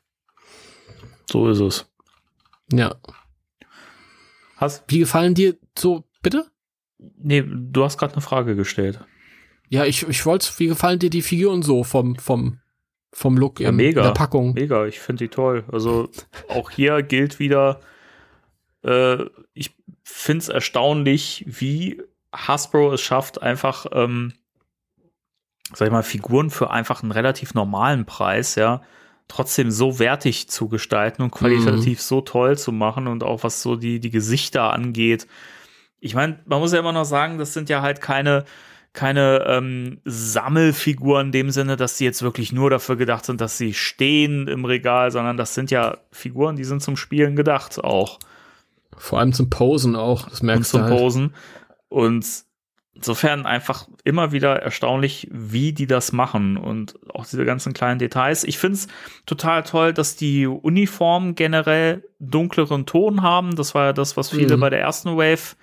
[1.31, 1.87] So ist es.
[2.71, 2.95] Ja.
[4.57, 6.47] Hast, Wie gefallen dir so, bitte?
[6.99, 9.01] nee, du hast gerade eine Frage gestellt.
[9.69, 12.59] Ja, ich, ich wollte, wie gefallen dir die Figuren so vom, vom,
[13.13, 14.03] vom Look Ja, in mega.
[14.03, 14.53] der Packung?
[14.55, 15.65] Mega, ich finde die toll.
[15.71, 16.11] Also
[16.49, 17.81] auch hier gilt wieder,
[18.83, 24.35] äh, ich finde es erstaunlich, wie Hasbro es schafft, einfach, ähm,
[25.75, 28.83] sag ich mal, Figuren für einfach einen relativ normalen Preis, ja,
[29.29, 33.77] trotzdem so wertig zu gestalten und qualitativ so toll zu machen und auch was so
[33.77, 35.27] die, die Gesichter angeht.
[36.01, 38.45] Ich meine, man muss ja immer noch sagen, das sind ja halt keine,
[38.95, 43.59] keine ähm, Sammelfiguren in dem Sinne, dass die jetzt wirklich nur dafür gedacht sind, dass
[43.59, 48.19] sie stehen im Regal, sondern das sind ja Figuren, die sind zum Spielen gedacht auch
[48.97, 50.99] Vor allem zum Posen auch, das und merkst zum du halt.
[50.99, 51.35] Posen.
[51.89, 52.27] Und
[52.95, 58.43] insofern einfach immer wieder erstaunlich, wie die das machen und auch diese ganzen kleinen Details.
[58.43, 58.89] Ich finde es
[59.25, 63.55] total toll, dass die Uniformen generell dunkleren Ton haben.
[63.55, 64.61] Das war ja das, was viele Mhm.
[64.61, 65.55] bei der ersten Wave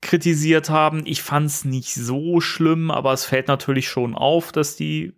[0.00, 1.02] kritisiert haben.
[1.04, 5.12] Ich fand es nicht so schlimm, aber es fällt natürlich schon auf, dass die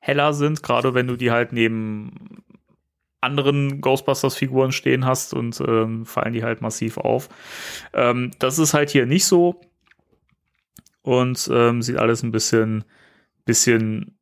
[0.00, 2.42] heller sind, gerade wenn du die halt neben
[3.20, 7.28] anderen Ghostbusters-Figuren stehen hast und ähm, fallen die halt massiv auf.
[7.92, 9.60] Ähm, das ist halt hier nicht so
[11.02, 12.84] und ähm, sieht alles ein bisschen,
[13.44, 14.17] bisschen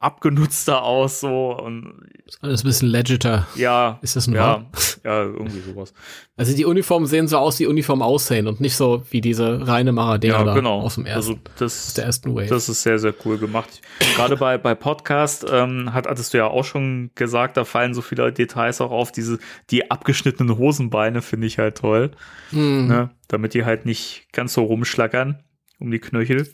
[0.00, 1.94] abgenutzter aus so und
[2.40, 3.46] Alles ein bisschen legiter.
[3.56, 5.00] ja, Ist das ein ja, Wort?
[5.04, 5.92] ja, irgendwie sowas.
[6.36, 9.92] Also die Uniformen sehen so aus, wie Uniformen aussehen und nicht so wie diese reine
[9.92, 10.80] Maradena Ja, da genau.
[10.80, 12.46] aus dem ersten, also das, aus der ersten Wave.
[12.46, 13.80] Das ist sehr, sehr cool gemacht.
[14.16, 18.02] Gerade bei, bei Podcast ähm, hat, hattest du ja auch schon gesagt, da fallen so
[18.02, 19.12] viele Details auch auf.
[19.12, 19.38] Diese,
[19.70, 22.10] die abgeschnittenen Hosenbeine finde ich halt toll,
[22.50, 22.86] Hm.
[22.88, 23.10] ne?
[23.28, 25.42] damit die halt nicht ganz so rumschlackern
[25.78, 26.48] um die Knöchel.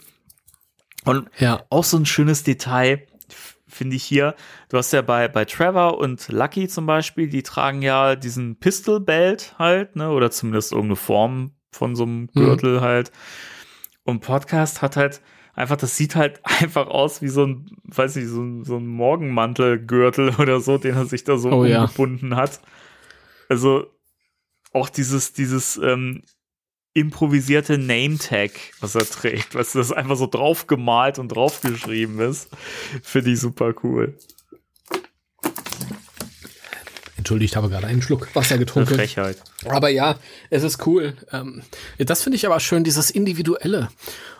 [1.04, 3.06] Und Ja, auch so ein schönes Detail
[3.66, 4.34] finde ich hier.
[4.70, 8.98] Du hast ja bei, bei Trevor und Lucky zum Beispiel, die tragen ja diesen Pistol
[9.00, 13.12] Belt halt, ne, oder zumindest irgendeine Form von so einem Gürtel halt.
[14.04, 15.20] Und Podcast hat halt
[15.54, 18.86] einfach, das sieht halt einfach aus wie so ein, weiß ich, so ein, so ein
[18.86, 21.82] Morgenmantelgürtel oder so, den er sich da so Oh ja.
[21.82, 22.60] umgebunden hat.
[23.50, 23.86] Also
[24.72, 26.22] auch dieses, dieses ähm,
[26.98, 32.48] improvisierte Name-Tag, was er trägt, was das einfach so draufgemalt und draufgeschrieben ist,
[33.02, 34.16] finde ich super cool.
[37.28, 38.94] entschuldigt, habe gerade einen Schluck Wasser Eine getrunken.
[38.94, 39.36] Frechheit.
[39.66, 40.16] Aber ja,
[40.48, 41.14] es ist cool.
[41.30, 41.62] Ähm,
[41.98, 43.88] das finde ich aber schön, dieses Individuelle.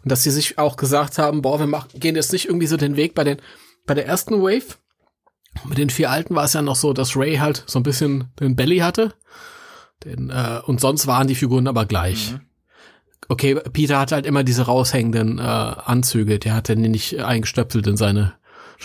[0.03, 2.79] Und dass sie sich auch gesagt haben, boah, wir machen, gehen jetzt nicht irgendwie so
[2.79, 3.39] den Weg bei den,
[3.87, 4.77] bei der ersten Wave.
[5.67, 8.33] Mit den vier Alten war es ja noch so, dass Ray halt so ein bisschen
[8.41, 9.13] den Belly hatte.
[10.05, 12.37] Den, äh, und sonst waren die Figuren aber gleich.
[13.27, 16.39] Okay, Peter hatte halt immer diese raushängenden äh, Anzüge.
[16.39, 18.35] Der hatte die nicht eingestöpselt in seine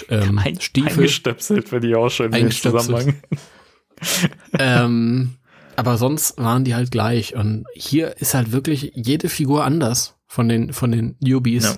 [0.10, 0.92] ähm, Ein, Stiefel.
[0.92, 2.84] Eingestöpselt finde ich auch schön Eingestöpselt.
[2.84, 3.22] Zusammenhang.
[4.60, 5.36] ähm,
[5.76, 7.36] aber sonst waren die halt gleich.
[7.36, 11.64] Und hier ist halt wirklich jede Figur anders von den, von den Newbies.
[11.64, 11.76] Ja.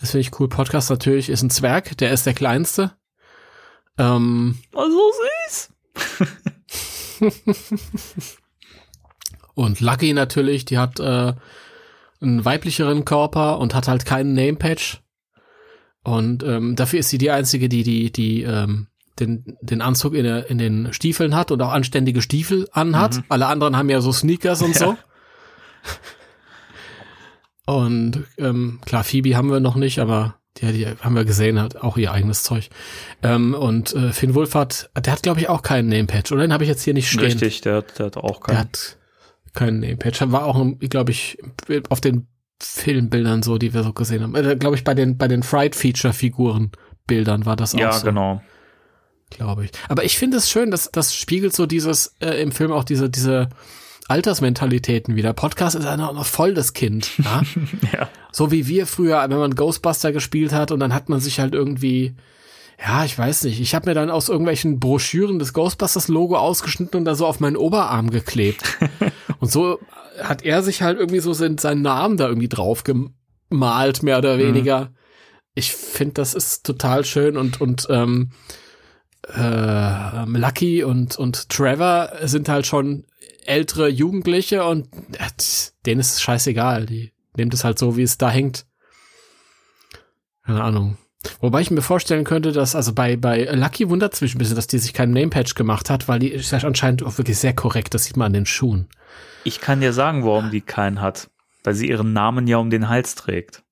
[0.00, 0.48] Das finde ich cool.
[0.48, 2.92] Podcast natürlich ist ein Zwerg, der ist der kleinste.
[3.96, 5.12] Ähm, Oh, so
[5.48, 5.70] süß.
[9.54, 11.32] Und Lucky natürlich, die hat äh,
[12.20, 15.00] einen weiblicheren Körper und hat halt keinen Name-Patch.
[16.02, 18.88] Und ähm, dafür ist sie die einzige, die die die ähm,
[19.20, 23.22] den den Anzug in, der, in den Stiefeln hat und auch anständige Stiefel anhat.
[23.28, 24.96] Alle anderen haben ja so Sneakers und so.
[27.66, 31.76] Und ähm, klar, Phoebe haben wir noch nicht, aber die, die haben wir gesehen, hat
[31.76, 32.68] auch ihr eigenes Zeug.
[33.22, 36.42] Ähm, und äh, Finn Wolfhard, der hat glaube ich auch keinen Name-Patch, oder?
[36.42, 37.20] Den habe ich jetzt hier nicht stehen.
[37.24, 38.58] Richtig, der, hat- der hat auch Der keinen.
[38.58, 38.98] hat
[39.54, 40.20] keinen Name-Patch.
[40.26, 41.38] War auch, glaube ich,
[41.88, 42.26] auf den
[42.60, 44.34] Filmbildern so, die wir so gesehen haben.
[44.34, 48.42] Äh, glaube ich, bei den, bei den Fright-Feature-Figuren-Bildern war das auch Ja, so, genau.
[49.30, 49.70] glaube ich.
[49.88, 53.10] Aber ich finde es schön, dass das spiegelt so dieses, äh, im Film auch diese,
[53.10, 53.48] diese
[54.08, 55.32] Altersmentalitäten wieder.
[55.32, 57.10] Podcast ist ja noch, noch voll das Kind.
[57.18, 57.42] Ja?
[57.92, 58.08] Ja.
[58.32, 61.54] So wie wir früher, wenn man Ghostbuster gespielt hat und dann hat man sich halt
[61.54, 62.14] irgendwie
[62.82, 63.60] ja, ich weiß nicht.
[63.60, 67.56] Ich habe mir dann aus irgendwelchen Broschüren das Ghostbusters-Logo ausgeschnitten und da so auf meinen
[67.56, 68.78] Oberarm geklebt.
[69.44, 69.78] und so
[70.22, 74.38] hat er sich halt irgendwie so seinen, seinen Namen da irgendwie drauf gemalt, mehr oder
[74.38, 74.94] weniger.
[75.54, 78.30] Ich finde, das ist total schön und, und ähm,
[79.36, 83.04] äh, Lucky und, und Trevor sind halt schon
[83.44, 85.28] ältere Jugendliche und äh,
[85.84, 86.86] denen ist es scheißegal.
[86.86, 88.64] Die nehmen das halt so, wie es da hängt.
[90.46, 90.96] Keine Ahnung.
[91.40, 94.56] Wobei ich mir vorstellen könnte, dass, also bei, bei Lucky wundert es mich ein bisschen,
[94.56, 97.54] dass die sich keinen Namepatch gemacht hat, weil die ist ja anscheinend auch wirklich sehr
[97.54, 97.92] korrekt.
[97.92, 98.88] Das sieht man an den Schuhen.
[99.44, 101.30] Ich kann dir sagen, warum die keinen hat.
[101.62, 103.62] Weil sie ihren Namen ja um den Hals trägt.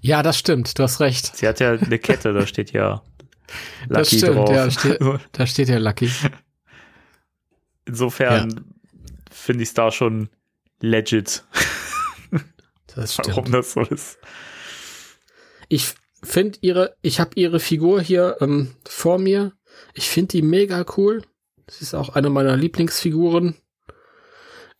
[0.00, 0.78] Ja, das stimmt.
[0.78, 1.36] Du hast recht.
[1.36, 3.02] Sie hat ja eine Kette, da steht ja
[3.88, 4.50] Lucky das stimmt, drauf.
[4.50, 4.70] ja.
[4.70, 4.98] Steht,
[5.32, 6.10] da steht ja Lucky.
[7.84, 8.64] Insofern
[9.30, 10.28] finde ich es da schon
[10.80, 11.44] legit,
[12.94, 13.54] Das warum stimmt.
[13.54, 14.18] das so ist.
[15.68, 19.52] Ich finde ihre, ich habe ihre Figur hier ähm, vor mir.
[19.94, 21.22] Ich finde die mega cool.
[21.68, 23.56] Sie ist auch eine meiner Lieblingsfiguren.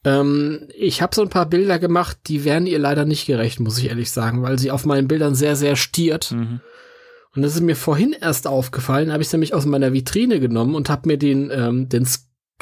[0.05, 3.79] Ähm, ich habe so ein paar Bilder gemacht, die werden ihr leider nicht gerecht, muss
[3.79, 6.33] ich ehrlich sagen, weil sie auf meinen Bildern sehr, sehr stiert.
[6.33, 6.61] Mhm.
[7.35, 10.91] Und das ist mir vorhin erst aufgefallen, habe ich nämlich aus meiner Vitrine genommen und
[10.91, 12.07] habe mir den, ähm, den,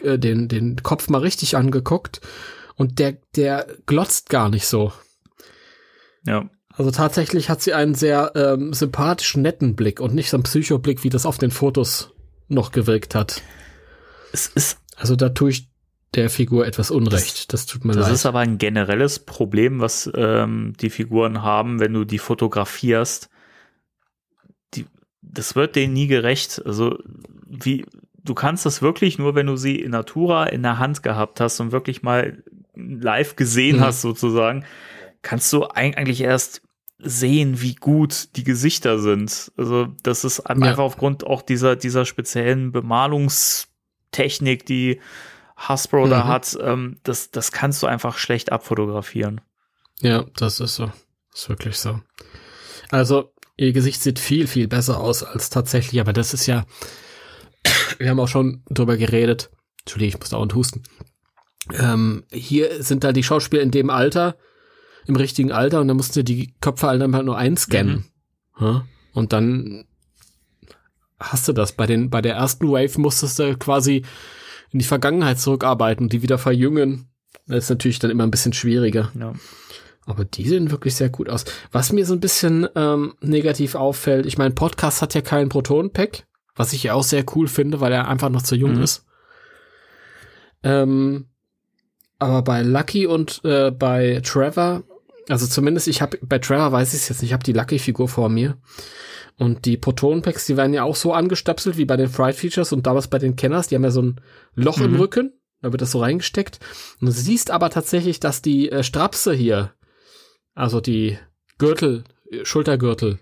[0.03, 2.21] äh, den, den Kopf mal richtig angeguckt.
[2.77, 4.93] Und der, der glotzt gar nicht so.
[6.25, 6.49] Ja.
[6.73, 11.05] Also tatsächlich hat sie einen sehr ähm, sympathischen, netten Blick und nicht so einen Psychoblick,
[11.05, 12.13] wie das auf den Fotos
[12.49, 13.43] noch gewirkt hat.
[14.33, 15.70] Es ist, Also da tue ich
[16.15, 17.53] der Figur etwas Unrecht.
[17.53, 18.15] Das, tut mir das leid.
[18.15, 23.31] ist aber ein generelles Problem, was ähm, die Figuren haben, wenn du die fotografierst.
[24.75, 24.87] Die,
[25.23, 26.63] das wird denen nie gerecht.
[26.67, 26.99] Also,
[27.47, 27.87] wie,
[28.25, 31.61] du kannst das wirklich nur, wenn du sie in Natura in der Hand gehabt hast
[31.61, 32.43] und wirklich mal
[32.75, 33.81] live gesehen Mhm.
[33.83, 34.65] hast, sozusagen,
[35.23, 36.63] kannst du eig- eigentlich erst
[36.99, 39.53] sehen, wie gut die Gesichter sind.
[39.57, 40.47] Also, das ist Ja.
[40.47, 45.01] einfach aufgrund auch dieser, dieser speziellen Bemalungstechnik, die
[45.69, 46.29] Hasbro da Mhm.
[46.29, 49.41] hat, ähm, das, das kannst du einfach schlecht abfotografieren.
[50.01, 50.87] ja, das ist so.
[51.33, 52.01] Das ist wirklich so.
[52.91, 56.65] Also, ihr Gesicht sieht viel, viel besser aus als tatsächlich, aber das ist ja,
[57.99, 59.51] wir haben auch schon drüber geredet.
[59.81, 60.83] Entschuldigung, ich muss dauernd husten.
[61.75, 64.37] Ähm, hier sind da die Schauspieler in dem Alter,
[65.07, 68.07] im richtigen Alter, und dann mussten sie die Köpfe alle halt nur einscannen.
[68.59, 68.87] Ja?
[69.13, 69.85] Und dann
[71.21, 71.73] hast du das.
[71.73, 74.05] Bei den, bei der ersten Wave musstest du quasi
[74.73, 77.09] in die Vergangenheit zurückarbeiten und die wieder verjüngen.
[77.47, 79.11] Das ist natürlich dann immer ein bisschen schwieriger.
[79.19, 79.33] Ja.
[80.07, 81.45] Aber die sehen wirklich sehr gut aus.
[81.73, 86.25] Was mir so ein bisschen ähm, negativ auffällt, ich meine, Podcast hat ja keinen Proton-Pack,
[86.57, 88.83] was ich ja auch sehr cool finde, weil er einfach noch zu jung Mhm.
[88.83, 89.05] ist.
[90.63, 91.27] Ähm,
[92.19, 94.83] aber bei Lucky und äh, bei Trevor,
[95.29, 98.09] also zumindest ich habe bei Trevor weiß ich es jetzt nicht, ich habe die Lucky-Figur
[98.09, 98.57] vor mir.
[99.37, 102.87] Und die Proton-Packs, die werden ja auch so angestöpselt wie bei den Fried Features und
[102.87, 104.21] damals bei den Kenners, die haben ja so ein
[104.55, 105.01] Loch im Mhm.
[105.01, 105.33] Rücken,
[105.63, 106.61] da wird das so reingesteckt.
[107.01, 109.73] Und du siehst aber tatsächlich, dass die äh, Strapse hier,
[110.55, 111.17] also die
[111.57, 113.19] Gürtel, äh, Schultergürtel,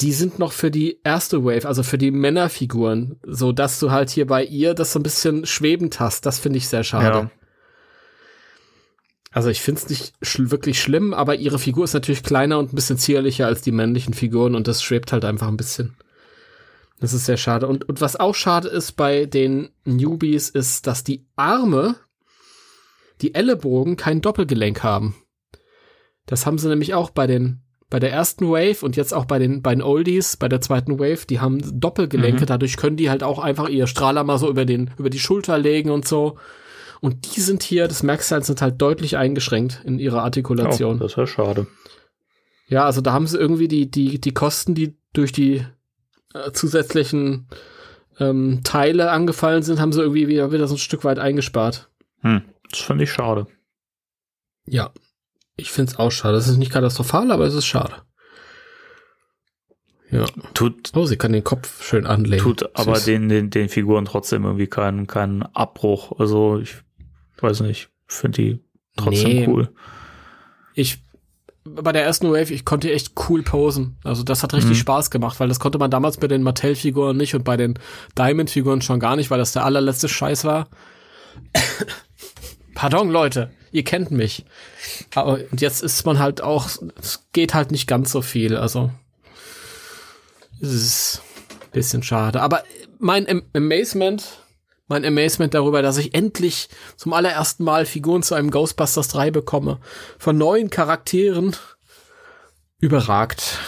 [0.00, 4.10] die sind noch für die erste Wave, also für die Männerfiguren, so dass du halt
[4.10, 6.26] hier bei ihr das so ein bisschen schwebend hast.
[6.26, 7.18] Das finde ich sehr schade.
[7.18, 7.30] Ja.
[9.32, 12.72] Also ich finde es nicht schl wirklich schlimm, aber ihre Figur ist natürlich kleiner und
[12.72, 15.96] ein bisschen zierlicher als die männlichen Figuren und das schwebt halt einfach ein bisschen.
[17.00, 17.66] Das ist sehr schade.
[17.66, 21.96] Und, und was auch schade ist bei den Newbies, ist, dass die Arme,
[23.22, 25.16] die Ellenbogen kein Doppelgelenk haben.
[26.26, 29.38] Das haben sie nämlich auch bei den bei der ersten Wave und jetzt auch bei
[29.38, 32.46] den bei den Oldies, bei der zweiten Wave, die haben Doppelgelenke, Mhm.
[32.46, 35.58] dadurch können die halt auch einfach ihr Strahler mal so über den über die Schulter
[35.58, 36.38] legen und so.
[37.02, 40.96] Und die sind hier, das merkst du halt, sind halt deutlich eingeschränkt in ihrer Artikulation.
[40.96, 41.66] Oh, das wäre schade.
[42.68, 45.66] Ja, also da haben sie irgendwie die, die, die Kosten, die durch die
[46.32, 47.48] äh, zusätzlichen
[48.20, 51.90] ähm, Teile angefallen sind, haben sie irgendwie wieder, wieder so ein Stück weit eingespart.
[52.20, 53.48] Hm, das finde ich schade.
[54.64, 54.92] Ja.
[55.56, 56.34] Ich find's auch schade.
[56.36, 57.94] Das ist nicht katastrophal, aber es ist schade.
[60.10, 60.24] Ja.
[60.54, 62.42] Tut, Oh, sie kann den Kopf schön anlegen.
[62.42, 63.06] tut aber Süß.
[63.06, 66.18] den, den, den Figuren trotzdem irgendwie keinen, keinen Abbruch.
[66.18, 66.76] Also ich
[67.42, 68.60] weiß nicht, finde die
[68.96, 69.46] trotzdem Nee.
[69.48, 69.72] cool.
[70.74, 71.02] ich
[71.64, 73.96] bei der ersten Wave, ich konnte echt cool posen.
[74.02, 74.80] Also das hat richtig Mhm.
[74.80, 77.78] Spaß gemacht, weil das konnte man damals bei den Mattel-Figuren nicht und bei den
[78.18, 80.68] Diamond-Figuren schon gar nicht, weil das der allerletzte Scheiß war.
[82.74, 84.44] Pardon, Leute, ihr kennt mich.
[85.14, 86.68] Aber und jetzt ist man halt auch,
[87.00, 88.90] es geht halt nicht ganz so viel, also
[90.60, 91.22] es ist
[91.62, 92.40] ein bisschen schade.
[92.42, 92.64] Aber
[92.98, 94.41] mein Am Amazement,
[94.88, 99.80] mein Amazement darüber, dass ich endlich zum allerersten Mal Figuren zu einem Ghostbusters 3 bekomme,
[100.18, 101.56] von neuen Charakteren,
[102.78, 103.58] überragt.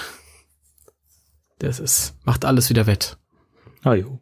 [1.59, 3.17] Das ist, macht alles wieder wett.
[3.83, 4.21] Ah, jo.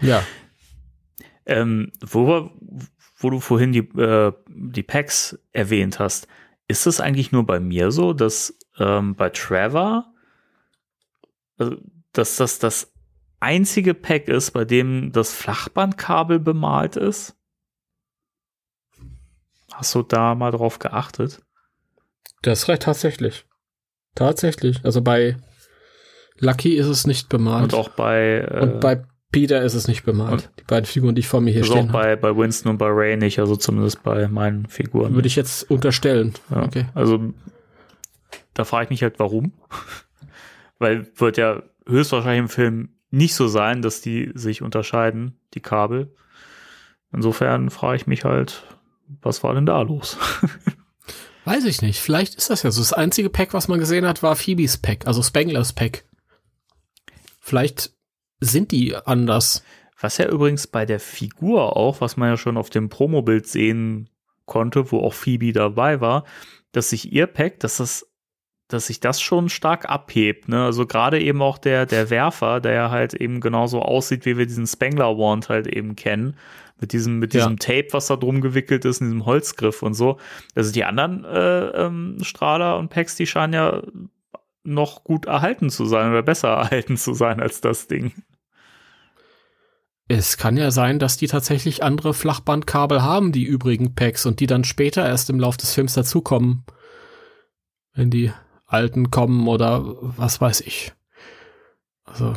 [0.00, 0.24] Ja.
[1.48, 2.50] Ähm, wo,
[3.18, 6.26] wo du vorhin die, äh, die Packs erwähnt hast,
[6.66, 10.12] ist es eigentlich nur bei mir so, dass ähm, bei Trevor,
[11.56, 11.76] also,
[12.12, 12.92] dass das das
[13.46, 17.36] einzige Pack ist, bei dem das Flachbandkabel bemalt ist?
[19.72, 21.40] Hast du da mal drauf geachtet?
[22.42, 23.46] Das ist recht tatsächlich.
[24.14, 24.84] Tatsächlich.
[24.84, 25.36] Also bei
[26.38, 27.72] Lucky ist es nicht bemalt.
[27.72, 30.50] Und auch bei, äh, Und bei Peter ist es nicht bemalt.
[30.58, 31.92] die beiden Figuren, die ich vor mir hier auch stehen habe.
[31.92, 35.14] bei, bei Winston und bei Ray nicht, also zumindest bei meinen Figuren.
[35.14, 36.34] Würde ich jetzt unterstellen.
[36.50, 36.86] Ja, Okay.
[36.94, 37.32] Also
[38.54, 39.52] da frage ich mich halt, warum.
[40.78, 46.14] Weil wird ja höchstwahrscheinlich im Film nicht so sein, dass die sich unterscheiden, die Kabel.
[47.12, 48.64] Insofern frage ich mich halt,
[49.22, 50.18] was war denn da los?
[51.44, 52.00] Weiß ich nicht.
[52.00, 52.80] Vielleicht ist das ja so.
[52.80, 56.04] Das einzige Pack, was man gesehen hat, war Phoebes Pack, also Spanglers Pack.
[57.40, 57.92] Vielleicht
[58.40, 59.62] sind die anders.
[59.98, 64.10] Was ja übrigens bei der Figur auch, was man ja schon auf dem Promobild sehen
[64.44, 66.24] konnte, wo auch Phoebe dabei war,
[66.72, 68.06] dass sich ihr Pack, dass das,
[68.68, 70.48] dass sich das schon stark abhebt.
[70.48, 70.64] Ne?
[70.64, 74.46] Also gerade eben auch der, der Werfer, der ja halt eben genauso aussieht, wie wir
[74.46, 76.36] diesen Spangler Wand halt eben kennen.
[76.80, 77.40] Mit diesem, mit Ja.
[77.40, 80.18] diesem Tape, was da drum gewickelt ist, in diesem Holzgriff und so.
[80.54, 83.82] Also die anderen äh, ähm, Strahler und Packs, die scheinen ja
[84.62, 88.12] noch gut erhalten zu sein oder besser erhalten zu sein als das Ding.
[90.08, 94.46] Es kann ja sein, dass die tatsächlich andere Flachbandkabel haben, die übrigen Packs, und die
[94.46, 96.64] dann später erst im Lauf des Films dazukommen.
[97.94, 98.32] Wenn die
[98.66, 100.92] alten kommen oder was weiß ich.
[102.04, 102.34] Also,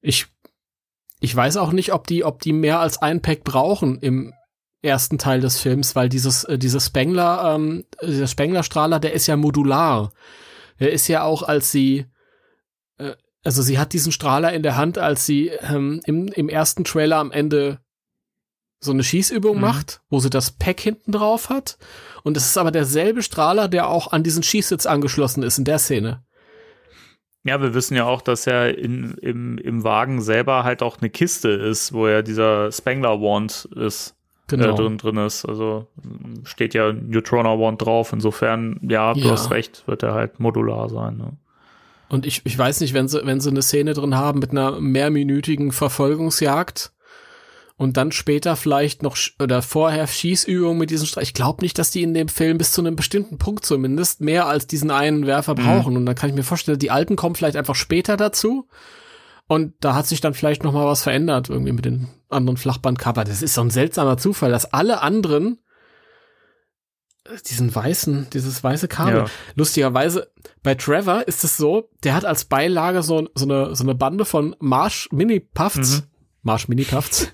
[0.00, 0.26] ich,
[1.20, 4.32] ich weiß auch nicht, ob die, ob die mehr als ein Pack brauchen im
[4.82, 9.36] ersten Teil des Films, weil dieses, äh, dieses Spengler, ähm, dieser Spengler-Strahler, der ist ja
[9.36, 10.12] modular.
[10.78, 12.06] Der ist ja auch, als sie,
[12.98, 13.12] äh,
[13.42, 17.16] also sie hat diesen Strahler in der Hand, als sie ähm, im, im ersten Trailer
[17.16, 17.80] am Ende
[18.80, 19.62] so eine Schießübung Mhm.
[19.62, 21.78] macht, wo sie das Pack hinten drauf hat.
[22.24, 25.78] Und es ist aber derselbe Strahler, der auch an diesen Schießsitz angeschlossen ist in der
[25.78, 26.22] Szene.
[27.44, 31.10] Ja, wir wissen ja auch, dass ja in, im, im Wagen selber halt auch eine
[31.10, 34.72] Kiste ist, wo ja dieser Spangler Wand ist, Genau.
[34.72, 35.44] äh, drin, drin ist.
[35.46, 35.86] Also
[36.44, 38.12] steht ja Neutrona Wand drauf.
[38.12, 39.30] Insofern, ja, du Ja.
[39.32, 41.16] hast recht, wird er halt modular sein.
[41.18, 41.32] Ne?
[42.08, 44.80] Und ich, ich weiß nicht, wenn sie, wenn sie eine Szene drin haben mit einer
[44.80, 46.92] mehrminütigen Verfolgungsjagd
[47.76, 51.28] und dann später vielleicht noch oder vorher Schießübungen mit diesen Streich.
[51.28, 54.46] Ich glaube nicht, dass die in dem Film bis zu einem bestimmten Punkt zumindest mehr
[54.46, 55.96] als diesen einen Werfer brauchen.
[55.96, 58.68] Und dann kann ich mir vorstellen, die alten kommen vielleicht einfach später dazu.
[59.46, 63.24] Und da hat sich dann vielleicht noch mal was verändert irgendwie mit den anderen Flachbandcover.
[63.24, 65.58] Das ist so ein seltsamer Zufall, dass alle anderen
[67.24, 69.16] äh, diesen weißen, dieses weiße Kabel.
[69.16, 69.26] Ja.
[69.54, 73.94] Lustigerweise, bei Trevor ist es so, der hat als Beilage so, so, eine, so eine
[73.94, 76.00] Bande von Marsh Mini Puffs.
[76.00, 76.13] Mhm.
[76.44, 77.32] Marsh Mini Puffs.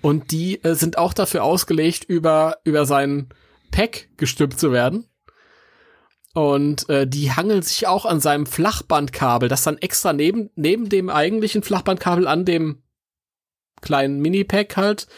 [0.00, 3.30] Und die äh, sind auch dafür ausgelegt, über, über seinen
[3.70, 5.06] Pack gestülpt zu werden.
[6.34, 11.10] Und äh, die hangelt sich auch an seinem Flachbandkabel, das dann extra neben, neben dem
[11.10, 12.82] eigentlichen Flachbandkabel an dem
[13.82, 15.08] kleinen Mini-Pack halt,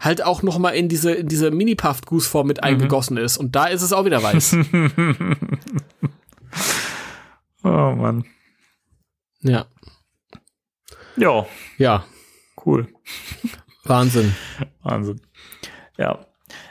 [0.00, 3.36] halt auch noch mal in diese, in diese Mini-Puff-Gussform mit eingegossen ist.
[3.36, 4.56] Und da ist es auch wieder weiß.
[7.64, 8.24] oh Mann.
[9.40, 9.66] ja.
[11.16, 11.46] Ja,
[11.76, 12.04] Ja.
[12.66, 12.88] Cool.
[13.84, 14.34] Wahnsinn.
[14.82, 15.20] Wahnsinn.
[15.98, 16.20] Ja.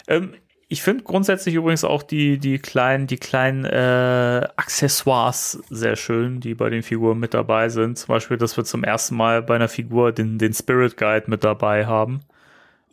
[0.08, 0.34] Ähm,
[0.72, 6.56] ich finde grundsätzlich übrigens auch die, die kleinen, die kleinen äh, Accessoires sehr schön, die
[6.56, 7.98] bei den Figuren mit dabei sind.
[7.98, 11.44] Zum Beispiel, dass wir zum ersten Mal bei einer Figur den, den Spirit Guide mit
[11.44, 12.22] dabei haben.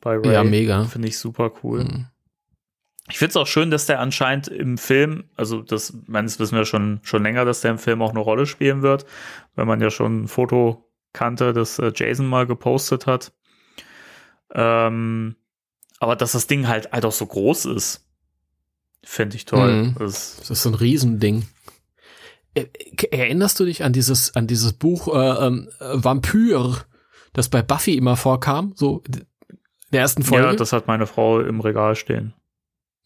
[0.00, 0.32] Bei Ray.
[0.32, 0.84] Ja, mega.
[0.86, 1.84] Finde ich super cool.
[1.84, 2.06] Mhm.
[3.10, 6.40] Ich finde es auch schön, dass der anscheinend im Film, also das, ich meine, das
[6.40, 9.06] wissen wir schon, schon länger, dass der im Film auch eine Rolle spielen wird,
[9.54, 13.32] weil man ja schon ein Foto kannte, das äh, Jason mal gepostet hat.
[14.54, 15.36] Ähm,
[16.00, 18.06] aber dass das Ding halt, halt auch so groß ist,
[19.04, 19.72] finde ich toll.
[19.72, 19.94] Mhm.
[19.98, 21.46] Das, Das ist so ein Riesending.
[23.10, 26.76] Erinnerst du dich an dieses, an dieses Buch äh, ähm, äh, Vampyr,
[27.32, 28.72] das bei Buffy immer vorkam?
[28.74, 29.26] So in
[29.92, 30.46] der ersten Folge?
[30.46, 32.34] ja, das hat meine Frau im Regal stehen.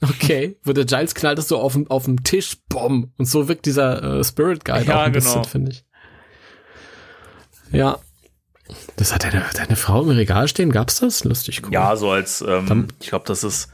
[0.01, 3.13] Okay, wo der Giles knallt es so auf dem, auf dem Tisch, bumm.
[3.19, 5.25] Und so wirkt dieser äh, Spirit Guide Ja, auch ein genau.
[5.25, 5.85] bisschen, finde ich.
[7.73, 7.99] Ja.
[8.97, 11.25] Das hat deine, deine Frau im Regal stehen, gab's das?
[11.25, 11.73] Lustig cool.
[11.73, 13.71] Ja, so als, ähm, ich glaube, das ist,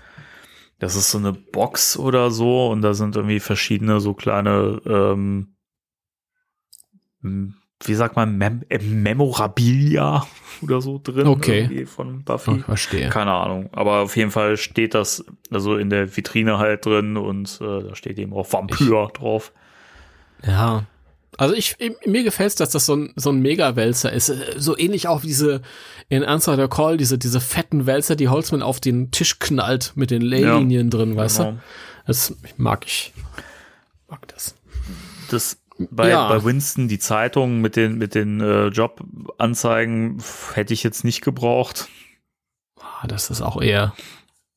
[0.79, 5.55] das ist so eine Box oder so und da sind irgendwie verschiedene so kleine, ähm,
[7.21, 10.27] wie sagt man, Mem äh, Memorabilia
[10.63, 11.27] oder so drin.
[11.27, 11.87] Okay.
[11.87, 12.51] Von Buffy.
[12.51, 13.09] Oh, verstehe.
[13.11, 13.71] Keine Ahnung.
[13.73, 17.95] Aber auf jeden Fall steht das also in der Vitrine halt drin und äh, da
[17.95, 19.53] steht eben auch Vampyr drauf.
[20.45, 20.85] Ja.
[21.39, 24.33] Also ich, mir gefällt's, dass das so ein, so ein Mega-Wälzer ist.
[24.57, 25.63] So ähnlich auch wie diese,
[26.09, 30.11] in Answer the Call, diese, diese fetten Wälzer, die Holzmann auf den Tisch knallt mit
[30.11, 31.53] den Leylinien drin, weißt Genau.
[31.53, 31.59] du?
[32.07, 33.13] Das mag ich.
[34.09, 34.55] Mag das.
[35.31, 36.29] Das bei, Ja.
[36.29, 40.21] bei Winston die Zeitung mit den mit den äh, Jobanzeigen
[40.55, 41.89] hätte ich jetzt nicht gebraucht.
[42.81, 43.95] Ah, das ist auch eher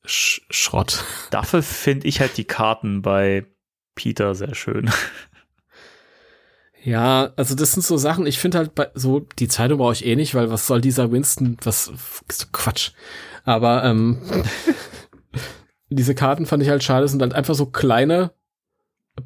[0.04, 1.04] Sch Schrott.
[1.30, 3.46] Dafür finde ich halt die Karten bei
[3.94, 4.90] Peter sehr schön.
[6.84, 10.04] Ja, also das sind so Sachen, ich finde halt bei, so, die Zeitung brauche ich
[10.04, 11.92] eh nicht, weil was soll dieser Winston, was,
[12.52, 12.90] Quatsch.
[13.44, 14.18] Aber, ähm,
[15.90, 18.32] diese Karten fand ich halt schade, sind halt einfach so kleine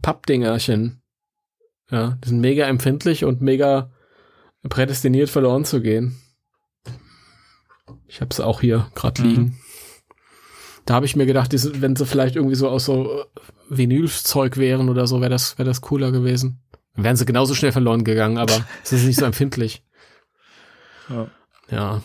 [0.02, 1.00] Pappdingerchen.
[1.90, 3.90] Ja, die sind mega empfindlich und mega
[4.68, 6.20] prädestiniert verloren zu gehen.
[8.08, 9.28] Ich habe sie auch hier gerade Mhm.
[9.28, 9.58] liegen.
[10.84, 13.24] Da habe ich mir gedacht, sind, wenn sie vielleicht irgendwie so aus so
[13.68, 16.60] Vinylzeug wären oder so, wäre das, wäre das cooler gewesen.
[16.96, 18.52] Dann wären sie genauso schnell verloren gegangen, aber
[18.84, 19.82] es ist nicht so empfindlich.
[21.08, 21.26] Ja.
[21.70, 22.02] Ja.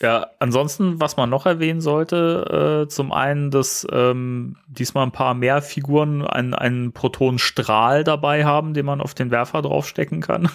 [0.00, 5.34] Ja, ansonsten, was man noch erwähnen sollte, äh, zum einen, dass ähm, diesmal ein paar
[5.34, 10.48] mehr Figuren einen, einen Protonenstrahl dabei haben, den man auf den Werfer draufstecken kann.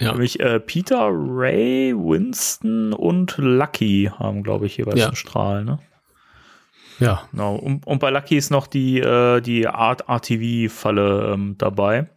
[0.00, 0.10] Ja.
[0.10, 5.06] Nämlich äh, Peter, Ray, Winston und Lucky haben, glaube ich, jeweils Ja.
[5.06, 5.64] einen Strahl.
[5.64, 5.78] Ne?
[7.02, 7.28] Ja.
[7.30, 7.56] Genau.
[7.56, 12.08] Und, und bei Lucky ist noch die, äh, die Art RTV-Falle ähm, dabei.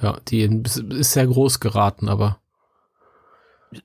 [0.00, 2.40] Ja, die ist sehr groß geraten, aber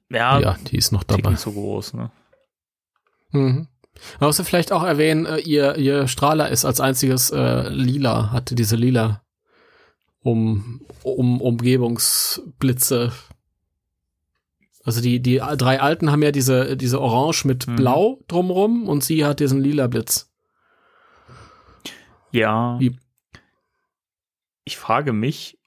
[0.09, 1.31] Ja, ja, die ist noch dabei.
[1.31, 1.93] nicht so groß.
[1.93, 2.11] Ne?
[3.31, 3.67] Mhm.
[4.19, 8.31] Man muss ja vielleicht auch erwähnen, äh, ihr, ihr Strahler ist als einziges äh, lila,
[8.31, 9.21] hatte diese lila
[10.21, 13.11] um, um Umgebungsblitze.
[14.87, 17.75] Also die, die drei Alten haben ja diese, diese Orange mit Mhm.
[17.75, 20.31] Blau drumrum und sie hat diesen lila Blitz.
[22.31, 22.77] Ja.
[22.79, 22.97] Wie-
[24.65, 25.59] Ich frage mich,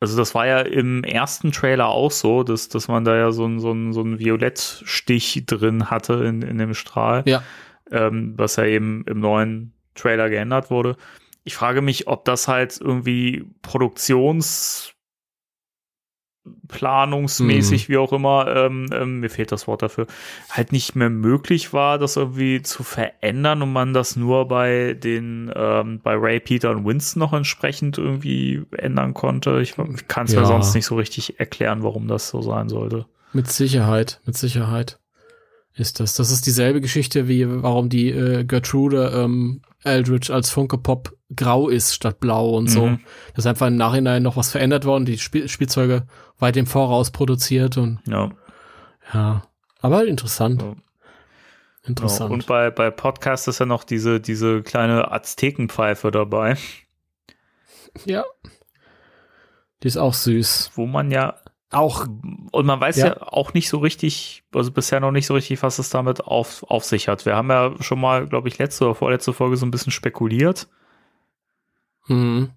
[0.00, 3.46] also das war ja im ersten Trailer auch so, dass, dass man da ja so
[3.46, 7.42] ein, so so ein Violettstich drin hatte in, in dem Strahl, Ja.
[7.90, 10.96] ähm, was ja eben im neuen Trailer geändert wurde.
[11.44, 14.93] Ich frage mich, ob das halt irgendwie Produktions
[16.68, 20.06] planungsmäßig, wie auch immer, ähm, ähm, mir fehlt das Wort dafür,
[20.50, 25.50] halt nicht mehr möglich war, das irgendwie zu verändern und man das nur bei den,
[25.54, 29.60] ähm, bei Ray, Peter und Winston noch entsprechend irgendwie ändern konnte.
[29.60, 30.46] Ich, ich kann es mir Ja.
[30.46, 33.06] sonst nicht so richtig erklären, warum das so sein sollte.
[33.32, 34.98] Mit Sicherheit, mit Sicherheit
[35.76, 36.14] ist das.
[36.14, 41.68] Das ist dieselbe Geschichte, wie warum die äh, Gertrude ähm, Eldridge als Funke Pop grau
[41.68, 42.86] ist statt blau und so.
[42.86, 43.00] Mhm.
[43.34, 46.06] Das ist einfach im Nachhinein noch was verändert worden, die Spiel Spielzeuge
[46.38, 48.30] weit im Voraus produziert und Ja.
[49.12, 49.42] ja.
[49.80, 50.62] Aber interessant.
[50.62, 50.74] Ja.
[51.86, 52.30] Interessant.
[52.30, 56.56] Und bei, bei Podcast ist ja noch diese, diese kleine Aztekenpfeife dabei,
[58.04, 58.24] ja.
[59.82, 60.72] Die ist auch süß.
[60.74, 61.36] wo man ja
[61.70, 62.06] Auch,
[62.52, 63.06] Und man weiß Ja.
[63.08, 63.22] ja.
[63.22, 66.84] auch nicht so richtig, also bisher noch nicht so richtig, was es damit auf, auf
[66.84, 67.26] sich hat.
[67.26, 70.68] Wir haben ja schon mal, glaube ich, letzte oder vorletzte Folge so ein bisschen spekuliert.
[72.08, 72.50] Mhm.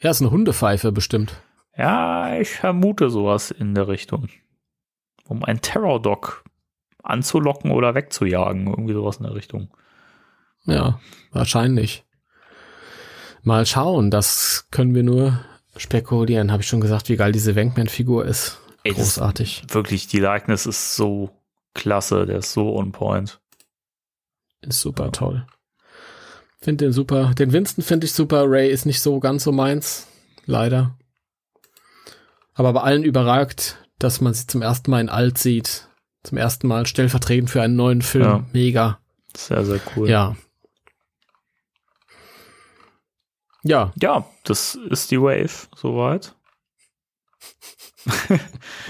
[0.00, 1.40] Ja, ist eine Hundepfeife bestimmt.
[1.76, 4.28] Ja, ich vermute sowas in der Richtung.
[5.28, 6.44] Um einen Terror-Dog
[7.02, 8.66] anzulocken oder wegzujagen.
[8.66, 9.72] Irgendwie sowas in der Richtung.
[10.64, 12.04] Ja, wahrscheinlich.
[13.42, 15.44] Mal schauen, das können wir nur
[15.76, 16.52] spekulieren.
[16.52, 18.60] Habe ich schon gesagt, wie geil diese Wankman-Figur ist.
[18.84, 19.64] Ey, Großartig.
[19.68, 21.30] Wirklich, die Likeness ist so
[21.74, 23.40] klasse, der ist so on point.
[24.60, 25.46] Ist super toll.
[26.62, 27.34] Finde den super.
[27.34, 28.44] Den Winston finde ich super.
[28.46, 30.06] Ray ist nicht so ganz so meins.
[30.46, 30.96] Leider.
[32.54, 35.88] Aber bei allen überragt, dass man sie zum ersten Mal in alt sieht.
[36.22, 38.24] Zum ersten Mal stellvertretend für einen neuen Film.
[38.24, 38.46] Ja.
[38.52, 39.00] Mega.
[39.36, 40.08] Sehr, sehr cool.
[40.08, 40.36] Ja.
[43.64, 46.34] Ja, Ja, das ist die Wave, soweit.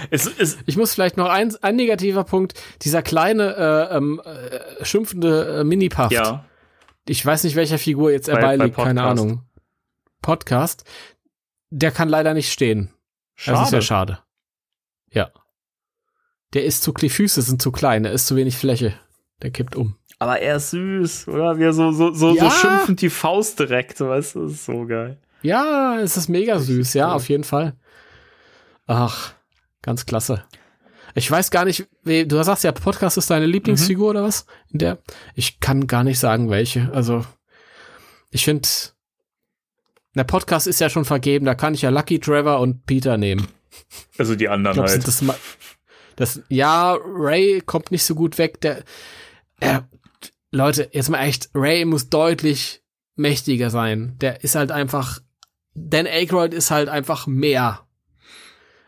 [0.09, 2.59] es ist, Ich muss vielleicht noch ein, ein negativer Punkt.
[2.81, 6.11] Dieser kleine, äh, ähm, äh, schimpfende äh, Mini-Puff.
[6.11, 6.45] ja,
[7.07, 9.03] Ich weiß nicht, welcher Figur jetzt er Bei- bei beiliegt, keine.
[9.03, 9.43] Ahnung.
[10.21, 10.85] Podcast.
[11.69, 12.93] Der kann leider nicht stehen.
[13.45, 14.19] Das ist ja schade.
[15.11, 15.31] Ja.
[16.53, 18.93] Der ist zu, die Füße sind zu klein, er ist zu wenig Fläche.
[19.41, 19.97] Der kippt um.
[20.19, 21.57] Aber er ist süß, oder?
[21.57, 22.45] Wie er so, so, so, Ja.
[22.45, 24.43] so schimpfend die Faust direkt, weißt du?
[24.43, 25.19] Das ist so geil.
[25.41, 27.15] Ja, es ist mega süß, ja, cool.
[27.15, 27.75] auf jeden Fall.
[28.85, 29.33] Ach,
[29.81, 30.45] ganz klasse.
[31.15, 34.45] Ich weiß gar nicht, du sagst ja, Podcast ist deine Lieblingsfigur oder was?
[34.71, 34.99] In der?
[35.35, 36.91] Ich kann gar nicht sagen, welche.
[36.93, 37.23] Also,
[38.31, 38.67] ich finde,
[40.15, 43.47] der Podcast ist ja schon vergeben, da kann ich ja Lucky Trevor und Peter nehmen.
[44.17, 45.07] Also die anderen glaube, halt.
[45.07, 45.23] das,
[46.15, 48.61] das, ja, Ray kommt nicht so gut weg.
[48.61, 48.83] Der,
[49.59, 49.87] er,
[50.51, 52.83] Leute, jetzt mal echt, Ray muss deutlich
[53.15, 54.15] mächtiger sein.
[54.19, 55.19] Der ist halt einfach,
[55.73, 57.87] Dan Aykroyd ist halt einfach mehr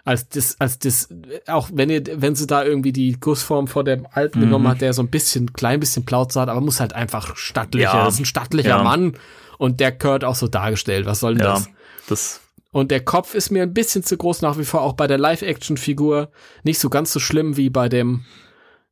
[0.05, 1.09] als das, als das,
[1.47, 4.43] auch wenn ihr, wenn sie da irgendwie die Gussform vor dem alten Mhm.
[4.45, 7.85] genommen hat, der so ein bisschen, klein bisschen Plauze hat, aber muss halt einfach stattlicher,
[7.93, 8.05] Ja.
[8.05, 8.83] das ist ein stattlicher Ja.
[8.83, 9.17] Mann
[9.57, 11.67] und der gehört auch so dargestellt, was soll denn Ja, das?
[12.07, 15.07] das, Und der Kopf ist mir ein bisschen zu groß nach wie vor, auch bei
[15.07, 16.29] der Live-Action-Figur.
[16.63, 18.25] Nicht so ganz so schlimm wie bei dem,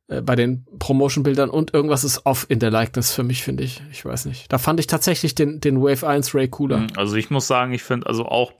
[0.08, 3.82] äh, bei den Promotion-Bildern und irgendwas ist off in der Likeness für mich, finde ich.
[3.92, 4.50] Ich weiß nicht.
[4.52, 6.86] Da fand ich tatsächlich den, den Wave 1 Ray cooler.
[6.96, 8.52] also ich muss sagen, ich finde, also auch,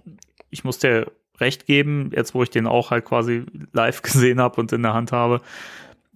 [0.51, 4.61] ich muss dir recht geben, jetzt wo ich den auch halt quasi live gesehen habe
[4.61, 5.41] und in der Hand habe,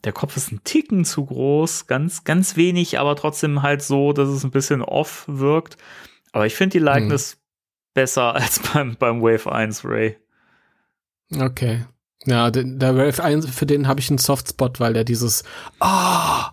[0.05, 4.29] der Kopf ist ein Ticken zu groß, ganz, ganz wenig, aber trotzdem halt so, dass
[4.29, 5.77] es ein bisschen off wirkt.
[6.33, 7.39] Aber ich finde die Likeness
[7.95, 10.17] besser als beim, beim Wave 1 Ray.
[11.37, 11.85] Okay.
[12.25, 15.45] Ja, den, der Wave 1, für den habe ich einen Softspot, weil der dieses,
[15.81, 16.53] ah,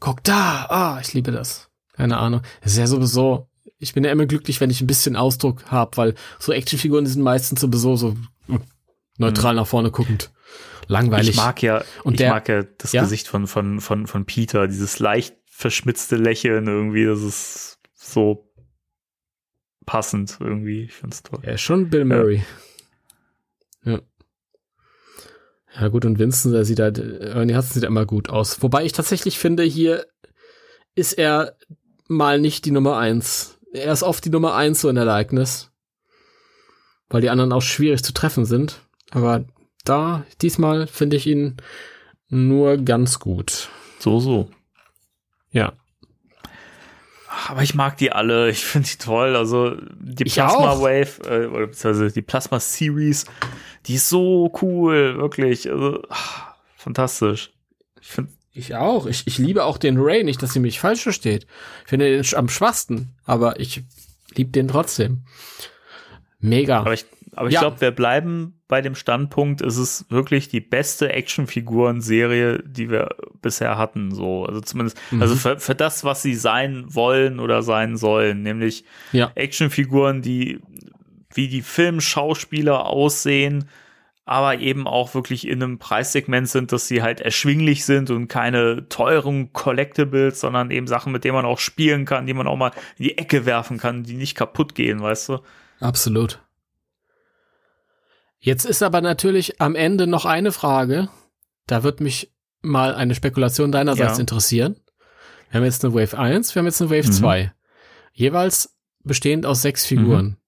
[0.00, 1.70] guck da, ah, ich liebe das.
[1.92, 2.40] Keine Ahnung.
[2.62, 3.48] Ist ja sowieso,
[3.82, 7.22] ich bin ja immer glücklich, wenn ich ein bisschen Ausdruck habe, weil so Actionfiguren, sind
[7.22, 8.16] meistens sowieso so
[9.18, 10.30] neutral nach vorne guckend.
[10.88, 11.30] Langweilig.
[11.30, 13.02] Ich mag ja, Und ich der- mag ja das Ja?
[13.02, 18.48] Gesicht von, von, von, von Peter, dieses leicht verschmitzte Lächeln irgendwie, das ist so
[19.86, 20.84] passend irgendwie.
[20.84, 21.40] Ich find's toll.
[21.44, 22.42] Ja, schon Bill Murray.
[23.84, 24.00] Ja.
[25.74, 28.62] Ja, gut, und Vincent, der sieht halt, Ernie Hudson sieht immer gut aus.
[28.62, 30.06] Wobei ich tatsächlich finde, hier
[30.94, 31.56] ist er
[32.08, 33.58] mal nicht die Nummer eins.
[33.72, 35.70] Er ist oft die Nummer eins so in der Likeness.
[37.08, 38.80] Weil die anderen auch schwierig zu treffen sind.
[39.10, 39.44] Aber
[39.84, 41.56] da, diesmal finde ich ihn
[42.28, 43.68] nur ganz gut.
[43.98, 44.50] So, so.
[45.50, 45.74] Ja.
[47.48, 49.36] Aber ich mag die alle, ich finde die toll.
[49.36, 50.82] Also die Ich Plasma auch.
[50.82, 53.26] Wave, äh, oder beziehungsweise die Plasma Series,
[53.86, 55.70] die ist so cool, wirklich.
[55.70, 57.52] Also, ah, fantastisch.
[58.00, 59.06] Ich finde, Ich auch.
[59.06, 61.46] Ich, ich liebe auch den Ray, nicht, dass sie mich falsch versteht.
[61.84, 63.82] Ich finde den am schwachsten, aber ich
[64.34, 65.22] liebe den trotzdem.
[66.40, 66.80] Mega.
[66.80, 67.60] aber ich, aber ich Ja.
[67.60, 73.78] glaube, wir bleiben bei dem Standpunkt, es ist wirklich die beste Actionfiguren-Serie, die wir bisher
[73.78, 74.12] hatten.
[74.14, 75.22] So, also zumindest, Mhm.
[75.22, 79.30] also für, für das, was sie sein wollen oder sein sollen, nämlich ja.
[79.34, 80.60] Actionfiguren, die
[81.34, 83.68] wie die Filmschauspieler aussehen,
[84.24, 88.88] aber eben auch wirklich in einem Preissegment sind, dass sie halt erschwinglich sind und keine
[88.88, 92.70] teuren Collectibles, sondern eben Sachen, mit denen man auch spielen kann, die man auch mal
[92.98, 95.38] in die Ecke werfen kann, die nicht kaputt gehen, weißt du?
[95.80, 96.40] Absolut.
[98.38, 101.08] Jetzt ist aber natürlich am Ende noch eine Frage.
[101.66, 104.20] Da wird mich mal eine Spekulation deinerseits Ja.
[104.20, 104.76] interessieren.
[105.50, 107.12] Wir haben jetzt eine Wave 1, wir haben jetzt eine Wave Mhm.
[107.12, 107.52] 2.
[108.12, 110.38] Jeweils bestehend aus sechs Figuren.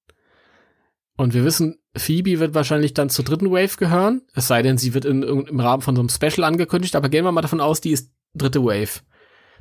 [1.17, 4.23] Und wir wissen, Phoebe wird wahrscheinlich dann zur dritten Wave gehören.
[4.35, 6.97] Es sei denn, sie wird in, im Rahmen von so einem Special angekündigt.
[6.97, 9.01] Aber gehen wir mal davon aus, die ist dritte Wave.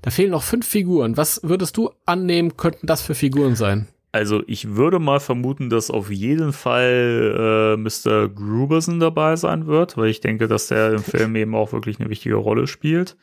[0.01, 1.15] Da fehlen noch fünf Figuren.
[1.15, 3.87] Was würdest du annehmen, könnten das für Figuren sein?
[4.11, 8.29] Also ich würde mal vermuten, dass auf jeden Fall äh, Mr.
[8.29, 12.09] Gruberson dabei sein wird, weil ich denke, dass der im Film eben auch wirklich eine
[12.09, 13.15] wichtige Rolle spielt.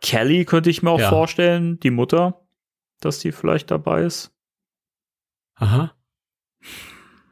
[0.00, 1.08] Kelly könnte ich mir auch Ja.
[1.08, 2.40] vorstellen, die Mutter,
[3.00, 4.32] dass die vielleicht dabei ist.
[5.56, 5.92] Aha.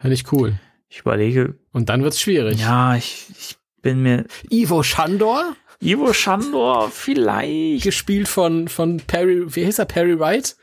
[0.04, 0.58] Finde ich cool.
[0.90, 2.60] Ich überlege, Und dann wird's schwierig.
[2.60, 4.26] ja, ich, ich bin mir.
[4.50, 7.84] Ivo Shandor, Ivo Shandor, vielleicht.
[7.84, 10.56] gespielt von, von Perry, wie hieß er, Perry Wright?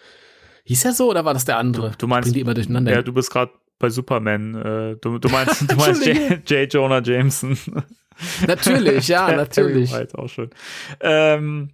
[0.65, 1.93] Hieß er so oder war das der andere?
[1.97, 2.91] Du meinst- Bring die immer durcheinander.
[2.91, 4.53] Ja, du bist gerade bei Superman.
[4.53, 6.47] Äh, du, du meinst, du meinst J.
[6.47, 6.71] J.
[6.71, 7.57] Jonah Jameson.
[8.45, 9.91] natürlich, ja, Perry natürlich.
[9.91, 10.51] White, auch schön.
[10.99, 11.71] Ähm,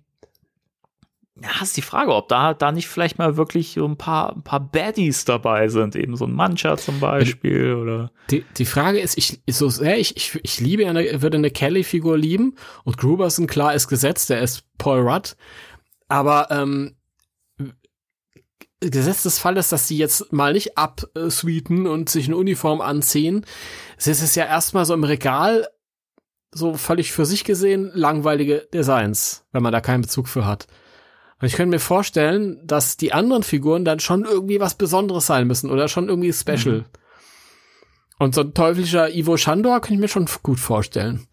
[1.42, 4.42] ja, ist die Frage, ob da, da nicht vielleicht mal wirklich so ein paar, ein
[4.42, 5.96] paar Baddies dabei sind.
[5.96, 8.12] Eben so ein Mancha zum Beispiel oder.
[8.32, 12.18] Die, die Frage ist, ich, so sehr ich, ich, ich liebe eine, würde eine Kelly-Figur
[12.18, 12.98] lieben und
[13.48, 15.36] klar, ist gesetzt, der ist Paul Rudd.
[16.08, 16.96] Aber, ähm,
[18.80, 23.44] Gesetz des Falles, dass sie jetzt mal nicht absweeten und sich eine Uniform anziehen.
[23.98, 25.68] Es ist ja erstmal so im Regal
[26.52, 30.68] so völlig für sich gesehen langweilige Designs, wenn man da keinen Bezug für hat.
[31.40, 35.48] Und ich könnte mir vorstellen, dass die anderen Figuren dann schon irgendwie was Besonderes sein
[35.48, 36.86] müssen oder schon irgendwie special.
[38.18, 41.28] Und so ein teuflischer Ivo Shandor könnte ich mir schon gut vorstellen.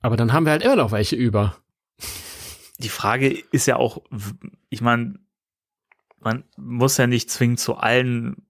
[0.00, 1.56] Aber dann haben wir halt immer noch welche über.
[2.78, 4.02] Die Frage ist ja auch,
[4.70, 5.18] ich meine,
[6.20, 8.46] man muss ja nicht zwingend zu allen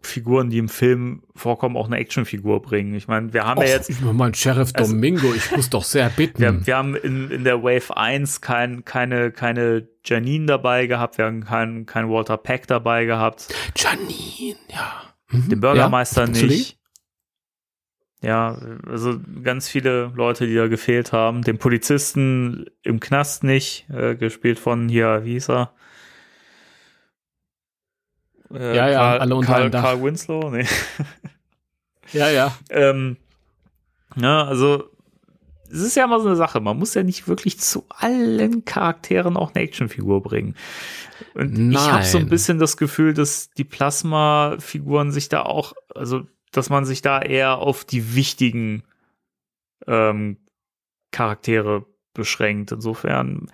[0.00, 2.94] Figuren, die im Film vorkommen, auch eine Actionfigur bringen.
[2.94, 6.08] Ich meine, wir haben ja jetzt ich mein Sheriff Also- Domingo, ich muss doch sehr
[6.10, 6.40] bitten.
[6.40, 11.24] Wir, wir haben in, in der Wave 1 kein, keine, keine Janine dabei gehabt, wir
[11.26, 15.02] haben keinen kein Walter Peck dabei gehabt, Janine, ja.
[15.30, 15.48] Mhm.
[15.48, 16.78] den Bürgermeister Ja, nicht.
[18.20, 21.42] Ja, also ganz viele Leute, die da gefehlt haben.
[21.42, 25.72] Den Polizisten im Knast nicht, äh, gespielt von hier, wie hieß er?
[28.52, 29.82] Äh, Ja, ja, Carl, alle unter einem Dach.
[29.82, 30.66] Carl Winslow, nee.
[32.12, 32.56] Ja, ja.
[32.70, 33.18] ähm,
[34.16, 34.84] ja, also
[35.70, 36.60] es ist ja immer so eine Sache.
[36.60, 40.54] Man muss ja nicht wirklich zu allen Charakteren auch eine Actionfigur bringen.
[41.34, 42.30] Und ich habe so ein Nein.
[42.30, 47.58] bisschen das Gefühl, dass die Plasma-Figuren sich da auch, also dass man sich da eher
[47.58, 48.82] auf die wichtigen
[49.86, 50.38] ähm,
[51.12, 52.72] Charaktere beschränkt.
[52.72, 53.50] Insofern,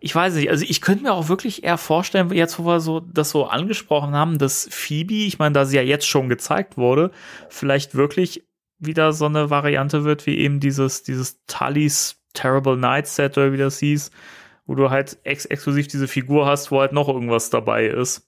[0.00, 3.00] ich weiß nicht, also ich könnte mir auch wirklich eher vorstellen, jetzt wo wir so
[3.00, 7.10] das so angesprochen haben, dass Phoebe, ich meine, da sie ja jetzt schon gezeigt wurde,
[7.50, 8.42] vielleicht wirklich
[8.78, 13.58] wieder so eine Variante wird, wie eben dieses, dieses Tullys Terrible Night Set oder wie
[13.58, 14.10] das hieß,
[14.66, 18.26] wo du halt ex exklusiv diese Figur hast, wo halt noch irgendwas dabei ist.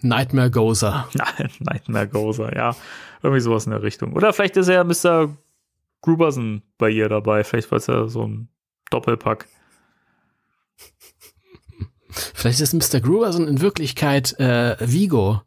[0.00, 1.08] Nightmare Gozer.
[1.14, 2.76] Nein, Nightmare Gozer, ja.
[3.22, 4.12] Irgendwie sowas in der Richtung.
[4.12, 5.34] Oder vielleicht ist ja Mr.
[6.02, 7.42] Gruberson bei ihr dabei.
[7.42, 8.48] Vielleicht war es ja so ein
[8.90, 9.48] Doppelpack.
[12.34, 13.00] Vielleicht ist Mr.
[13.00, 15.42] Gruberson in Wirklichkeit äh, Vigo,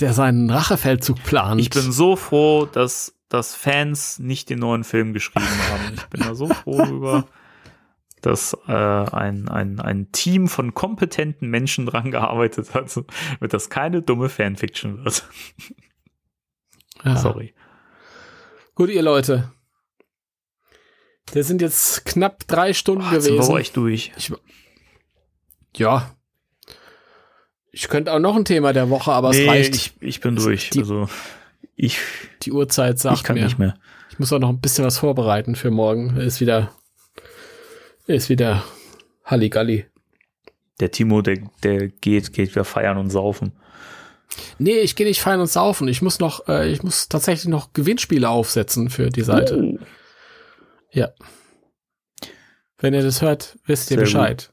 [0.00, 1.60] der seinen Rachefeldzug plant.
[1.60, 5.94] Ich bin so froh, dass, dass Fans nicht den neuen Film geschrieben haben.
[5.94, 7.26] Ich bin da so froh drüber,
[8.20, 14.02] dass äh, ein, ein, ein Team von kompetenten Menschen dran gearbeitet hat, damit das keine
[14.02, 15.24] dumme Fanfiction wird.
[17.04, 17.16] ja.
[17.16, 17.54] Sorry.
[18.74, 19.52] Gut, ihr Leute.
[21.32, 23.52] Wir sind jetzt knapp drei Stunden Boah, jetzt sind wir gewesen.
[23.52, 24.12] euch durch.
[25.76, 26.14] Ja.
[27.70, 29.74] Ich könnte auch noch ein Thema der Woche, aber es reicht.
[29.74, 30.70] ich, ich bin durch.
[30.70, 31.08] Die- also
[31.76, 31.98] ich,
[32.42, 33.44] die Uhrzeit sagt ich kann mir.
[33.44, 33.74] nicht mehr.
[34.10, 36.16] Ich muss auch noch ein bisschen was vorbereiten für morgen.
[36.16, 36.72] Ist wieder,
[38.06, 38.64] ist wieder
[39.24, 39.86] Halligalli.
[40.80, 43.52] Der Timo, der, der geht, geht wieder feiern und saufen.
[44.58, 45.88] Nee, ich gehe nicht feiern und saufen.
[45.88, 49.56] Ich muss noch, äh, ich muss tatsächlich noch Gewinnspiele aufsetzen für die Seite.
[49.62, 49.78] Oh.
[50.90, 51.10] Ja.
[52.78, 54.52] Wenn ihr das hört, wisst ihr Sehr Bescheid.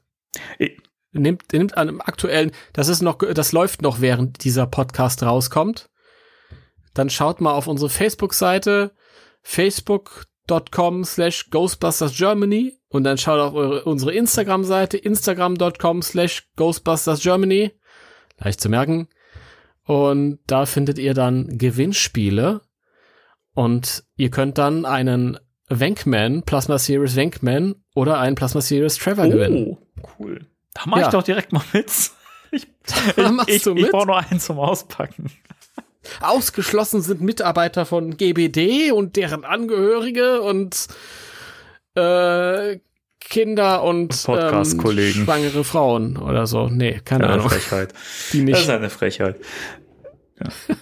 [0.58, 0.78] Ich-
[1.20, 5.90] Nimmt, nimmt an einem aktuellen, das ist noch, das läuft noch, während dieser Podcast rauskommt.
[6.94, 8.92] Dann schaut mal auf unsere Facebook-Seite,
[9.42, 17.72] facebook.com slash Ghostbusters Germany und dann schaut auf eure, unsere Instagram-Seite, instagram.com slash Ghostbusters Germany.
[18.38, 19.08] Leicht zu merken.
[19.84, 22.62] Und da findet ihr dann Gewinnspiele
[23.54, 25.38] und ihr könnt dann einen
[25.68, 29.76] Wankman, Plasma Series Wankman oder einen Plasma Series Trevor gewinnen.
[29.76, 29.78] Oh,
[30.18, 30.46] cool.
[30.76, 31.06] Da mach Ja.
[31.06, 31.90] ich doch direkt mal mit.
[32.52, 32.62] Ich,
[33.48, 33.90] ich, ich mit?
[33.90, 35.32] brauche nur einen zum Auspacken.
[36.20, 40.86] Ausgeschlossen sind Mitarbeiter von GBD und deren Angehörige und
[41.96, 42.78] äh,
[43.20, 45.18] Kinder und Podcast-Kollegen.
[45.20, 46.68] ähm, schwangere Frauen oder so.
[46.68, 47.48] Nee, keine Eine Ahnung.
[47.50, 47.92] Frechheit.
[48.32, 48.76] Die Das ist nicht.
[48.76, 49.40] eine Frechheit.
[50.40, 50.46] Ja.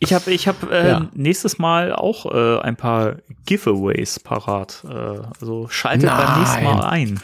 [0.00, 1.08] Ich habe ich hab, äh, Ja.
[1.12, 3.16] nächstes Mal auch äh, ein paar
[3.46, 4.84] Giveaways parat.
[4.88, 4.94] Äh,
[5.40, 6.62] also schaltet beim nächsten.
[6.62, 7.20] Mal ein.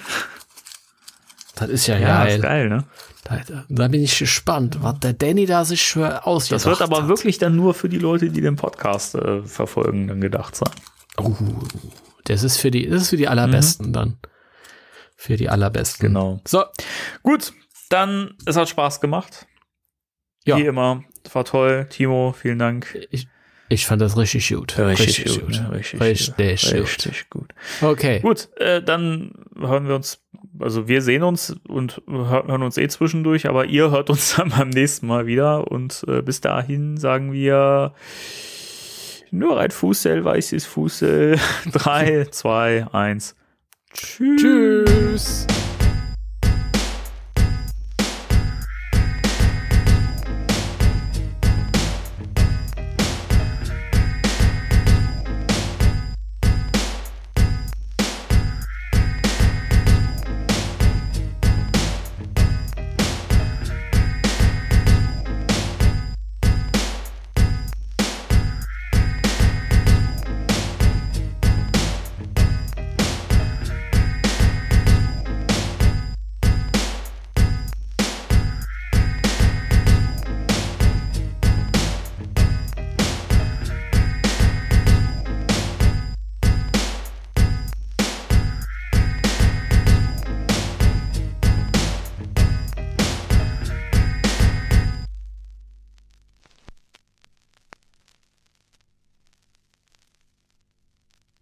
[1.56, 2.36] Das ist ja, Ja, geil.
[2.36, 2.84] ist geil, ne?
[3.24, 7.02] Da, da bin ich gespannt, was der Danny da sich für ausgedacht Das wird aber
[7.02, 7.08] hat.
[7.08, 10.70] wirklich dann nur für die Leute, die den Podcast äh, verfolgen, dann gedacht sein.
[11.16, 11.34] Oh,
[12.24, 14.18] das ist für die, das ist für die allerbesten dann.
[15.16, 16.08] Für die allerbesten.
[16.08, 16.40] Genau.
[16.46, 16.64] So,
[17.22, 17.52] Gut,
[17.88, 19.46] dann, es hat Spaß gemacht.
[20.44, 20.56] ja.
[20.58, 21.04] Wie immer.
[21.32, 21.86] War toll.
[21.88, 22.98] Timo, vielen Dank.
[23.10, 23.28] Ich,
[23.70, 24.74] ich fand das richtig gut.
[24.76, 24.88] ne?
[24.88, 26.38] Richtig, Richtig, gut.
[26.38, 26.80] richtig, gut.
[26.82, 27.54] richtig gut.
[27.80, 28.20] Okay.
[28.20, 30.20] Gut, äh, dann hören wir uns,
[30.58, 34.50] also wir sehen uns und hör- hören uns eh zwischendurch, aber ihr hört uns dann
[34.50, 37.92] beim nächsten Mal wieder und äh, bis dahin sagen wir
[39.30, 41.38] nur ein Fußsel, weißes Fußsel.
[41.72, 43.34] Drei, zwei, eins.
[43.92, 44.40] Tschüss.
[44.40, 45.46] Tschüss.